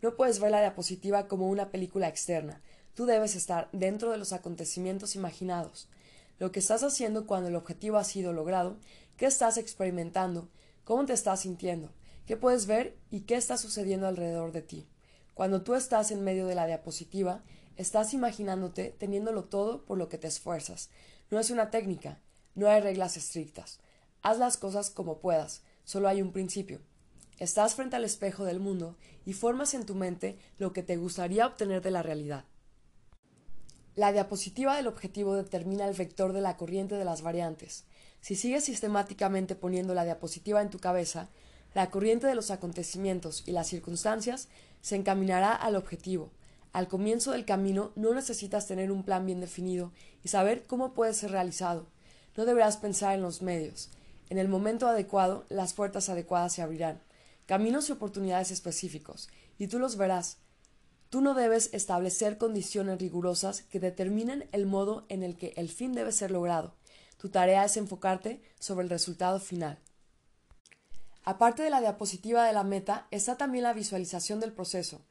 No 0.00 0.16
puedes 0.16 0.40
ver 0.40 0.50
la 0.50 0.60
diapositiva 0.60 1.28
como 1.28 1.48
una 1.48 1.68
película 1.68 2.08
externa. 2.08 2.62
Tú 2.94 3.04
debes 3.04 3.36
estar 3.36 3.68
dentro 3.72 4.12
de 4.12 4.18
los 4.18 4.32
acontecimientos 4.32 5.14
imaginados. 5.14 5.88
Lo 6.38 6.52
que 6.52 6.60
estás 6.60 6.82
haciendo 6.82 7.26
cuando 7.26 7.50
el 7.50 7.56
objetivo 7.56 7.98
ha 7.98 8.04
sido 8.04 8.32
logrado, 8.32 8.78
qué 9.18 9.26
estás 9.26 9.58
experimentando, 9.58 10.48
cómo 10.84 11.04
te 11.04 11.12
estás 11.12 11.40
sintiendo, 11.40 11.90
qué 12.26 12.36
puedes 12.36 12.66
ver 12.66 12.96
y 13.10 13.20
qué 13.22 13.36
está 13.36 13.56
sucediendo 13.56 14.06
alrededor 14.06 14.52
de 14.52 14.62
ti. 14.62 14.86
Cuando 15.34 15.62
tú 15.62 15.74
estás 15.74 16.10
en 16.10 16.24
medio 16.24 16.46
de 16.46 16.54
la 16.54 16.66
diapositiva, 16.66 17.42
Estás 17.76 18.14
imaginándote 18.14 18.94
teniéndolo 18.98 19.44
todo 19.44 19.84
por 19.84 19.98
lo 19.98 20.08
que 20.08 20.16
te 20.16 20.26
esfuerzas. 20.26 20.88
No 21.30 21.38
es 21.38 21.50
una 21.50 21.70
técnica, 21.70 22.20
no 22.54 22.68
hay 22.68 22.80
reglas 22.80 23.18
estrictas. 23.18 23.80
Haz 24.22 24.38
las 24.38 24.56
cosas 24.56 24.88
como 24.88 25.18
puedas, 25.18 25.62
solo 25.84 26.08
hay 26.08 26.22
un 26.22 26.32
principio. 26.32 26.80
Estás 27.38 27.74
frente 27.74 27.96
al 27.96 28.04
espejo 28.04 28.46
del 28.46 28.60
mundo 28.60 28.96
y 29.26 29.34
formas 29.34 29.74
en 29.74 29.84
tu 29.84 29.94
mente 29.94 30.38
lo 30.56 30.72
que 30.72 30.82
te 30.82 30.96
gustaría 30.96 31.46
obtener 31.46 31.82
de 31.82 31.90
la 31.90 32.02
realidad. 32.02 32.46
La 33.94 34.12
diapositiva 34.12 34.76
del 34.76 34.86
objetivo 34.86 35.34
determina 35.34 35.86
el 35.86 35.94
vector 35.94 36.32
de 36.32 36.40
la 36.40 36.56
corriente 36.56 36.94
de 36.94 37.04
las 37.04 37.20
variantes. 37.20 37.84
Si 38.22 38.36
sigues 38.36 38.64
sistemáticamente 38.64 39.54
poniendo 39.54 39.92
la 39.92 40.04
diapositiva 40.04 40.62
en 40.62 40.70
tu 40.70 40.78
cabeza, 40.78 41.28
la 41.76 41.90
corriente 41.90 42.26
de 42.26 42.34
los 42.34 42.50
acontecimientos 42.50 43.42
y 43.44 43.52
las 43.52 43.66
circunstancias 43.66 44.48
se 44.80 44.96
encaminará 44.96 45.52
al 45.52 45.76
objetivo, 45.76 46.30
al 46.72 46.88
comienzo 46.88 47.32
del 47.32 47.44
camino 47.44 47.92
no 47.96 48.14
necesitas 48.14 48.66
tener 48.66 48.90
un 48.90 49.02
plan 49.02 49.26
bien 49.26 49.40
definido 49.40 49.92
y 50.24 50.28
saber 50.28 50.64
cómo 50.66 50.94
puede 50.94 51.12
ser 51.12 51.32
realizado. 51.32 51.84
No 52.34 52.46
deberás 52.46 52.78
pensar 52.78 53.14
en 53.14 53.20
los 53.20 53.42
medios. 53.42 53.90
En 54.30 54.38
el 54.38 54.48
momento 54.48 54.88
adecuado, 54.88 55.44
las 55.50 55.74
puertas 55.74 56.08
adecuadas 56.08 56.54
se 56.54 56.62
abrirán. 56.62 56.98
Caminos 57.44 57.90
y 57.90 57.92
oportunidades 57.92 58.52
específicos, 58.52 59.28
y 59.58 59.66
tú 59.66 59.78
los 59.78 59.98
verás. 59.98 60.38
Tú 61.10 61.20
no 61.20 61.34
debes 61.34 61.68
establecer 61.74 62.38
condiciones 62.38 62.98
rigurosas 62.98 63.60
que 63.64 63.80
determinen 63.80 64.48
el 64.52 64.64
modo 64.64 65.04
en 65.10 65.22
el 65.22 65.36
que 65.36 65.52
el 65.56 65.68
fin 65.68 65.92
debe 65.92 66.12
ser 66.12 66.30
logrado. 66.30 66.72
Tu 67.18 67.28
tarea 67.28 67.66
es 67.66 67.76
enfocarte 67.76 68.40
sobre 68.58 68.84
el 68.84 68.88
resultado 68.88 69.40
final. 69.40 69.78
Aparte 71.28 71.64
de 71.64 71.70
la 71.70 71.80
diapositiva 71.80 72.46
de 72.46 72.52
la 72.52 72.62
meta, 72.62 73.08
está 73.10 73.36
también 73.36 73.64
la 73.64 73.72
visualización 73.72 74.38
del 74.38 74.52
proceso. 74.52 75.04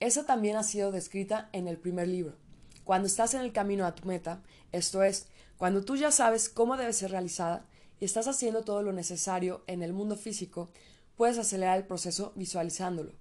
Esa 0.00 0.26
también 0.26 0.56
ha 0.56 0.64
sido 0.64 0.92
descrita 0.92 1.48
en 1.52 1.66
el 1.66 1.78
primer 1.78 2.08
libro. 2.08 2.36
Cuando 2.84 3.06
estás 3.06 3.32
en 3.32 3.40
el 3.40 3.54
camino 3.54 3.86
a 3.86 3.94
tu 3.94 4.06
meta, 4.06 4.42
esto 4.70 5.02
es, 5.02 5.28
cuando 5.56 5.82
tú 5.82 5.96
ya 5.96 6.10
sabes 6.10 6.50
cómo 6.50 6.76
debe 6.76 6.92
ser 6.92 7.10
realizada 7.10 7.64
y 8.00 8.04
estás 8.04 8.28
haciendo 8.28 8.64
todo 8.64 8.82
lo 8.82 8.92
necesario 8.92 9.64
en 9.66 9.82
el 9.82 9.94
mundo 9.94 10.14
físico, 10.14 10.68
puedes 11.16 11.38
acelerar 11.38 11.78
el 11.78 11.86
proceso 11.86 12.34
visualizándolo. 12.36 13.14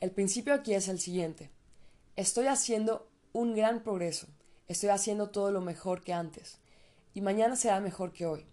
El 0.00 0.10
principio 0.10 0.54
aquí 0.54 0.74
es 0.74 0.88
el 0.88 0.98
siguiente. 0.98 1.52
Estoy 2.16 2.48
haciendo 2.48 3.08
un 3.32 3.54
gran 3.54 3.84
progreso, 3.84 4.26
estoy 4.66 4.88
haciendo 4.88 5.30
todo 5.30 5.52
lo 5.52 5.60
mejor 5.60 6.02
que 6.02 6.14
antes, 6.14 6.58
y 7.14 7.20
mañana 7.20 7.54
será 7.54 7.78
mejor 7.78 8.12
que 8.12 8.26
hoy. 8.26 8.51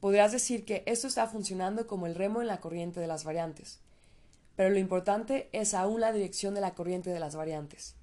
Podrías 0.00 0.32
decir 0.32 0.64
que 0.64 0.82
esto 0.86 1.06
está 1.06 1.26
funcionando 1.26 1.86
como 1.86 2.06
el 2.06 2.14
remo 2.14 2.40
en 2.40 2.48
la 2.48 2.60
corriente 2.60 3.00
de 3.00 3.06
las 3.06 3.24
variantes 3.24 3.80
pero 4.60 4.68
lo 4.68 4.78
importante 4.78 5.48
es 5.52 5.72
aún 5.72 6.02
la 6.02 6.12
dirección 6.12 6.52
de 6.52 6.60
la 6.60 6.74
corriente 6.74 7.08
de 7.08 7.18
las 7.18 7.34
variantes. 7.34 7.94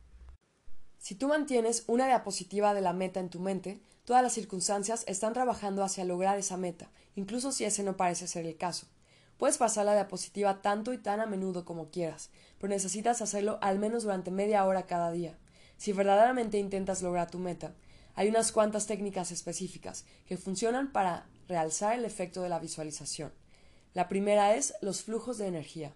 Si 0.97 1.13
tú 1.13 1.27
mantienes 1.27 1.83
una 1.85 2.07
diapositiva 2.07 2.73
de 2.73 2.81
la 2.81 2.93
meta 2.93 3.19
en 3.19 3.29
tu 3.29 3.39
mente, 3.39 3.79
todas 4.05 4.23
las 4.23 4.33
circunstancias 4.33 5.03
están 5.05 5.33
trabajando 5.33 5.83
hacia 5.83 6.03
lograr 6.03 6.39
esa 6.39 6.57
meta, 6.57 6.89
incluso 7.15 7.51
si 7.51 7.63
ese 7.63 7.83
no 7.83 7.95
parece 7.95 8.25
ser 8.25 8.47
el 8.47 8.57
caso. 8.57 8.87
Puedes 9.37 9.59
pasar 9.59 9.85
la 9.85 9.93
diapositiva 9.93 10.63
tanto 10.63 10.93
y 10.93 10.97
tan 10.97 11.19
a 11.19 11.27
menudo 11.27 11.63
como 11.63 11.91
quieras, 11.91 12.31
pero 12.57 12.69
necesitas 12.69 13.21
hacerlo 13.21 13.59
al 13.61 13.77
menos 13.77 14.01
durante 14.01 14.31
media 14.31 14.65
hora 14.65 14.87
cada 14.87 15.11
día. 15.11 15.37
Si 15.77 15.93
verdaderamente 15.93 16.57
intentas 16.57 17.03
lograr 17.03 17.29
tu 17.29 17.37
meta, 17.37 17.75
hay 18.15 18.29
unas 18.29 18.51
cuantas 18.51 18.87
técnicas 18.87 19.31
específicas 19.31 20.05
que 20.25 20.37
funcionan 20.37 20.91
para 20.91 21.27
realzar 21.47 21.97
el 21.97 22.05
efecto 22.05 22.41
de 22.41 22.49
la 22.49 22.59
visualización. 22.59 23.33
La 23.93 24.07
primera 24.07 24.55
es 24.55 24.73
los 24.81 25.03
flujos 25.03 25.37
de 25.37 25.47
energía. 25.47 25.93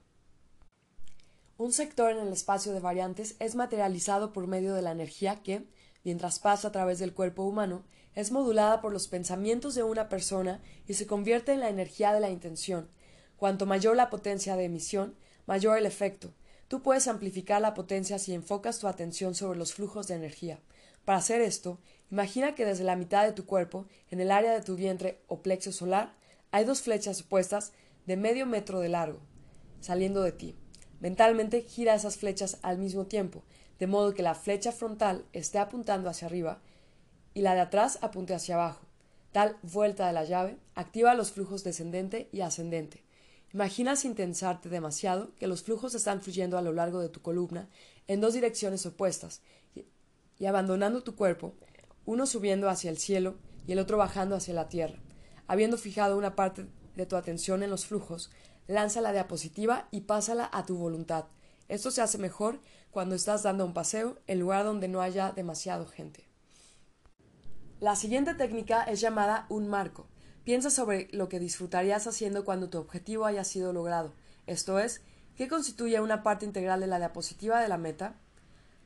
Un 1.57 1.73
sector 1.73 2.11
en 2.11 2.19
el 2.19 2.33
espacio 2.33 2.73
de 2.73 2.79
variantes 2.79 3.35
es 3.39 3.53
materializado 3.53 4.33
por 4.33 4.47
medio 4.47 4.73
de 4.73 4.81
la 4.81 4.91
energía 4.91 5.43
que, 5.43 5.67
mientras 6.03 6.39
pasa 6.39 6.69
a 6.69 6.71
través 6.71 6.97
del 6.97 7.13
cuerpo 7.13 7.43
humano, 7.43 7.83
es 8.15 8.31
modulada 8.31 8.81
por 8.81 8.91
los 8.91 9.07
pensamientos 9.07 9.75
de 9.75 9.83
una 9.83 10.09
persona 10.09 10.61
y 10.87 10.95
se 10.95 11.05
convierte 11.05 11.53
en 11.53 11.59
la 11.59 11.69
energía 11.69 12.13
de 12.13 12.19
la 12.19 12.29
intención. 12.29 12.89
Cuanto 13.37 13.65
mayor 13.65 13.95
la 13.95 14.09
potencia 14.09 14.55
de 14.55 14.65
emisión, 14.65 15.15
mayor 15.45 15.77
el 15.77 15.85
efecto. 15.85 16.33
Tú 16.67 16.81
puedes 16.81 17.07
amplificar 17.07 17.61
la 17.61 17.73
potencia 17.73 18.17
si 18.17 18.33
enfocas 18.33 18.79
tu 18.79 18.87
atención 18.87 19.35
sobre 19.35 19.59
los 19.59 19.73
flujos 19.73 20.07
de 20.07 20.15
energía. 20.15 20.59
Para 21.05 21.19
hacer 21.19 21.41
esto, 21.41 21.79
imagina 22.11 22.53
que 22.53 22.65
desde 22.65 22.83
la 22.83 22.95
mitad 22.95 23.25
de 23.25 23.31
tu 23.31 23.45
cuerpo, 23.45 23.85
en 24.09 24.19
el 24.19 24.31
área 24.31 24.53
de 24.53 24.61
tu 24.61 24.75
vientre 24.75 25.21
o 25.27 25.41
plexo 25.41 25.71
solar, 25.71 26.13
hay 26.51 26.65
dos 26.65 26.81
flechas 26.81 27.21
opuestas 27.21 27.73
de 28.05 28.17
medio 28.17 28.45
metro 28.45 28.79
de 28.79 28.89
largo, 28.89 29.19
saliendo 29.79 30.21
de 30.21 30.31
ti. 30.31 30.55
Mentalmente 30.99 31.61
gira 31.61 31.95
esas 31.95 32.17
flechas 32.17 32.59
al 32.61 32.77
mismo 32.77 33.05
tiempo, 33.05 33.43
de 33.79 33.87
modo 33.87 34.13
que 34.13 34.21
la 34.21 34.35
flecha 34.35 34.71
frontal 34.71 35.25
esté 35.33 35.57
apuntando 35.57 36.09
hacia 36.09 36.27
arriba 36.27 36.61
y 37.33 37.41
la 37.41 37.55
de 37.55 37.61
atrás 37.61 37.97
apunte 38.01 38.35
hacia 38.35 38.55
abajo. 38.55 38.85
Tal 39.31 39.57
vuelta 39.63 40.05
de 40.07 40.13
la 40.13 40.25
llave 40.25 40.57
activa 40.75 41.15
los 41.15 41.31
flujos 41.31 41.63
descendente 41.63 42.27
y 42.31 42.41
ascendente. 42.41 43.03
Imagina 43.53 43.95
sin 43.95 44.15
tensarte 44.15 44.69
demasiado 44.69 45.33
que 45.39 45.47
los 45.47 45.63
flujos 45.63 45.95
están 45.95 46.21
fluyendo 46.21 46.57
a 46.57 46.61
lo 46.61 46.73
largo 46.73 46.99
de 46.99 47.09
tu 47.09 47.21
columna 47.21 47.67
en 48.07 48.21
dos 48.21 48.33
direcciones 48.33 48.85
opuestas 48.85 49.41
y, 49.75 50.45
abandonando 50.45 51.03
tu 51.03 51.15
cuerpo, 51.15 51.53
uno 52.05 52.25
subiendo 52.25 52.69
hacia 52.69 52.89
el 52.89 52.97
cielo 52.97 53.35
y 53.67 53.73
el 53.73 53.79
otro 53.79 53.97
bajando 53.97 54.35
hacia 54.35 54.53
la 54.53 54.69
tierra. 54.69 54.99
Habiendo 55.47 55.77
fijado 55.77 56.17
una 56.17 56.35
parte 56.35 56.67
de 56.95 57.05
tu 57.05 57.15
atención 57.15 57.63
en 57.63 57.69
los 57.69 57.85
flujos, 57.85 58.31
lanza 58.67 59.01
la 59.01 59.11
diapositiva 59.11 59.87
y 59.91 60.01
pásala 60.01 60.49
a 60.51 60.65
tu 60.65 60.77
voluntad. 60.77 61.25
Esto 61.67 61.91
se 61.91 62.01
hace 62.01 62.17
mejor 62.17 62.59
cuando 62.91 63.15
estás 63.15 63.43
dando 63.43 63.65
un 63.65 63.73
paseo 63.73 64.17
en 64.27 64.39
lugar 64.39 64.65
donde 64.65 64.87
no 64.87 65.01
haya 65.01 65.31
demasiado 65.31 65.87
gente. 65.87 66.25
La 67.79 67.95
siguiente 67.95 68.35
técnica 68.35 68.83
es 68.83 69.01
llamada 69.01 69.45
un 69.49 69.67
marco. 69.67 70.07
Piensa 70.43 70.69
sobre 70.69 71.07
lo 71.11 71.29
que 71.29 71.39
disfrutarías 71.39 72.07
haciendo 72.07 72.45
cuando 72.45 72.69
tu 72.69 72.77
objetivo 72.77 73.25
haya 73.25 73.43
sido 73.43 73.73
logrado. 73.73 74.13
Esto 74.47 74.79
es, 74.79 75.01
¿qué 75.35 75.47
constituye 75.47 75.99
una 75.99 76.23
parte 76.23 76.45
integral 76.45 76.79
de 76.79 76.87
la 76.87 76.97
diapositiva 76.97 77.61
de 77.61 77.67
la 77.67 77.77
meta? 77.77 78.15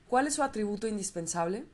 ¿Cuál 0.07 0.27
es 0.27 0.35
su 0.35 0.43
atributo 0.43 0.87
indispensable? 0.87 1.65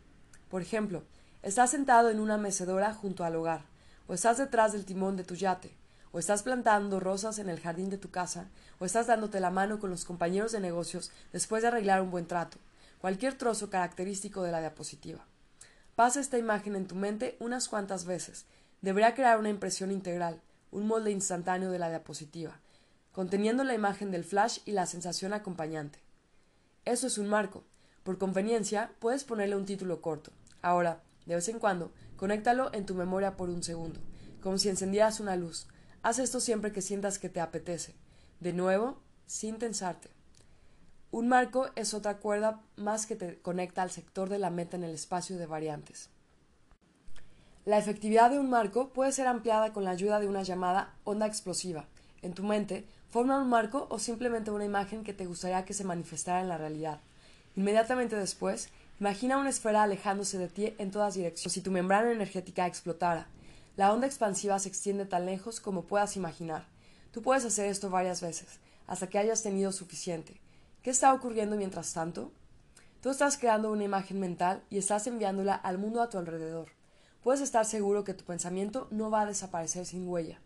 Por 0.50 0.62
ejemplo, 0.62 1.04
estás 1.44 1.72
sentado 1.72 2.10
en 2.10 2.20
una 2.20 2.38
mecedora 2.38 2.94
junto 2.94 3.24
al 3.24 3.36
hogar, 3.36 3.62
o 4.08 4.14
estás 4.14 4.38
detrás 4.38 4.74
del 4.74 4.86
timón 4.86 5.18
de 5.18 5.24
tu 5.24 5.36
yate, 5.36 5.76
o 6.12 6.20
estás 6.20 6.44
plantando 6.44 7.00
rosas 7.00 7.40
en 7.40 7.50
el 7.50 7.60
jardín 7.60 7.90
de 7.90 7.98
tu 7.98 8.12
casa, 8.12 8.48
o 8.80 8.86
estás 8.86 9.08
dándote 9.08 9.40
la 9.40 9.50
mano 9.50 9.80
con 9.80 9.90
los 9.90 10.06
compañeros 10.06 10.52
de 10.52 10.60
negocios 10.60 11.12
después 11.32 11.62
de 11.62 11.70
arreglar 11.70 12.02
un 12.02 12.12
buen 12.12 12.28
trato, 12.28 12.58
cualquier 13.00 13.38
trozo 13.38 13.70
característico 13.70 14.44
de 14.44 14.52
la 14.52 14.60
diapositiva. 14.60 15.26
Pasa 15.96 16.20
esta 16.20 16.38
imagen 16.38 16.76
en 16.76 16.88
tu 16.88 16.96
mente 16.96 17.36
unas 17.40 17.68
cuantas 17.68 18.06
veces. 18.06 18.46
Deberá 18.82 19.14
crear 19.14 19.38
una 19.38 19.50
impresión 19.50 19.92
integral, 19.92 20.42
un 20.72 20.88
molde 20.88 21.12
instantáneo 21.12 21.72
de 21.72 21.80
la 21.80 21.90
diapositiva, 21.90 22.60
conteniendo 23.12 23.64
la 23.64 23.74
imagen 23.74 24.12
del 24.12 24.24
flash 24.24 24.60
y 24.66 24.72
la 24.72 24.86
sensación 24.86 25.34
acompañante. 25.34 26.00
Eso 26.86 27.08
es 27.08 27.18
un 27.18 27.28
marco. 27.28 27.64
Por 28.04 28.18
conveniencia, 28.18 28.92
puedes 29.00 29.24
ponerle 29.24 29.56
un 29.56 29.66
título 29.66 30.02
corto. 30.02 30.32
Ahora, 30.62 31.02
de 31.32 31.38
vez 31.38 31.50
en 31.50 31.60
cuando, 31.60 31.92
conéctalo 32.16 32.74
en 32.74 32.86
tu 32.86 32.96
memoria 32.96 33.36
por 33.36 33.50
un 33.50 33.64
segundo, 33.64 34.00
como 34.42 34.58
si 34.58 34.70
encendieras 34.70 35.20
una 35.20 35.36
luz, 35.36 35.68
Haz 36.04 36.18
esto 36.18 36.40
siempre 36.40 36.72
que 36.72 36.82
sientas 36.82 37.20
que 37.20 37.30
te 37.30 37.40
apetece. 37.40 37.94
De 38.40 38.54
nuevo, 38.54 38.98
sin 39.28 39.60
tensarte. 39.60 40.10
Un 41.12 41.28
marco 41.28 41.70
es 41.76 41.94
otra 41.94 42.18
cuerda 42.18 42.62
más 42.76 43.06
que 43.06 43.16
te 43.16 43.40
conecta 43.40 43.84
al 43.84 43.92
sector 43.92 44.28
de 44.28 44.40
la 44.40 44.50
meta 44.50 44.78
en 44.78 44.84
el 44.84 44.96
espacio 44.96 45.38
de 45.38 45.46
variantes. 45.46 46.10
La 47.66 47.78
efectividad 47.78 48.32
de 48.32 48.40
un 48.40 48.50
marco 48.50 48.90
puede 48.90 49.12
ser 49.12 49.28
ampliada 49.28 49.74
con 49.74 49.84
la 49.84 49.92
ayuda 49.92 50.20
de 50.20 50.28
una 50.28 50.42
llamada 50.42 50.96
onda 51.04 51.28
explosiva. 51.28 51.86
En 52.24 52.34
tu 52.34 52.44
mente, 52.44 52.88
forma 53.08 53.40
un 53.40 53.50
marco 53.50 53.86
o 53.92 54.00
simplemente 54.00 54.50
una 54.50 54.66
imagen 54.66 55.04
que 55.04 55.14
te 55.14 55.28
gustaría 55.28 55.66
que 55.66 55.76
se 55.76 55.84
manifestara 55.84 56.42
en 56.42 56.50
la 56.50 56.58
realidad. 56.58 57.02
Inmediatamente 57.56 58.16
después, 58.16 58.70
imagina 59.02 59.38
una 59.38 59.50
esfera 59.50 59.82
alejándose 59.82 60.38
de 60.38 60.48
ti 60.48 60.76
en 60.78 60.92
todas 60.92 61.16
direcciones, 61.16 61.54
si 61.54 61.62
tu 61.62 61.72
membrana 61.72 62.12
energética 62.12 62.68
explotara. 62.68 63.26
La 63.76 63.92
onda 63.92 64.06
expansiva 64.06 64.60
se 64.60 64.70
extiende 64.70 65.08
tan 65.08 65.26
lejos 65.26 65.60
como 65.60 65.86
puedas 65.86 66.16
imaginar. 66.18 66.68
Tú 67.12 67.24
puedes 67.24 67.44
hacer 67.44 67.66
esto 67.66 67.90
varias 67.90 68.22
veces, 68.22 68.60
hasta 68.86 69.08
que 69.08 69.18
hayas 69.18 69.42
tenido 69.42 69.72
suficiente. 69.72 70.40
¿Qué 70.84 70.92
está 70.92 71.12
ocurriendo 71.16 71.56
mientras 71.56 71.92
tanto? 71.94 72.32
Tú 73.02 73.10
estás 73.10 73.40
creando 73.40 73.72
una 73.72 73.86
imagen 73.86 74.20
mental 74.20 74.62
y 74.70 74.78
estás 74.78 75.08
enviándola 75.08 75.56
al 75.56 75.80
mundo 75.80 76.04
a 76.04 76.10
tu 76.10 76.20
alrededor. 76.20 76.68
Puedes 77.24 77.42
estar 77.42 77.66
seguro 77.66 78.04
que 78.04 78.14
tu 78.14 78.24
pensamiento 78.24 78.88
no 78.92 79.10
va 79.10 79.22
a 79.22 79.26
desaparecer 79.26 79.88
sin 79.88 80.08
huella. 80.08 80.40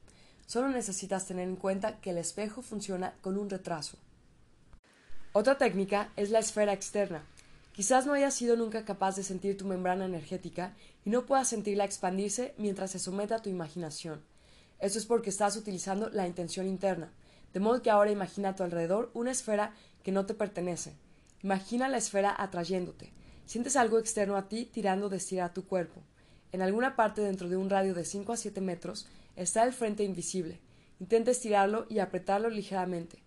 Solo 0.45 0.69
necesitas 0.69 1.25
tener 1.25 1.49
en 1.49 1.57
cuenta 1.57 1.99
que 1.99 2.11
el 2.11 2.17
espejo 2.17 2.61
funciona 2.61 3.15
con 3.19 3.37
un 3.37 3.49
retraso. 3.49 3.97
Otra 5.33 5.57
técnica 5.57 6.11
es 6.15 6.29
la 6.29 6.39
esfera 6.39 6.71
externa. 6.71 7.25
Quizás 7.75 8.05
no 8.05 8.13
hayas 8.13 8.33
sido 8.33 8.55
nunca 8.55 8.85
capaz 8.85 9.17
de 9.17 9.23
sentir 9.23 9.57
tu 9.57 9.65
membrana 9.65 10.05
energética 10.05 10.73
y 11.03 11.09
no 11.09 11.25
puedas 11.25 11.49
sentirla 11.49 11.83
expandirse 11.83 12.53
mientras 12.57 12.91
se 12.91 12.99
someta 12.99 13.35
a 13.35 13.41
tu 13.41 13.49
imaginación. 13.49 14.23
Eso 14.79 14.97
es 14.97 15.05
porque 15.05 15.29
estás 15.29 15.57
utilizando 15.57 16.09
la 16.09 16.25
intención 16.25 16.67
interna, 16.67 17.11
de 17.53 17.59
modo 17.59 17.81
que 17.81 17.89
ahora 17.89 18.11
imagina 18.11 18.49
a 18.49 18.55
tu 18.55 18.63
alrededor 18.63 19.11
una 19.13 19.31
esfera 19.31 19.73
que 20.03 20.13
no 20.13 20.25
te 20.25 20.33
pertenece. 20.33 20.93
Imagina 21.43 21.89
la 21.89 21.97
esfera 21.97 22.33
atrayéndote. 22.37 23.11
Sientes 23.45 23.75
algo 23.75 23.99
externo 23.99 24.37
a 24.37 24.47
ti 24.47 24.65
tirando 24.65 25.09
de 25.09 25.17
estirar 25.17 25.53
tu 25.53 25.65
cuerpo. 25.65 26.01
En 26.53 26.61
alguna 26.61 26.95
parte 26.95 27.21
dentro 27.21 27.49
de 27.49 27.57
un 27.57 27.69
radio 27.69 27.93
de 27.93 28.05
5 28.05 28.31
a 28.31 28.37
7 28.37 28.61
metros 28.61 29.05
está 29.35 29.63
el 29.63 29.73
frente 29.73 30.05
invisible. 30.05 30.61
Intenta 31.01 31.31
estirarlo 31.31 31.87
y 31.89 31.99
apretarlo 31.99 32.49
ligeramente 32.49 33.25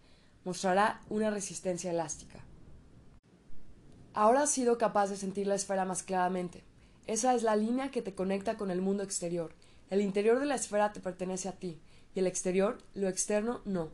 mostrará 0.49 1.03
una 1.11 1.29
resistencia 1.29 1.91
elástica. 1.91 2.48
Ahora 4.15 4.43
has 4.43 4.51
sido 4.51 4.79
capaz 4.79 5.09
de 5.11 5.17
sentir 5.17 5.47
la 5.47 5.55
esfera 5.55 5.85
más 5.85 6.03
claramente. 6.03 6.65
Esa 7.07 7.35
es 7.35 7.43
la 7.43 7.57
línea 7.57 7.91
que 7.91 8.03
te 8.03 8.15
conecta 8.15 8.57
con 8.57 8.71
el 8.71 8.81
mundo 8.81 9.03
exterior. 9.03 9.53
El 9.91 10.01
interior 10.01 10.41
de 10.41 10.47
la 10.47 10.57
esfera 10.57 10.93
te 10.93 11.01
pertenece 11.01 11.49
a 11.49 11.53
ti, 11.53 11.81
y 12.15 12.21
el 12.21 12.27
exterior, 12.27 12.79
lo 12.95 13.09
externo, 13.09 13.61
no. 13.65 13.91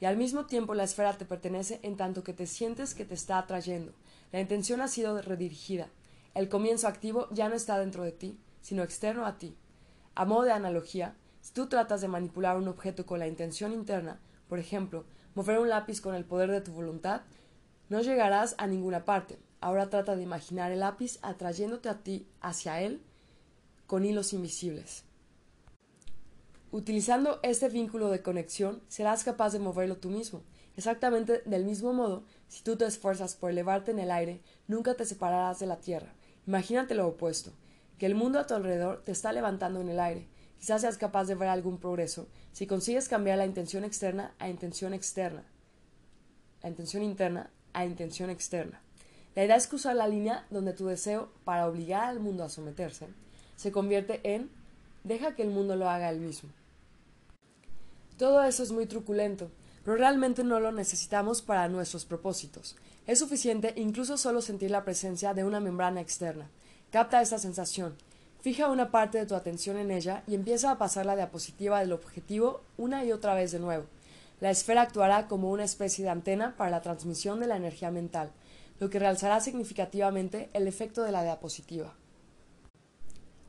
Y 0.00 0.06
al 0.06 0.16
mismo 0.16 0.46
tiempo 0.46 0.74
la 0.74 0.84
esfera 0.84 1.16
te 1.16 1.24
pertenece 1.24 1.80
en 1.82 1.96
tanto 1.96 2.22
que 2.22 2.32
te 2.32 2.46
sientes 2.46 2.94
que 2.94 3.04
te 3.04 3.14
está 3.14 3.38
atrayendo. 3.38 3.92
La 4.32 4.40
intención 4.40 4.80
ha 4.80 4.88
sido 4.88 5.20
redirigida. 5.20 5.88
El 6.34 6.48
comienzo 6.48 6.88
activo 6.88 7.28
ya 7.30 7.48
no 7.48 7.54
está 7.54 7.78
dentro 7.78 8.02
de 8.02 8.12
ti, 8.12 8.38
sino 8.60 8.82
externo 8.82 9.26
a 9.26 9.38
ti. 9.38 9.56
A 10.14 10.24
modo 10.24 10.42
de 10.42 10.52
analogía, 10.52 11.14
si 11.40 11.52
tú 11.52 11.66
tratas 11.66 12.00
de 12.00 12.08
manipular 12.08 12.56
un 12.56 12.68
objeto 12.68 13.04
con 13.04 13.18
la 13.18 13.26
intención 13.26 13.72
interna, 13.72 14.18
por 14.48 14.58
ejemplo, 14.58 15.04
mover 15.34 15.58
un 15.58 15.68
lápiz 15.68 16.00
con 16.00 16.14
el 16.14 16.24
poder 16.24 16.50
de 16.50 16.60
tu 16.60 16.72
voluntad, 16.72 17.22
no 17.88 18.00
llegarás 18.00 18.54
a 18.58 18.66
ninguna 18.66 19.04
parte. 19.04 19.38
Ahora 19.64 19.88
trata 19.88 20.14
de 20.14 20.22
imaginar 20.22 20.72
el 20.72 20.80
lápiz 20.80 21.18
atrayéndote 21.22 21.88
a 21.88 22.02
ti 22.02 22.28
hacia 22.42 22.82
él 22.82 23.00
con 23.86 24.04
hilos 24.04 24.34
invisibles. 24.34 25.04
Utilizando 26.70 27.40
este 27.42 27.70
vínculo 27.70 28.10
de 28.10 28.20
conexión, 28.20 28.82
serás 28.88 29.24
capaz 29.24 29.54
de 29.54 29.60
moverlo 29.60 29.96
tú 29.96 30.10
mismo. 30.10 30.42
Exactamente 30.76 31.40
del 31.46 31.64
mismo 31.64 31.94
modo, 31.94 32.24
si 32.46 32.62
tú 32.62 32.76
te 32.76 32.84
esfuerzas 32.84 33.36
por 33.36 33.50
elevarte 33.50 33.90
en 33.90 34.00
el 34.00 34.10
aire, 34.10 34.42
nunca 34.68 34.96
te 34.96 35.06
separarás 35.06 35.60
de 35.60 35.66
la 35.66 35.78
tierra. 35.78 36.12
Imagínate 36.46 36.94
lo 36.94 37.08
opuesto, 37.08 37.50
que 37.96 38.04
el 38.04 38.14
mundo 38.14 38.38
a 38.40 38.46
tu 38.46 38.52
alrededor 38.52 39.02
te 39.02 39.12
está 39.12 39.32
levantando 39.32 39.80
en 39.80 39.88
el 39.88 39.98
aire, 39.98 40.28
Quizás 40.58 40.82
seas 40.82 40.98
capaz 40.98 41.24
de 41.24 41.36
ver 41.36 41.48
algún 41.48 41.78
progreso 41.78 42.28
si 42.52 42.66
consigues 42.66 43.08
cambiar 43.08 43.38
la 43.38 43.46
intención 43.46 43.82
externa 43.82 44.34
a 44.38 44.50
intención 44.50 44.92
externa, 44.92 45.44
la 46.62 46.68
intención 46.68 47.02
interna 47.02 47.50
a 47.72 47.86
intención 47.86 48.28
externa. 48.28 48.83
La 49.34 49.44
idea 49.44 49.56
es 49.56 49.66
cruzar 49.66 49.96
la 49.96 50.08
línea 50.08 50.46
donde 50.50 50.72
tu 50.72 50.86
deseo 50.86 51.28
para 51.44 51.66
obligar 51.66 52.04
al 52.04 52.20
mundo 52.20 52.44
a 52.44 52.48
someterse 52.48 53.08
se 53.56 53.72
convierte 53.72 54.20
en 54.24 54.50
deja 55.04 55.34
que 55.34 55.42
el 55.42 55.50
mundo 55.50 55.76
lo 55.76 55.88
haga 55.88 56.10
él 56.10 56.20
mismo. 56.20 56.50
Todo 58.16 58.42
eso 58.44 58.62
es 58.62 58.72
muy 58.72 58.86
truculento, 58.86 59.50
pero 59.84 59.96
realmente 59.96 60.44
no 60.44 60.60
lo 60.60 60.72
necesitamos 60.72 61.42
para 61.42 61.68
nuestros 61.68 62.04
propósitos. 62.04 62.76
Es 63.06 63.18
suficiente 63.18 63.74
incluso 63.76 64.16
solo 64.16 64.40
sentir 64.40 64.70
la 64.70 64.84
presencia 64.84 65.34
de 65.34 65.44
una 65.44 65.60
membrana 65.60 66.00
externa. 66.00 66.48
Capta 66.90 67.20
esa 67.20 67.38
sensación, 67.38 67.94
Fija 68.44 68.68
una 68.68 68.90
parte 68.90 69.16
de 69.16 69.24
tu 69.24 69.34
atención 69.34 69.78
en 69.78 69.90
ella 69.90 70.22
y 70.26 70.34
empieza 70.34 70.70
a 70.70 70.76
pasar 70.76 71.06
la 71.06 71.16
diapositiva 71.16 71.80
del 71.80 71.94
objetivo 71.94 72.60
una 72.76 73.02
y 73.02 73.10
otra 73.10 73.32
vez 73.32 73.52
de 73.52 73.58
nuevo. 73.58 73.86
La 74.38 74.50
esfera 74.50 74.82
actuará 74.82 75.28
como 75.28 75.50
una 75.50 75.64
especie 75.64 76.04
de 76.04 76.10
antena 76.10 76.54
para 76.54 76.68
la 76.68 76.82
transmisión 76.82 77.40
de 77.40 77.46
la 77.46 77.56
energía 77.56 77.90
mental, 77.90 78.32
lo 78.80 78.90
que 78.90 78.98
realzará 78.98 79.40
significativamente 79.40 80.50
el 80.52 80.66
efecto 80.66 81.02
de 81.02 81.12
la 81.12 81.22
diapositiva. 81.22 81.94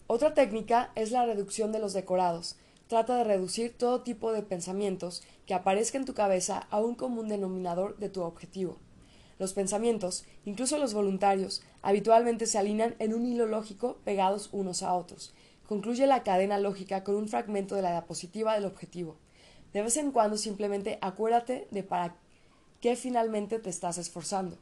Otra 0.07 0.33
técnica 0.33 0.91
es 0.95 1.11
la 1.11 1.25
reducción 1.25 1.71
de 1.71 1.79
los 1.79 1.93
decorados. 1.93 2.57
Trata 2.87 3.17
de 3.17 3.23
reducir 3.23 3.75
todo 3.75 4.03
tipo 4.03 4.31
de 4.31 4.43
pensamientos 4.43 5.23
que 5.47 5.55
aparezca 5.55 5.97
en 5.97 6.05
tu 6.05 6.13
cabeza 6.13 6.67
a 6.69 6.79
un 6.79 6.93
común 6.93 7.27
denominador 7.27 7.97
de 7.97 8.09
tu 8.09 8.21
objetivo. 8.21 8.77
Los 9.39 9.53
pensamientos, 9.53 10.23
incluso 10.45 10.77
los 10.77 10.93
voluntarios, 10.93 11.63
habitualmente 11.81 12.45
se 12.45 12.57
alinean 12.57 12.95
en 12.99 13.13
un 13.13 13.25
hilo 13.25 13.47
lógico 13.47 13.97
pegados 14.05 14.49
unos 14.51 14.83
a 14.83 14.93
otros. 14.93 15.33
Concluye 15.67 16.05
la 16.05 16.23
cadena 16.23 16.59
lógica 16.59 17.03
con 17.03 17.15
un 17.15 17.27
fragmento 17.27 17.75
de 17.75 17.81
la 17.81 17.91
diapositiva 17.91 18.53
del 18.53 18.65
objetivo. 18.65 19.17
De 19.73 19.81
vez 19.81 19.97
en 19.97 20.11
cuando 20.11 20.37
simplemente 20.37 20.99
acuérdate 21.01 21.67
de 21.71 21.83
para 21.83 22.15
qué 22.79 22.95
finalmente 22.95 23.57
te 23.57 23.71
estás 23.71 23.97
esforzando. 23.97 24.57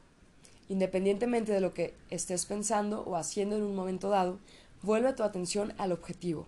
Independientemente 0.68 1.52
de 1.52 1.60
lo 1.60 1.74
que 1.74 1.94
estés 2.10 2.46
pensando 2.46 3.02
o 3.02 3.16
haciendo 3.16 3.56
en 3.56 3.62
un 3.62 3.74
momento 3.74 4.08
dado, 4.08 4.38
vuelve 4.82 5.12
tu 5.12 5.22
atención 5.22 5.74
al 5.78 5.92
objetivo. 5.92 6.46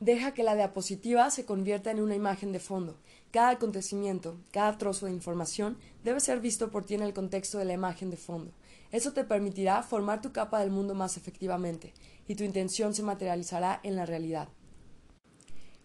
Deja 0.00 0.32
que 0.34 0.42
la 0.42 0.54
diapositiva 0.54 1.30
se 1.30 1.46
convierta 1.46 1.90
en 1.90 2.00
una 2.00 2.14
imagen 2.14 2.52
de 2.52 2.60
fondo. 2.60 2.96
Cada 3.30 3.50
acontecimiento, 3.50 4.36
cada 4.50 4.76
trozo 4.76 5.06
de 5.06 5.12
información 5.12 5.78
debe 6.04 6.20
ser 6.20 6.40
visto 6.40 6.70
por 6.70 6.84
ti 6.84 6.94
en 6.94 7.02
el 7.02 7.14
contexto 7.14 7.58
de 7.58 7.64
la 7.64 7.72
imagen 7.72 8.10
de 8.10 8.18
fondo. 8.18 8.52
Eso 8.92 9.12
te 9.12 9.24
permitirá 9.24 9.82
formar 9.82 10.20
tu 10.20 10.32
capa 10.32 10.60
del 10.60 10.70
mundo 10.70 10.94
más 10.94 11.16
efectivamente, 11.16 11.94
y 12.28 12.34
tu 12.34 12.44
intención 12.44 12.94
se 12.94 13.02
materializará 13.02 13.80
en 13.82 13.96
la 13.96 14.06
realidad. 14.06 14.48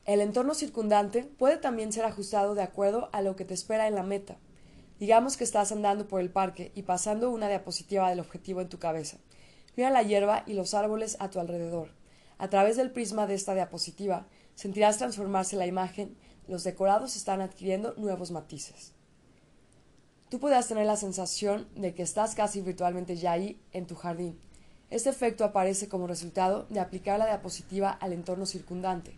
El 0.05 0.19
entorno 0.19 0.53
circundante 0.55 1.23
puede 1.23 1.57
también 1.57 1.93
ser 1.93 2.05
ajustado 2.05 2.53
de 2.53 2.63
acuerdo 2.63 3.09
a 3.13 3.21
lo 3.21 3.35
que 3.35 3.45
te 3.45 3.53
espera 3.53 3.87
en 3.87 3.95
la 3.95 4.03
meta. 4.03 4.37
Digamos 5.01 5.35
que 5.35 5.43
estás 5.43 5.71
andando 5.71 6.07
por 6.07 6.21
el 6.21 6.29
parque 6.29 6.71
y 6.75 6.83
pasando 6.83 7.31
una 7.31 7.47
diapositiva 7.49 8.07
del 8.07 8.19
objetivo 8.19 8.61
en 8.61 8.69
tu 8.69 8.77
cabeza. 8.77 9.17
Mira 9.75 9.89
la 9.89 10.03
hierba 10.03 10.43
y 10.45 10.53
los 10.53 10.75
árboles 10.75 11.17
a 11.19 11.31
tu 11.31 11.39
alrededor. 11.39 11.89
A 12.37 12.51
través 12.51 12.77
del 12.77 12.91
prisma 12.91 13.25
de 13.25 13.33
esta 13.33 13.55
diapositiva 13.55 14.27
sentirás 14.53 14.99
transformarse 14.99 15.55
la 15.55 15.65
imagen, 15.65 16.15
los 16.47 16.63
decorados 16.63 17.15
están 17.15 17.41
adquiriendo 17.41 17.95
nuevos 17.97 18.29
matices. 18.29 18.91
Tú 20.29 20.39
podrás 20.39 20.67
tener 20.67 20.85
la 20.85 20.97
sensación 20.97 21.67
de 21.75 21.95
que 21.95 22.03
estás 22.03 22.35
casi 22.35 22.61
virtualmente 22.61 23.15
ya 23.15 23.31
ahí 23.31 23.59
en 23.73 23.87
tu 23.87 23.95
jardín. 23.95 24.39
Este 24.91 25.09
efecto 25.09 25.43
aparece 25.45 25.89
como 25.89 26.05
resultado 26.05 26.67
de 26.69 26.79
aplicar 26.79 27.17
la 27.17 27.25
diapositiva 27.25 27.89
al 27.89 28.13
entorno 28.13 28.45
circundante. 28.45 29.15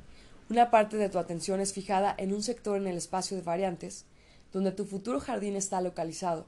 Una 0.49 0.71
parte 0.71 0.95
de 0.95 1.09
tu 1.09 1.19
atención 1.19 1.59
es 1.59 1.73
fijada 1.73 2.15
en 2.17 2.33
un 2.33 2.41
sector 2.41 2.77
en 2.77 2.87
el 2.87 2.95
espacio 2.95 3.35
de 3.35 3.43
variantes, 3.43 4.05
donde 4.53 4.71
tu 4.71 4.85
futuro 4.85 5.19
jardín 5.19 5.57
está 5.57 5.81
localizado, 5.81 6.45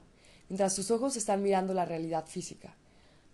mientras 0.48 0.74
tus 0.74 0.90
ojos 0.90 1.16
están 1.16 1.42
mirando 1.42 1.74
la 1.74 1.84
realidad 1.84 2.26
física. 2.26 2.76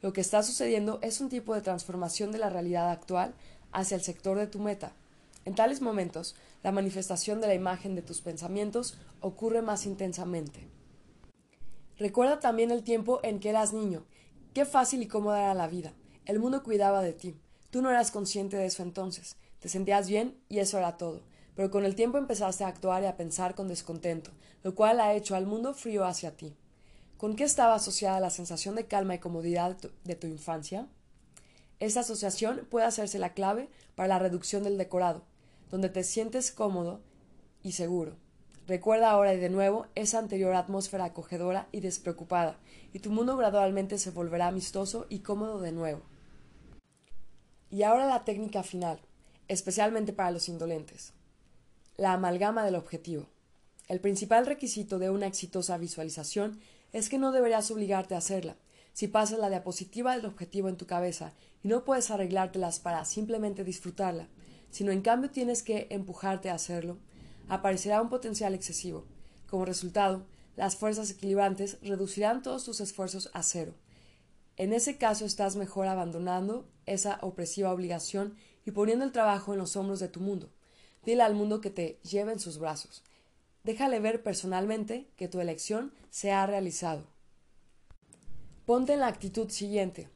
Lo 0.01 0.13
que 0.13 0.21
está 0.21 0.43
sucediendo 0.43 0.99
es 1.03 1.21
un 1.21 1.29
tipo 1.29 1.55
de 1.55 1.61
transformación 1.61 2.33
de 2.33 2.39
la 2.39 2.51
realidad 2.51 2.91
actual 2.91 3.35
hacia 3.71 3.95
el 3.95 4.03
sector 4.03 4.37
de 4.39 4.49
tu 4.49 4.59
meta. 4.59 4.93
En 5.45 5.55
tales 5.55 5.81
momentos, 5.81 6.35
la 6.63 6.73
manifestación 6.73 7.41
de 7.41 7.49
la 7.49 7.55
imagen 7.55 7.95
de 7.95 8.03
tus 8.03 8.21
pensamientos 8.21 8.99
ocurre 9.21 9.63
más 9.63 9.87
intensamente. 9.87 10.69
Recuerda 11.99 12.41
también 12.41 12.71
el 12.71 12.83
tiempo 12.83 13.21
en 13.23 13.39
que 13.39 13.51
eras 13.51 13.73
niño. 13.73 14.05
Qué 14.55 14.65
fácil 14.65 15.03
y 15.03 15.07
cómoda 15.07 15.43
era 15.43 15.55
la 15.55 15.69
vida. 15.69 15.93
El 16.25 16.39
mundo 16.39 16.63
cuidaba 16.63 17.03
de 17.03 17.13
ti. 17.13 17.37
Tú 17.71 17.83
no 17.83 17.91
eras 17.91 18.11
consciente 18.11 18.57
de 18.57 18.67
eso 18.67 18.83
entonces. 18.83 19.37
Te 19.61 19.69
sentías 19.69 20.09
bien 20.09 20.37
y 20.49 20.59
eso 20.59 20.79
era 20.79 20.97
todo. 20.97 21.23
Pero 21.55 21.71
con 21.71 21.85
el 21.85 21.95
tiempo 21.95 22.19
empezaste 22.19 22.65
a 22.65 22.69
actuar 22.69 23.03
y 23.03 23.07
a 23.07 23.17
pensar 23.17 23.55
con 23.55 23.69
descontento, 23.69 24.31
lo 24.63 24.75
cual 24.75 25.01
ha 25.01 25.15
hecho 25.15 25.35
al 25.35 25.47
mundo 25.47 25.75
frío 25.75 26.05
hacia 26.05 26.37
ti. 26.37 26.57
¿Con 27.23 27.37
qué 27.37 27.45
estaba 27.45 27.75
asociada 27.75 28.19
la 28.19 28.31
sensación 28.31 28.75
de 28.75 28.87
calma 28.87 29.15
y 29.15 29.19
comodidad 29.19 29.77
de 30.05 30.17
tu, 30.17 30.27
infancia? 30.27 30.89
Esta 31.79 32.01
asociación 32.01 32.67
puede 32.69 32.87
hacerse 32.87 33.19
la 33.19 33.33
clave 33.33 33.69
para 33.95 34.09
la 34.09 34.19
reducción 34.19 34.65
del 34.65 34.79
decorado, 34.79 35.23
donde 35.71 35.89
te 35.89 36.03
sientes 36.03 36.51
cómodo 36.51 37.01
y 37.63 37.73
seguro. 37.73 38.17
Recuerda 38.67 39.11
ahora 39.11 39.35
y 39.35 39.39
de 39.39 39.51
nuevo 39.51 39.87
esa 39.95 40.19
anterior 40.19 40.55
atmósfera 40.55 41.05
acogedora 41.05 41.69
y 41.71 41.81
despreocupada, 41.81 42.59
y 42.93 42.99
tu 42.99 43.11
mundo 43.11 43.37
gradualmente 43.37 43.99
se 43.99 44.11
volverá 44.11 44.49
amistoso 44.49 45.07
y 45.09 45.21
cómodo 45.21 45.61
de 45.61 45.73
nuevo. 45.73 46.03
Y 47.71 47.85
ahora 47.85 48.07
la 48.07 48.25
técnica 48.25 48.63
final, 48.63 49.01
especialmente 49.49 50.13
para 50.13 50.31
los 50.31 50.49
indolentes. 50.49 51.13
La 52.03 52.15
amalgama 52.15 52.65
del 52.65 52.75
objetivo. 52.75 53.29
El 53.87 54.01
principal 54.01 54.45
requisito 54.45 54.99
de 54.99 55.09
una 55.09 55.29
exitosa 55.29 55.79
visualización 55.79 56.59
es 56.93 57.09
que 57.09 57.17
no 57.17 57.31
deberías 57.31 57.71
obligarte 57.71 58.17
a 58.17 58.19
hacerla. 58.19 58.57
Si 58.93 59.07
pasas 59.07 59.39
la 59.39 59.49
diapositiva 59.49 60.17
del 60.17 60.27
objetivo 60.27 60.69
en 60.69 60.77
tu 60.77 60.85
cabeza 60.85 61.33
y 61.63 61.69
no 61.69 61.85
puedes 61.85 62.11
arreglártelas 62.11 62.81
para 62.81 63.05
simplemente 63.05 63.63
disfrutarla, 63.63 64.27
sino 64.73 64.91
en 64.91 65.01
cambio 65.01 65.31
tienes 65.31 65.63
que 65.63 65.87
empujarte 65.91 66.51
a 66.51 66.55
hacerlo, 66.55 66.99
aparecerá 67.49 68.03
un 68.03 68.09
potencial 68.09 68.53
excesivo. 68.53 69.05
Como 69.49 69.65
resultado, 69.65 70.27
las 70.57 70.75
fuerzas 70.75 71.09
equilibrantes 71.09 71.79
reducirán 71.83 72.43
todos 72.43 72.65
tus 72.65 72.81
esfuerzos 72.81 73.31
a 73.33 73.45
cero. 73.45 73.75
En 74.57 74.73
ese 74.73 74.99
caso 74.99 75.25
estás 75.25 75.55
mejor 75.55 75.87
abandonando 75.87 76.69
esa 76.85 77.21
opresiva 77.23 77.73
obligación 77.73 78.35
y 78.67 78.73
poniendo 78.73 79.05
el 79.05 79.13
trabajo 79.13 79.53
en 79.53 79.61
los 79.61 79.77
hombros 79.77 80.01
de 80.01 80.09
tu 80.09 80.19
mundo. 80.19 80.51
Dile 81.05 81.23
al 81.23 81.35
mundo 81.35 81.61
que 81.61 81.71
te 81.71 81.99
lleve 82.03 82.33
en 82.33 82.41
sus 82.41 82.59
brazos. 82.59 83.03
Déjale 83.65 84.01
ver 84.01 84.23
personalmente 84.23 85.09
que 85.17 85.29
tu 85.29 85.41
elección 85.41 85.93
se 86.11 86.33
ha 86.33 86.47
realizado. 86.47 87.05
Ponte 88.67 88.93
en 88.93 89.01
la 89.01 89.09
actitud 89.09 89.51
siguiente. 89.51 90.09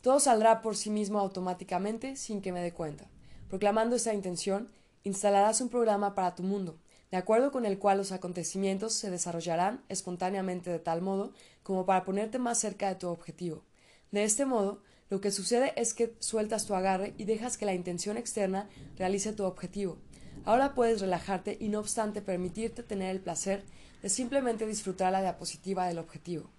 Todo 0.00 0.20
saldrá 0.20 0.62
por 0.62 0.76
sí 0.76 0.90
mismo 0.90 1.18
automáticamente 1.18 2.16
sin 2.16 2.40
que 2.40 2.52
me 2.52 2.62
dé 2.62 2.72
cuenta. 2.72 3.06
Proclamando 3.48 3.96
esa 3.96 4.14
intención, 4.14 4.68
instalarás 5.04 5.60
un 5.60 5.68
programa 5.68 6.14
para 6.14 6.34
tu 6.34 6.42
mundo, 6.42 6.78
de 7.10 7.18
acuerdo 7.18 7.52
con 7.52 7.66
el 7.66 7.78
cual 7.78 7.98
los 7.98 8.10
acontecimientos 8.10 8.94
se 8.94 9.10
desarrollarán 9.10 9.84
espontáneamente 9.90 10.70
de 10.70 10.78
tal 10.78 11.02
modo 11.02 11.32
como 11.62 11.84
para 11.84 12.04
ponerte 12.04 12.38
más 12.38 12.58
cerca 12.58 12.88
de 12.88 12.94
tu 12.94 13.08
objetivo. 13.08 13.62
De 14.10 14.24
este 14.24 14.46
modo, 14.46 14.82
lo 15.10 15.20
que 15.20 15.30
sucede 15.30 15.74
es 15.76 15.92
que 15.92 16.14
sueltas 16.20 16.64
tu 16.64 16.74
agarre 16.74 17.12
y 17.18 17.24
dejas 17.24 17.58
que 17.58 17.66
la 17.66 17.74
intención 17.74 18.16
externa 18.16 18.70
realice 18.96 19.34
tu 19.34 19.44
objetivo. 19.44 19.98
Ahora 20.44 20.74
puedes 20.74 21.00
relajarte 21.00 21.56
y 21.60 21.68
no 21.68 21.78
obstante 21.78 22.20
permitirte 22.20 22.82
tener 22.82 23.10
el 23.10 23.20
placer 23.20 23.64
de 24.02 24.08
simplemente 24.08 24.66
disfrutar 24.66 25.12
la 25.12 25.20
diapositiva 25.20 25.86
del 25.86 25.98
objetivo. 25.98 26.50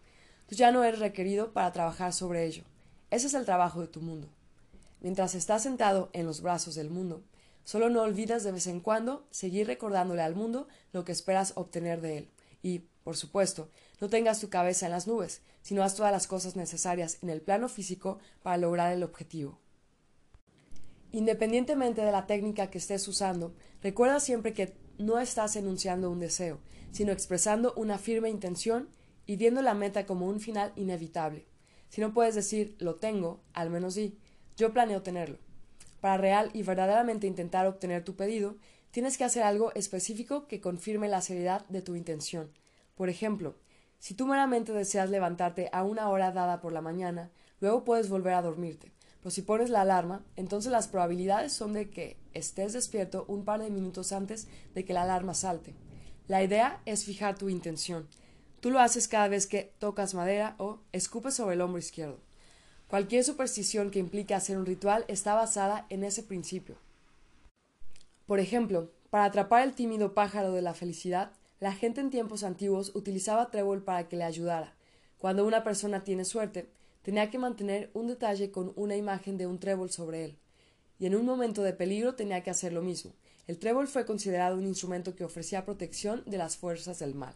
Tú 0.47 0.55
ya 0.55 0.71
no 0.71 0.83
eres 0.83 0.99
requerido 0.99 1.51
para 1.51 1.71
trabajar 1.73 2.13
sobre 2.13 2.45
ello. 2.45 2.63
Ese 3.11 3.27
es 3.27 3.33
el 3.33 3.45
trabajo 3.45 3.81
de 3.81 3.87
tu 3.87 4.01
mundo. 4.01 4.29
Mientras 5.01 5.35
estás 5.35 5.63
sentado 5.63 6.09
en 6.13 6.25
los 6.25 6.41
brazos 6.41 6.75
del 6.75 6.89
mundo, 6.89 7.23
solo 7.65 7.89
no 7.89 8.01
olvidas 8.01 8.43
de 8.43 8.53
vez 8.53 8.67
en 8.67 8.79
cuando 8.79 9.27
seguir 9.31 9.67
recordándole 9.67 10.21
al 10.21 10.35
mundo 10.35 10.67
lo 10.93 11.03
que 11.03 11.11
esperas 11.11 11.51
obtener 11.55 11.99
de 11.99 12.19
él. 12.19 12.29
Y, 12.61 12.79
por 13.03 13.17
supuesto, 13.17 13.69
no 13.99 14.09
tengas 14.09 14.39
tu 14.39 14.49
cabeza 14.49 14.85
en 14.85 14.93
las 14.93 15.07
nubes, 15.07 15.41
sino 15.61 15.83
haz 15.83 15.95
todas 15.95 16.13
las 16.13 16.27
cosas 16.27 16.55
necesarias 16.55 17.17
en 17.21 17.29
el 17.29 17.41
plano 17.41 17.67
físico 17.67 18.19
para 18.41 18.57
lograr 18.57 18.93
el 18.93 19.03
objetivo. 19.03 19.59
Independientemente 21.11 22.01
de 22.01 22.11
la 22.11 22.25
técnica 22.25 22.71
que 22.71 22.79
estés 22.79 23.07
usando, 23.07 23.53
recuerda 23.83 24.19
siempre 24.19 24.53
que 24.53 24.73
no 24.97 25.19
estás 25.19 25.55
enunciando 25.55 26.09
un 26.09 26.19
deseo, 26.19 26.59
sino 26.91 27.11
expresando 27.11 27.73
una 27.75 27.99
firme 27.99 28.29
intención 28.29 28.89
y 29.25 29.35
viendo 29.35 29.61
la 29.61 29.75
meta 29.75 30.05
como 30.05 30.27
un 30.27 30.39
final 30.39 30.71
inevitable. 30.75 31.45
Si 31.89 32.01
no 32.01 32.13
puedes 32.13 32.33
decir 32.33 32.75
lo 32.79 32.95
tengo, 32.95 33.43
al 33.53 33.69
menos 33.69 33.93
di 33.93 34.17
yo 34.57 34.73
planeo 34.73 35.01
tenerlo. 35.01 35.37
Para 35.99 36.17
real 36.17 36.49
y 36.53 36.63
verdaderamente 36.63 37.27
intentar 37.27 37.67
obtener 37.67 38.03
tu 38.03 38.15
pedido, 38.15 38.55
tienes 38.91 39.17
que 39.17 39.23
hacer 39.23 39.43
algo 39.43 39.73
específico 39.73 40.47
que 40.47 40.61
confirme 40.61 41.07
la 41.07 41.21
seriedad 41.21 41.67
de 41.69 41.81
tu 41.81 41.95
intención. 41.95 42.51
Por 42.95 43.09
ejemplo, 43.09 43.55
si 43.99 44.13
tú 44.13 44.27
meramente 44.27 44.73
deseas 44.73 45.09
levantarte 45.09 45.69
a 45.71 45.83
una 45.83 46.09
hora 46.09 46.31
dada 46.31 46.61
por 46.61 46.73
la 46.73 46.81
mañana, 46.81 47.31
luego 47.59 47.83
puedes 47.83 48.09
volver 48.09 48.33
a 48.33 48.41
dormirte. 48.41 48.91
Pero 49.23 49.31
si 49.31 49.41
pones 49.41 49.69
la 49.69 49.81
alarma, 49.81 50.21
entonces 50.35 50.69
las 50.69 50.89
probabilidades 50.89 51.53
son 51.53 51.71
de 51.71 51.89
que 51.89 52.17
estés 52.33 52.73
despierto 52.73 53.23
un 53.29 53.45
par 53.45 53.61
de 53.61 53.69
minutos 53.69 54.11
antes 54.11 54.49
de 54.75 54.83
que 54.83 54.91
la 54.91 55.03
alarma 55.03 55.33
salte. 55.33 55.73
La 56.27 56.43
idea 56.43 56.81
es 56.85 57.05
fijar 57.05 57.37
tu 57.37 57.47
intención. 57.47 58.05
Tú 58.59 58.69
lo 58.69 58.81
haces 58.81 59.07
cada 59.07 59.29
vez 59.29 59.47
que 59.47 59.73
tocas 59.79 60.13
madera 60.13 60.55
o 60.57 60.79
escupes 60.91 61.35
sobre 61.35 61.55
el 61.55 61.61
hombro 61.61 61.79
izquierdo. 61.79 62.19
Cualquier 62.89 63.23
superstición 63.23 63.91
que 63.91 63.99
implique 63.99 64.33
hacer 64.33 64.57
un 64.57 64.65
ritual 64.65 65.05
está 65.07 65.35
basada 65.35 65.85
en 65.89 66.03
ese 66.03 66.23
principio. 66.23 66.75
Por 68.25 68.41
ejemplo, 68.41 68.91
para 69.09 69.23
atrapar 69.23 69.63
el 69.63 69.73
tímido 69.73 70.13
pájaro 70.13 70.51
de 70.51 70.61
la 70.61 70.73
felicidad, 70.73 71.31
la 71.61 71.71
gente 71.71 72.01
en 72.01 72.09
tiempos 72.09 72.43
antiguos 72.43 72.91
utilizaba 72.93 73.51
trébol 73.51 73.83
para 73.83 74.09
que 74.09 74.17
le 74.17 74.25
ayudara. 74.25 74.75
Cuando 75.17 75.45
una 75.45 75.63
persona 75.63 76.03
tiene 76.03 76.25
suerte, 76.25 76.69
tenía 77.03 77.29
que 77.29 77.37
mantener 77.37 77.91
un 77.93 78.07
detalle 78.07 78.49
con 78.49 78.73
una 78.75 78.95
imagen 78.95 79.37
de 79.37 79.45
un 79.45 79.59
trébol 79.59 79.91
sobre 79.91 80.25
él. 80.25 80.37
Y 80.97 81.05
en 81.05 81.15
un 81.15 81.25
momento 81.25 81.61
de 81.61 81.73
peligro 81.73 82.15
tenía 82.15 82.41
que 82.41 82.49
hacer 82.49 82.73
lo 82.73 82.81
mismo. 82.81 83.13
El 83.45 83.59
trébol 83.59 83.87
fue 83.87 84.05
considerado 84.05 84.57
un 84.57 84.65
instrumento 84.65 85.15
que 85.15 85.25
ofrecía 85.25 85.65
protección 85.65 86.23
de 86.25 86.37
las 86.37 86.57
fuerzas 86.57 86.99
del 86.99 87.13
mal. 87.13 87.35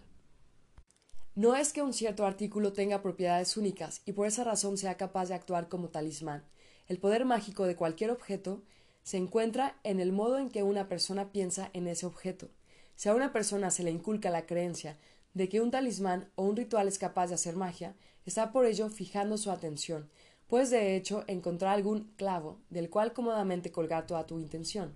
No 1.35 1.55
es 1.55 1.71
que 1.71 1.83
un 1.83 1.93
cierto 1.93 2.25
artículo 2.25 2.73
tenga 2.73 3.03
propiedades 3.03 3.57
únicas 3.57 4.01
y 4.05 4.13
por 4.13 4.25
esa 4.25 4.43
razón 4.43 4.77
sea 4.77 4.97
capaz 4.97 5.27
de 5.27 5.35
actuar 5.35 5.67
como 5.67 5.89
talismán. 5.89 6.43
El 6.87 6.97
poder 6.97 7.25
mágico 7.25 7.65
de 7.65 7.75
cualquier 7.75 8.09
objeto 8.09 8.63
se 9.03 9.17
encuentra 9.17 9.77
en 9.83 9.99
el 9.99 10.13
modo 10.13 10.39
en 10.39 10.49
que 10.49 10.63
una 10.63 10.87
persona 10.87 11.31
piensa 11.31 11.69
en 11.73 11.87
ese 11.87 12.05
objeto. 12.05 12.49
Si 12.95 13.09
a 13.09 13.13
una 13.13 13.33
persona 13.33 13.69
se 13.69 13.83
le 13.83 13.91
inculca 13.91 14.29
la 14.29 14.45
creencia 14.45 14.97
de 15.33 15.49
que 15.49 15.61
un 15.61 15.69
talismán 15.69 16.31
o 16.35 16.43
un 16.43 16.55
ritual 16.55 16.87
es 16.87 16.97
capaz 16.97 17.27
de 17.27 17.35
hacer 17.35 17.55
magia, 17.55 17.95
está 18.27 18.51
por 18.51 18.65
ello 18.65 18.89
fijando 18.89 19.37
su 19.37 19.51
atención, 19.51 20.09
pues 20.47 20.69
de 20.69 20.95
hecho 20.95 21.23
encontrar 21.27 21.73
algún 21.73 22.11
clavo 22.17 22.59
del 22.69 22.89
cual 22.89 23.13
cómodamente 23.13 23.71
colgar 23.71 24.05
toda 24.05 24.27
tu 24.27 24.39
intención. 24.39 24.93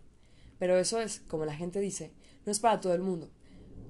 Pero 0.59 0.77
eso 0.77 0.99
es, 0.99 1.21
como 1.21 1.45
la 1.45 1.55
gente 1.55 1.79
dice, 1.79 2.11
no 2.45 2.51
es 2.51 2.59
para 2.59 2.79
todo 2.79 2.93
el 2.93 3.01
mundo. 3.01 3.29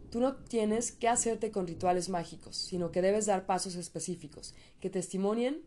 Tú 0.10 0.20
no 0.20 0.36
tienes 0.36 0.92
que 0.92 1.08
hacerte 1.08 1.52
con 1.52 1.68
rituales 1.68 2.10
mágicos, 2.10 2.56
sino 2.56 2.92
que 2.92 3.02
debes 3.02 3.26
dar 3.26 3.46
pasos 3.46 3.76
específicos 3.76 4.54
que 4.80 4.90
testimonien 4.90 5.62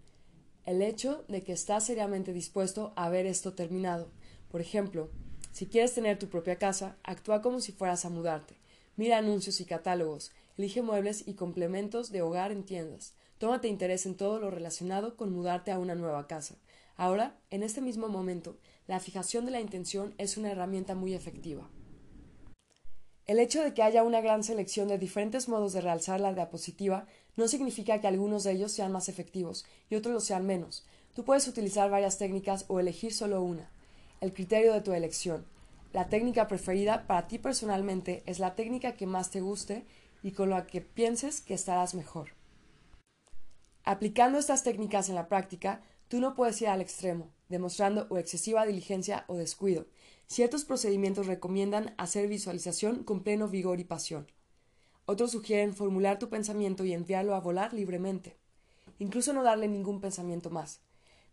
el 0.66 0.80
hecho 0.80 1.24
de 1.28 1.42
que 1.42 1.52
estás 1.52 1.84
seriamente 1.84 2.32
dispuesto 2.32 2.92
a 2.96 3.08
ver 3.08 3.26
esto 3.26 3.54
terminado. 3.54 4.08
Por 4.50 4.60
ejemplo, 4.60 5.10
si 5.52 5.66
quieres 5.66 5.94
tener 5.94 6.18
tu 6.18 6.28
propia 6.28 6.56
casa, 6.56 6.96
actúa 7.02 7.42
como 7.42 7.60
si 7.60 7.72
fueras 7.72 8.04
a 8.04 8.10
mudarte. 8.10 8.56
Mira 8.96 9.18
anuncios 9.18 9.60
y 9.60 9.64
catálogos, 9.64 10.32
elige 10.56 10.82
muebles 10.82 11.26
y 11.26 11.34
complementos 11.34 12.12
de 12.12 12.22
hogar 12.22 12.52
en 12.52 12.64
tiendas. 12.64 13.14
Tómate 13.44 13.68
interés 13.68 14.06
en 14.06 14.14
todo 14.14 14.38
lo 14.38 14.50
relacionado 14.50 15.18
con 15.18 15.30
mudarte 15.30 15.70
a 15.70 15.78
una 15.78 15.94
nueva 15.94 16.26
casa. 16.26 16.54
Ahora, 16.96 17.36
en 17.50 17.62
este 17.62 17.82
mismo 17.82 18.08
momento, 18.08 18.56
la 18.86 19.00
fijación 19.00 19.44
de 19.44 19.50
la 19.50 19.60
intención 19.60 20.14
es 20.16 20.38
una 20.38 20.50
herramienta 20.50 20.94
muy 20.94 21.12
efectiva. 21.12 21.68
El 23.26 23.38
hecho 23.38 23.62
de 23.62 23.74
que 23.74 23.82
haya 23.82 24.02
una 24.02 24.22
gran 24.22 24.44
selección 24.44 24.88
de 24.88 24.96
diferentes 24.96 25.46
modos 25.46 25.74
de 25.74 25.82
realzar 25.82 26.20
la 26.20 26.32
diapositiva 26.32 27.06
no 27.36 27.46
significa 27.46 28.00
que 28.00 28.06
algunos 28.06 28.44
de 28.44 28.52
ellos 28.52 28.72
sean 28.72 28.92
más 28.92 29.10
efectivos 29.10 29.66
y 29.90 29.96
otros 29.96 30.14
lo 30.14 30.20
sean 30.20 30.46
menos. 30.46 30.86
Tú 31.12 31.26
puedes 31.26 31.46
utilizar 31.46 31.90
varias 31.90 32.16
técnicas 32.16 32.64
o 32.68 32.80
elegir 32.80 33.12
solo 33.12 33.42
una 33.42 33.68
el 34.22 34.32
criterio 34.32 34.72
de 34.72 34.80
tu 34.80 34.94
elección. 34.94 35.44
La 35.92 36.08
técnica 36.08 36.48
preferida 36.48 37.06
para 37.06 37.28
ti 37.28 37.38
personalmente 37.38 38.22
es 38.24 38.38
la 38.38 38.54
técnica 38.54 38.92
que 38.92 39.06
más 39.06 39.30
te 39.30 39.42
guste 39.42 39.84
y 40.22 40.32
con 40.32 40.48
la 40.48 40.66
que 40.66 40.80
pienses 40.80 41.42
que 41.42 41.52
estarás 41.52 41.94
mejor. 41.94 42.30
Aplicando 43.86 44.38
estas 44.38 44.62
técnicas 44.62 45.10
en 45.10 45.14
la 45.14 45.28
práctica, 45.28 45.82
tú 46.08 46.18
no 46.18 46.34
puedes 46.34 46.60
ir 46.62 46.68
al 46.68 46.80
extremo, 46.80 47.30
demostrando 47.50 48.06
o 48.08 48.16
excesiva 48.16 48.64
diligencia 48.64 49.26
o 49.28 49.36
descuido. 49.36 49.86
Ciertos 50.26 50.64
procedimientos 50.64 51.26
recomiendan 51.26 51.94
hacer 51.98 52.26
visualización 52.26 53.04
con 53.04 53.22
pleno 53.22 53.46
vigor 53.48 53.80
y 53.80 53.84
pasión. 53.84 54.26
Otros 55.04 55.32
sugieren 55.32 55.74
formular 55.74 56.18
tu 56.18 56.30
pensamiento 56.30 56.86
y 56.86 56.94
enviarlo 56.94 57.34
a 57.34 57.40
volar 57.40 57.74
libremente. 57.74 58.38
Incluso 58.98 59.34
no 59.34 59.42
darle 59.42 59.68
ningún 59.68 60.00
pensamiento 60.00 60.48
más, 60.48 60.80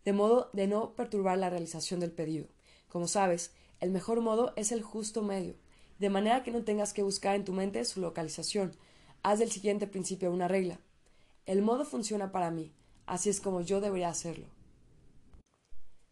de 0.04 0.12
modo 0.12 0.50
de 0.52 0.66
no 0.66 0.94
perturbar 0.94 1.38
la 1.38 1.48
realización 1.48 2.00
del 2.00 2.12
pedido. 2.12 2.48
Como 2.90 3.08
sabes, 3.08 3.52
el 3.80 3.90
mejor 3.90 4.20
modo 4.20 4.52
es 4.56 4.72
el 4.72 4.82
justo 4.82 5.22
medio, 5.22 5.54
de 5.98 6.10
manera 6.10 6.42
que 6.42 6.50
no 6.50 6.64
tengas 6.64 6.92
que 6.92 7.02
buscar 7.02 7.34
en 7.34 7.46
tu 7.46 7.54
mente 7.54 7.82
su 7.86 8.02
localización. 8.02 8.76
Haz 9.22 9.38
del 9.38 9.50
siguiente 9.50 9.86
principio 9.86 10.30
una 10.30 10.48
regla. 10.48 10.80
El 11.46 11.62
modo 11.62 11.84
funciona 11.84 12.32
para 12.32 12.50
mí, 12.50 12.72
así 13.06 13.30
es 13.30 13.40
como 13.40 13.60
yo 13.60 13.80
debería 13.80 14.08
hacerlo. 14.08 14.46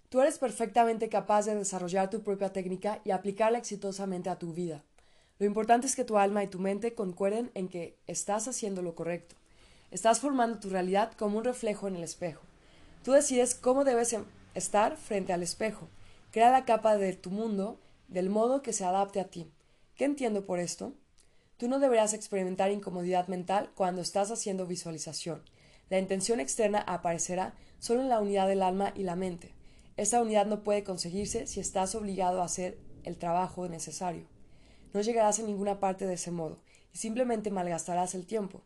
Tú 0.09 0.21
eres 0.21 0.39
perfectamente 0.39 1.09
capaz 1.09 1.47
de 1.47 1.55
desarrollar 1.55 2.11
tu 2.11 2.23
propia 2.23 2.53
técnica 2.53 3.01
y 3.05 3.13
aplicarla 3.13 3.59
exitosamente 3.59 4.29
a 4.29 4.39
tu 4.39 4.53
vida. 4.53 4.83
Lo 5.39 5.47
importante 5.47 5.87
es 5.87 5.95
que 5.95 6.05
tu 6.05 6.19
alma 6.19 6.43
y 6.43 6.49
tu 6.49 6.59
mente 6.59 6.95
concuerden 6.95 7.51
en 7.55 7.69
que 7.69 7.97
estás 8.07 8.49
haciendo 8.49 8.83
lo 8.83 8.95
correcto. 8.95 9.37
Estás 9.91 10.21
formando 10.21 10.59
tu 10.59 10.69
realidad 10.69 11.13
como 11.13 11.39
un 11.39 11.45
reflejo 11.45 11.89
en 11.89 11.97
el 11.97 12.03
espejo. 12.03 12.43
Tú 13.05 13.13
decides 13.13 13.55
cómo 13.55 13.85
debes 13.85 14.13
em-, 14.13 14.25
estar 14.55 14.97
frente 14.97 15.33
al 15.33 15.43
espejo 15.43 15.89
Crea 16.31 16.53
la 16.53 16.65
capa 16.65 16.97
de 16.97 17.13
tu 17.15 17.31
mundo 17.31 17.81
del 18.07 18.31
modo 18.31 18.63
que 18.63 18.73
se 18.73 18.85
adapte 18.85 19.19
a 19.19 19.25
ti. 19.25 19.51
¿Qué 19.97 20.05
entiendo 20.05 20.47
por 20.47 20.61
esto? 20.61 20.93
Tú 21.61 21.69
no 21.69 21.79
deberás 21.79 22.15
experimentar 22.15 22.71
incomodidad 22.71 23.29
mental 23.29 23.71
cuando 23.75 24.01
estás 24.01 24.31
haciendo 24.31 24.67
visualización. 24.67 25.43
La 25.91 25.99
intención 25.99 26.41
externa 26.41 26.81
aparecerá 26.81 27.55
solo 27.79 28.01
en 28.01 28.09
la 28.09 28.19
unidad 28.19 28.49
del 28.49 28.63
alma 28.63 28.95
y 28.97 29.03
la 29.03 29.15
mente. 29.15 29.55
Esta 29.99 30.23
unidad 30.23 30.47
no 30.47 30.63
puede 30.63 30.85
conseguirse 30.85 31.47
si 31.47 31.61
estás 31.61 31.95
obligado 31.95 32.41
a 32.41 32.47
hacer 32.47 32.79
el 33.05 33.19
trabajo 33.19 33.69
necesario. 33.69 34.27
No 34.95 35.03
llegarás 35.03 35.39
a 35.39 35.43
ninguna 35.43 35.81
parte 35.81 36.07
de 36.07 36.15
ese 36.15 36.31
modo 36.31 36.63
y 36.95 36.97
simplemente 36.97 37.51
malgastarás 37.51 38.15
el 38.15 38.25
tiempo. 38.25 38.63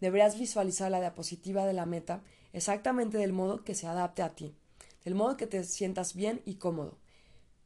Deberás 0.00 0.38
visualizar 0.38 0.92
la 0.92 1.00
diapositiva 1.00 1.66
de 1.66 1.72
la 1.72 1.86
meta 1.86 2.22
exactamente 2.52 3.18
del 3.18 3.32
modo 3.32 3.64
que 3.64 3.74
se 3.74 3.88
adapte 3.88 4.22
a 4.22 4.36
ti 4.36 4.54
del 5.08 5.14
modo 5.14 5.38
que 5.38 5.46
te 5.46 5.64
sientas 5.64 6.14
bien 6.14 6.42
y 6.44 6.56
cómodo, 6.56 6.98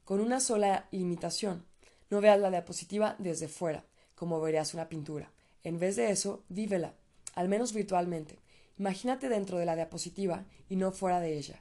con 0.04 0.20
una 0.20 0.38
sola 0.38 0.86
limitación. 0.92 1.66
No 2.08 2.20
veas 2.20 2.38
la 2.38 2.50
diapositiva 2.50 3.16
desde 3.18 3.48
fuera, 3.48 3.84
como 4.22 4.40
verías 4.40 4.72
una 4.72 4.88
pintura. 4.88 5.32
En 5.64 5.80
vez 5.80 5.96
de 5.96 6.12
eso, 6.12 6.44
vívela, 6.48 6.94
al 7.34 7.48
menos 7.48 7.72
virtualmente. 7.72 8.38
Imagínate 8.78 9.28
dentro 9.28 9.58
de 9.58 9.66
la 9.66 9.74
diapositiva 9.74 10.44
y 10.68 10.76
no 10.76 10.92
fuera 10.92 11.18
de 11.18 11.36
ella. 11.36 11.60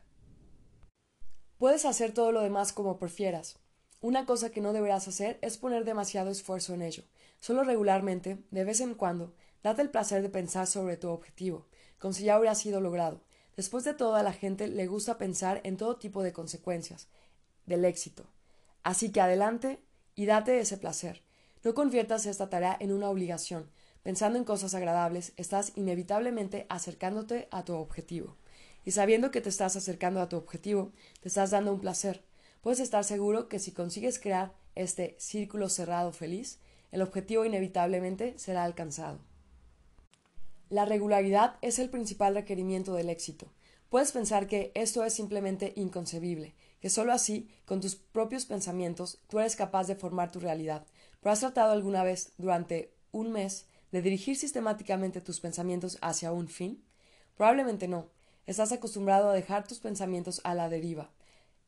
Puedes 1.58 1.86
hacer 1.86 2.12
todo 2.12 2.32
lo 2.32 2.42
demás 2.42 2.72
como 2.72 3.00
prefieras. 3.00 3.58
Una 4.00 4.28
cosa 4.28 4.52
que 4.52 4.62
no 4.62 4.74
deberás 4.74 5.08
hacer 5.08 5.40
es 5.42 5.58
poner 5.58 5.86
demasiado 5.86 6.30
esfuerzo 6.30 6.76
en 6.76 6.84
ello. 6.84 7.02
Solo 7.40 7.64
regularmente, 7.64 8.38
de 8.52 8.64
vez 8.64 8.80
en 8.80 8.94
cuando, 8.94 9.34
date 9.64 9.82
el 9.82 9.90
placer 9.90 10.22
de 10.22 10.30
pensar 10.30 10.68
sobre 10.68 10.98
tu 10.98 11.10
objetivo, 11.10 11.66
como 11.98 12.14
si 12.14 12.26
ya 12.26 12.38
hubiera 12.38 12.54
sido 12.54 12.80
logrado. 12.80 13.24
Después 13.56 13.86
de 13.86 13.96
todo, 13.96 14.14
a 14.14 14.22
la 14.22 14.34
gente 14.34 14.68
le 14.68 14.86
gusta 14.86 15.18
pensar 15.18 15.62
en 15.64 15.78
todo 15.78 15.98
tipo 15.98 16.22
de 16.22 16.32
consecuencias 16.32 17.08
del 17.66 17.86
éxito. 17.86 18.28
Así 18.84 19.12
que 19.12 19.20
adelante 19.20 19.84
y 20.14 20.28
date 20.28 20.60
ese 20.60 20.78
placer. 20.78 21.24
No 21.64 21.76
conviertas 21.76 22.26
esta 22.26 22.50
tarea 22.50 22.76
en 22.80 22.92
una 22.92 23.10
obligación. 23.10 23.70
Pensando 24.02 24.40
en 24.40 24.46
cosas 24.46 24.74
agradables, 24.74 25.34
estás 25.38 25.74
inevitablemente 25.76 26.66
acercándote 26.70 27.48
a 27.52 27.64
tu 27.64 27.76
objetivo. 27.76 28.36
Y 28.84 28.92
sabiendo 28.92 29.30
que 29.30 29.42
te 29.42 29.50
estás 29.50 29.76
acercando 29.76 30.22
a 30.22 30.30
tu 30.30 30.38
objetivo, 30.38 30.92
te 31.20 31.28
estás 31.28 31.52
dando 31.52 31.72
un 31.72 31.80
placer. 31.80 32.24
Puedes 32.62 32.80
estar 32.80 33.04
seguro 33.04 33.48
que 33.48 33.60
si 33.60 33.72
consigues 33.72 34.18
crear 34.20 34.54
este 34.74 35.16
círculo 35.20 35.70
cerrado 35.70 36.12
feliz, 36.12 36.58
el 36.92 37.04
objetivo 37.04 37.46
inevitablemente 37.46 38.38
será 38.40 38.64
alcanzado. 38.64 39.20
La 40.70 40.86
regularidad 40.86 41.58
es 41.62 41.78
el 41.78 41.90
principal 41.90 42.34
requerimiento 42.34 42.96
del 42.96 43.10
éxito. 43.10 43.52
Puedes 43.90 44.14
pensar 44.14 44.48
que 44.48 44.72
esto 44.74 45.04
es 45.04 45.14
simplemente 45.14 45.74
inconcebible, 45.76 46.56
que 46.80 46.90
sólo 46.90 47.12
así, 47.12 47.50
con 47.66 47.82
tus 47.82 47.96
propios 47.96 48.46
pensamientos, 48.46 49.20
tú 49.28 49.40
eres 49.40 49.56
capaz 49.56 49.88
de 49.88 49.96
formar 49.96 50.32
tu 50.32 50.40
realidad. 50.40 50.86
¿Pero 51.22 51.34
has 51.34 51.40
tratado 51.40 51.72
alguna 51.72 52.04
vez, 52.04 52.34
durante 52.38 52.94
un 53.12 53.32
mes, 53.32 53.68
de 53.92 54.02
dirigir 54.02 54.36
sistemáticamente 54.36 55.22
tus 55.22 55.40
pensamientos 55.40 55.98
hacia 56.02 56.32
un 56.32 56.48
fin? 56.48 56.84
Probablemente 57.38 57.88
no. 57.88 58.10
Estás 58.48 58.72
acostumbrado 58.72 59.30
a 59.30 59.34
dejar 59.34 59.68
tus 59.68 59.80
pensamientos 59.80 60.42
a 60.44 60.56
la 60.56 60.68
deriva. 60.68 61.12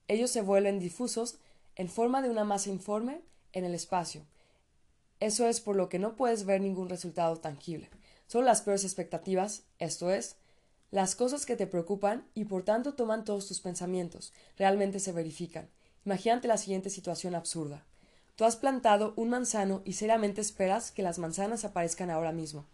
Ellos 0.08 0.32
se 0.32 0.42
vuelven 0.42 0.80
difusos 0.80 1.38
en 1.76 1.88
forma 1.88 2.22
de 2.22 2.30
una 2.30 2.44
masa 2.44 2.70
informe 2.70 3.22
en 3.52 3.64
el 3.64 3.76
espacio. 3.76 4.26
Eso 5.20 5.48
es 5.48 5.62
por 5.62 5.76
lo 5.76 5.88
que 5.88 6.00
no 6.00 6.16
puedes 6.16 6.46
ver 6.46 6.60
ningún 6.60 6.90
resultado 6.90 7.38
tangible. 7.38 7.90
Son 8.28 8.46
las 8.46 8.62
peores 8.62 8.84
expectativas, 8.84 9.64
esto 9.78 10.12
es, 10.12 10.36
las 10.90 11.16
cosas 11.16 11.46
que 11.46 11.56
te 11.56 11.68
preocupan 11.68 12.28
y 12.34 12.46
por 12.46 12.64
tanto 12.64 12.96
toman 12.96 13.24
todos 13.24 13.48
tus 13.48 13.60
pensamientos, 13.62 14.34
realmente 14.58 15.00
se 15.00 15.12
verifican. 15.12 15.70
Imagínate 16.06 16.48
la 16.48 16.58
siguiente 16.58 16.90
situación 16.90 17.36
absurda. 17.36 17.86
Tú 18.36 18.46
has 18.46 18.56
plantado 18.56 19.14
un 19.16 19.30
manzano 19.30 19.82
y 19.86 19.94
seriamente 19.94 20.42
esperas 20.42 20.92
que 20.92 21.04
las 21.04 21.20
manzanas 21.20 21.66
aparezcan 21.66 22.10
ahora 22.10 22.32
mismo. 22.32 22.66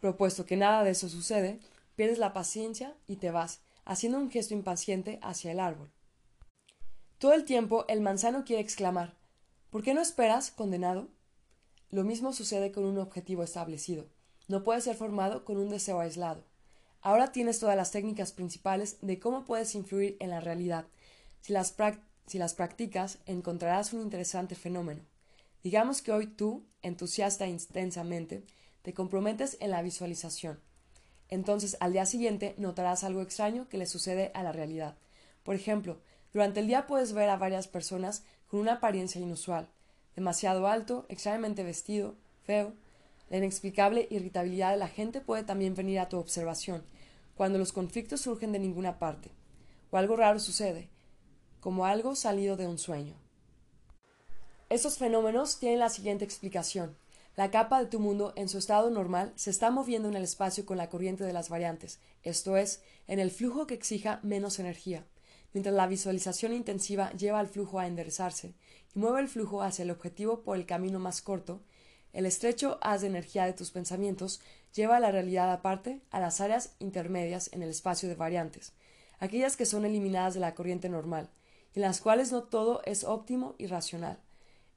Propuesto 0.00 0.46
que 0.46 0.56
nada 0.56 0.84
de 0.84 0.90
eso 0.90 1.08
sucede, 1.08 1.60
pierdes 1.96 2.18
la 2.18 2.32
paciencia 2.32 2.94
y 3.06 3.16
te 3.16 3.30
vas, 3.30 3.60
haciendo 3.84 4.18
un 4.18 4.30
gesto 4.30 4.54
impaciente 4.54 5.18
hacia 5.22 5.52
el 5.52 5.60
árbol. 5.60 5.90
Todo 7.18 7.32
el 7.32 7.44
tiempo 7.44 7.84
el 7.88 8.00
manzano 8.00 8.44
quiere 8.44 8.62
exclamar 8.62 9.14
¿Por 9.70 9.82
qué 9.82 9.94
no 9.94 10.00
esperas, 10.00 10.50
condenado? 10.50 11.08
Lo 11.90 12.04
mismo 12.04 12.32
sucede 12.32 12.70
con 12.70 12.84
un 12.84 12.98
objetivo 12.98 13.42
establecido 13.42 14.06
no 14.48 14.62
puede 14.62 14.80
ser 14.80 14.96
formado 14.96 15.44
con 15.44 15.56
un 15.56 15.70
deseo 15.70 16.00
aislado. 16.00 16.44
Ahora 17.00 17.32
tienes 17.32 17.58
todas 17.58 17.76
las 17.76 17.90
técnicas 17.90 18.32
principales 18.32 18.98
de 19.00 19.18
cómo 19.18 19.44
puedes 19.44 19.74
influir 19.74 20.16
en 20.20 20.30
la 20.30 20.40
realidad. 20.40 20.86
Si 21.40 21.52
las, 21.52 21.74
si 22.26 22.38
las 22.38 22.54
practicas, 22.54 23.18
encontrarás 23.26 23.92
un 23.92 24.02
interesante 24.02 24.54
fenómeno. 24.54 25.02
Digamos 25.62 26.02
que 26.02 26.12
hoy 26.12 26.26
tú, 26.26 26.66
entusiasta 26.82 27.46
intensamente, 27.46 28.44
te 28.82 28.94
comprometes 28.94 29.56
en 29.60 29.70
la 29.70 29.82
visualización. 29.82 30.60
Entonces, 31.28 31.76
al 31.80 31.92
día 31.92 32.06
siguiente, 32.06 32.54
notarás 32.58 33.04
algo 33.04 33.22
extraño 33.22 33.68
que 33.68 33.78
le 33.78 33.86
sucede 33.86 34.30
a 34.34 34.42
la 34.42 34.52
realidad. 34.52 34.96
Por 35.42 35.54
ejemplo, 35.54 36.00
durante 36.32 36.60
el 36.60 36.66
día 36.66 36.86
puedes 36.86 37.12
ver 37.12 37.30
a 37.30 37.36
varias 37.36 37.68
personas 37.68 38.24
con 38.46 38.60
una 38.60 38.74
apariencia 38.74 39.20
inusual, 39.20 39.68
demasiado 40.14 40.66
alto, 40.66 41.06
extrañamente 41.08 41.62
vestido, 41.62 42.14
feo, 42.42 42.74
la 43.30 43.38
inexplicable 43.38 44.06
irritabilidad 44.10 44.72
de 44.72 44.76
la 44.76 44.88
gente 44.88 45.20
puede 45.20 45.44
también 45.44 45.74
venir 45.74 45.98
a 45.98 46.08
tu 46.08 46.18
observación, 46.18 46.84
cuando 47.34 47.58
los 47.58 47.72
conflictos 47.72 48.20
surgen 48.20 48.52
de 48.52 48.58
ninguna 48.58 48.98
parte, 48.98 49.30
o 49.90 49.96
algo 49.96 50.16
raro 50.16 50.38
sucede, 50.38 50.88
como 51.64 51.86
algo 51.86 52.14
salido 52.14 52.58
de 52.58 52.66
un 52.66 52.76
sueño. 52.76 53.14
Estos 54.68 54.98
fenómenos 54.98 55.58
tienen 55.58 55.78
la 55.78 55.88
siguiente 55.88 56.22
explicación. 56.22 56.94
La 57.36 57.50
capa 57.50 57.80
de 57.80 57.86
tu 57.86 58.00
mundo, 58.00 58.34
en 58.36 58.50
su 58.50 58.58
estado 58.58 58.90
normal, 58.90 59.32
se 59.34 59.48
está 59.48 59.70
moviendo 59.70 60.10
en 60.10 60.14
el 60.14 60.24
espacio 60.24 60.66
con 60.66 60.76
la 60.76 60.90
corriente 60.90 61.24
de 61.24 61.32
las 61.32 61.48
variantes, 61.48 62.00
esto 62.22 62.58
es, 62.58 62.82
en 63.06 63.18
el 63.18 63.30
flujo 63.30 63.66
que 63.66 63.72
exija 63.72 64.20
menos 64.22 64.58
energía, 64.58 65.06
mientras 65.54 65.74
la 65.74 65.86
visualización 65.86 66.52
intensiva 66.52 67.10
lleva 67.12 67.40
al 67.40 67.48
flujo 67.48 67.78
a 67.78 67.86
enderezarse 67.86 68.52
y 68.94 68.98
mueve 68.98 69.22
el 69.22 69.28
flujo 69.28 69.62
hacia 69.62 69.84
el 69.84 69.90
objetivo 69.90 70.42
por 70.42 70.58
el 70.58 70.66
camino 70.66 70.98
más 70.98 71.22
corto, 71.22 71.62
el 72.12 72.26
estrecho 72.26 72.76
haz 72.82 73.00
de 73.00 73.06
energía 73.06 73.46
de 73.46 73.54
tus 73.54 73.70
pensamientos 73.70 74.42
lleva 74.74 74.98
a 74.98 75.00
la 75.00 75.12
realidad 75.12 75.50
aparte 75.50 76.02
a 76.10 76.20
las 76.20 76.42
áreas 76.42 76.74
intermedias 76.78 77.48
en 77.54 77.62
el 77.62 77.70
espacio 77.70 78.06
de 78.06 78.16
variantes, 78.16 78.74
aquellas 79.18 79.56
que 79.56 79.64
son 79.64 79.86
eliminadas 79.86 80.34
de 80.34 80.40
la 80.40 80.54
corriente 80.54 80.90
normal, 80.90 81.30
en 81.74 81.82
las 81.82 82.00
cuales 82.00 82.32
no 82.32 82.44
todo 82.44 82.82
es 82.84 83.04
óptimo 83.04 83.54
y 83.58 83.66
racional. 83.66 84.18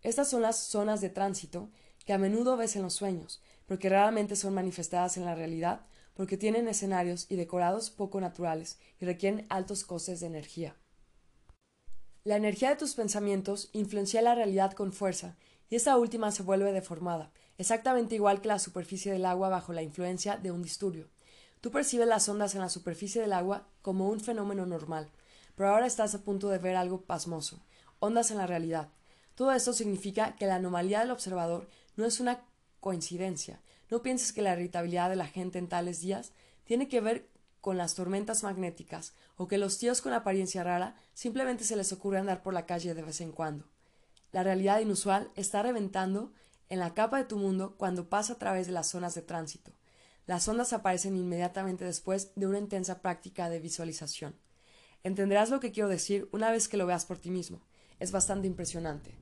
Estas 0.02 0.30
son 0.30 0.42
las 0.42 0.58
zonas 0.58 1.02
de 1.02 1.10
tránsito 1.10 1.70
que 2.06 2.14
a 2.14 2.18
menudo 2.18 2.58
ves 2.58 2.76
en 2.76 2.84
los 2.84 2.94
sueños, 2.94 3.42
porque 3.66 3.90
raramente 3.90 4.36
son 4.36 4.54
manifestadas 4.54 5.18
en 5.18 5.26
la 5.26 5.36
realidad, 5.36 5.82
porque 6.14 6.38
tienen 6.38 6.68
escenarios 6.68 7.28
y 7.30 7.36
decorados 7.36 7.90
poco 7.90 8.20
naturales 8.20 8.80
y 9.00 9.06
requieren 9.06 9.46
altos 9.50 9.84
costes 9.84 10.20
de 10.20 10.28
energía. 10.28 10.76
La 12.24 12.36
energía 12.36 12.70
de 12.70 12.76
tus 12.76 12.96
pensamientos 12.96 13.70
influencia 13.72 14.22
la 14.22 14.36
realidad 14.36 14.74
con 14.74 14.92
fuerza 14.92 15.36
y 15.70 15.76
esta 15.76 15.98
última 15.98 16.32
se 16.32 16.44
vuelve 16.44 16.72
deformada, 16.72 17.32
exactamente 17.58 18.16
igual 18.16 18.42
que 18.42 18.48
la 18.48 18.60
superficie 18.60 19.12
del 19.12 19.26
agua 19.26 19.50
bajo 19.50 19.74
la 19.74 19.84
influencia 19.84 20.38
de 20.38 20.52
un 20.52 20.64
disturbio. 20.64 21.08
Tú 21.62 21.72
percibes 21.72 22.08
las 22.08 22.28
ondas 22.30 22.56
en 22.56 22.62
la 22.62 22.70
superficie 22.70 23.22
del 23.22 23.34
agua 23.34 23.68
como 23.82 24.10
un 24.10 24.20
fenómeno 24.20 24.66
normal, 24.66 25.10
pero 25.58 25.72
ahora 25.72 25.88
estás 25.88 26.14
a 26.14 26.22
punto 26.22 26.50
de 26.50 26.60
ver 26.60 26.76
algo 26.76 27.02
pasmoso, 27.02 27.60
ondas 28.00 28.30
en 28.30 28.38
la 28.38 28.46
realidad. 28.46 28.90
Todo 29.34 29.52
esto 29.52 29.74
significa 29.74 30.36
que 30.36 30.46
la 30.46 30.56
anomalía 30.56 31.00
del 31.00 31.10
observador 31.10 31.68
no 31.96 32.06
es 32.06 32.20
una 32.20 32.46
coincidencia. 32.80 33.60
No 33.90 34.04
pienses 34.04 34.34
que 34.34 34.44
la 34.44 34.54
irritabilidad 34.54 35.10
de 35.10 35.16
la 35.16 35.26
gente 35.26 35.58
en 35.58 35.68
tales 35.68 36.00
días 36.00 36.32
tiene 36.64 36.88
que 36.88 37.02
ver 37.02 37.28
con 37.60 37.76
las 37.76 37.96
tormentas 37.96 38.44
magnéticas 38.44 39.16
o 39.36 39.48
que 39.48 39.58
los 39.58 39.80
tíos 39.80 40.02
con 40.02 40.14
apariencia 40.14 40.64
rara 40.64 40.96
simplemente 41.16 41.64
se 41.64 41.76
les 41.76 41.92
ocurre 41.92 42.20
andar 42.20 42.44
por 42.44 42.54
la 42.54 42.68
calle 42.68 42.94
de 42.94 43.02
vez 43.02 43.20
en 43.20 43.32
cuando. 43.32 43.66
La 44.32 44.44
realidad 44.44 44.80
inusual 44.80 45.32
está 45.34 45.64
reventando 45.64 46.32
en 46.70 46.78
la 46.80 46.94
capa 46.94 47.18
de 47.18 47.26
tu 47.26 47.38
mundo 47.38 47.74
cuando 47.78 48.10
pasa 48.10 48.34
a 48.34 48.38
través 48.38 48.68
de 48.68 48.74
las 48.74 48.88
zonas 48.88 49.16
de 49.16 49.24
tránsito. 49.24 49.72
Las 50.28 50.48
ondas 50.48 50.72
aparecen 50.72 51.18
inmediatamente 51.18 51.84
después 51.84 52.32
de 52.36 52.46
una 52.46 52.60
intensa 52.60 53.02
práctica 53.02 53.50
de 53.50 53.60
visualización. 53.60 54.36
Entenderás 55.08 55.50
lo 55.50 55.62
que 55.62 55.72
quiero 55.72 55.88
decir 55.88 56.28
una 56.34 56.52
vez 56.52 56.68
que 56.68 56.76
lo 56.76 56.86
veas 56.86 57.06
por 57.06 57.18
ti 57.18 57.32
mismo. 57.32 57.62
Es 57.98 58.12
bastante 58.12 58.46
impresionante. 58.46 59.16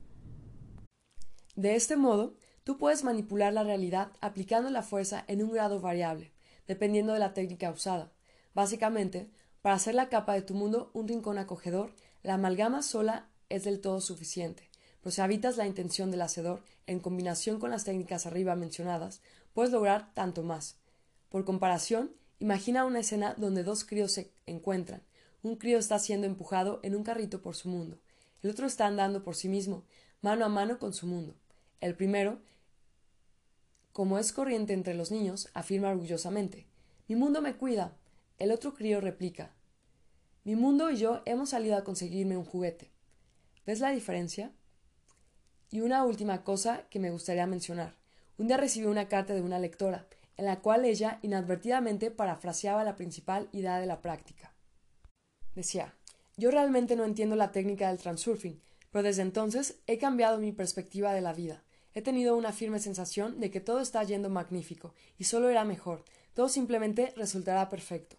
De 1.54 1.76
este 1.76 1.96
modo, 1.96 2.34
tú 2.64 2.76
puedes 2.76 3.04
manipular 3.04 3.52
la 3.52 3.62
realidad 3.62 4.10
aplicando 4.20 4.68
la 4.70 4.82
fuerza 4.82 5.24
en 5.28 5.44
un 5.44 5.52
grado 5.52 5.80
variable, 5.80 6.32
dependiendo 6.66 7.12
de 7.12 7.20
la 7.20 7.34
técnica 7.34 7.70
usada. 7.70 8.10
Básicamente, 8.52 9.30
para 9.62 9.76
hacer 9.76 9.94
la 9.94 10.08
capa 10.08 10.34
de 10.34 10.42
tu 10.42 10.54
mundo 10.54 10.90
un 10.92 11.06
rincón 11.06 11.38
acogedor, 11.38 11.94
la 12.24 12.34
amalgama 12.34 12.82
sola 12.82 13.28
es 13.48 13.62
del 13.62 13.80
todo 13.80 14.00
suficiente. 14.00 14.68
Pero 15.00 15.12
si 15.12 15.20
habitas 15.20 15.56
la 15.56 15.68
intención 15.68 16.10
del 16.10 16.22
hacedor 16.22 16.64
en 16.88 16.98
combinación 16.98 17.60
con 17.60 17.70
las 17.70 17.84
técnicas 17.84 18.26
arriba 18.26 18.56
mencionadas, 18.56 19.20
puedes 19.52 19.70
lograr 19.70 20.12
tanto 20.14 20.42
más. 20.42 20.80
Por 21.28 21.44
comparación, 21.44 22.10
imagina 22.40 22.84
una 22.84 22.98
escena 22.98 23.34
donde 23.36 23.62
dos 23.62 23.84
críos 23.84 24.10
se 24.10 24.32
encuentran. 24.46 25.04
Un 25.46 25.54
crío 25.54 25.78
está 25.78 26.00
siendo 26.00 26.26
empujado 26.26 26.80
en 26.82 26.96
un 26.96 27.04
carrito 27.04 27.40
por 27.40 27.54
su 27.54 27.68
mundo. 27.68 28.00
El 28.42 28.50
otro 28.50 28.66
está 28.66 28.84
andando 28.84 29.22
por 29.22 29.36
sí 29.36 29.48
mismo, 29.48 29.84
mano 30.20 30.44
a 30.44 30.48
mano 30.48 30.80
con 30.80 30.92
su 30.92 31.06
mundo. 31.06 31.36
El 31.80 31.94
primero, 31.94 32.40
como 33.92 34.18
es 34.18 34.32
corriente 34.32 34.72
entre 34.72 34.94
los 34.94 35.12
niños, 35.12 35.48
afirma 35.54 35.90
orgullosamente 35.90 36.66
Mi 37.06 37.14
mundo 37.14 37.42
me 37.42 37.54
cuida. 37.54 37.96
El 38.40 38.50
otro 38.50 38.74
crío 38.74 39.00
replica 39.00 39.54
Mi 40.42 40.56
mundo 40.56 40.90
y 40.90 40.96
yo 40.96 41.22
hemos 41.26 41.50
salido 41.50 41.76
a 41.76 41.84
conseguirme 41.84 42.36
un 42.36 42.44
juguete. 42.44 42.90
¿Ves 43.64 43.78
la 43.78 43.90
diferencia? 43.90 44.50
Y 45.70 45.80
una 45.80 46.04
última 46.04 46.42
cosa 46.42 46.88
que 46.90 46.98
me 46.98 47.12
gustaría 47.12 47.46
mencionar. 47.46 47.94
Un 48.36 48.48
día 48.48 48.56
recibí 48.56 48.86
una 48.86 49.06
carta 49.06 49.32
de 49.32 49.42
una 49.42 49.60
lectora, 49.60 50.08
en 50.36 50.46
la 50.46 50.58
cual 50.58 50.84
ella 50.84 51.20
inadvertidamente 51.22 52.10
parafraseaba 52.10 52.82
la 52.82 52.96
principal 52.96 53.48
idea 53.52 53.78
de 53.78 53.86
la 53.86 54.02
práctica. 54.02 54.55
Decía, 55.56 55.94
yo 56.36 56.50
realmente 56.50 56.96
no 56.96 57.04
entiendo 57.04 57.34
la 57.34 57.50
técnica 57.50 57.88
del 57.88 57.96
transurfing, 57.98 58.60
pero 58.92 59.02
desde 59.02 59.22
entonces 59.22 59.78
he 59.86 59.96
cambiado 59.96 60.38
mi 60.38 60.52
perspectiva 60.52 61.14
de 61.14 61.22
la 61.22 61.32
vida. 61.32 61.64
he 61.94 62.02
tenido 62.02 62.36
una 62.36 62.52
firme 62.52 62.78
sensación 62.78 63.40
de 63.40 63.50
que 63.50 63.62
todo 63.62 63.80
está 63.80 64.04
yendo 64.04 64.28
magnífico, 64.28 64.92
y 65.16 65.24
solo 65.24 65.50
irá 65.50 65.64
mejor, 65.64 66.04
todo 66.34 66.50
simplemente 66.50 67.14
resultará 67.16 67.70
perfecto. 67.70 68.16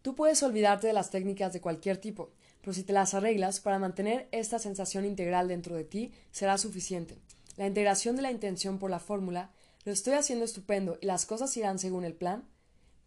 Tú 0.00 0.14
puedes 0.14 0.42
olvidarte 0.42 0.86
de 0.86 0.94
las 0.94 1.10
técnicas 1.10 1.52
de 1.52 1.60
cualquier 1.60 1.98
tipo, 1.98 2.32
pero 2.62 2.72
si 2.72 2.82
te 2.82 2.94
las 2.94 3.12
arreglas 3.12 3.60
para 3.60 3.78
mantener 3.78 4.26
esta 4.32 4.58
sensación 4.58 5.04
integral 5.04 5.48
dentro 5.48 5.76
de 5.76 5.84
ti, 5.84 6.12
será 6.30 6.56
suficiente. 6.56 7.18
La 7.58 7.66
integración 7.66 8.16
de 8.16 8.22
la 8.22 8.30
intención 8.30 8.78
por 8.78 8.90
la 8.90 9.00
fórmula, 9.00 9.50
lo 9.84 9.92
estoy 9.92 10.14
haciendo 10.14 10.46
estupendo 10.46 10.96
y 11.02 11.04
las 11.04 11.26
cosas 11.26 11.54
irán 11.58 11.78
según 11.78 12.06
el 12.06 12.14
plan, 12.14 12.48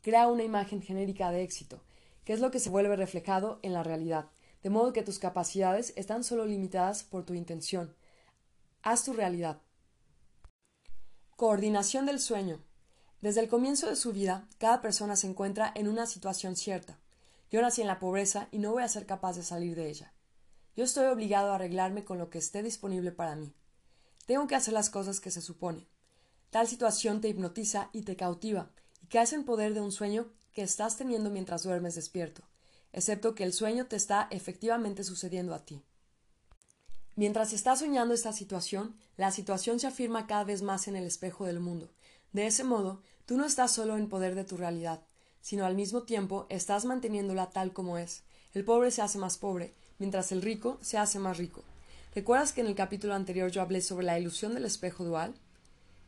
crea 0.04 0.28
una 0.28 0.44
imagen 0.44 0.84
genérica 0.84 1.32
de 1.32 1.42
éxito, 1.42 1.82
que 2.28 2.34
es 2.34 2.42
lo 2.42 2.52
que 2.52 2.60
se 2.60 2.70
vuelve 2.70 2.94
reflejado 2.98 3.58
en 3.62 3.72
la 3.72 3.84
realidad, 3.84 4.32
de 4.62 4.70
modo 4.70 4.92
que 4.92 5.02
tus 5.02 5.18
capacidades 5.18 5.94
están 5.96 6.26
solo 6.26 6.46
limitadas 6.46 7.04
por 7.04 7.24
tu 7.24 7.34
intención. 7.34 7.96
Haz 8.84 9.06
tu 9.06 9.14
realidad. 9.14 9.62
Coordinación 11.38 12.06
del 12.06 12.20
sueño. 12.20 12.62
Desde 13.22 13.40
el 13.40 13.48
comienzo 13.48 13.88
de 13.88 13.96
su 13.96 14.12
vida, 14.12 14.50
cada 14.58 14.82
persona 14.82 15.16
se 15.16 15.28
encuentra 15.28 15.72
en 15.74 15.88
una 15.88 16.06
situación 16.06 16.58
cierta. 16.58 17.00
Yo 17.50 17.62
nací 17.62 17.80
en 17.80 17.88
la 17.88 17.98
pobreza 17.98 18.50
y 18.52 18.60
no 18.60 18.74
voy 18.74 18.84
a 18.84 18.90
ser 18.90 19.06
capaz 19.06 19.38
de 19.38 19.44
salir 19.44 19.78
de 19.78 19.90
ella. 19.90 20.14
Yo 20.76 20.84
estoy 20.84 21.06
obligado 21.06 21.54
a 21.54 21.56
arreglarme 21.56 22.04
con 22.04 22.18
lo 22.18 22.30
que 22.30 22.40
esté 22.40 22.62
disponible 22.62 23.14
para 23.14 23.38
mí. 23.38 23.54
Tengo 24.26 24.48
que 24.48 24.56
hacer 24.56 24.74
las 24.74 24.90
cosas 24.90 25.22
que 25.22 25.32
se 25.32 25.42
supone. 25.42 25.88
Tal 26.50 26.68
situación 26.68 27.22
te 27.22 27.30
hipnotiza 27.30 27.90
y 27.94 28.02
te 28.02 28.18
cautiva, 28.18 28.70
y 29.02 29.08
caes 29.08 29.32
en 29.32 29.46
poder 29.46 29.74
de 29.74 29.80
un 29.80 29.94
sueño 29.94 30.34
que 30.58 30.64
estás 30.64 30.98
teniendo 30.98 31.30
mientras 31.30 31.62
duermes 31.62 31.94
despierto, 31.94 32.42
excepto 32.92 33.36
que 33.36 33.44
el 33.44 33.54
sueño 33.54 33.86
te 33.86 33.96
está 33.96 34.28
efectivamente 34.32 35.04
sucediendo 35.04 35.54
a 35.54 35.64
ti. 35.64 35.84
Mientras 37.16 37.54
estás 37.54 37.78
soñando 37.78 38.16
esta 38.16 38.34
situación, 38.34 38.96
la 39.18 39.30
situación 39.30 39.80
se 39.80 39.86
afirma 39.86 40.26
cada 40.26 40.46
vez 40.46 40.64
más 40.64 40.88
en 40.88 40.96
el 40.96 41.04
espejo 41.04 41.46
del 41.46 41.60
mundo, 41.60 41.92
de 42.34 42.48
ese 42.48 42.64
modo, 42.64 43.04
tú 43.28 43.38
no 43.38 43.46
estás 43.46 43.72
solo 43.72 43.98
en 43.98 44.10
poder 44.10 44.34
de 44.34 44.46
tu 44.46 44.58
realidad, 44.58 45.00
sino 45.42 45.64
al 45.64 45.76
mismo 45.76 46.02
tiempo 46.02 46.48
estás 46.50 46.86
manteniéndola 46.86 47.52
tal 47.52 47.72
como 47.72 48.00
es. 48.00 48.24
El 48.56 48.66
pobre 48.66 48.90
se 48.90 49.04
hace 49.04 49.20
más 49.20 49.38
pobre, 49.38 49.76
mientras 50.00 50.32
el 50.32 50.42
rico 50.42 50.80
se 50.82 50.98
hace 50.98 51.20
más 51.20 51.38
rico. 51.38 51.62
¿Recuerdas 52.16 52.52
que 52.52 52.62
en 52.62 52.68
el 52.68 52.74
capítulo 52.74 53.14
anterior 53.14 53.52
yo 53.52 53.62
hablé 53.62 53.82
sobre 53.82 54.08
la 54.08 54.18
ilusión 54.18 54.56
del 54.56 54.66
espejo 54.66 55.04
dual? 55.04 55.36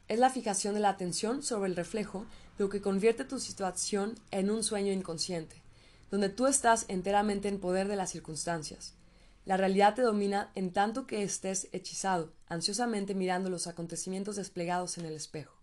Es 0.09 0.17
la 0.17 0.31
fijación 0.31 0.73
de 0.73 0.79
la 0.79 0.89
atención 0.89 1.43
sobre 1.43 1.69
el 1.69 1.75
reflejo 1.75 2.25
lo 2.57 2.67
que 2.67 2.81
convierte 2.81 3.25
tu 3.25 3.39
situación 3.39 4.15
en 4.31 4.49
un 4.49 4.63
sueño 4.63 4.91
inconsciente, 4.91 5.61
donde 6.09 6.29
tú 6.29 6.47
estás 6.47 6.85
enteramente 6.87 7.47
en 7.47 7.59
poder 7.59 7.87
de 7.87 7.95
las 7.95 8.09
circunstancias. 8.09 8.95
La 9.45 9.55
realidad 9.55 9.93
te 9.93 10.01
domina 10.01 10.51
en 10.55 10.73
tanto 10.73 11.05
que 11.05 11.21
estés 11.21 11.69
hechizado, 11.73 12.33
ansiosamente 12.47 13.13
mirando 13.13 13.51
los 13.51 13.67
acontecimientos 13.67 14.35
desplegados 14.35 14.97
en 14.97 15.05
el 15.05 15.13
espejo. 15.13 15.53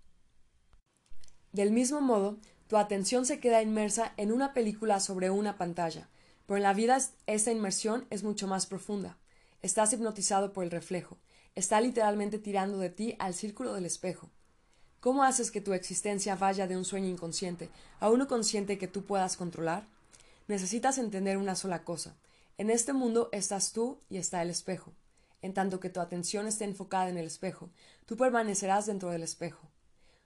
Del 1.50 1.72
mismo 1.72 2.00
modo, 2.00 2.38
tu 2.68 2.76
atención 2.76 3.26
se 3.26 3.40
queda 3.40 3.62
inmersa 3.62 4.12
en 4.16 4.30
una 4.30 4.54
película 4.54 5.00
sobre 5.00 5.28
una 5.28 5.58
pantalla, 5.58 6.08
pero 6.46 6.56
en 6.56 6.62
la 6.62 6.72
vida 6.72 6.98
esta 7.26 7.50
inmersión 7.50 8.06
es 8.10 8.22
mucho 8.22 8.46
más 8.46 8.66
profunda. 8.66 9.18
Estás 9.60 9.92
hipnotizado 9.92 10.52
por 10.52 10.62
el 10.62 10.70
reflejo, 10.70 11.18
está 11.56 11.80
literalmente 11.80 12.38
tirando 12.38 12.78
de 12.78 12.90
ti 12.90 13.16
al 13.18 13.34
círculo 13.34 13.74
del 13.74 13.86
espejo. 13.86 14.30
¿Cómo 15.06 15.22
haces 15.22 15.52
que 15.52 15.60
tu 15.60 15.72
existencia 15.72 16.34
vaya 16.34 16.66
de 16.66 16.76
un 16.76 16.84
sueño 16.84 17.06
inconsciente 17.06 17.68
a 18.00 18.10
uno 18.10 18.26
consciente 18.26 18.76
que 18.76 18.88
tú 18.88 19.04
puedas 19.04 19.36
controlar? 19.36 19.84
Necesitas 20.48 20.98
entender 20.98 21.36
una 21.36 21.54
sola 21.54 21.84
cosa. 21.84 22.16
En 22.58 22.70
este 22.70 22.92
mundo 22.92 23.28
estás 23.30 23.72
tú 23.72 23.98
y 24.10 24.16
está 24.16 24.42
el 24.42 24.50
espejo. 24.50 24.90
En 25.42 25.54
tanto 25.54 25.78
que 25.78 25.90
tu 25.90 26.00
atención 26.00 26.48
esté 26.48 26.64
enfocada 26.64 27.08
en 27.08 27.18
el 27.18 27.26
espejo, 27.26 27.70
tú 28.04 28.16
permanecerás 28.16 28.86
dentro 28.86 29.10
del 29.10 29.22
espejo. 29.22 29.68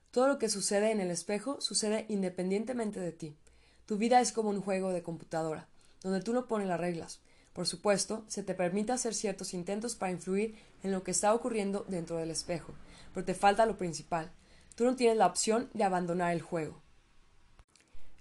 Todo 0.09 0.27
lo 0.27 0.39
que 0.39 0.49
sucede 0.49 0.89
en 0.89 0.99
el 0.99 1.11
espejo 1.11 1.61
sucede 1.61 2.07
independientemente 2.09 2.99
de 2.99 3.11
ti. 3.11 3.35
Tu 3.85 3.99
vida 3.99 4.19
es 4.19 4.31
como 4.31 4.49
un 4.49 4.61
juego 4.61 4.91
de 4.93 5.03
computadora, 5.03 5.67
donde 6.01 6.21
tú 6.21 6.33
no 6.33 6.47
pones 6.47 6.67
las 6.67 6.79
reglas. 6.79 7.19
Por 7.53 7.67
supuesto, 7.67 8.25
se 8.27 8.41
te 8.41 8.55
permite 8.55 8.93
hacer 8.93 9.13
ciertos 9.13 9.53
intentos 9.53 9.93
para 9.93 10.11
influir 10.11 10.55
en 10.81 10.91
lo 10.91 11.03
que 11.03 11.11
está 11.11 11.35
ocurriendo 11.35 11.85
dentro 11.87 12.17
del 12.17 12.31
espejo, 12.31 12.73
pero 13.13 13.23
te 13.23 13.35
falta 13.35 13.67
lo 13.67 13.77
principal. 13.77 14.31
Tú 14.75 14.85
no 14.85 14.95
tienes 14.95 15.17
la 15.17 15.27
opción 15.27 15.69
de 15.73 15.83
abandonar 15.83 16.33
el 16.33 16.41
juego. 16.41 16.81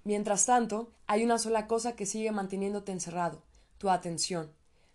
Mientras 0.05 0.47
tanto, 0.47 0.91
hay 1.07 1.25
una 1.25 1.39
sola 1.39 1.67
cosa 1.67 1.95
que 1.95 2.07
sigue 2.07 2.33
manteniéndote 2.33 2.93
encerrado, 2.93 3.43
tu 3.79 3.91
atención. 3.91 4.51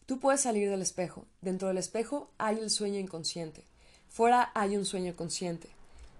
Tú 0.05 0.19
puedes 0.19 0.41
salir 0.41 0.69
del 0.69 0.81
espejo. 0.81 1.25
Dentro 1.41 1.67
del 1.67 1.77
espejo 1.77 2.29
hay 2.37 2.59
el 2.59 2.69
sueño 2.69 2.99
inconsciente. 2.99 3.63
Fuera 4.09 4.51
hay 4.53 4.77
un 4.77 4.85
sueño 4.85 5.15
consciente. 5.15 5.69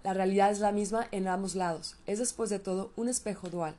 La 0.03 0.13
realidad 0.13 0.51
es 0.51 0.59
la 0.59 0.71
misma 0.71 1.07
en 1.11 1.27
ambos 1.27 1.55
lados, 1.55 1.95
es 2.05 2.19
después 2.19 2.49
de 2.49 2.59
todo 2.59 2.91
un 2.95 3.09
espejo 3.09 3.49
dual. 3.49 3.75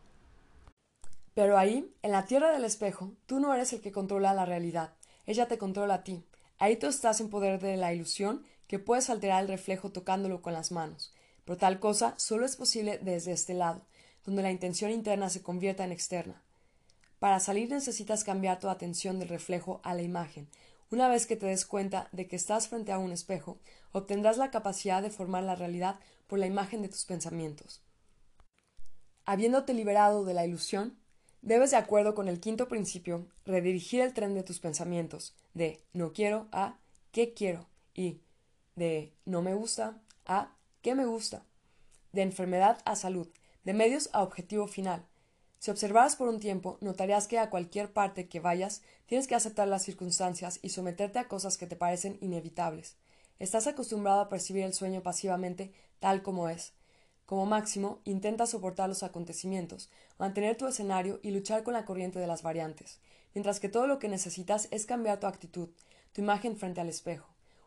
Pero 1.34 1.58
ahí, 1.58 1.92
en 2.02 2.12
la 2.12 2.24
tierra 2.24 2.50
del 2.50 2.64
espejo, 2.64 3.12
tú 3.26 3.40
no 3.40 3.54
eres 3.54 3.72
el 3.72 3.80
que 3.80 3.92
controla 3.92 4.34
la 4.34 4.44
realidad, 4.44 4.94
ella 5.26 5.46
te 5.48 5.58
controla 5.58 5.94
a 5.94 6.02
ti. 6.02 6.24
Ahí 6.58 6.76
tú 6.76 6.86
estás 6.86 7.20
en 7.20 7.30
poder 7.30 7.60
de 7.60 7.76
la 7.76 7.92
ilusión 7.92 8.42
que 8.66 8.78
puedes 8.78 9.10
alterar 9.10 9.42
el 9.42 9.48
reflejo 9.48 9.90
tocándolo 9.90 10.40
con 10.40 10.52
las 10.52 10.72
manos. 10.72 11.12
Pero 11.46 11.56
tal 11.56 11.80
cosa 11.80 12.14
solo 12.18 12.44
es 12.44 12.56
posible 12.56 12.98
desde 12.98 13.32
este 13.32 13.54
lado, 13.54 13.80
donde 14.26 14.42
la 14.42 14.50
intención 14.50 14.90
interna 14.90 15.30
se 15.30 15.42
convierta 15.42 15.84
en 15.84 15.92
externa. 15.92 16.42
Para 17.18 17.40
salir 17.40 17.70
necesitas 17.70 18.24
cambiar 18.24 18.60
tu 18.60 18.68
atención 18.68 19.18
del 19.18 19.30
reflejo 19.30 19.80
a 19.82 19.94
la 19.94 20.02
imagen, 20.02 20.48
una 20.90 21.08
vez 21.08 21.26
que 21.26 21.36
te 21.36 21.46
des 21.46 21.64
cuenta 21.64 22.08
de 22.12 22.28
que 22.28 22.36
estás 22.36 22.68
frente 22.68 22.92
a 22.92 22.98
un 22.98 23.10
espejo, 23.10 23.58
obtendrás 23.92 24.36
la 24.36 24.50
capacidad 24.50 25.02
de 25.02 25.10
formar 25.10 25.44
la 25.44 25.56
realidad 25.56 25.98
por 26.26 26.38
la 26.38 26.46
imagen 26.46 26.82
de 26.82 26.88
tus 26.88 27.04
pensamientos. 27.04 27.80
Habiéndote 29.24 29.72
liberado 29.72 30.24
de 30.24 30.34
la 30.34 30.46
ilusión, 30.46 30.98
debes, 31.42 31.70
de 31.70 31.76
acuerdo 31.76 32.14
con 32.14 32.28
el 32.28 32.38
quinto 32.40 32.68
principio, 32.68 33.26
redirigir 33.44 34.00
el 34.00 34.12
tren 34.12 34.34
de 34.34 34.42
tus 34.42 34.60
pensamientos 34.60 35.34
de 35.54 35.80
no 35.92 36.12
quiero 36.12 36.48
a 36.52 36.78
qué 37.12 37.32
quiero 37.32 37.66
y 37.94 38.20
de 38.74 39.12
no 39.24 39.42
me 39.42 39.54
gusta 39.54 40.02
a 40.26 40.55
qué 40.86 40.94
me 40.94 41.04
gusta, 41.04 41.42
de 42.12 42.22
enfermedad 42.22 42.78
a 42.84 42.94
salud, 42.94 43.26
de 43.64 43.74
medios 43.74 44.08
a 44.12 44.22
objetivo 44.22 44.68
final, 44.68 45.04
si 45.58 45.72
observaras 45.72 46.14
por 46.14 46.28
un 46.28 46.38
tiempo, 46.38 46.78
notarías 46.80 47.26
que 47.26 47.40
a 47.40 47.50
cualquier 47.50 47.92
parte 47.92 48.28
que 48.28 48.38
vayas 48.38 48.82
tienes 49.06 49.26
que 49.26 49.34
aceptar 49.34 49.66
las 49.66 49.82
circunstancias 49.82 50.60
y 50.62 50.68
someterte 50.68 51.18
a 51.18 51.26
cosas 51.26 51.58
que 51.58 51.66
te 51.66 51.74
parecen 51.74 52.18
inevitables. 52.20 52.94
Estás 53.40 53.66
acostumbrado 53.66 54.20
a 54.20 54.28
percibir 54.28 54.62
el 54.62 54.74
sueño 54.74 55.02
pasivamente 55.02 55.72
tal 55.98 56.22
como 56.22 56.48
es. 56.48 56.72
Como 57.24 57.46
máximo, 57.46 57.98
intenta 58.04 58.46
soportar 58.46 58.88
los 58.88 59.02
acontecimientos, 59.02 59.90
mantener 60.20 60.56
tu 60.56 60.68
escenario 60.68 61.18
y 61.20 61.32
luchar 61.32 61.64
con 61.64 61.74
la 61.74 61.84
corriente 61.84 62.20
de 62.20 62.28
las 62.28 62.44
variantes, 62.44 63.00
mientras 63.34 63.58
que 63.58 63.68
todo 63.68 63.88
lo 63.88 63.98
que 63.98 64.08
necesitas 64.08 64.68
es 64.70 64.86
cambiar 64.86 65.18
tu 65.18 65.26
actitud, 65.26 65.68
tu 66.12 66.20
imagen 66.20 66.56
frente 66.56 66.80
al 66.80 66.88
espejo. 66.88 67.26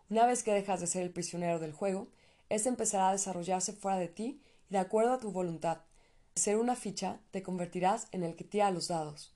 Una 0.10 0.26
vez 0.26 0.42
que 0.42 0.54
dejas 0.54 0.80
de 0.80 0.88
ser 0.88 1.02
el 1.02 1.12
prisionero 1.12 1.60
del 1.60 1.74
juego, 1.74 2.08
éste 2.50 2.70
empezará 2.70 3.10
a 3.10 3.14
desarrollarse 3.14 3.74
fuera 3.74 3.98
de 3.98 4.08
ti 4.08 4.42
y 4.70 4.74
de 4.74 4.80
acuerdo 4.80 5.14
a 5.14 5.20
tu 5.20 5.32
voluntad, 5.32 5.80
ser 6.36 6.58
una 6.58 6.76
ficha, 6.76 7.20
te 7.32 7.44
convertirás 7.44 8.08
en 8.12 8.24
el 8.24 8.36
que 8.36 8.44
tira 8.44 8.72
los 8.72 8.88
dados. 8.88 9.34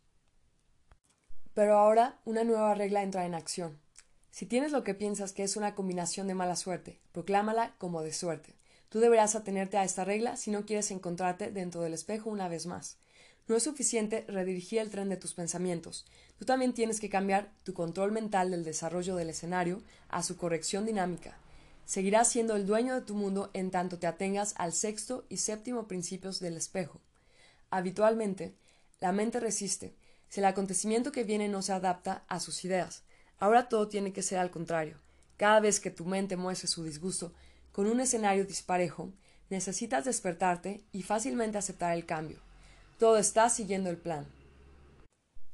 Pero 1.54 1.78
ahora 1.78 2.20
una 2.26 2.44
nueva 2.44 2.74
regla 2.74 3.04
entra 3.04 3.26
en 3.26 3.36
acción. 3.36 3.80
Si 4.32 4.48
tienes 4.48 4.72
lo 4.72 4.84
que 4.84 4.96
piensas 4.96 5.32
que 5.32 5.44
es 5.44 5.56
una 5.56 5.76
combinación 5.76 6.28
de 6.28 6.34
mala 6.34 6.56
suerte, 6.56 7.00
proclámala 7.12 7.76
como 7.78 8.02
de 8.02 8.14
suerte. 8.14 8.56
Tú 8.90 9.00
deberás 9.00 9.36
atenerte 9.36 9.78
a 9.78 9.84
esta 9.84 10.06
regla 10.06 10.38
si 10.38 10.50
no 10.50 10.66
quieres 10.66 10.90
encontrarte 10.92 11.52
dentro 11.52 11.82
del 11.82 11.94
espejo 11.94 12.30
una 12.30 12.48
vez 12.48 12.66
más. 12.66 12.98
No 13.48 13.56
es 13.56 13.64
suficiente 13.64 14.24
redirigir 14.28 14.80
el 14.80 14.90
tren 14.90 15.10
de 15.10 15.18
tus 15.18 15.34
pensamientos. 15.34 16.06
Tú 16.40 16.46
también 16.46 16.74
tienes 16.74 17.00
que 17.00 17.10
cambiar 17.10 17.52
tu 17.64 17.74
control 17.74 18.12
mental 18.12 18.52
del 18.52 18.64
desarrollo 18.64 19.16
del 19.16 19.30
escenario 19.30 19.84
a 20.10 20.24
su 20.24 20.38
corrección 20.38 20.86
dinámica. 20.86 21.38
Seguirás 21.86 22.30
siendo 22.30 22.56
el 22.56 22.66
dueño 22.66 22.96
de 22.96 23.02
tu 23.02 23.14
mundo 23.14 23.50
en 23.54 23.72
tanto 23.72 24.00
te 24.00 24.08
atengas 24.08 24.54
al 24.58 24.74
sexto 24.74 25.26
y 25.30 25.38
séptimo 25.38 25.88
principios 25.88 26.40
del 26.40 26.56
espejo. 26.56 27.02
Habitualmente, 27.70 28.56
la 29.00 29.12
mente 29.12 29.40
resiste 29.40 29.94
si 30.30 30.40
el 30.40 30.46
acontecimiento 30.46 31.12
que 31.12 31.24
viene 31.24 31.50
no 31.50 31.62
se 31.62 31.74
adapta 31.74 32.24
a 32.28 32.40
sus 32.40 32.64
ideas. 32.66 33.04
Ahora 33.38 33.68
todo 33.68 33.90
tiene 33.90 34.14
que 34.14 34.22
ser 34.22 34.40
al 34.40 34.50
contrario. 34.50 34.98
Cada 35.38 35.60
vez 35.60 35.80
que 35.80 35.92
tu 35.92 36.06
mente 36.06 36.38
muestre 36.38 36.68
su 36.68 36.84
disgusto 36.84 37.34
con 37.72 37.88
un 37.88 38.00
escenario 38.00 38.46
disparejo, 38.46 39.12
necesitas 39.50 40.06
despertarte 40.06 40.82
y 40.92 41.04
fácilmente 41.04 41.58
aceptar 41.58 41.96
el 41.96 42.06
cambio. 42.06 42.40
Todo 42.98 43.18
está 43.18 43.50
siguiendo 43.50 43.90
el 43.90 43.98
plan. 43.98 44.26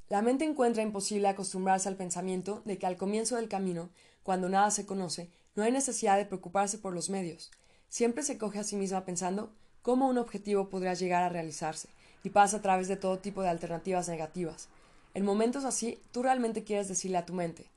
La 0.09 0.21
mente 0.21 0.45
encuentra 0.45 0.83
imposible 0.83 1.27
acostumbrarse 1.27 1.89
al 1.89 1.95
pensamiento 1.95 2.61
de 2.65 2.77
que 2.77 2.85
al 2.85 2.97
comienzo 2.97 3.35
del 3.35 3.49
camino, 3.49 3.89
cuando 4.23 4.49
nada 4.49 4.71
se 4.71 4.85
conoce, 4.85 5.29
no 5.59 5.65
hay 5.65 5.73
necesidad 5.73 6.17
de 6.17 6.25
preocuparse 6.25 6.77
por 6.77 6.93
los 6.93 7.09
medios. 7.09 7.51
Siempre 7.89 8.23
se 8.23 8.37
coge 8.37 8.59
a 8.59 8.63
sí 8.63 8.77
misma 8.77 9.03
pensando 9.03 9.51
cómo 9.81 10.07
un 10.07 10.17
objetivo 10.17 10.69
podrá 10.69 10.93
llegar 10.93 11.21
a 11.21 11.27
realizarse, 11.27 11.89
y 12.23 12.29
pasa 12.29 12.57
a 12.57 12.61
través 12.61 12.87
de 12.87 12.95
todo 12.95 13.19
tipo 13.19 13.41
de 13.41 13.49
alternativas 13.49 14.07
negativas. 14.07 14.69
En 15.13 15.25
momentos 15.25 15.65
así, 15.65 15.99
tú 16.13 16.23
realmente 16.23 16.63
quieres 16.63 16.87
decirle 16.87 17.17
a 17.17 17.25
tu 17.25 17.33
mente 17.33 17.69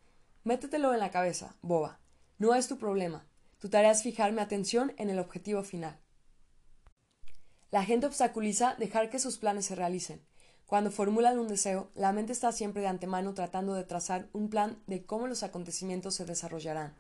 Métetelo 0.44 0.94
en 0.94 1.00
la 1.00 1.10
cabeza, 1.10 1.56
boba. 1.60 1.98
No 2.38 2.54
es 2.54 2.68
tu 2.68 2.78
problema. 2.78 3.24
Tu 3.59 3.68
tarea 3.68 3.90
es 3.90 4.04
fijar 4.04 4.30
mi 4.30 4.40
atención 4.40 4.92
en 4.96 5.10
el 5.10 5.18
objetivo 5.18 5.64
final. 5.64 5.98
La 7.72 7.84
gente 7.84 8.06
obstaculiza 8.06 8.76
dejar 8.78 9.10
que 9.10 9.18
sus 9.18 9.38
planes 9.38 9.66
se 9.66 9.74
realicen. 9.74 10.22
Cuando 10.66 10.92
formulan 10.92 11.40
un 11.40 11.48
deseo, 11.48 11.90
la 11.96 12.12
mente 12.12 12.32
está 12.32 12.52
siempre 12.52 12.82
de 12.82 12.88
antemano 12.88 13.34
tratando 13.34 13.74
de 13.74 13.82
trazar 13.82 14.28
un 14.32 14.50
plan 14.50 14.78
de 14.86 15.04
cómo 15.04 15.26
los 15.26 15.42
acontecimientos 15.42 16.14
se 16.14 16.24
desarrollarán. 16.24 16.94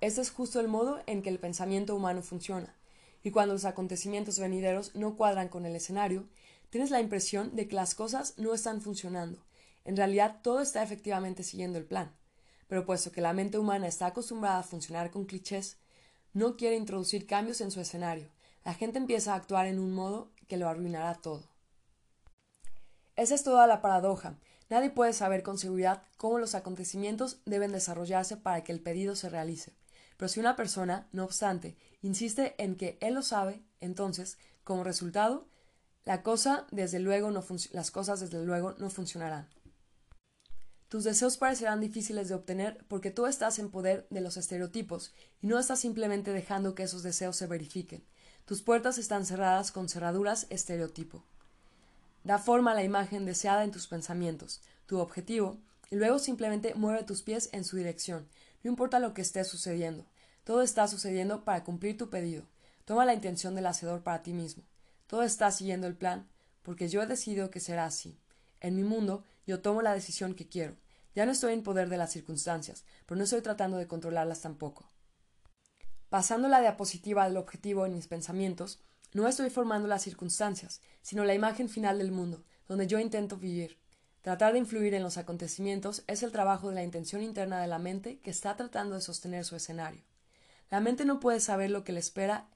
Este 0.00 0.20
es 0.20 0.30
justo 0.30 0.60
el 0.60 0.68
modo 0.68 1.00
en 1.06 1.22
que 1.22 1.28
el 1.28 1.40
pensamiento 1.40 1.96
humano 1.96 2.22
funciona. 2.22 2.76
Y 3.24 3.32
cuando 3.32 3.54
los 3.54 3.64
acontecimientos 3.64 4.38
venideros 4.38 4.94
no 4.94 5.16
cuadran 5.16 5.48
con 5.48 5.66
el 5.66 5.74
escenario, 5.74 6.28
tienes 6.70 6.90
la 6.90 7.00
impresión 7.00 7.56
de 7.56 7.66
que 7.66 7.74
las 7.74 7.96
cosas 7.96 8.34
no 8.38 8.54
están 8.54 8.80
funcionando. 8.80 9.44
En 9.84 9.96
realidad 9.96 10.40
todo 10.42 10.60
está 10.60 10.84
efectivamente 10.84 11.42
siguiendo 11.42 11.78
el 11.78 11.84
plan. 11.84 12.14
Pero 12.68 12.86
puesto 12.86 13.10
que 13.10 13.20
la 13.20 13.32
mente 13.32 13.58
humana 13.58 13.88
está 13.88 14.06
acostumbrada 14.06 14.60
a 14.60 14.62
funcionar 14.62 15.10
con 15.10 15.24
clichés, 15.24 15.78
no 16.32 16.56
quiere 16.56 16.76
introducir 16.76 17.26
cambios 17.26 17.60
en 17.60 17.72
su 17.72 17.80
escenario. 17.80 18.30
La 18.64 18.74
gente 18.74 18.98
empieza 18.98 19.32
a 19.32 19.36
actuar 19.36 19.66
en 19.66 19.80
un 19.80 19.92
modo 19.92 20.30
que 20.46 20.58
lo 20.58 20.68
arruinará 20.68 21.14
todo. 21.14 21.48
Esa 23.16 23.34
es 23.34 23.42
toda 23.42 23.66
la 23.66 23.80
paradoja. 23.80 24.38
Nadie 24.70 24.90
puede 24.90 25.12
saber 25.12 25.42
con 25.42 25.58
seguridad 25.58 26.04
cómo 26.18 26.38
los 26.38 26.54
acontecimientos 26.54 27.40
deben 27.46 27.72
desarrollarse 27.72 28.36
para 28.36 28.62
que 28.62 28.70
el 28.70 28.80
pedido 28.80 29.16
se 29.16 29.28
realice. 29.28 29.77
Pero 30.18 30.28
si 30.28 30.40
una 30.40 30.56
persona, 30.56 31.08
no 31.12 31.24
obstante, 31.24 31.78
insiste 32.02 32.54
en 32.58 32.76
que 32.76 32.98
él 33.00 33.14
lo 33.14 33.22
sabe, 33.22 33.62
entonces, 33.80 34.36
como 34.64 34.84
resultado, 34.84 35.46
la 36.04 36.22
cosa, 36.22 36.66
desde 36.70 36.98
luego, 36.98 37.30
no 37.30 37.42
las 37.72 37.90
cosas 37.90 38.20
desde 38.20 38.44
luego 38.44 38.74
no 38.78 38.90
funcionarán. 38.90 39.48
Tus 40.88 41.04
deseos 41.04 41.36
parecerán 41.36 41.80
difíciles 41.80 42.28
de 42.28 42.34
obtener 42.34 42.84
porque 42.88 43.10
tú 43.10 43.26
estás 43.26 43.58
en 43.58 43.70
poder 43.70 44.06
de 44.10 44.20
los 44.20 44.36
estereotipos 44.36 45.12
y 45.40 45.46
no 45.46 45.58
estás 45.58 45.80
simplemente 45.80 46.32
dejando 46.32 46.74
que 46.74 46.82
esos 46.82 47.02
deseos 47.02 47.36
se 47.36 47.46
verifiquen. 47.46 48.02
Tus 48.44 48.62
puertas 48.62 48.98
están 48.98 49.24
cerradas 49.24 49.70
con 49.70 49.88
cerraduras 49.88 50.46
estereotipo. 50.48 51.22
Da 52.24 52.38
forma 52.38 52.72
a 52.72 52.74
la 52.74 52.82
imagen 52.82 53.24
deseada 53.24 53.62
en 53.64 53.70
tus 53.70 53.86
pensamientos, 53.86 54.62
tu 54.86 54.98
objetivo, 54.98 55.58
y 55.90 55.96
luego 55.96 56.18
simplemente 56.18 56.74
mueve 56.74 57.04
tus 57.04 57.22
pies 57.22 57.50
en 57.52 57.64
su 57.64 57.76
dirección. 57.76 58.26
No 58.68 58.72
importa 58.72 58.98
lo 58.98 59.14
que 59.14 59.22
esté 59.22 59.44
sucediendo. 59.44 60.04
Todo 60.44 60.60
está 60.60 60.86
sucediendo 60.88 61.42
para 61.42 61.64
cumplir 61.64 61.96
tu 61.96 62.10
pedido. 62.10 62.44
Toma 62.84 63.06
la 63.06 63.14
intención 63.14 63.54
del 63.54 63.64
hacedor 63.64 64.02
para 64.02 64.22
ti 64.22 64.34
mismo. 64.34 64.62
Todo 65.06 65.22
está 65.22 65.50
siguiendo 65.50 65.86
el 65.86 65.96
plan, 65.96 66.28
porque 66.62 66.90
yo 66.90 67.00
he 67.00 67.06
decidido 67.06 67.50
que 67.50 67.60
será 67.60 67.86
así. 67.86 68.20
En 68.60 68.76
mi 68.76 68.84
mundo, 68.84 69.24
yo 69.46 69.62
tomo 69.62 69.80
la 69.80 69.94
decisión 69.94 70.34
que 70.34 70.50
quiero. 70.50 70.76
Ya 71.14 71.24
no 71.24 71.32
estoy 71.32 71.54
en 71.54 71.62
poder 71.62 71.88
de 71.88 71.96
las 71.96 72.12
circunstancias, 72.12 72.84
pero 73.06 73.16
no 73.16 73.24
estoy 73.24 73.40
tratando 73.40 73.78
de 73.78 73.86
controlarlas 73.86 74.42
tampoco. 74.42 74.90
Pasando 76.10 76.46
la 76.48 76.60
diapositiva 76.60 77.24
del 77.24 77.38
objetivo 77.38 77.86
en 77.86 77.94
mis 77.94 78.06
pensamientos, 78.06 78.82
no 79.14 79.26
estoy 79.28 79.48
formando 79.48 79.88
las 79.88 80.02
circunstancias, 80.02 80.82
sino 81.00 81.24
la 81.24 81.32
imagen 81.32 81.70
final 81.70 81.96
del 81.96 82.12
mundo, 82.12 82.44
donde 82.66 82.86
yo 82.86 82.98
intento 82.98 83.38
vivir. 83.38 83.78
Tratar 84.22 84.52
de 84.52 84.58
influir 84.58 84.94
en 84.94 85.02
los 85.02 85.16
acontecimientos 85.16 86.02
es 86.06 86.22
el 86.22 86.32
trabajo 86.32 86.68
de 86.68 86.74
la 86.74 86.82
intención 86.82 87.22
interna 87.22 87.60
de 87.60 87.68
la 87.68 87.78
mente 87.78 88.18
que 88.18 88.30
está 88.30 88.56
tratando 88.56 88.94
de 88.94 89.00
sostener 89.00 89.44
su 89.44 89.56
escenario. 89.56 90.02
La 90.70 90.80
mente 90.80 91.04
no 91.04 91.20
puede 91.20 91.40
saber 91.40 91.70
lo 91.70 91.84
que 91.84 91.92
le 91.92 92.00
espera 92.00 92.48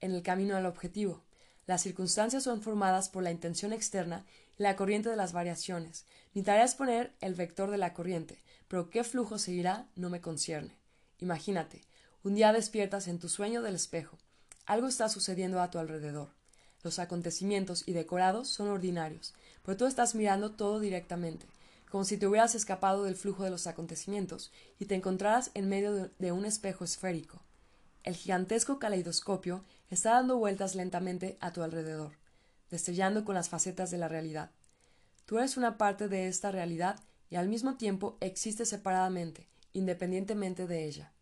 en 0.00 0.12
el 0.12 0.22
camino 0.22 0.56
al 0.56 0.66
objetivo. 0.66 1.24
Las 1.66 1.82
circunstancias 1.82 2.44
son 2.44 2.62
formadas 2.62 3.08
por 3.08 3.22
la 3.22 3.30
intención 3.30 3.72
externa 3.72 4.24
la 4.58 4.76
corriente 4.76 5.08
de 5.08 5.16
las 5.16 5.32
variaciones. 5.32 6.04
Mi 6.34 6.42
tarea 6.42 6.64
es 6.64 6.74
poner 6.74 7.14
el 7.20 7.34
vector 7.34 7.70
de 7.70 7.78
la 7.78 7.94
corriente, 7.94 8.42
pero 8.68 8.90
qué 8.90 9.04
flujo 9.04 9.38
seguirá 9.38 9.86
no 9.94 10.10
me 10.10 10.20
concierne. 10.20 10.76
Imagínate, 11.18 11.84
un 12.22 12.34
día 12.34 12.52
despiertas 12.52 13.08
en 13.08 13.18
tu 13.18 13.28
sueño 13.28 13.62
del 13.62 13.74
espejo. 13.74 14.18
Algo 14.66 14.88
está 14.88 15.08
sucediendo 15.08 15.60
a 15.60 15.70
tu 15.70 15.78
alrededor. 15.78 16.30
Los 16.82 16.98
acontecimientos 16.98 17.84
y 17.86 17.92
decorados 17.92 18.48
son 18.48 18.68
ordinarios, 18.68 19.34
pero 19.68 19.76
tú 19.76 19.84
estás 19.84 20.14
mirando 20.14 20.52
todo 20.52 20.80
directamente, 20.80 21.44
como 21.90 22.02
si 22.04 22.16
te 22.16 22.26
hubieras 22.26 22.54
escapado 22.54 23.04
del 23.04 23.16
flujo 23.16 23.44
de 23.44 23.50
los 23.50 23.66
acontecimientos 23.66 24.50
y 24.78 24.86
te 24.86 24.94
encontraras 24.94 25.50
en 25.52 25.68
medio 25.68 26.08
de 26.18 26.32
un 26.32 26.46
espejo 26.46 26.84
esférico. 26.84 27.42
El 28.02 28.16
gigantesco 28.16 28.78
caleidoscopio 28.78 29.66
está 29.90 30.12
dando 30.12 30.38
vueltas 30.38 30.74
lentamente 30.74 31.36
a 31.42 31.52
tu 31.52 31.62
alrededor 31.62 32.12
destellando 32.70 33.26
con 33.26 33.34
las 33.34 33.50
facetas 33.50 33.90
de 33.90 33.98
la 33.98 34.08
realidad. 34.08 34.52
Tú 35.26 35.36
eres 35.36 35.58
una 35.58 35.76
parte 35.76 36.08
de 36.08 36.28
esta 36.28 36.50
realidad 36.50 36.98
y 37.28 37.36
al 37.36 37.46
mismo 37.46 37.76
tiempo 37.76 38.16
existes 38.22 38.70
separadamente, 38.70 39.50
independientemente 39.74 40.66
de 40.66 40.86
ella. 40.86 41.12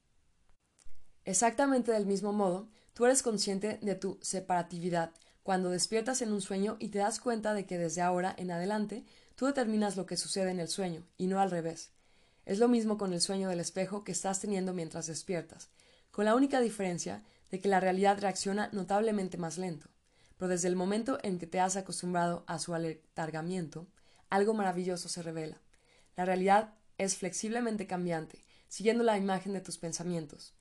Exactamente 1.24 1.90
del 1.90 2.06
mismo 2.06 2.32
modo, 2.32 2.68
tú 2.94 3.06
eres 3.06 3.24
consciente 3.24 3.81
de 3.82 3.97
tu 3.97 4.20
separatividad 4.23 5.10
cuando 5.47 5.70
despiertas 5.70 6.20
en 6.20 6.32
un 6.32 6.43
sueño 6.43 6.77
y 6.78 6.89
te 6.89 6.98
das 6.98 7.20
cuenta 7.20 7.55
de 7.55 7.64
que 7.64 7.78
desde 7.78 8.02
ahora 8.02 8.35
en 8.36 8.51
adelante 8.51 9.06
tú 9.35 9.47
determinas 9.47 9.97
lo 9.97 10.05
que 10.05 10.18
sucede 10.18 10.51
en 10.51 10.60
el 10.60 10.68
sueño, 10.68 11.06
y 11.16 11.28
no 11.28 11.40
al 11.40 11.51
revés. 11.51 11.93
Es 12.44 12.59
lo 12.59 12.68
mismo 12.68 12.98
con 12.98 13.14
el 13.14 13.23
sueño 13.23 13.48
del 13.48 13.60
espejo 13.60 14.05
que 14.05 14.12
estás 14.12 14.40
teniendo 14.40 14.74
mientras 14.74 15.06
despiertas, 15.06 15.70
con 16.10 16.27
la 16.27 16.35
única 16.35 16.60
diferencia 16.60 17.24
de 17.51 17.60
que 17.60 17.68
la 17.68 17.81
realidad 17.81 18.18
reacciona 18.20 18.68
notablemente 18.73 19.39
más 19.39 19.56
lento 19.56 19.89
pero 20.36 20.48
desde 20.48 20.68
el 20.68 20.77
momento 20.77 21.18
en 21.23 21.39
que 21.39 21.47
te 21.47 21.60
has 21.60 21.77
acostumbrado 21.77 22.44
a 22.47 22.59
su 22.59 22.74
aletargamiento, 22.74 23.86
algo 24.28 24.55
maravilloso 24.55 25.09
se 25.09 25.23
revela. 25.23 25.60
La 26.16 26.24
realidad 26.24 26.74
es 26.98 27.16
flexiblemente 27.16 27.86
cambiante, 27.86 28.44
siguiendo 28.68 29.05
la 29.05 29.16
imagen 29.16 29.52
de 29.52 29.60
tus 29.60 29.78
pensamientos. 29.78 30.55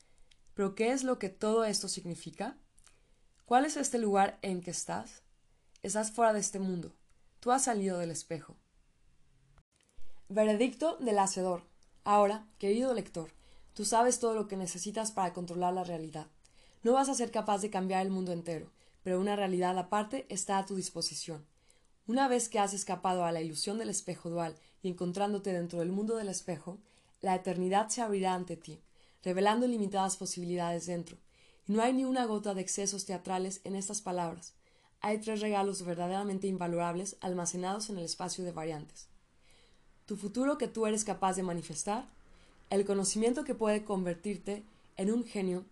Pero 0.53 0.75
¿qué 0.75 0.91
es 0.91 1.03
lo 1.03 1.19
que 1.19 1.29
todo 1.29 1.65
esto 1.65 1.87
significa? 1.89 2.57
¿Cuál 3.45 3.65
es 3.65 3.77
este 3.77 3.99
lugar 3.99 4.39
en 4.41 4.59
que 4.59 4.71
estás? 4.71 5.21
Estás 5.83 6.09
fuera 6.09 6.33
de 6.33 6.39
este 6.39 6.57
mundo. 6.57 6.95
Tú 7.39 7.51
has 7.51 7.65
salido 7.65 7.99
del 7.99 8.09
espejo. 8.09 8.55
Veredicto 10.29 10.97
del 10.97 11.19
Hacedor. 11.19 11.61
Ahora, 12.03 12.47
querido 12.57 12.91
lector, 12.95 13.29
tú 13.75 13.85
sabes 13.85 14.19
todo 14.19 14.33
lo 14.33 14.47
que 14.47 14.57
necesitas 14.57 15.11
para 15.11 15.31
controlar 15.31 15.75
la 15.75 15.83
realidad. 15.83 16.25
No 16.81 16.93
vas 16.93 17.07
a 17.07 17.13
ser 17.13 17.29
capaz 17.29 17.61
de 17.61 17.69
cambiar 17.69 18.03
el 18.03 18.11
mundo 18.11 18.31
entero, 18.31 18.71
pero 19.03 19.19
una 19.19 19.35
realidad 19.35 19.77
aparte 19.77 20.25
está 20.29 20.57
a 20.57 20.65
tu 20.65 20.75
disposición. 20.75 21.45
Una 22.07 22.27
vez 22.27 22.49
que 22.49 22.57
has 22.57 22.73
escapado 22.73 23.25
a 23.25 23.31
la 23.31 23.41
ilusión 23.41 23.77
del 23.77 23.89
espejo 23.89 24.31
dual 24.31 24.55
y 24.81 24.89
encontrándote 24.89 25.53
dentro 25.53 25.81
del 25.81 25.91
mundo 25.91 26.15
del 26.15 26.29
espejo, 26.29 26.79
la 27.21 27.35
eternidad 27.35 27.89
se 27.89 28.01
abrirá 28.01 28.33
ante 28.33 28.57
ti, 28.57 28.81
revelando 29.21 29.67
ilimitadas 29.67 30.17
posibilidades 30.17 30.87
dentro. 30.87 31.19
No 31.67 31.81
hay 31.81 31.93
ni 31.93 32.05
una 32.05 32.25
gota 32.25 32.53
de 32.53 32.61
excesos 32.61 33.05
teatrales 33.05 33.61
en 33.63 33.75
estas 33.75 34.01
palabras. 34.01 34.53
Hay 35.01 35.19
tres 35.19 35.41
regalos 35.41 35.83
verdaderamente 35.83 36.45
invaluables 36.45 37.17
almacenados 37.21 37.89
en 37.89 37.97
el 37.97 38.05
espacio 38.05 38.43
de 38.43 38.51
variantes. 38.51 39.07
Tu 40.05 40.15
futuro 40.15 40.59
que 40.59 40.67
tú 40.67 40.85
eres 40.85 41.03
capaz 41.03 41.35
de 41.35 41.41
manifestar, 41.41 42.07
el 42.69 42.85
conocimiento 42.85 43.43
que 43.43 43.55
puede 43.55 43.83
convertirte 43.83 44.63
en 44.95 45.11
un 45.11 45.23
genio 45.23 45.65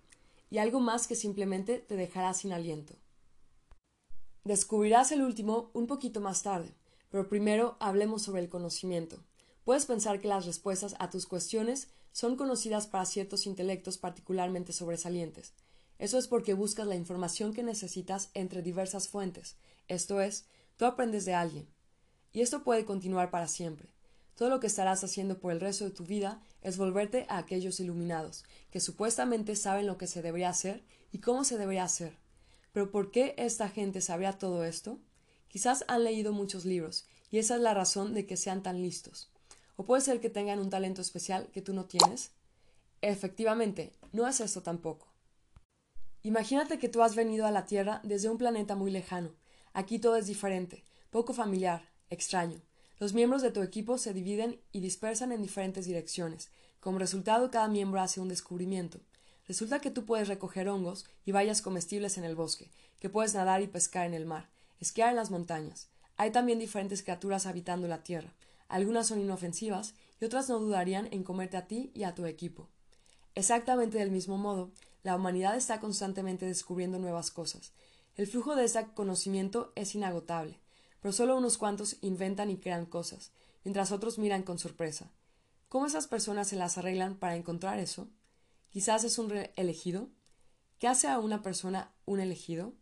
y 0.50 0.58
algo 0.58 0.80
más 0.80 1.06
que 1.06 1.16
simplemente 1.16 1.78
te 1.78 1.96
dejará 1.96 2.34
sin 2.34 2.54
aliento. 2.54 2.96
Descubrirás 4.44 5.12
el 5.12 5.22
último 5.22 5.70
un 5.74 5.86
poquito 5.86 6.22
más 6.22 6.42
tarde, 6.42 6.74
pero 7.12 7.30
primero 7.30 7.78
hablemos 7.80 8.24
sobre 8.24 8.42
el 8.42 8.50
conocimiento. 8.50 9.20
Puedes 9.64 9.86
pensar 9.86 10.20
que 10.20 10.28
las 10.28 10.48
respuestas 10.48 10.96
a 10.98 11.12
tus 11.12 11.28
cuestiones 11.28 11.90
son 12.12 12.36
conocidas 12.36 12.88
para 12.88 13.06
ciertos 13.06 13.46
intelectos 13.46 14.00
particularmente 14.00 14.74
sobresalientes. 14.74 15.54
Eso 16.04 16.18
es 16.18 16.28
porque 16.28 16.54
buscas 16.54 16.86
la 16.86 16.98
información 16.98 17.54
que 17.54 17.64
necesitas 17.64 18.30
entre 18.34 18.62
diversas 18.62 19.08
fuentes, 19.08 19.56
esto 19.88 20.20
es, 20.20 20.44
tú 20.76 20.84
aprendes 20.84 21.24
de 21.24 21.34
alguien. 21.34 21.66
Y 22.34 22.42
esto 22.42 22.66
puede 22.66 22.84
continuar 22.84 23.32
para 23.32 23.48
siempre. 23.48 23.88
Todo 24.36 24.50
lo 24.50 24.60
que 24.60 24.68
estarás 24.68 25.02
haciendo 25.06 25.40
por 25.40 25.54
el 25.54 25.62
resto 25.62 25.86
de 25.86 25.92
tu 25.92 26.04
vida 26.04 26.44
es 26.62 26.76
volverte 26.76 27.26
a 27.30 27.38
aquellos 27.38 27.80
iluminados, 27.80 28.44
que 28.70 28.82
supuestamente 28.82 29.56
saben 29.56 29.88
lo 29.88 29.98
que 29.98 30.08
se 30.08 30.22
debería 30.22 30.50
hacer 30.50 30.84
y 31.14 31.20
cómo 31.20 31.46
se 31.46 31.58
debería 31.58 31.86
hacer. 31.86 32.18
Pero 32.74 32.92
¿por 32.92 33.10
qué 33.10 33.34
esta 33.38 33.70
gente 33.70 34.02
sabría 34.02 34.38
todo 34.38 34.66
esto? 34.66 35.00
Quizás 35.48 35.86
han 35.88 36.04
leído 36.04 36.34
muchos 36.34 36.66
libros, 36.66 37.08
y 37.32 37.38
esa 37.38 37.56
es 37.56 37.62
la 37.62 37.74
razón 37.74 38.14
de 38.14 38.26
que 38.26 38.36
sean 38.36 38.62
tan 38.62 38.82
listos. 38.82 39.32
O 39.78 39.86
puede 39.86 40.02
ser 40.02 40.20
que 40.20 40.30
tengan 40.30 40.60
un 40.60 40.70
talento 40.70 41.02
especial 41.02 41.48
que 41.54 41.62
tú 41.62 41.74
no 41.74 41.86
tienes. 41.86 42.32
Efectivamente, 43.00 43.94
no 44.12 44.28
es 44.28 44.42
esto 44.42 44.64
tampoco. 44.64 45.13
Imagínate 46.26 46.80
que 46.80 46.88
tú 46.88 47.04
has 47.04 47.16
venido 47.16 47.46
a 47.46 47.52
la 47.52 47.66
Tierra 47.66 48.00
desde 48.04 48.30
un 48.30 48.38
planeta 48.38 48.78
muy 48.78 48.92
lejano. 48.92 49.32
Aquí 49.74 50.00
todo 50.00 50.16
es 50.16 50.26
diferente, 50.26 50.86
poco 51.10 51.34
familiar, 51.34 51.90
extraño. 52.10 52.62
Los 52.98 53.14
miembros 53.14 53.42
de 53.42 53.52
tu 53.52 53.62
equipo 53.62 53.98
se 53.98 54.14
dividen 54.14 54.62
y 54.72 54.80
dispersan 54.80 55.34
en 55.34 55.42
diferentes 55.42 55.86
direcciones. 55.86 56.50
Como 56.80 56.98
resultado, 56.98 57.52
cada 57.52 57.68
miembro 57.68 58.00
hace 58.00 58.22
un 58.22 58.30
descubrimiento. 58.30 59.02
Resulta 59.50 59.82
que 59.82 59.92
tú 59.92 60.06
puedes 60.06 60.30
recoger 60.30 60.70
hongos 60.70 61.06
y 61.26 61.34
bayas 61.34 61.62
comestibles 61.62 62.18
en 62.18 62.24
el 62.24 62.36
bosque, 62.36 62.72
que 63.02 63.10
puedes 63.10 63.34
nadar 63.34 63.62
y 63.62 63.68
pescar 63.68 64.06
en 64.06 64.14
el 64.14 64.26
mar, 64.26 64.48
esquiar 64.80 65.10
en 65.10 65.18
las 65.18 65.30
montañas. 65.30 65.90
Hay 66.16 66.32
también 66.32 66.58
diferentes 66.58 67.04
criaturas 67.04 67.46
habitando 67.46 67.90
la 67.90 68.02
tierra. 68.04 68.34
Algunas 68.70 69.08
son 69.08 69.20
inofensivas 69.20 69.94
y 70.22 70.26
otras 70.26 70.48
no 70.48 70.60
dudarían 70.60 71.10
en 71.12 71.24
comerte 71.24 71.58
a 71.58 71.68
ti 71.68 71.92
y 71.94 72.04
a 72.04 72.16
tu 72.16 72.26
equipo. 72.26 72.70
Exactamente 73.36 73.98
del 73.98 74.12
mismo 74.12 74.38
modo, 74.38 74.72
la 75.04 75.16
humanidad 75.16 75.56
está 75.56 75.80
constantemente 75.80 76.46
descubriendo 76.46 76.98
nuevas 76.98 77.30
cosas. 77.30 77.74
El 78.16 78.28
flujo 78.28 78.56
de 78.56 78.66
ese 78.66 78.88
conocimiento 78.94 79.74
es 79.76 79.96
inagotable, 79.96 80.60
pero 81.02 81.12
solo 81.12 81.38
unos 81.38 81.58
cuantos 81.58 81.98
inventan 82.02 82.50
y 82.50 82.58
crean 82.58 82.86
cosas, 82.86 83.32
mientras 83.64 83.92
otros 83.92 84.18
miran 84.18 84.44
con 84.44 84.60
sorpresa. 84.60 85.12
¿Cómo 85.68 85.86
esas 85.88 86.08
personas 86.08 86.48
se 86.48 86.56
las 86.56 86.78
arreglan 86.78 87.18
para 87.18 87.36
encontrar 87.36 87.80
eso? 87.80 88.08
Quizás 88.70 89.04
es 89.04 89.18
un 89.18 89.32
elegido. 89.56 90.10
¿Qué 90.80 90.88
hace 90.88 91.08
a 91.08 91.20
una 91.20 91.42
persona 91.42 91.94
un 92.06 92.20
elegido? 92.20 92.74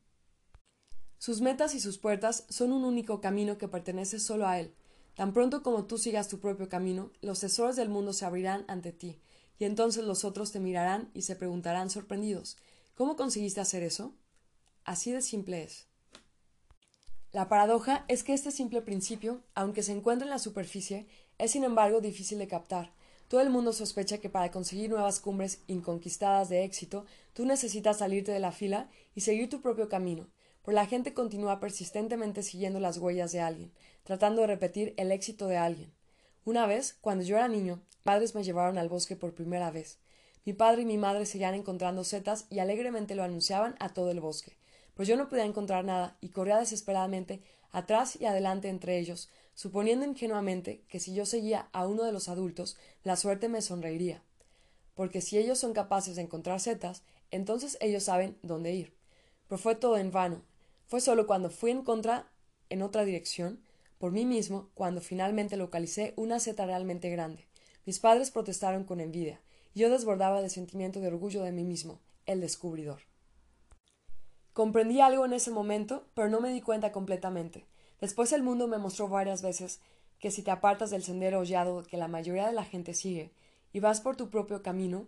Sus 1.18 1.41
metas 1.41 1.76
y 1.76 1.80
sus 1.80 1.98
puertas 1.98 2.45
son 2.49 2.72
un 2.72 2.84
único 2.84 3.22
camino 3.22 3.57
que 3.57 3.68
pertenece 3.68 4.19
solo 4.19 4.48
a 4.48 4.60
él. 4.60 4.73
Tan 5.15 5.34
pronto 5.34 5.64
como 5.64 5.85
tú 5.85 5.98
sigas 5.98 6.27
tu 6.27 6.39
propio 6.39 6.68
camino, 6.68 7.11
los 7.22 7.39
tesoros 7.39 7.76
del 7.76 7.89
mundo 7.89 8.14
se 8.14 8.26
abrirán 8.26 8.65
ante 8.68 8.91
ti, 8.91 9.22
y 9.59 9.65
entonces 9.65 10.03
los 10.03 10.25
otros 10.25 10.51
te 10.51 10.59
mirarán 10.59 11.09
y 11.13 11.23
se 11.23 11.35
preguntarán 11.35 11.89
sorprendidos 11.89 12.57
¿Cómo 12.95 13.15
conseguiste 13.15 13.59
hacer 13.59 13.81
eso? 13.81 14.13
Así 14.83 15.11
de 15.11 15.23
simple 15.23 15.63
es. 15.63 15.87
La 17.31 17.47
paradoja 17.47 18.05
es 18.09 18.23
que 18.23 18.33
este 18.33 18.51
simple 18.51 18.81
principio, 18.83 19.41
aunque 19.55 19.81
se 19.81 19.93
encuentra 19.93 20.25
en 20.25 20.29
la 20.29 20.37
superficie, 20.37 21.07
es 21.39 21.49
sin 21.49 21.63
embargo 21.63 22.01
difícil 22.01 22.37
de 22.37 22.47
captar. 22.47 22.91
Todo 23.27 23.41
el 23.41 23.49
mundo 23.49 23.73
sospecha 23.73 24.19
que 24.19 24.29
para 24.29 24.51
conseguir 24.51 24.89
nuevas 24.89 25.19
cumbres 25.19 25.63
inconquistadas 25.67 26.49
de 26.49 26.63
éxito, 26.63 27.05
tú 27.33 27.45
necesitas 27.45 27.99
salirte 27.99 28.31
de 28.33 28.39
la 28.39 28.51
fila 28.51 28.89
y 29.15 29.21
seguir 29.21 29.49
tu 29.49 29.61
propio 29.61 29.89
camino, 29.89 30.27
pero 30.63 30.75
la 30.75 30.85
gente 30.85 31.13
continúa 31.13 31.59
persistentemente 31.59 32.43
siguiendo 32.43 32.79
las 32.79 32.97
huellas 32.97 33.31
de 33.31 33.39
alguien, 33.39 33.71
tratando 34.03 34.41
de 34.41 34.47
repetir 34.47 34.93
el 34.97 35.11
éxito 35.11 35.47
de 35.47 35.57
alguien. 35.57 35.91
Una 36.43 36.65
vez, 36.65 36.97
cuando 37.01 37.23
yo 37.23 37.38
era 37.38 37.47
niño, 37.47 37.81
mis 37.88 37.97
padres 38.03 38.34
me 38.34 38.43
llevaron 38.43 38.80
al 38.80 38.89
bosque 38.89 39.15
por 39.15 39.35
primera 39.35 39.69
vez. 39.69 39.99
Mi 40.43 40.53
padre 40.53 40.81
y 40.81 40.85
mi 40.85 40.97
madre 40.97 41.27
seguían 41.27 41.53
encontrando 41.53 42.03
setas 42.03 42.47
y 42.49 42.57
alegremente 42.57 43.13
lo 43.13 43.23
anunciaban 43.23 43.76
a 43.80 43.89
todo 43.89 44.09
el 44.09 44.22
bosque. 44.22 44.57
Pero 44.95 45.07
yo 45.07 45.18
no 45.18 45.30
podía 45.30 45.45
encontrar 45.45 45.85
nada 45.85 46.18
y 46.19 46.30
corría 46.30 46.57
desesperadamente 46.57 47.43
atrás 47.72 48.18
y 48.19 48.26
adelante 48.26 48.69
entre 48.69 48.97
ellos, 48.97 49.30
suponiendo 49.53 50.03
ingenuamente 50.03 50.84
que 50.88 50.99
si 50.99 51.13
yo 51.13 51.27
seguía 51.27 51.69
a 51.73 51.85
uno 51.85 52.03
de 52.03 52.11
los 52.11 52.27
adultos, 52.27 52.76
la 53.03 53.18
suerte 53.18 53.47
me 53.47 53.61
sonreiría. 53.61 54.23
Porque 54.95 55.22
si 55.22 55.38
ellos 55.38 55.59
son 55.59 55.73
capaces 55.73 56.15
de 56.15 56.23
encontrar 56.23 56.59
setas, 56.59 57.03
entonces 57.30 57.77
ellos 57.81 58.03
saben 58.03 58.35
dónde 58.41 58.73
ir. 58.73 58.95
Pero 59.47 59.59
fue 59.59 59.76
todo 59.76 59.97
en 59.97 60.09
vano, 60.09 60.41
fue 60.88 61.01
solo 61.01 61.27
cuando 61.27 61.51
fui 61.51 61.69
en 61.69 61.84
contra 61.84 62.31
en 62.69 62.81
otra 62.81 63.05
dirección, 63.05 63.61
por 64.01 64.11
mí 64.11 64.25
mismo, 64.25 64.71
cuando 64.73 64.99
finalmente 64.99 65.57
localicé 65.57 66.15
una 66.17 66.39
seta 66.39 66.65
realmente 66.65 67.11
grande. 67.11 67.45
Mis 67.85 67.99
padres 67.99 68.31
protestaron 68.31 68.83
con 68.83 68.99
envidia, 68.99 69.39
y 69.75 69.81
yo 69.81 69.91
desbordaba 69.91 70.41
de 70.41 70.49
sentimiento 70.49 70.99
de 70.99 71.07
orgullo 71.07 71.43
de 71.43 71.51
mí 71.51 71.63
mismo, 71.63 71.99
el 72.25 72.41
descubridor. 72.41 73.01
Comprendí 74.53 75.01
algo 75.01 75.23
en 75.23 75.33
ese 75.33 75.51
momento, 75.51 76.07
pero 76.15 76.29
no 76.29 76.41
me 76.41 76.51
di 76.51 76.61
cuenta 76.61 76.91
completamente. 76.91 77.67
Después 77.99 78.33
el 78.33 78.41
mundo 78.41 78.67
me 78.67 78.79
mostró 78.79 79.07
varias 79.07 79.43
veces 79.43 79.81
que 80.17 80.31
si 80.31 80.41
te 80.41 80.49
apartas 80.49 80.89
del 80.89 81.03
sendero 81.03 81.37
hollado 81.37 81.83
que 81.83 81.97
la 81.97 82.07
mayoría 82.07 82.47
de 82.47 82.53
la 82.53 82.65
gente 82.65 82.95
sigue 82.95 83.29
y 83.71 83.81
vas 83.81 84.01
por 84.01 84.15
tu 84.15 84.31
propio 84.31 84.63
camino, 84.63 85.05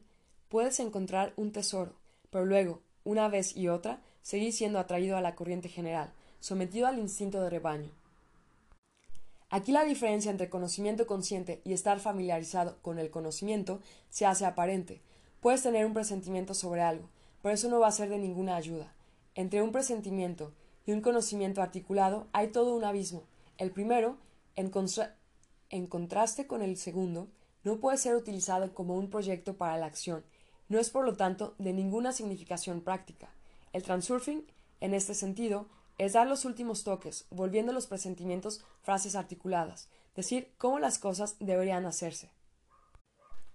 puedes 0.49 0.79
encontrar 0.79 1.33
un 1.35 1.51
tesoro, 1.51 1.95
pero 2.29 2.45
luego, 2.45 2.83
una 3.03 3.27
vez 3.27 3.57
y 3.57 3.69
otra, 3.69 4.03
seguí 4.21 4.51
siendo 4.51 4.77
atraído 4.77 5.17
a 5.17 5.21
la 5.21 5.33
corriente 5.33 5.67
general, 5.67 6.13
sometido 6.39 6.85
al 6.85 6.99
instinto 6.99 7.41
de 7.41 7.49
rebaño. 7.49 7.89
Aquí 9.53 9.71
la 9.71 9.85
diferencia 9.85 10.31
entre 10.31 10.49
conocimiento 10.49 11.05
consciente 11.05 11.61
y 11.63 11.73
estar 11.73 11.99
familiarizado 11.99 12.79
con 12.81 12.97
el 12.97 13.11
conocimiento 13.11 13.81
se 14.09 14.25
hace 14.25 14.47
aparente. 14.47 14.99
Puedes 15.41 15.61
tener 15.61 15.85
un 15.85 15.93
presentimiento 15.93 16.55
sobre 16.55 16.81
algo, 16.81 17.07
pero 17.43 17.53
eso 17.53 17.69
no 17.69 17.79
va 17.79 17.89
a 17.89 17.91
ser 17.91 18.09
de 18.09 18.17
ninguna 18.17 18.55
ayuda. 18.55 18.95
Entre 19.35 19.61
un 19.61 19.71
presentimiento 19.71 20.55
y 20.87 20.91
un 20.91 21.01
conocimiento 21.01 21.61
articulado 21.61 22.25
hay 22.33 22.47
todo 22.47 22.75
un 22.75 22.83
abismo. 22.83 23.25
El 23.59 23.69
primero, 23.69 24.17
en, 24.55 24.71
en 25.69 25.85
contraste 25.85 26.47
con 26.47 26.63
el 26.63 26.75
segundo, 26.75 27.27
no 27.63 27.79
puede 27.79 27.99
ser 27.99 28.15
utilizado 28.15 28.73
como 28.73 28.97
un 28.97 29.11
proyecto 29.11 29.55
para 29.55 29.77
la 29.77 29.85
acción, 29.85 30.25
no 30.67 30.79
es 30.79 30.89
por 30.89 31.05
lo 31.05 31.15
tanto 31.15 31.53
de 31.59 31.73
ninguna 31.73 32.11
significación 32.11 32.81
práctica. 32.81 33.29
El 33.71 33.83
transurfing, 33.83 34.47
en 34.79 34.95
este 34.95 35.13
sentido, 35.13 35.67
es 35.97 36.13
dar 36.13 36.27
los 36.27 36.45
últimos 36.45 36.83
toques, 36.83 37.25
volviendo 37.29 37.73
los 37.73 37.87
presentimientos 37.87 38.63
frases 38.81 39.15
articuladas, 39.15 39.89
decir 40.15 40.51
cómo 40.57 40.79
las 40.79 40.99
cosas 40.99 41.35
deberían 41.39 41.85
hacerse. 41.85 42.31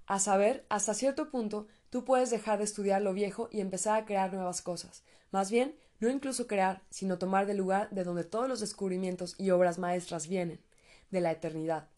A 0.06 0.18
saber, 0.18 0.64
hasta 0.68 0.94
cierto 0.94 1.30
punto, 1.30 1.66
tú 1.90 2.04
puedes 2.04 2.30
dejar 2.30 2.58
de 2.58 2.64
estudiar 2.64 3.02
lo 3.02 3.12
viejo 3.12 3.48
y 3.52 3.60
empezar 3.60 3.98
a 4.00 4.06
crear 4.06 4.32
nuevas 4.32 4.62
cosas. 4.62 5.02
Más 5.30 5.50
bien, 5.50 5.76
no 6.00 6.08
incluso 6.08 6.46
crear, 6.46 6.82
sino 6.90 7.18
tomar 7.18 7.46
del 7.46 7.58
lugar 7.58 7.90
de 7.90 8.04
donde 8.04 8.24
todos 8.24 8.48
los 8.48 8.60
descubrimientos 8.60 9.34
y 9.36 9.50
obras 9.50 9.78
maestras 9.78 10.28
vienen, 10.28 10.60
de 11.10 11.20
la 11.20 11.32
eternidad. 11.32 11.88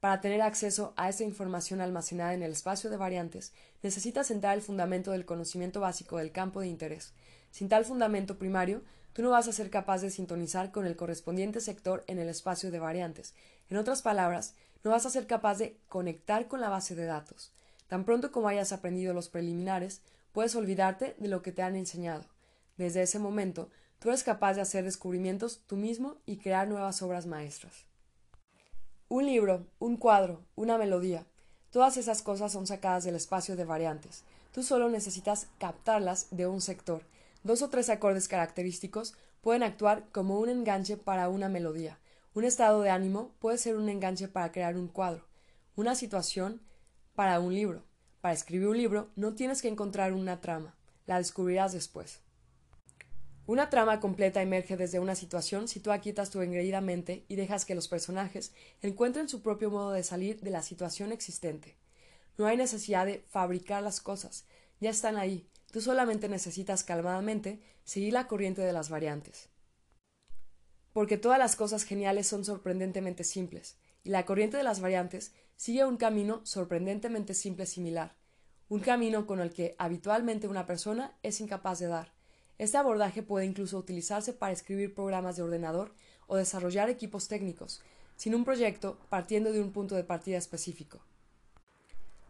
Para 0.00 0.20
tener 0.20 0.42
acceso 0.42 0.92
a 0.96 1.08
esa 1.08 1.22
información 1.22 1.80
almacenada 1.80 2.34
en 2.34 2.42
el 2.42 2.52
espacio 2.52 2.90
de 2.90 2.96
variantes, 2.96 3.52
necesitas 3.82 4.26
sentar 4.26 4.54
el 4.56 4.62
fundamento 4.62 5.12
del 5.12 5.24
conocimiento 5.24 5.80
básico 5.80 6.18
del 6.18 6.32
campo 6.32 6.60
de 6.60 6.66
interés, 6.66 7.14
sin 7.52 7.68
tal 7.68 7.84
fundamento 7.84 8.36
primario, 8.36 8.82
tú 9.12 9.22
no 9.22 9.30
vas 9.30 9.48
a 9.48 9.52
ser 9.52 9.70
capaz 9.70 10.00
de 10.00 10.10
sintonizar 10.10 10.70
con 10.70 10.86
el 10.86 10.96
correspondiente 10.96 11.60
sector 11.60 12.04
en 12.06 12.18
el 12.18 12.28
espacio 12.28 12.70
de 12.70 12.78
variantes. 12.78 13.34
En 13.68 13.76
otras 13.76 14.02
palabras, 14.02 14.54
no 14.84 14.90
vas 14.90 15.06
a 15.06 15.10
ser 15.10 15.26
capaz 15.26 15.58
de 15.58 15.78
conectar 15.88 16.48
con 16.48 16.60
la 16.60 16.68
base 16.68 16.94
de 16.94 17.04
datos. 17.04 17.52
Tan 17.88 18.04
pronto 18.04 18.32
como 18.32 18.48
hayas 18.48 18.72
aprendido 18.72 19.14
los 19.14 19.28
preliminares, 19.28 20.00
puedes 20.32 20.56
olvidarte 20.56 21.14
de 21.18 21.28
lo 21.28 21.42
que 21.42 21.52
te 21.52 21.62
han 21.62 21.76
enseñado. 21.76 22.24
Desde 22.76 23.02
ese 23.02 23.18
momento, 23.18 23.68
tú 23.98 24.08
eres 24.08 24.24
capaz 24.24 24.54
de 24.54 24.62
hacer 24.62 24.84
descubrimientos 24.84 25.60
tú 25.66 25.76
mismo 25.76 26.16
y 26.26 26.38
crear 26.38 26.68
nuevas 26.68 27.02
obras 27.02 27.26
maestras. 27.26 27.84
Un 29.08 29.26
libro, 29.26 29.66
un 29.78 29.98
cuadro, 29.98 30.40
una 30.56 30.78
melodía, 30.78 31.26
todas 31.70 31.98
esas 31.98 32.22
cosas 32.22 32.50
son 32.50 32.66
sacadas 32.66 33.04
del 33.04 33.14
espacio 33.14 33.56
de 33.56 33.64
variantes. 33.64 34.24
Tú 34.52 34.62
solo 34.62 34.88
necesitas 34.88 35.48
captarlas 35.58 36.28
de 36.30 36.46
un 36.46 36.60
sector 36.60 37.02
Dos 37.44 37.62
o 37.62 37.70
tres 37.70 37.88
acordes 37.90 38.28
característicos 38.28 39.14
pueden 39.40 39.64
actuar 39.64 40.08
como 40.12 40.38
un 40.38 40.48
enganche 40.48 40.96
para 40.96 41.28
una 41.28 41.48
melodía. 41.48 41.98
Un 42.34 42.44
estado 42.44 42.80
de 42.82 42.90
ánimo 42.90 43.34
puede 43.40 43.58
ser 43.58 43.76
un 43.76 43.88
enganche 43.88 44.28
para 44.28 44.52
crear 44.52 44.76
un 44.76 44.88
cuadro. 44.88 45.26
Una 45.74 45.94
situación 45.94 46.62
para 47.14 47.40
un 47.40 47.54
libro. 47.54 47.84
Para 48.20 48.34
escribir 48.34 48.68
un 48.68 48.76
libro 48.76 49.10
no 49.16 49.34
tienes 49.34 49.60
que 49.60 49.68
encontrar 49.68 50.12
una 50.12 50.40
trama. 50.40 50.76
La 51.06 51.18
descubrirás 51.18 51.72
después. 51.72 52.20
Una 53.44 53.70
trama 53.70 53.98
completa 53.98 54.40
emerge 54.40 54.76
desde 54.76 55.00
una 55.00 55.16
situación 55.16 55.66
si 55.66 55.80
tú 55.80 55.90
aquietas 55.90 56.30
tu 56.30 56.40
engreída 56.42 56.80
mente 56.80 57.24
y 57.26 57.34
dejas 57.34 57.64
que 57.64 57.74
los 57.74 57.88
personajes 57.88 58.52
encuentren 58.82 59.28
su 59.28 59.42
propio 59.42 59.68
modo 59.68 59.90
de 59.90 60.04
salir 60.04 60.40
de 60.40 60.50
la 60.50 60.62
situación 60.62 61.10
existente. 61.10 61.76
No 62.38 62.46
hay 62.46 62.56
necesidad 62.56 63.04
de 63.04 63.24
fabricar 63.28 63.82
las 63.82 64.00
cosas, 64.00 64.46
ya 64.80 64.90
están 64.90 65.16
ahí, 65.16 65.48
Tú 65.72 65.80
solamente 65.80 66.28
necesitas 66.28 66.84
calmadamente 66.84 67.62
seguir 67.82 68.12
la 68.12 68.28
corriente 68.28 68.60
de 68.60 68.74
las 68.74 68.90
variantes. 68.90 69.48
Porque 70.92 71.16
todas 71.16 71.38
las 71.38 71.56
cosas 71.56 71.84
geniales 71.84 72.26
son 72.26 72.44
sorprendentemente 72.44 73.24
simples, 73.24 73.78
y 74.04 74.10
la 74.10 74.26
corriente 74.26 74.58
de 74.58 74.64
las 74.64 74.82
variantes 74.82 75.32
sigue 75.56 75.86
un 75.86 75.96
camino 75.96 76.42
sorprendentemente 76.44 77.32
simple 77.32 77.64
similar, 77.64 78.14
un 78.68 78.80
camino 78.80 79.26
con 79.26 79.40
el 79.40 79.50
que 79.50 79.74
habitualmente 79.78 80.46
una 80.46 80.66
persona 80.66 81.16
es 81.22 81.40
incapaz 81.40 81.78
de 81.78 81.86
dar. 81.86 82.12
Este 82.58 82.76
abordaje 82.76 83.22
puede 83.22 83.46
incluso 83.46 83.78
utilizarse 83.78 84.34
para 84.34 84.52
escribir 84.52 84.94
programas 84.94 85.36
de 85.36 85.42
ordenador 85.42 85.94
o 86.26 86.36
desarrollar 86.36 86.90
equipos 86.90 87.28
técnicos, 87.28 87.80
sin 88.16 88.34
un 88.34 88.44
proyecto 88.44 88.98
partiendo 89.08 89.52
de 89.52 89.62
un 89.62 89.72
punto 89.72 89.94
de 89.94 90.04
partida 90.04 90.36
específico. 90.36 91.00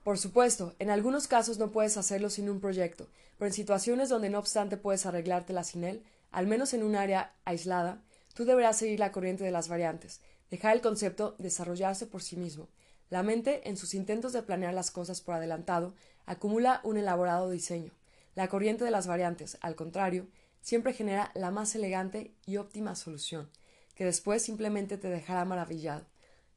Por 0.05 0.19
supuesto, 0.19 0.74
en 0.81 0.91
algunos 0.91 1.29
casos 1.29 1.59
no 1.59 1.70
puedes 1.70 1.97
hacerlo 1.97 2.29
sin 2.29 2.51
un 2.51 2.61
proyecto, 2.61 3.09
pero 3.39 3.49
en 3.49 3.55
situaciones 3.55 4.09
donde 4.09 4.31
no 4.31 4.41
obstante 4.41 4.77
puedes 4.77 5.07
arreglártela 5.07 5.62
sin 5.62 5.85
él, 5.85 6.03
al 6.33 6.49
menos 6.49 6.74
en 6.74 6.83
un 6.83 6.97
área 6.97 7.35
aislada, 7.45 8.03
tú 8.35 8.45
deberás 8.45 8.79
seguir 8.79 8.99
la 8.99 9.12
corriente 9.12 9.45
de 9.45 9.53
las 9.53 9.69
variantes, 9.69 10.20
dejar 10.51 10.74
el 10.74 10.83
concepto 10.83 11.37
desarrollarse 11.39 12.07
por 12.07 12.23
sí 12.23 12.37
mismo. 12.37 12.69
La 13.11 13.23
mente, 13.23 13.69
en 13.69 13.77
sus 13.77 13.95
intentos 13.95 14.33
de 14.33 14.43
planear 14.43 14.74
las 14.74 14.91
cosas 14.91 15.20
por 15.20 15.37
adelantado, 15.37 15.95
acumula 16.27 16.81
un 16.83 16.97
elaborado 16.97 17.51
diseño. 17.51 17.93
La 18.35 18.49
corriente 18.49 18.85
de 18.85 18.91
las 18.91 19.07
variantes, 19.07 19.59
al 19.61 19.77
contrario, 19.77 20.27
siempre 20.62 20.95
genera 20.95 21.31
la 21.35 21.51
más 21.51 21.74
elegante 21.74 22.35
y 22.47 22.57
óptima 22.57 22.97
solución, 22.97 23.51
que 23.95 24.05
después 24.05 24.43
simplemente 24.43 24.97
te 24.97 25.09
dejará 25.09 25.45
maravillado. 25.45 26.07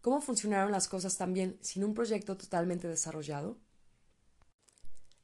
¿Cómo 0.06 0.22
funcionaron 0.22 0.72
las 0.72 0.88
cosas 0.88 1.18
también 1.18 1.58
sin 1.62 1.84
un 1.84 1.96
proyecto 1.96 2.38
totalmente 2.38 2.88
desarrollado? 2.88 3.58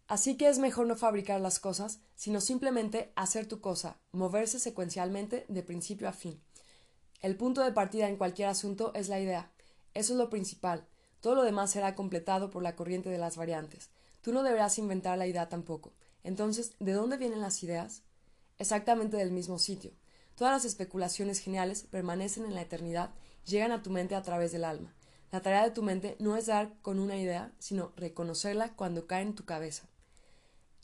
Así 0.07 0.37
que 0.37 0.49
es 0.49 0.57
mejor 0.57 0.87
no 0.87 0.95
fabricar 0.95 1.39
las 1.39 1.59
cosas, 1.59 1.99
sino 2.15 2.41
simplemente 2.41 3.13
hacer 3.15 3.45
tu 3.45 3.61
cosa, 3.61 3.99
moverse 4.11 4.57
secuencialmente 4.57 5.45
de 5.49 5.61
principio 5.61 6.09
a 6.09 6.13
fin. 6.13 6.41
El 7.19 7.37
punto 7.37 7.61
de 7.61 7.71
partida 7.71 8.09
en 8.09 8.17
cualquier 8.17 8.47
asunto 8.47 8.91
es 8.95 9.07
la 9.07 9.19
idea. 9.19 9.51
Eso 9.93 10.13
es 10.13 10.17
lo 10.17 10.31
principal. 10.31 10.87
Todo 11.19 11.35
lo 11.35 11.43
demás 11.43 11.69
será 11.69 11.93
completado 11.93 12.49
por 12.49 12.63
la 12.63 12.75
corriente 12.75 13.11
de 13.11 13.19
las 13.19 13.37
variantes. 13.37 13.91
Tú 14.21 14.33
no 14.33 14.41
deberás 14.41 14.79
inventar 14.79 15.15
la 15.15 15.27
idea 15.27 15.47
tampoco. 15.47 15.93
Entonces, 16.23 16.73
¿de 16.79 16.93
dónde 16.93 17.17
vienen 17.17 17.41
las 17.41 17.61
ideas? 17.61 18.01
Exactamente 18.57 19.15
del 19.15 19.29
mismo 19.29 19.59
sitio. 19.59 19.91
Todas 20.33 20.53
las 20.53 20.65
especulaciones 20.65 21.37
geniales 21.37 21.83
permanecen 21.83 22.45
en 22.45 22.55
la 22.55 22.63
eternidad 22.63 23.11
llegan 23.45 23.72
a 23.72 23.81
tu 23.81 23.89
mente 23.89 24.15
a 24.15 24.22
través 24.22 24.51
del 24.51 24.63
alma. 24.63 24.93
La 25.31 25.41
tarea 25.41 25.63
de 25.63 25.72
tu 25.72 25.81
mente 25.81 26.18
no 26.19 26.35
es 26.35 26.47
dar 26.47 26.73
con 26.81 26.99
una 26.99 27.18
idea, 27.18 27.53
sino 27.57 27.93
reconocerla 27.95 28.76
cuando 28.76 29.07
cae 29.07 29.22
en 29.22 29.35
tu 29.35 29.45
cabeza. 29.45 29.88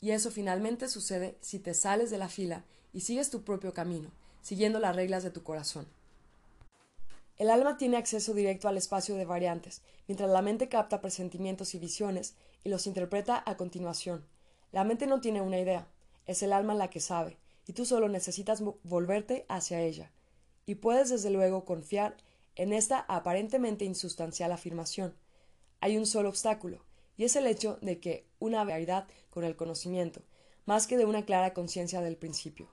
Y 0.00 0.12
eso 0.12 0.30
finalmente 0.30 0.88
sucede 0.88 1.36
si 1.40 1.58
te 1.58 1.74
sales 1.74 2.10
de 2.10 2.18
la 2.18 2.28
fila 2.28 2.64
y 2.92 3.00
sigues 3.00 3.30
tu 3.30 3.42
propio 3.42 3.74
camino, 3.74 4.10
siguiendo 4.40 4.78
las 4.78 4.96
reglas 4.96 5.22
de 5.22 5.30
tu 5.30 5.42
corazón. 5.42 5.86
El 7.36 7.50
alma 7.50 7.76
tiene 7.76 7.96
acceso 7.96 8.34
directo 8.34 8.68
al 8.68 8.76
espacio 8.76 9.14
de 9.14 9.24
variantes, 9.24 9.82
mientras 10.08 10.30
la 10.30 10.42
mente 10.42 10.68
capta 10.68 11.00
presentimientos 11.00 11.74
y 11.74 11.78
visiones 11.78 12.34
y 12.64 12.68
los 12.68 12.86
interpreta 12.86 13.42
a 13.44 13.56
continuación. 13.56 14.24
La 14.72 14.82
mente 14.84 15.06
no 15.06 15.20
tiene 15.20 15.40
una 15.40 15.58
idea, 15.58 15.86
es 16.26 16.42
el 16.42 16.52
alma 16.52 16.74
la 16.74 16.90
que 16.90 17.00
sabe, 17.00 17.38
y 17.66 17.74
tú 17.74 17.84
solo 17.84 18.08
necesitas 18.08 18.62
volverte 18.82 19.46
hacia 19.48 19.80
ella. 19.82 20.10
Y 20.66 20.76
puedes 20.76 21.10
desde 21.10 21.30
luego 21.30 21.64
confiar 21.64 22.16
en 22.58 22.72
esta 22.72 22.98
aparentemente 23.08 23.84
insustancial 23.84 24.52
afirmación. 24.52 25.14
Hay 25.80 25.96
un 25.96 26.06
solo 26.06 26.28
obstáculo, 26.28 26.84
y 27.16 27.24
es 27.24 27.36
el 27.36 27.46
hecho 27.46 27.78
de 27.80 28.00
que 28.00 28.26
una 28.40 28.64
verdad 28.64 29.06
con 29.30 29.44
el 29.44 29.56
conocimiento, 29.56 30.22
más 30.66 30.88
que 30.88 30.98
de 30.98 31.06
una 31.06 31.24
clara 31.24 31.54
conciencia 31.54 32.00
del 32.02 32.16
principio. 32.16 32.68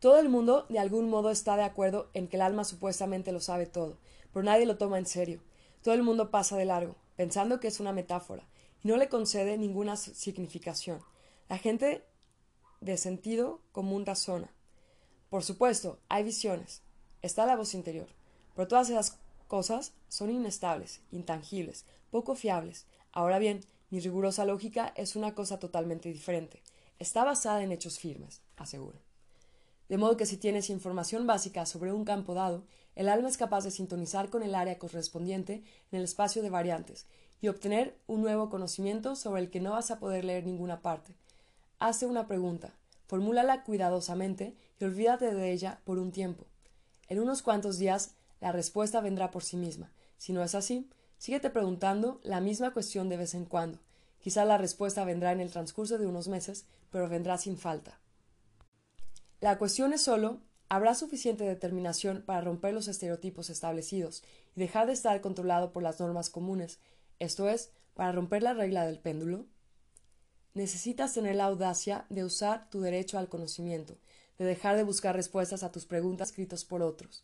Todo 0.00 0.18
el 0.18 0.30
mundo 0.30 0.66
de 0.70 0.78
algún 0.78 1.10
modo 1.10 1.30
está 1.30 1.56
de 1.56 1.62
acuerdo 1.62 2.10
en 2.14 2.26
que 2.26 2.36
el 2.36 2.42
alma 2.42 2.64
supuestamente 2.64 3.32
lo 3.32 3.40
sabe 3.40 3.66
todo, 3.66 3.98
pero 4.32 4.42
nadie 4.42 4.66
lo 4.66 4.78
toma 4.78 4.98
en 4.98 5.06
serio. 5.06 5.42
Todo 5.82 5.94
el 5.94 6.02
mundo 6.02 6.30
pasa 6.30 6.56
de 6.56 6.64
largo, 6.64 6.96
pensando 7.16 7.60
que 7.60 7.68
es 7.68 7.80
una 7.80 7.92
metáfora, 7.92 8.48
y 8.82 8.88
no 8.88 8.96
le 8.96 9.10
concede 9.10 9.58
ninguna 9.58 9.96
significación. 9.96 11.02
La 11.50 11.58
gente 11.58 12.02
de 12.80 12.96
sentido 12.96 13.60
común 13.72 14.06
razona. 14.06 14.50
Por 15.28 15.44
supuesto, 15.44 16.00
hay 16.08 16.24
visiones, 16.24 16.82
está 17.20 17.44
la 17.46 17.56
voz 17.56 17.74
interior, 17.74 18.08
pero 18.54 18.68
todas 18.68 18.90
esas 18.90 19.18
cosas 19.48 19.92
son 20.08 20.30
inestables, 20.30 21.00
intangibles, 21.10 21.84
poco 22.10 22.34
fiables. 22.34 22.86
Ahora 23.12 23.38
bien, 23.38 23.60
mi 23.90 24.00
rigurosa 24.00 24.44
lógica 24.44 24.92
es 24.96 25.16
una 25.16 25.34
cosa 25.34 25.58
totalmente 25.58 26.10
diferente. 26.10 26.62
Está 26.98 27.24
basada 27.24 27.62
en 27.62 27.72
hechos 27.72 27.98
firmes, 27.98 28.40
asegura. 28.56 28.98
De 29.88 29.98
modo 29.98 30.16
que 30.16 30.24
si 30.24 30.38
tienes 30.38 30.70
información 30.70 31.26
básica 31.26 31.66
sobre 31.66 31.92
un 31.92 32.04
campo 32.04 32.32
dado, 32.32 32.64
el 32.94 33.08
alma 33.08 33.28
es 33.28 33.36
capaz 33.36 33.64
de 33.64 33.70
sintonizar 33.70 34.30
con 34.30 34.42
el 34.42 34.54
área 34.54 34.78
correspondiente 34.78 35.62
en 35.90 35.98
el 35.98 36.04
espacio 36.04 36.42
de 36.42 36.50
variantes 36.50 37.06
y 37.42 37.48
obtener 37.48 37.98
un 38.06 38.22
nuevo 38.22 38.48
conocimiento 38.48 39.16
sobre 39.16 39.42
el 39.42 39.50
que 39.50 39.60
no 39.60 39.72
vas 39.72 39.90
a 39.90 39.98
poder 39.98 40.24
leer 40.24 40.46
ninguna 40.46 40.80
parte. 40.80 41.14
Hace 41.78 42.06
una 42.06 42.26
pregunta, 42.26 42.72
formúlala 43.06 43.64
cuidadosamente 43.64 44.54
y 44.78 44.84
olvídate 44.84 45.34
de 45.34 45.52
ella 45.52 45.80
por 45.84 45.98
un 45.98 46.12
tiempo. 46.12 46.46
En 47.08 47.20
unos 47.20 47.42
cuantos 47.42 47.78
días 47.78 48.14
la 48.42 48.52
respuesta 48.52 49.00
vendrá 49.00 49.30
por 49.30 49.42
sí 49.42 49.56
misma. 49.56 49.90
Si 50.18 50.34
no 50.34 50.42
es 50.42 50.54
así, 50.54 50.90
Síguete 51.22 51.50
preguntando 51.50 52.20
la 52.24 52.40
misma 52.40 52.72
cuestión 52.72 53.08
de 53.08 53.16
vez 53.16 53.34
en 53.34 53.44
cuando. 53.44 53.78
Quizá 54.18 54.44
la 54.44 54.58
respuesta 54.58 55.04
vendrá 55.04 55.30
en 55.30 55.38
el 55.38 55.52
transcurso 55.52 55.96
de 55.96 56.04
unos 56.04 56.26
meses, 56.26 56.66
pero 56.90 57.08
vendrá 57.08 57.38
sin 57.38 57.56
falta. 57.56 58.00
La 59.40 59.56
cuestión 59.56 59.92
es 59.92 60.02
solo 60.02 60.40
¿Habrá 60.68 60.96
suficiente 60.96 61.44
determinación 61.44 62.22
para 62.22 62.40
romper 62.40 62.74
los 62.74 62.88
estereotipos 62.88 63.50
establecidos 63.50 64.24
y 64.56 64.60
dejar 64.60 64.88
de 64.88 64.94
estar 64.94 65.20
controlado 65.20 65.70
por 65.70 65.84
las 65.84 66.00
normas 66.00 66.28
comunes, 66.28 66.80
esto 67.20 67.48
es, 67.48 67.70
para 67.94 68.10
romper 68.10 68.42
la 68.42 68.54
regla 68.54 68.84
del 68.84 68.98
péndulo? 68.98 69.46
Necesitas 70.54 71.14
tener 71.14 71.36
la 71.36 71.44
audacia 71.44 72.06
de 72.08 72.24
usar 72.24 72.68
tu 72.68 72.80
derecho 72.80 73.18
al 73.18 73.28
conocimiento, 73.28 73.96
de 74.38 74.44
dejar 74.46 74.76
de 74.76 74.82
buscar 74.82 75.14
respuestas 75.14 75.62
a 75.62 75.70
tus 75.70 75.86
preguntas 75.86 76.30
escritas 76.30 76.64
por 76.64 76.82
otros. 76.82 77.22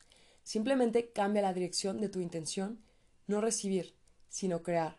Simplemente 0.48 1.10
cambia 1.10 1.42
la 1.42 1.52
dirección 1.52 2.00
de 2.00 2.08
tu 2.08 2.20
intención 2.20 2.78
no 3.26 3.42
recibir, 3.42 3.92
sino 4.30 4.62
crear. 4.62 4.96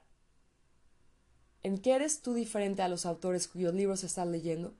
¿En 1.64 1.80
qué 1.80 1.96
eres 1.96 2.22
tú 2.22 2.36
diferente 2.36 2.84
a 2.84 2.88
los 2.88 3.08
autores 3.08 3.48
cuyos 3.48 3.74
libros 3.74 4.04
estás 4.04 4.28
leyendo? 4.28 4.76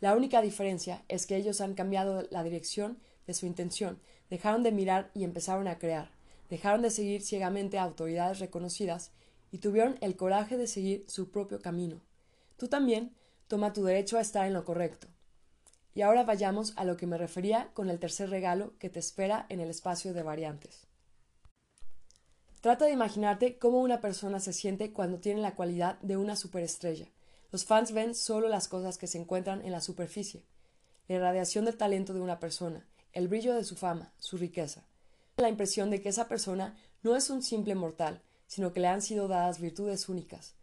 La 0.00 0.16
única 0.16 0.42
diferencia 0.42 1.04
es 1.06 1.26
que 1.26 1.36
ellos 1.36 1.60
han 1.60 1.74
cambiado 1.74 2.26
la 2.32 2.42
dirección 2.42 2.98
de 3.28 3.34
su 3.34 3.46
intención, 3.46 4.00
dejaron 4.30 4.64
de 4.64 4.72
mirar 4.72 5.12
y 5.14 5.22
empezaron 5.22 5.68
a 5.68 5.78
crear, 5.78 6.10
dejaron 6.48 6.82
de 6.82 6.90
seguir 6.90 7.22
ciegamente 7.22 7.78
a 7.78 7.84
autoridades 7.84 8.40
reconocidas 8.40 9.12
y 9.52 9.58
tuvieron 9.58 9.96
el 10.00 10.16
coraje 10.16 10.56
de 10.56 10.66
seguir 10.66 11.04
su 11.06 11.30
propio 11.30 11.60
camino. 11.60 12.00
Tú 12.56 12.66
también 12.66 13.14
toma 13.46 13.72
tu 13.72 13.84
derecho 13.84 14.18
a 14.18 14.22
estar 14.22 14.44
en 14.44 14.54
lo 14.54 14.64
correcto. 14.64 15.06
Y 15.94 16.02
ahora 16.02 16.24
vayamos 16.24 16.72
a 16.76 16.84
lo 16.84 16.96
que 16.96 17.06
me 17.06 17.18
refería 17.18 17.70
con 17.74 17.90
el 17.90 17.98
tercer 17.98 18.30
regalo 18.30 18.76
que 18.78 18.90
te 18.90 18.98
espera 18.98 19.46
en 19.48 19.60
el 19.60 19.70
espacio 19.70 20.14
de 20.14 20.22
variantes. 20.22 20.86
Trata 22.60 22.84
de 22.84 22.92
imaginarte 22.92 23.58
cómo 23.58 23.80
una 23.80 24.00
persona 24.00 24.38
se 24.38 24.52
siente 24.52 24.92
cuando 24.92 25.18
tiene 25.18 25.40
la 25.40 25.54
cualidad 25.54 25.98
de 26.00 26.18
una 26.18 26.36
superestrella. 26.36 27.08
Los 27.50 27.64
fans 27.64 27.92
ven 27.92 28.14
solo 28.14 28.48
las 28.48 28.68
cosas 28.68 28.98
que 28.98 29.06
se 29.06 29.18
encuentran 29.18 29.64
en 29.64 29.72
la 29.72 29.80
superficie, 29.80 30.44
la 31.08 31.16
irradiación 31.16 31.64
del 31.64 31.78
talento 31.78 32.12
de 32.12 32.20
una 32.20 32.38
persona, 32.38 32.86
el 33.12 33.28
brillo 33.28 33.54
de 33.54 33.64
su 33.64 33.76
fama, 33.76 34.12
su 34.18 34.36
riqueza. 34.36 34.84
La 35.36 35.48
impresión 35.48 35.90
de 35.90 36.02
que 36.02 36.10
esa 36.10 36.28
persona 36.28 36.76
no 37.02 37.16
es 37.16 37.30
un 37.30 37.42
simple 37.42 37.74
mortal, 37.74 38.22
sino 38.46 38.72
que 38.72 38.80
le 38.80 38.88
han 38.88 39.00
sido 39.00 39.26
dadas 39.26 39.58
virtudes 39.58 40.08
únicas. 40.08 40.54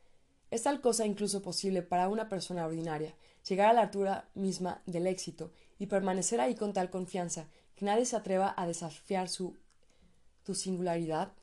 Es 0.52 0.64
tal 0.64 0.82
cosa 0.82 1.06
incluso 1.06 1.42
posible 1.42 1.82
para 1.82 2.10
una 2.10 2.30
persona 2.30 2.66
ordinaria, 2.66 3.16
llegar 3.48 3.70
a 3.70 3.74
la 3.74 3.82
altura 3.82 4.30
misma 4.34 4.82
del 4.86 5.08
éxito 5.08 5.52
y 5.80 5.88
permanecer 5.88 6.40
ahí 6.42 6.56
con 6.56 6.74
tal 6.74 6.90
confianza 6.90 7.48
que 7.76 7.86
nadie 7.86 8.06
se 8.06 8.16
atreva 8.16 8.54
a 8.58 8.66
desafiar 8.66 9.30
su 9.30 9.56
singularidad 10.54 11.34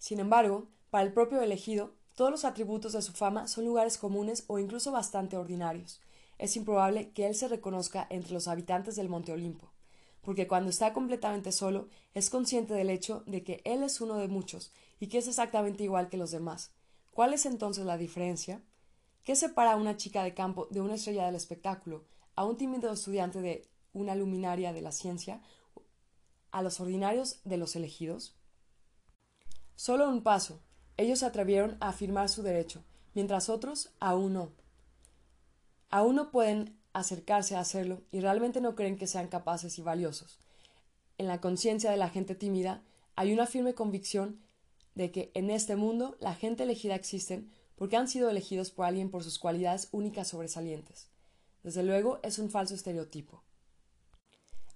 sin 0.00 0.18
embargo, 0.18 0.66
para 0.88 1.04
el 1.04 1.12
propio 1.12 1.42
elegido, 1.42 1.92
todos 2.16 2.30
los 2.30 2.46
atributos 2.46 2.94
de 2.94 3.02
su 3.02 3.12
fama 3.12 3.46
son 3.46 3.66
lugares 3.66 3.98
comunes 3.98 4.44
o 4.46 4.58
incluso 4.58 4.90
bastante 4.90 5.36
ordinarios. 5.36 6.00
Es 6.38 6.56
improbable 6.56 7.10
que 7.10 7.26
él 7.26 7.34
se 7.34 7.48
reconozca 7.48 8.06
entre 8.08 8.32
los 8.32 8.48
habitantes 8.48 8.96
del 8.96 9.10
Monte 9.10 9.32
Olimpo, 9.32 9.70
porque 10.22 10.48
cuando 10.48 10.70
está 10.70 10.94
completamente 10.94 11.52
solo 11.52 11.88
es 12.14 12.30
consciente 12.30 12.72
del 12.72 12.88
hecho 12.88 13.24
de 13.26 13.44
que 13.44 13.60
él 13.64 13.82
es 13.82 14.00
uno 14.00 14.16
de 14.16 14.28
muchos 14.28 14.72
y 14.98 15.08
que 15.08 15.18
es 15.18 15.28
exactamente 15.28 15.84
igual 15.84 16.08
que 16.08 16.16
los 16.16 16.30
demás. 16.30 16.72
¿Cuál 17.10 17.34
es 17.34 17.44
entonces 17.44 17.84
la 17.84 17.98
diferencia? 17.98 18.62
¿Qué 19.24 19.36
separa 19.36 19.72
a 19.72 19.76
una 19.76 19.96
chica 19.96 20.24
de 20.24 20.34
campo 20.34 20.66
de 20.70 20.80
una 20.80 20.94
estrella 20.94 21.26
del 21.26 21.34
espectáculo, 21.34 22.04
a 22.36 22.44
un 22.44 22.56
tímido 22.56 22.90
estudiante 22.90 23.40
de 23.40 23.68
una 23.92 24.14
luminaria 24.14 24.72
de 24.72 24.80
la 24.80 24.92
ciencia, 24.92 25.42
a 26.50 26.62
los 26.62 26.80
ordinarios 26.80 27.40
de 27.44 27.58
los 27.58 27.76
elegidos? 27.76 28.36
Solo 29.76 30.08
un 30.08 30.22
paso. 30.22 30.62
Ellos 30.96 31.20
se 31.20 31.26
atrevieron 31.26 31.76
a 31.80 31.88
afirmar 31.88 32.28
su 32.28 32.42
derecho, 32.42 32.82
mientras 33.14 33.48
otros 33.48 33.94
aún 34.00 34.34
no. 34.34 34.52
Aún 35.90 36.16
no 36.16 36.30
pueden 36.30 36.78
acercarse 36.92 37.56
a 37.56 37.60
hacerlo 37.60 38.02
y 38.10 38.20
realmente 38.20 38.60
no 38.60 38.74
creen 38.74 38.96
que 38.96 39.06
sean 39.06 39.28
capaces 39.28 39.78
y 39.78 39.82
valiosos. 39.82 40.38
En 41.18 41.26
la 41.26 41.40
conciencia 41.40 41.90
de 41.90 41.96
la 41.96 42.08
gente 42.08 42.34
tímida 42.34 42.82
hay 43.16 43.32
una 43.32 43.46
firme 43.46 43.74
convicción 43.74 44.40
de 44.94 45.10
que 45.10 45.30
en 45.34 45.50
este 45.50 45.76
mundo 45.76 46.16
la 46.20 46.34
gente 46.34 46.62
elegida 46.62 46.94
existen 46.94 47.50
porque 47.80 47.96
han 47.96 48.08
sido 48.08 48.28
elegidos 48.28 48.70
por 48.70 48.84
alguien 48.84 49.10
por 49.10 49.24
sus 49.24 49.38
cualidades 49.38 49.88
únicas 49.90 50.28
sobresalientes. 50.28 51.08
Desde 51.62 51.82
luego 51.82 52.20
es 52.22 52.38
un 52.38 52.50
falso 52.50 52.74
estereotipo. 52.74 53.42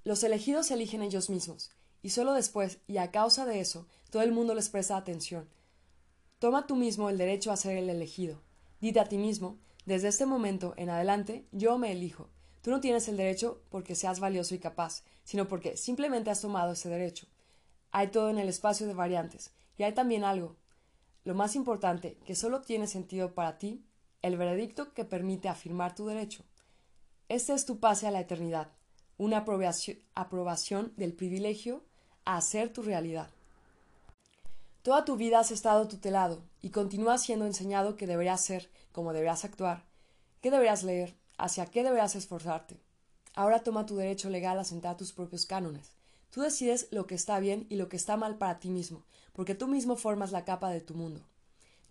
Los 0.04 0.24
elegidos 0.24 0.68
se 0.68 0.74
eligen 0.74 1.02
ellos 1.02 1.28
mismos, 1.28 1.70
y 2.00 2.08
solo 2.08 2.32
después, 2.32 2.78
y 2.86 2.96
a 2.96 3.10
causa 3.10 3.44
de 3.44 3.60
eso, 3.60 3.86
todo 4.08 4.22
el 4.22 4.32
mundo 4.32 4.54
les 4.54 4.70
presta 4.70 4.96
atención. 4.96 5.50
Toma 6.38 6.66
tú 6.66 6.76
mismo 6.76 7.10
el 7.10 7.18
derecho 7.18 7.52
a 7.52 7.58
ser 7.58 7.76
el 7.76 7.90
elegido. 7.90 8.40
Dite 8.80 9.00
a 9.00 9.04
ti 9.06 9.18
mismo, 9.18 9.58
desde 9.84 10.08
este 10.08 10.24
momento 10.24 10.72
en 10.78 10.88
adelante, 10.88 11.46
yo 11.52 11.76
me 11.76 11.92
elijo. 11.92 12.30
Tú 12.62 12.70
no 12.70 12.80
tienes 12.80 13.06
el 13.08 13.18
derecho 13.18 13.60
porque 13.68 13.96
seas 13.96 14.18
valioso 14.18 14.54
y 14.54 14.60
capaz, 14.60 15.02
sino 15.24 15.46
porque 15.46 15.76
simplemente 15.76 16.30
has 16.30 16.40
tomado 16.40 16.72
ese 16.72 16.88
derecho. 16.88 17.26
Hay 17.90 18.06
todo 18.06 18.30
en 18.30 18.38
el 18.38 18.48
espacio 18.48 18.86
de 18.86 18.94
variantes, 18.94 19.50
y 19.76 19.82
hay 19.82 19.92
también 19.92 20.24
algo, 20.24 20.56
lo 21.24 21.34
más 21.34 21.56
importante, 21.56 22.18
que 22.26 22.34
solo 22.34 22.60
tiene 22.60 22.86
sentido 22.86 23.34
para 23.34 23.58
ti, 23.58 23.82
el 24.20 24.36
veredicto 24.36 24.92
que 24.92 25.04
permite 25.04 25.48
afirmar 25.48 25.94
tu 25.94 26.06
derecho. 26.06 26.44
Este 27.28 27.54
es 27.54 27.64
tu 27.64 27.80
pase 27.80 28.06
a 28.06 28.10
la 28.10 28.20
eternidad, 28.20 28.68
una 29.16 29.38
aprobación, 29.38 30.92
del 30.96 31.14
privilegio 31.14 31.82
a 32.24 32.36
hacer 32.36 32.72
tu 32.72 32.82
realidad. 32.82 33.30
Toda 34.82 35.06
tu 35.06 35.16
vida 35.16 35.38
has 35.38 35.50
estado 35.50 35.88
tutelado 35.88 36.42
y 36.60 36.70
continúas 36.70 37.22
siendo 37.22 37.46
enseñado 37.46 37.96
que 37.96 38.06
deberías 38.06 38.42
ser, 38.42 38.70
cómo 38.92 39.14
deberías 39.14 39.46
actuar, 39.46 39.84
qué 40.42 40.50
deberías 40.50 40.82
leer, 40.82 41.16
hacia 41.38 41.66
qué 41.66 41.82
deberías 41.82 42.14
esforzarte. 42.16 42.78
Ahora 43.34 43.62
toma 43.62 43.86
tu 43.86 43.96
derecho 43.96 44.28
legal 44.28 44.58
a 44.58 44.64
sentar 44.64 44.98
tus 44.98 45.12
propios 45.12 45.46
cánones. 45.46 45.93
Tú 46.34 46.40
decides 46.40 46.88
lo 46.90 47.06
que 47.06 47.14
está 47.14 47.38
bien 47.38 47.64
y 47.70 47.76
lo 47.76 47.88
que 47.88 47.96
está 47.96 48.16
mal 48.16 48.38
para 48.38 48.58
ti 48.58 48.68
mismo, 48.68 49.04
porque 49.34 49.54
tú 49.54 49.68
mismo 49.68 49.94
formas 49.94 50.32
la 50.32 50.44
capa 50.44 50.68
de 50.70 50.80
tu 50.80 50.94
mundo. 50.94 51.20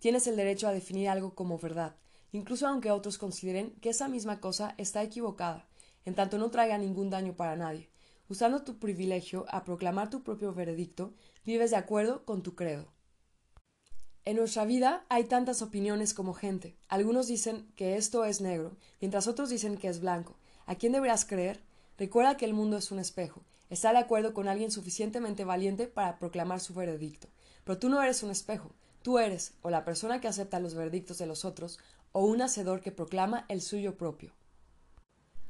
Tienes 0.00 0.26
el 0.26 0.36
derecho 0.36 0.68
a 0.68 0.72
definir 0.74 1.08
algo 1.08 1.34
como 1.34 1.58
verdad, 1.58 1.96
incluso 2.30 2.66
aunque 2.68 2.90
otros 2.90 3.16
consideren 3.16 3.70
que 3.80 3.88
esa 3.88 4.06
misma 4.06 4.40
cosa 4.40 4.74
está 4.76 5.02
equivocada, 5.02 5.66
en 6.04 6.14
tanto 6.14 6.36
no 6.36 6.50
traiga 6.50 6.76
ningún 6.76 7.08
daño 7.08 7.34
para 7.34 7.56
nadie. 7.56 7.88
Usando 8.28 8.64
tu 8.64 8.78
privilegio 8.78 9.46
a 9.48 9.64
proclamar 9.64 10.10
tu 10.10 10.22
propio 10.22 10.52
veredicto, 10.52 11.14
vives 11.46 11.70
de 11.70 11.78
acuerdo 11.78 12.26
con 12.26 12.42
tu 12.42 12.54
credo. 12.54 12.92
En 14.26 14.36
nuestra 14.36 14.66
vida 14.66 15.06
hay 15.08 15.24
tantas 15.24 15.62
opiniones 15.62 16.12
como 16.12 16.34
gente. 16.34 16.76
Algunos 16.88 17.28
dicen 17.28 17.72
que 17.76 17.96
esto 17.96 18.26
es 18.26 18.42
negro, 18.42 18.76
mientras 19.00 19.26
otros 19.26 19.48
dicen 19.48 19.78
que 19.78 19.88
es 19.88 20.02
blanco. 20.02 20.36
¿A 20.66 20.74
quién 20.74 20.92
deberás 20.92 21.24
creer? 21.24 21.62
Recuerda 21.96 22.36
que 22.36 22.44
el 22.44 22.52
mundo 22.52 22.76
es 22.76 22.90
un 22.90 22.98
espejo. 22.98 23.40
Está 23.74 23.92
de 23.92 23.98
acuerdo 23.98 24.34
con 24.34 24.46
alguien 24.46 24.70
suficientemente 24.70 25.44
valiente 25.44 25.88
para 25.88 26.20
proclamar 26.20 26.60
su 26.60 26.74
veredicto. 26.74 27.26
Pero 27.64 27.76
tú 27.76 27.88
no 27.88 28.00
eres 28.00 28.22
un 28.22 28.30
espejo. 28.30 28.70
Tú 29.02 29.18
eres 29.18 29.54
o 29.62 29.68
la 29.68 29.84
persona 29.84 30.20
que 30.20 30.28
acepta 30.28 30.60
los 30.60 30.76
veredictos 30.76 31.18
de 31.18 31.26
los 31.26 31.44
otros 31.44 31.80
o 32.12 32.24
un 32.24 32.40
hacedor 32.40 32.82
que 32.82 32.92
proclama 32.92 33.46
el 33.48 33.60
suyo 33.60 33.96
propio. 33.96 34.30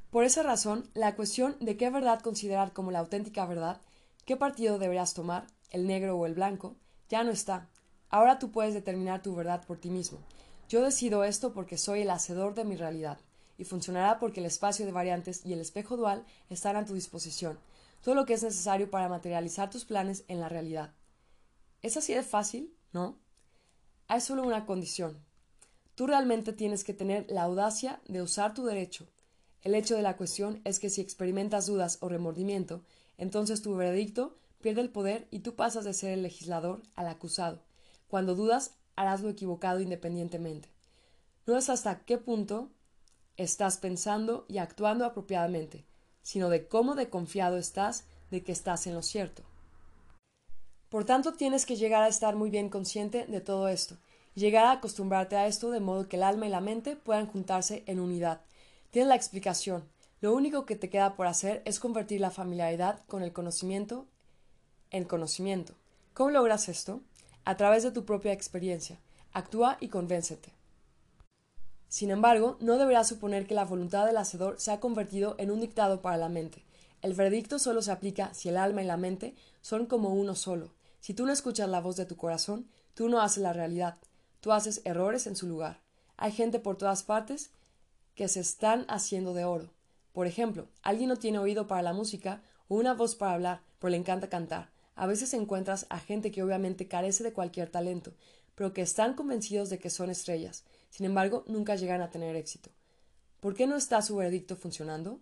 Por 0.08 0.24
esa 0.24 0.42
razón, 0.42 0.88
la 0.94 1.16
cuestión 1.16 1.56
de 1.60 1.76
qué 1.76 1.90
verdad 1.90 2.20
considerar 2.20 2.72
como 2.72 2.90
la 2.90 3.00
auténtica 3.00 3.44
verdad, 3.44 3.82
qué 4.24 4.38
partido 4.38 4.78
deberás 4.78 5.12
tomar, 5.12 5.46
el 5.68 5.86
negro 5.86 6.16
o 6.16 6.24
el 6.24 6.32
blanco, 6.32 6.76
ya 7.10 7.24
no 7.24 7.30
está. 7.30 7.68
Ahora 8.08 8.38
tú 8.38 8.50
puedes 8.50 8.72
determinar 8.72 9.20
tu 9.20 9.34
verdad 9.34 9.66
por 9.66 9.76
ti 9.76 9.90
mismo. 9.90 10.18
Yo 10.70 10.80
decido 10.80 11.24
esto 11.24 11.52
porque 11.52 11.76
soy 11.76 12.00
el 12.00 12.10
hacedor 12.10 12.54
de 12.54 12.64
mi 12.64 12.76
realidad, 12.76 13.18
y 13.58 13.64
funcionará 13.64 14.18
porque 14.18 14.40
el 14.40 14.46
espacio 14.46 14.86
de 14.86 14.92
variantes 14.92 15.44
y 15.44 15.52
el 15.52 15.60
espejo 15.60 15.98
dual 15.98 16.24
están 16.48 16.76
a 16.76 16.86
tu 16.86 16.94
disposición, 16.94 17.58
todo 18.04 18.14
lo 18.14 18.26
que 18.26 18.34
es 18.34 18.42
necesario 18.42 18.90
para 18.90 19.08
materializar 19.08 19.70
tus 19.70 19.86
planes 19.86 20.24
en 20.28 20.38
la 20.38 20.50
realidad. 20.50 20.92
¿Es 21.80 21.96
así 21.96 22.12
de 22.12 22.22
fácil? 22.22 22.70
¿No? 22.92 23.18
Hay 24.08 24.20
solo 24.20 24.42
una 24.42 24.66
condición. 24.66 25.24
Tú 25.94 26.06
realmente 26.06 26.52
tienes 26.52 26.84
que 26.84 26.92
tener 26.92 27.24
la 27.30 27.44
audacia 27.44 28.02
de 28.06 28.20
usar 28.20 28.52
tu 28.52 28.66
derecho. 28.66 29.08
El 29.62 29.74
hecho 29.74 29.96
de 29.96 30.02
la 30.02 30.18
cuestión 30.18 30.60
es 30.64 30.80
que 30.80 30.90
si 30.90 31.00
experimentas 31.00 31.64
dudas 31.64 31.96
o 32.02 32.10
remordimiento, 32.10 32.84
entonces 33.16 33.62
tu 33.62 33.74
veredicto 33.74 34.36
pierde 34.60 34.82
el 34.82 34.90
poder 34.90 35.26
y 35.30 35.38
tú 35.38 35.54
pasas 35.56 35.86
de 35.86 35.94
ser 35.94 36.10
el 36.10 36.22
legislador 36.22 36.82
al 36.96 37.08
acusado, 37.08 37.62
cuando 38.06 38.34
dudas, 38.34 38.76
harás 38.96 39.22
lo 39.22 39.30
equivocado 39.30 39.80
independientemente. 39.80 40.68
No 41.46 41.56
es 41.56 41.70
hasta 41.70 42.04
qué 42.04 42.18
punto 42.18 42.70
estás 43.38 43.78
pensando 43.78 44.44
y 44.46 44.58
actuando 44.58 45.06
apropiadamente, 45.06 45.86
sino 46.24 46.48
de 46.48 46.66
cómo 46.66 46.96
de 46.96 47.08
confiado 47.08 47.56
estás 47.56 48.02
de 48.32 48.42
que 48.42 48.50
estás 48.50 48.88
en 48.88 48.94
lo 48.94 49.02
cierto. 49.02 49.44
Por 50.88 51.04
tanto, 51.04 51.34
tienes 51.34 51.66
que 51.66 51.76
llegar 51.76 52.02
a 52.02 52.08
estar 52.08 52.34
muy 52.34 52.50
bien 52.50 52.68
consciente 52.68 53.26
de 53.26 53.40
todo 53.40 53.68
esto, 53.68 53.96
y 54.34 54.40
llegar 54.40 54.64
a 54.66 54.72
acostumbrarte 54.72 55.36
a 55.36 55.46
esto 55.46 55.70
de 55.70 55.78
modo 55.78 56.08
que 56.08 56.16
el 56.16 56.24
alma 56.24 56.48
y 56.48 56.50
la 56.50 56.60
mente 56.60 56.96
puedan 56.96 57.28
juntarse 57.28 57.84
en 57.86 58.00
unidad. 58.00 58.40
Tienes 58.90 59.08
la 59.08 59.14
explicación. 59.14 59.84
Lo 60.20 60.34
único 60.34 60.66
que 60.66 60.74
te 60.74 60.90
queda 60.90 61.14
por 61.14 61.28
hacer 61.28 61.62
es 61.64 61.78
convertir 61.78 62.20
la 62.20 62.32
familiaridad 62.32 63.04
con 63.06 63.22
el 63.22 63.32
conocimiento 63.32 64.08
en 64.90 65.04
conocimiento. 65.04 65.74
¿Cómo 66.14 66.30
logras 66.30 66.68
esto? 66.68 67.00
a 67.44 67.56
través 67.56 67.82
de 67.82 67.90
tu 67.90 68.04
propia 68.04 68.32
experiencia. 68.32 68.98
Actúa 69.32 69.76
y 69.80 69.88
convéncete. 69.88 70.52
Sin 71.94 72.10
embargo, 72.10 72.56
no 72.58 72.76
deberás 72.76 73.06
suponer 73.06 73.46
que 73.46 73.54
la 73.54 73.64
voluntad 73.64 74.04
del 74.04 74.16
hacedor 74.16 74.58
se 74.58 74.72
ha 74.72 74.80
convertido 74.80 75.36
en 75.38 75.52
un 75.52 75.60
dictado 75.60 76.02
para 76.02 76.16
la 76.16 76.28
mente. 76.28 76.64
El 77.02 77.14
veredicto 77.14 77.60
solo 77.60 77.82
se 77.82 77.92
aplica 77.92 78.34
si 78.34 78.48
el 78.48 78.56
alma 78.56 78.82
y 78.82 78.84
la 78.84 78.96
mente 78.96 79.36
son 79.60 79.86
como 79.86 80.12
uno 80.12 80.34
solo. 80.34 80.72
Si 80.98 81.14
tú 81.14 81.24
no 81.24 81.32
escuchas 81.32 81.68
la 81.68 81.80
voz 81.80 81.94
de 81.94 82.04
tu 82.04 82.16
corazón, 82.16 82.66
tú 82.94 83.08
no 83.08 83.20
haces 83.20 83.44
la 83.44 83.52
realidad. 83.52 83.96
Tú 84.40 84.50
haces 84.50 84.80
errores 84.84 85.28
en 85.28 85.36
su 85.36 85.46
lugar. 85.46 85.82
Hay 86.16 86.32
gente 86.32 86.58
por 86.58 86.76
todas 86.76 87.04
partes 87.04 87.50
que 88.16 88.26
se 88.26 88.40
están 88.40 88.86
haciendo 88.88 89.32
de 89.32 89.44
oro. 89.44 89.70
Por 90.12 90.26
ejemplo, 90.26 90.66
alguien 90.82 91.10
no 91.10 91.16
tiene 91.16 91.38
oído 91.38 91.68
para 91.68 91.82
la 91.82 91.92
música 91.92 92.42
o 92.66 92.74
una 92.74 92.94
voz 92.94 93.14
para 93.14 93.34
hablar, 93.34 93.60
pero 93.78 93.92
le 93.92 93.98
encanta 93.98 94.28
cantar. 94.28 94.68
A 94.96 95.06
veces 95.06 95.32
encuentras 95.32 95.86
a 95.90 96.00
gente 96.00 96.32
que 96.32 96.42
obviamente 96.42 96.88
carece 96.88 97.22
de 97.22 97.32
cualquier 97.32 97.70
talento, 97.70 98.14
pero 98.56 98.72
que 98.72 98.82
están 98.82 99.14
convencidos 99.14 99.70
de 99.70 99.78
que 99.78 99.90
son 99.90 100.10
estrellas. 100.10 100.64
Sin 100.94 101.06
embargo, 101.06 101.42
nunca 101.48 101.74
llegan 101.74 102.02
a 102.02 102.10
tener 102.10 102.36
éxito. 102.36 102.70
¿Por 103.40 103.56
qué 103.56 103.66
no 103.66 103.74
está 103.74 104.00
su 104.00 104.14
veredicto 104.14 104.54
funcionando? 104.54 105.18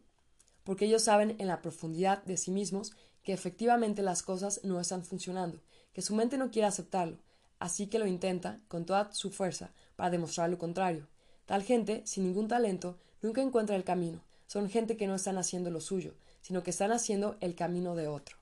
Porque 0.65 0.85
ellos 0.85 1.05
saben 1.05 1.35
en 1.39 1.47
la 1.47 1.63
profundidad 1.63 2.23
de 2.25 2.37
sí 2.37 2.51
mismos 2.51 2.93
que 3.23 3.33
efectivamente 3.33 4.03
las 4.03 4.23
cosas 4.23 4.61
no 4.65 4.79
están 4.79 5.03
funcionando, 5.03 5.63
que 5.95 6.03
su 6.03 6.15
mente 6.15 6.37
no 6.37 6.51
quiere 6.51 6.69
aceptarlo, 6.69 7.17
así 7.59 7.87
que 7.87 7.99
lo 7.99 8.07
intenta 8.07 8.61
con 8.69 8.85
toda 8.85 9.15
su 9.15 9.31
fuerza 9.31 9.73
para 9.97 10.11
demostrar 10.11 10.51
lo 10.51 10.59
contrario. 10.59 11.09
Tal 11.47 11.63
gente, 11.63 12.03
sin 12.05 12.25
ningún 12.25 12.49
talento, 12.49 12.99
nunca 13.23 13.41
encuentra 13.41 13.75
el 13.75 13.83
camino. 13.83 14.21
Son 14.47 14.69
gente 14.69 14.99
que 14.99 15.07
no 15.07 15.15
están 15.15 15.39
haciendo 15.39 15.71
lo 15.71 15.81
suyo, 15.81 16.13
sino 16.43 16.63
que 16.63 16.73
están 16.73 16.93
haciendo 16.93 17.39
el 17.41 17.55
camino 17.55 17.95
de 17.95 18.09
otro. 18.09 18.37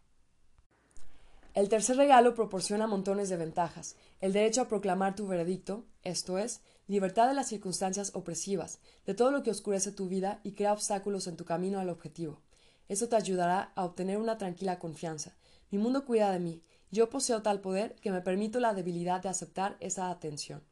El 1.54 1.68
tercer 1.68 1.96
regalo 1.96 2.34
proporciona 2.34 2.88
montones 2.88 3.28
de 3.28 3.36
ventajas. 3.36 3.94
El 4.20 4.32
derecho 4.32 4.62
a 4.62 4.68
proclamar 4.68 5.14
tu 5.14 5.28
veredicto, 5.28 5.84
esto 6.02 6.38
es, 6.38 6.60
libertad 6.90 7.28
de 7.28 7.34
las 7.34 7.46
circunstancias 7.46 8.10
opresivas, 8.16 8.80
de 9.06 9.14
todo 9.14 9.30
lo 9.30 9.44
que 9.44 9.52
oscurece 9.52 9.92
tu 9.92 10.08
vida 10.08 10.40
y 10.42 10.54
crea 10.54 10.72
obstáculos 10.72 11.28
en 11.28 11.36
tu 11.36 11.44
camino 11.44 11.78
al 11.78 11.88
objetivo. 11.88 12.40
Eso 12.88 13.08
te 13.08 13.14
ayudará 13.14 13.70
a 13.76 13.84
obtener 13.84 14.18
una 14.18 14.38
tranquila 14.38 14.80
confianza. 14.80 15.36
Mi 15.70 15.78
mundo 15.78 16.04
cuida 16.04 16.32
de 16.32 16.40
mí. 16.40 16.64
Yo 16.90 17.08
poseo 17.08 17.42
tal 17.42 17.60
poder 17.60 17.94
que 18.00 18.10
me 18.10 18.22
permito 18.22 18.58
la 18.58 18.74
debilidad 18.74 19.22
de 19.22 19.28
aceptar 19.28 19.76
esa 19.78 20.10
atención. 20.10 20.64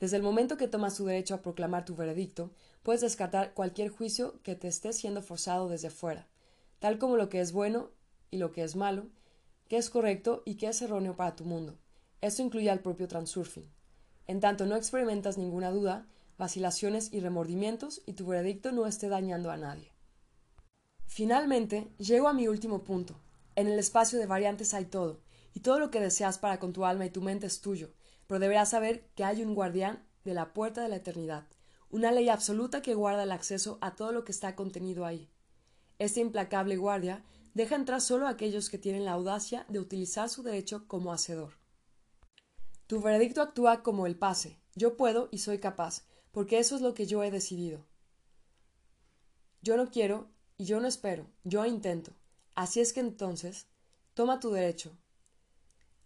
Desde 0.00 0.16
el 0.16 0.22
momento 0.22 0.56
que 0.56 0.68
tomas 0.68 0.96
tu 0.96 1.04
derecho 1.04 1.34
a 1.34 1.42
proclamar 1.42 1.84
tu 1.84 1.96
veredicto, 1.96 2.50
puedes 2.82 3.02
descartar 3.02 3.52
cualquier 3.52 3.90
juicio 3.90 4.40
que 4.42 4.54
te 4.54 4.68
esté 4.68 4.94
siendo 4.94 5.20
forzado 5.20 5.68
desde 5.68 5.90
fuera, 5.90 6.28
tal 6.78 6.96
como 6.96 7.18
lo 7.18 7.28
que 7.28 7.42
es 7.42 7.52
bueno 7.52 7.90
y 8.30 8.38
lo 8.38 8.52
que 8.52 8.64
es 8.64 8.74
malo, 8.74 9.04
qué 9.68 9.76
es 9.76 9.90
correcto 9.90 10.42
y 10.46 10.54
qué 10.54 10.68
es 10.68 10.80
erróneo 10.80 11.14
para 11.14 11.36
tu 11.36 11.44
mundo. 11.44 11.76
Esto 12.22 12.40
incluye 12.40 12.70
al 12.70 12.80
propio 12.80 13.06
transurfing. 13.06 13.70
En 14.26 14.40
tanto 14.40 14.66
no 14.66 14.76
experimentas 14.76 15.38
ninguna 15.38 15.70
duda, 15.70 16.06
vacilaciones 16.38 17.12
y 17.12 17.20
remordimientos 17.20 18.02
y 18.06 18.14
tu 18.14 18.26
veredicto 18.26 18.72
no 18.72 18.86
esté 18.86 19.08
dañando 19.08 19.50
a 19.50 19.56
nadie. 19.56 19.92
Finalmente, 21.06 21.92
llego 21.98 22.28
a 22.28 22.32
mi 22.32 22.48
último 22.48 22.84
punto. 22.84 23.20
En 23.54 23.68
el 23.68 23.78
espacio 23.78 24.18
de 24.18 24.26
variantes 24.26 24.72
hay 24.72 24.86
todo, 24.86 25.20
y 25.54 25.60
todo 25.60 25.78
lo 25.78 25.90
que 25.90 26.00
deseas 26.00 26.38
para 26.38 26.58
con 26.58 26.72
tu 26.72 26.84
alma 26.84 27.04
y 27.04 27.10
tu 27.10 27.20
mente 27.20 27.46
es 27.46 27.60
tuyo, 27.60 27.92
pero 28.26 28.40
deberás 28.40 28.70
saber 28.70 29.06
que 29.14 29.24
hay 29.24 29.42
un 29.42 29.54
guardián 29.54 30.02
de 30.24 30.34
la 30.34 30.52
puerta 30.52 30.82
de 30.82 30.88
la 30.88 30.96
eternidad, 30.96 31.46
una 31.90 32.10
ley 32.12 32.28
absoluta 32.30 32.80
que 32.80 32.94
guarda 32.94 33.24
el 33.24 33.32
acceso 33.32 33.78
a 33.82 33.94
todo 33.94 34.12
lo 34.12 34.24
que 34.24 34.32
está 34.32 34.56
contenido 34.56 35.04
ahí. 35.04 35.28
Este 35.98 36.20
implacable 36.20 36.76
guardia 36.76 37.22
deja 37.54 37.76
entrar 37.76 38.00
solo 38.00 38.26
a 38.26 38.30
aquellos 38.30 38.70
que 38.70 38.78
tienen 38.78 39.04
la 39.04 39.12
audacia 39.12 39.66
de 39.68 39.78
utilizar 39.78 40.30
su 40.30 40.42
derecho 40.42 40.88
como 40.88 41.12
hacedor. 41.12 41.61
Tu 42.92 43.00
veredicto 43.00 43.40
actúa 43.40 43.82
como 43.82 44.04
el 44.04 44.18
pase. 44.18 44.58
Yo 44.74 44.98
puedo 44.98 45.30
y 45.30 45.38
soy 45.38 45.56
capaz, 45.56 46.04
porque 46.30 46.58
eso 46.58 46.76
es 46.76 46.82
lo 46.82 46.92
que 46.92 47.06
yo 47.06 47.22
he 47.24 47.30
decidido. 47.30 47.86
Yo 49.62 49.78
no 49.78 49.90
quiero 49.90 50.28
y 50.58 50.66
yo 50.66 50.78
no 50.78 50.86
espero, 50.86 51.26
yo 51.42 51.64
intento. 51.64 52.12
Así 52.54 52.80
es 52.80 52.92
que 52.92 53.00
entonces, 53.00 53.66
toma 54.12 54.40
tu 54.40 54.50
derecho, 54.50 54.92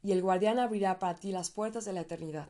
y 0.01 0.13
el 0.13 0.23
guardián 0.23 0.61
abrirá 0.61 1.01
para 1.01 1.19
ti 1.19 1.33
las 1.33 1.51
puertas 1.51 1.87
de 1.87 1.93
la 1.93 2.03
eternidad. 2.03 2.49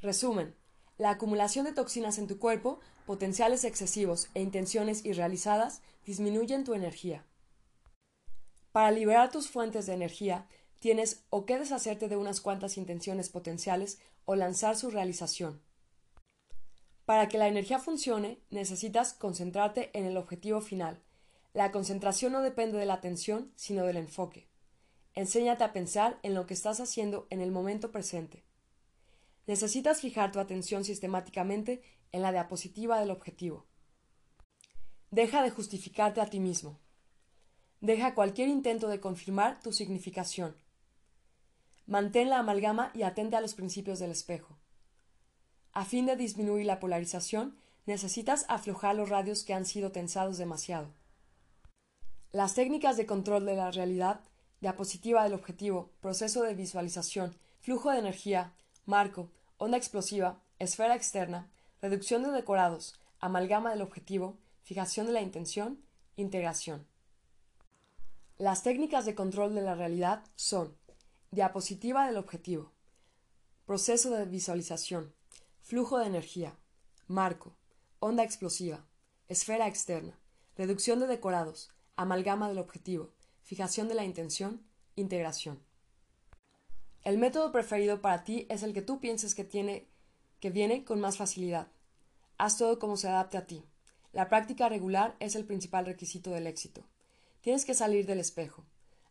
Resumen. 0.00 0.56
La 0.96 1.10
acumulación 1.10 1.66
de 1.66 1.74
toxinas 1.74 2.16
en 2.16 2.26
tu 2.26 2.38
cuerpo, 2.38 2.80
potenciales 3.04 3.64
excesivos 3.64 4.30
e 4.32 4.40
intenciones 4.40 5.04
irrealizadas 5.04 5.82
disminuyen 6.06 6.64
tu 6.64 6.72
energía. 6.72 7.26
Para 8.72 8.90
liberar 8.90 9.30
tus 9.30 9.50
fuentes 9.50 9.84
de 9.84 9.92
energía, 9.92 10.48
tienes 10.82 11.24
o 11.30 11.46
que 11.46 11.58
deshacerte 11.58 12.08
de 12.08 12.16
unas 12.16 12.40
cuantas 12.40 12.76
intenciones 12.76 13.28
potenciales 13.28 14.00
o 14.24 14.34
lanzar 14.34 14.76
su 14.76 14.90
realización. 14.90 15.62
Para 17.04 17.28
que 17.28 17.38
la 17.38 17.46
energía 17.46 17.78
funcione, 17.78 18.40
necesitas 18.50 19.14
concentrarte 19.14 19.96
en 19.96 20.06
el 20.06 20.16
objetivo 20.16 20.60
final. 20.60 21.00
La 21.54 21.70
concentración 21.70 22.32
no 22.32 22.42
depende 22.42 22.78
de 22.78 22.86
la 22.86 22.94
atención, 22.94 23.52
sino 23.54 23.84
del 23.84 23.96
enfoque. 23.96 24.48
Enséñate 25.14 25.62
a 25.62 25.72
pensar 25.72 26.18
en 26.24 26.34
lo 26.34 26.46
que 26.46 26.54
estás 26.54 26.80
haciendo 26.80 27.28
en 27.30 27.40
el 27.40 27.52
momento 27.52 27.92
presente. 27.92 28.44
Necesitas 29.46 30.00
fijar 30.00 30.32
tu 30.32 30.40
atención 30.40 30.84
sistemáticamente 30.84 31.82
en 32.10 32.22
la 32.22 32.32
diapositiva 32.32 32.98
del 32.98 33.12
objetivo. 33.12 33.66
Deja 35.12 35.42
de 35.42 35.50
justificarte 35.50 36.20
a 36.20 36.26
ti 36.26 36.40
mismo. 36.40 36.80
Deja 37.80 38.16
cualquier 38.16 38.48
intento 38.48 38.88
de 38.88 38.98
confirmar 38.98 39.60
tu 39.60 39.72
significación. 39.72 40.56
Mantén 41.92 42.30
la 42.30 42.38
amalgama 42.38 42.90
y 42.94 43.02
atente 43.02 43.36
a 43.36 43.42
los 43.42 43.52
principios 43.52 43.98
del 43.98 44.12
espejo. 44.12 44.56
A 45.74 45.84
fin 45.84 46.06
de 46.06 46.16
disminuir 46.16 46.64
la 46.64 46.80
polarización, 46.80 47.58
necesitas 47.84 48.46
aflojar 48.48 48.94
los 48.96 49.10
radios 49.10 49.44
que 49.44 49.52
han 49.52 49.66
sido 49.66 49.92
tensados 49.92 50.38
demasiado. 50.38 50.88
Las 52.30 52.54
técnicas 52.54 52.96
de 52.96 53.04
control 53.04 53.44
de 53.44 53.56
la 53.56 53.70
realidad, 53.70 54.22
diapositiva 54.62 55.22
del 55.22 55.34
objetivo, 55.34 55.90
proceso 56.00 56.42
de 56.42 56.54
visualización, 56.54 57.36
flujo 57.60 57.90
de 57.90 57.98
energía, 57.98 58.54
marco, 58.86 59.28
onda 59.58 59.76
explosiva, 59.76 60.40
esfera 60.58 60.96
externa, 60.96 61.50
reducción 61.82 62.22
de 62.22 62.30
decorados, 62.30 62.98
amalgama 63.20 63.68
del 63.68 63.82
objetivo, 63.82 64.38
fijación 64.62 65.08
de 65.08 65.12
la 65.12 65.20
intención, 65.20 65.78
integración. 66.16 66.86
Las 68.38 68.62
técnicas 68.62 69.04
de 69.04 69.14
control 69.14 69.54
de 69.54 69.60
la 69.60 69.74
realidad 69.74 70.24
son 70.36 70.74
diapositiva 71.32 72.06
del 72.06 72.18
objetivo, 72.18 72.72
proceso 73.64 74.10
de 74.10 74.26
visualización, 74.26 75.14
flujo 75.62 75.98
de 75.98 76.06
energía, 76.06 76.54
marco, 77.08 77.56
onda 78.00 78.22
explosiva, 78.22 78.84
esfera 79.28 79.66
externa, 79.66 80.18
reducción 80.58 81.00
de 81.00 81.06
decorados, 81.06 81.70
amalgama 81.96 82.50
del 82.50 82.58
objetivo, 82.58 83.14
fijación 83.44 83.88
de 83.88 83.94
la 83.94 84.04
intención, 84.04 84.60
integración. 84.94 85.58
El 87.02 87.16
método 87.16 87.50
preferido 87.50 88.02
para 88.02 88.24
ti 88.24 88.46
es 88.50 88.62
el 88.62 88.74
que 88.74 88.82
tú 88.82 89.00
pienses 89.00 89.34
que 89.34 89.44
tiene 89.44 89.88
que 90.38 90.50
viene 90.50 90.84
con 90.84 91.00
más 91.00 91.16
facilidad. 91.16 91.68
Haz 92.36 92.58
todo 92.58 92.78
como 92.78 92.98
se 92.98 93.08
adapte 93.08 93.38
a 93.38 93.46
ti. 93.46 93.64
La 94.12 94.28
práctica 94.28 94.68
regular 94.68 95.16
es 95.18 95.34
el 95.34 95.46
principal 95.46 95.86
requisito 95.86 96.30
del 96.30 96.46
éxito. 96.46 96.84
Tienes 97.40 97.64
que 97.64 97.74
salir 97.74 98.04
del 98.04 98.20
espejo. 98.20 98.64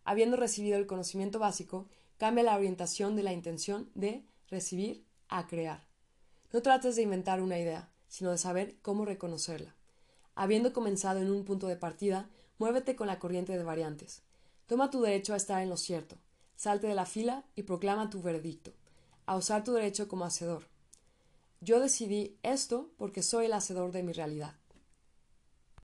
Habiendo 0.04 0.38
recibido 0.38 0.78
el 0.78 0.88
conocimiento 0.88 1.40
básico, 1.40 1.88
cambia 2.22 2.44
la 2.44 2.56
orientación 2.56 3.16
de 3.16 3.24
la 3.24 3.34
intención 3.34 3.90
de 3.96 4.24
recibir 4.48 5.08
a 5.28 5.48
crear. 5.48 5.88
No 6.54 6.62
trates 6.62 6.96
de 6.96 7.02
inventar 7.02 7.42
una 7.42 7.58
idea, 7.58 7.90
sino 8.10 8.30
de 8.30 8.38
saber 8.38 8.78
cómo 8.84 9.06
reconocerla. 9.06 9.76
Habiendo 10.36 10.72
comenzado 10.72 11.20
en 11.20 11.32
un 11.32 11.46
punto 11.46 11.66
de 11.66 11.78
partida, 11.78 12.30
muévete 12.60 12.96
con 12.96 13.08
la 13.08 13.18
corriente 13.18 13.58
de 13.58 13.64
variantes. 13.64 14.22
Toma 14.68 14.92
tu 14.92 15.02
derecho 15.02 15.34
a 15.34 15.38
estar 15.38 15.64
en 15.64 15.70
lo 15.70 15.78
cierto, 15.78 16.16
salte 16.56 16.86
de 16.86 16.94
la 16.94 17.08
fila 17.08 17.44
y 17.56 17.64
proclama 17.64 18.12
tu 18.12 18.22
veredicto, 18.22 18.72
a 19.26 19.36
usar 19.36 19.64
tu 19.64 19.74
derecho 19.74 20.08
como 20.08 20.26
hacedor. 20.26 20.68
Yo 21.60 21.80
decidí 21.80 22.38
esto 22.44 22.92
porque 22.98 23.24
soy 23.24 23.48
el 23.48 23.54
hacedor 23.54 23.92
de 23.92 24.04
mi 24.04 24.14
realidad. 24.14 24.61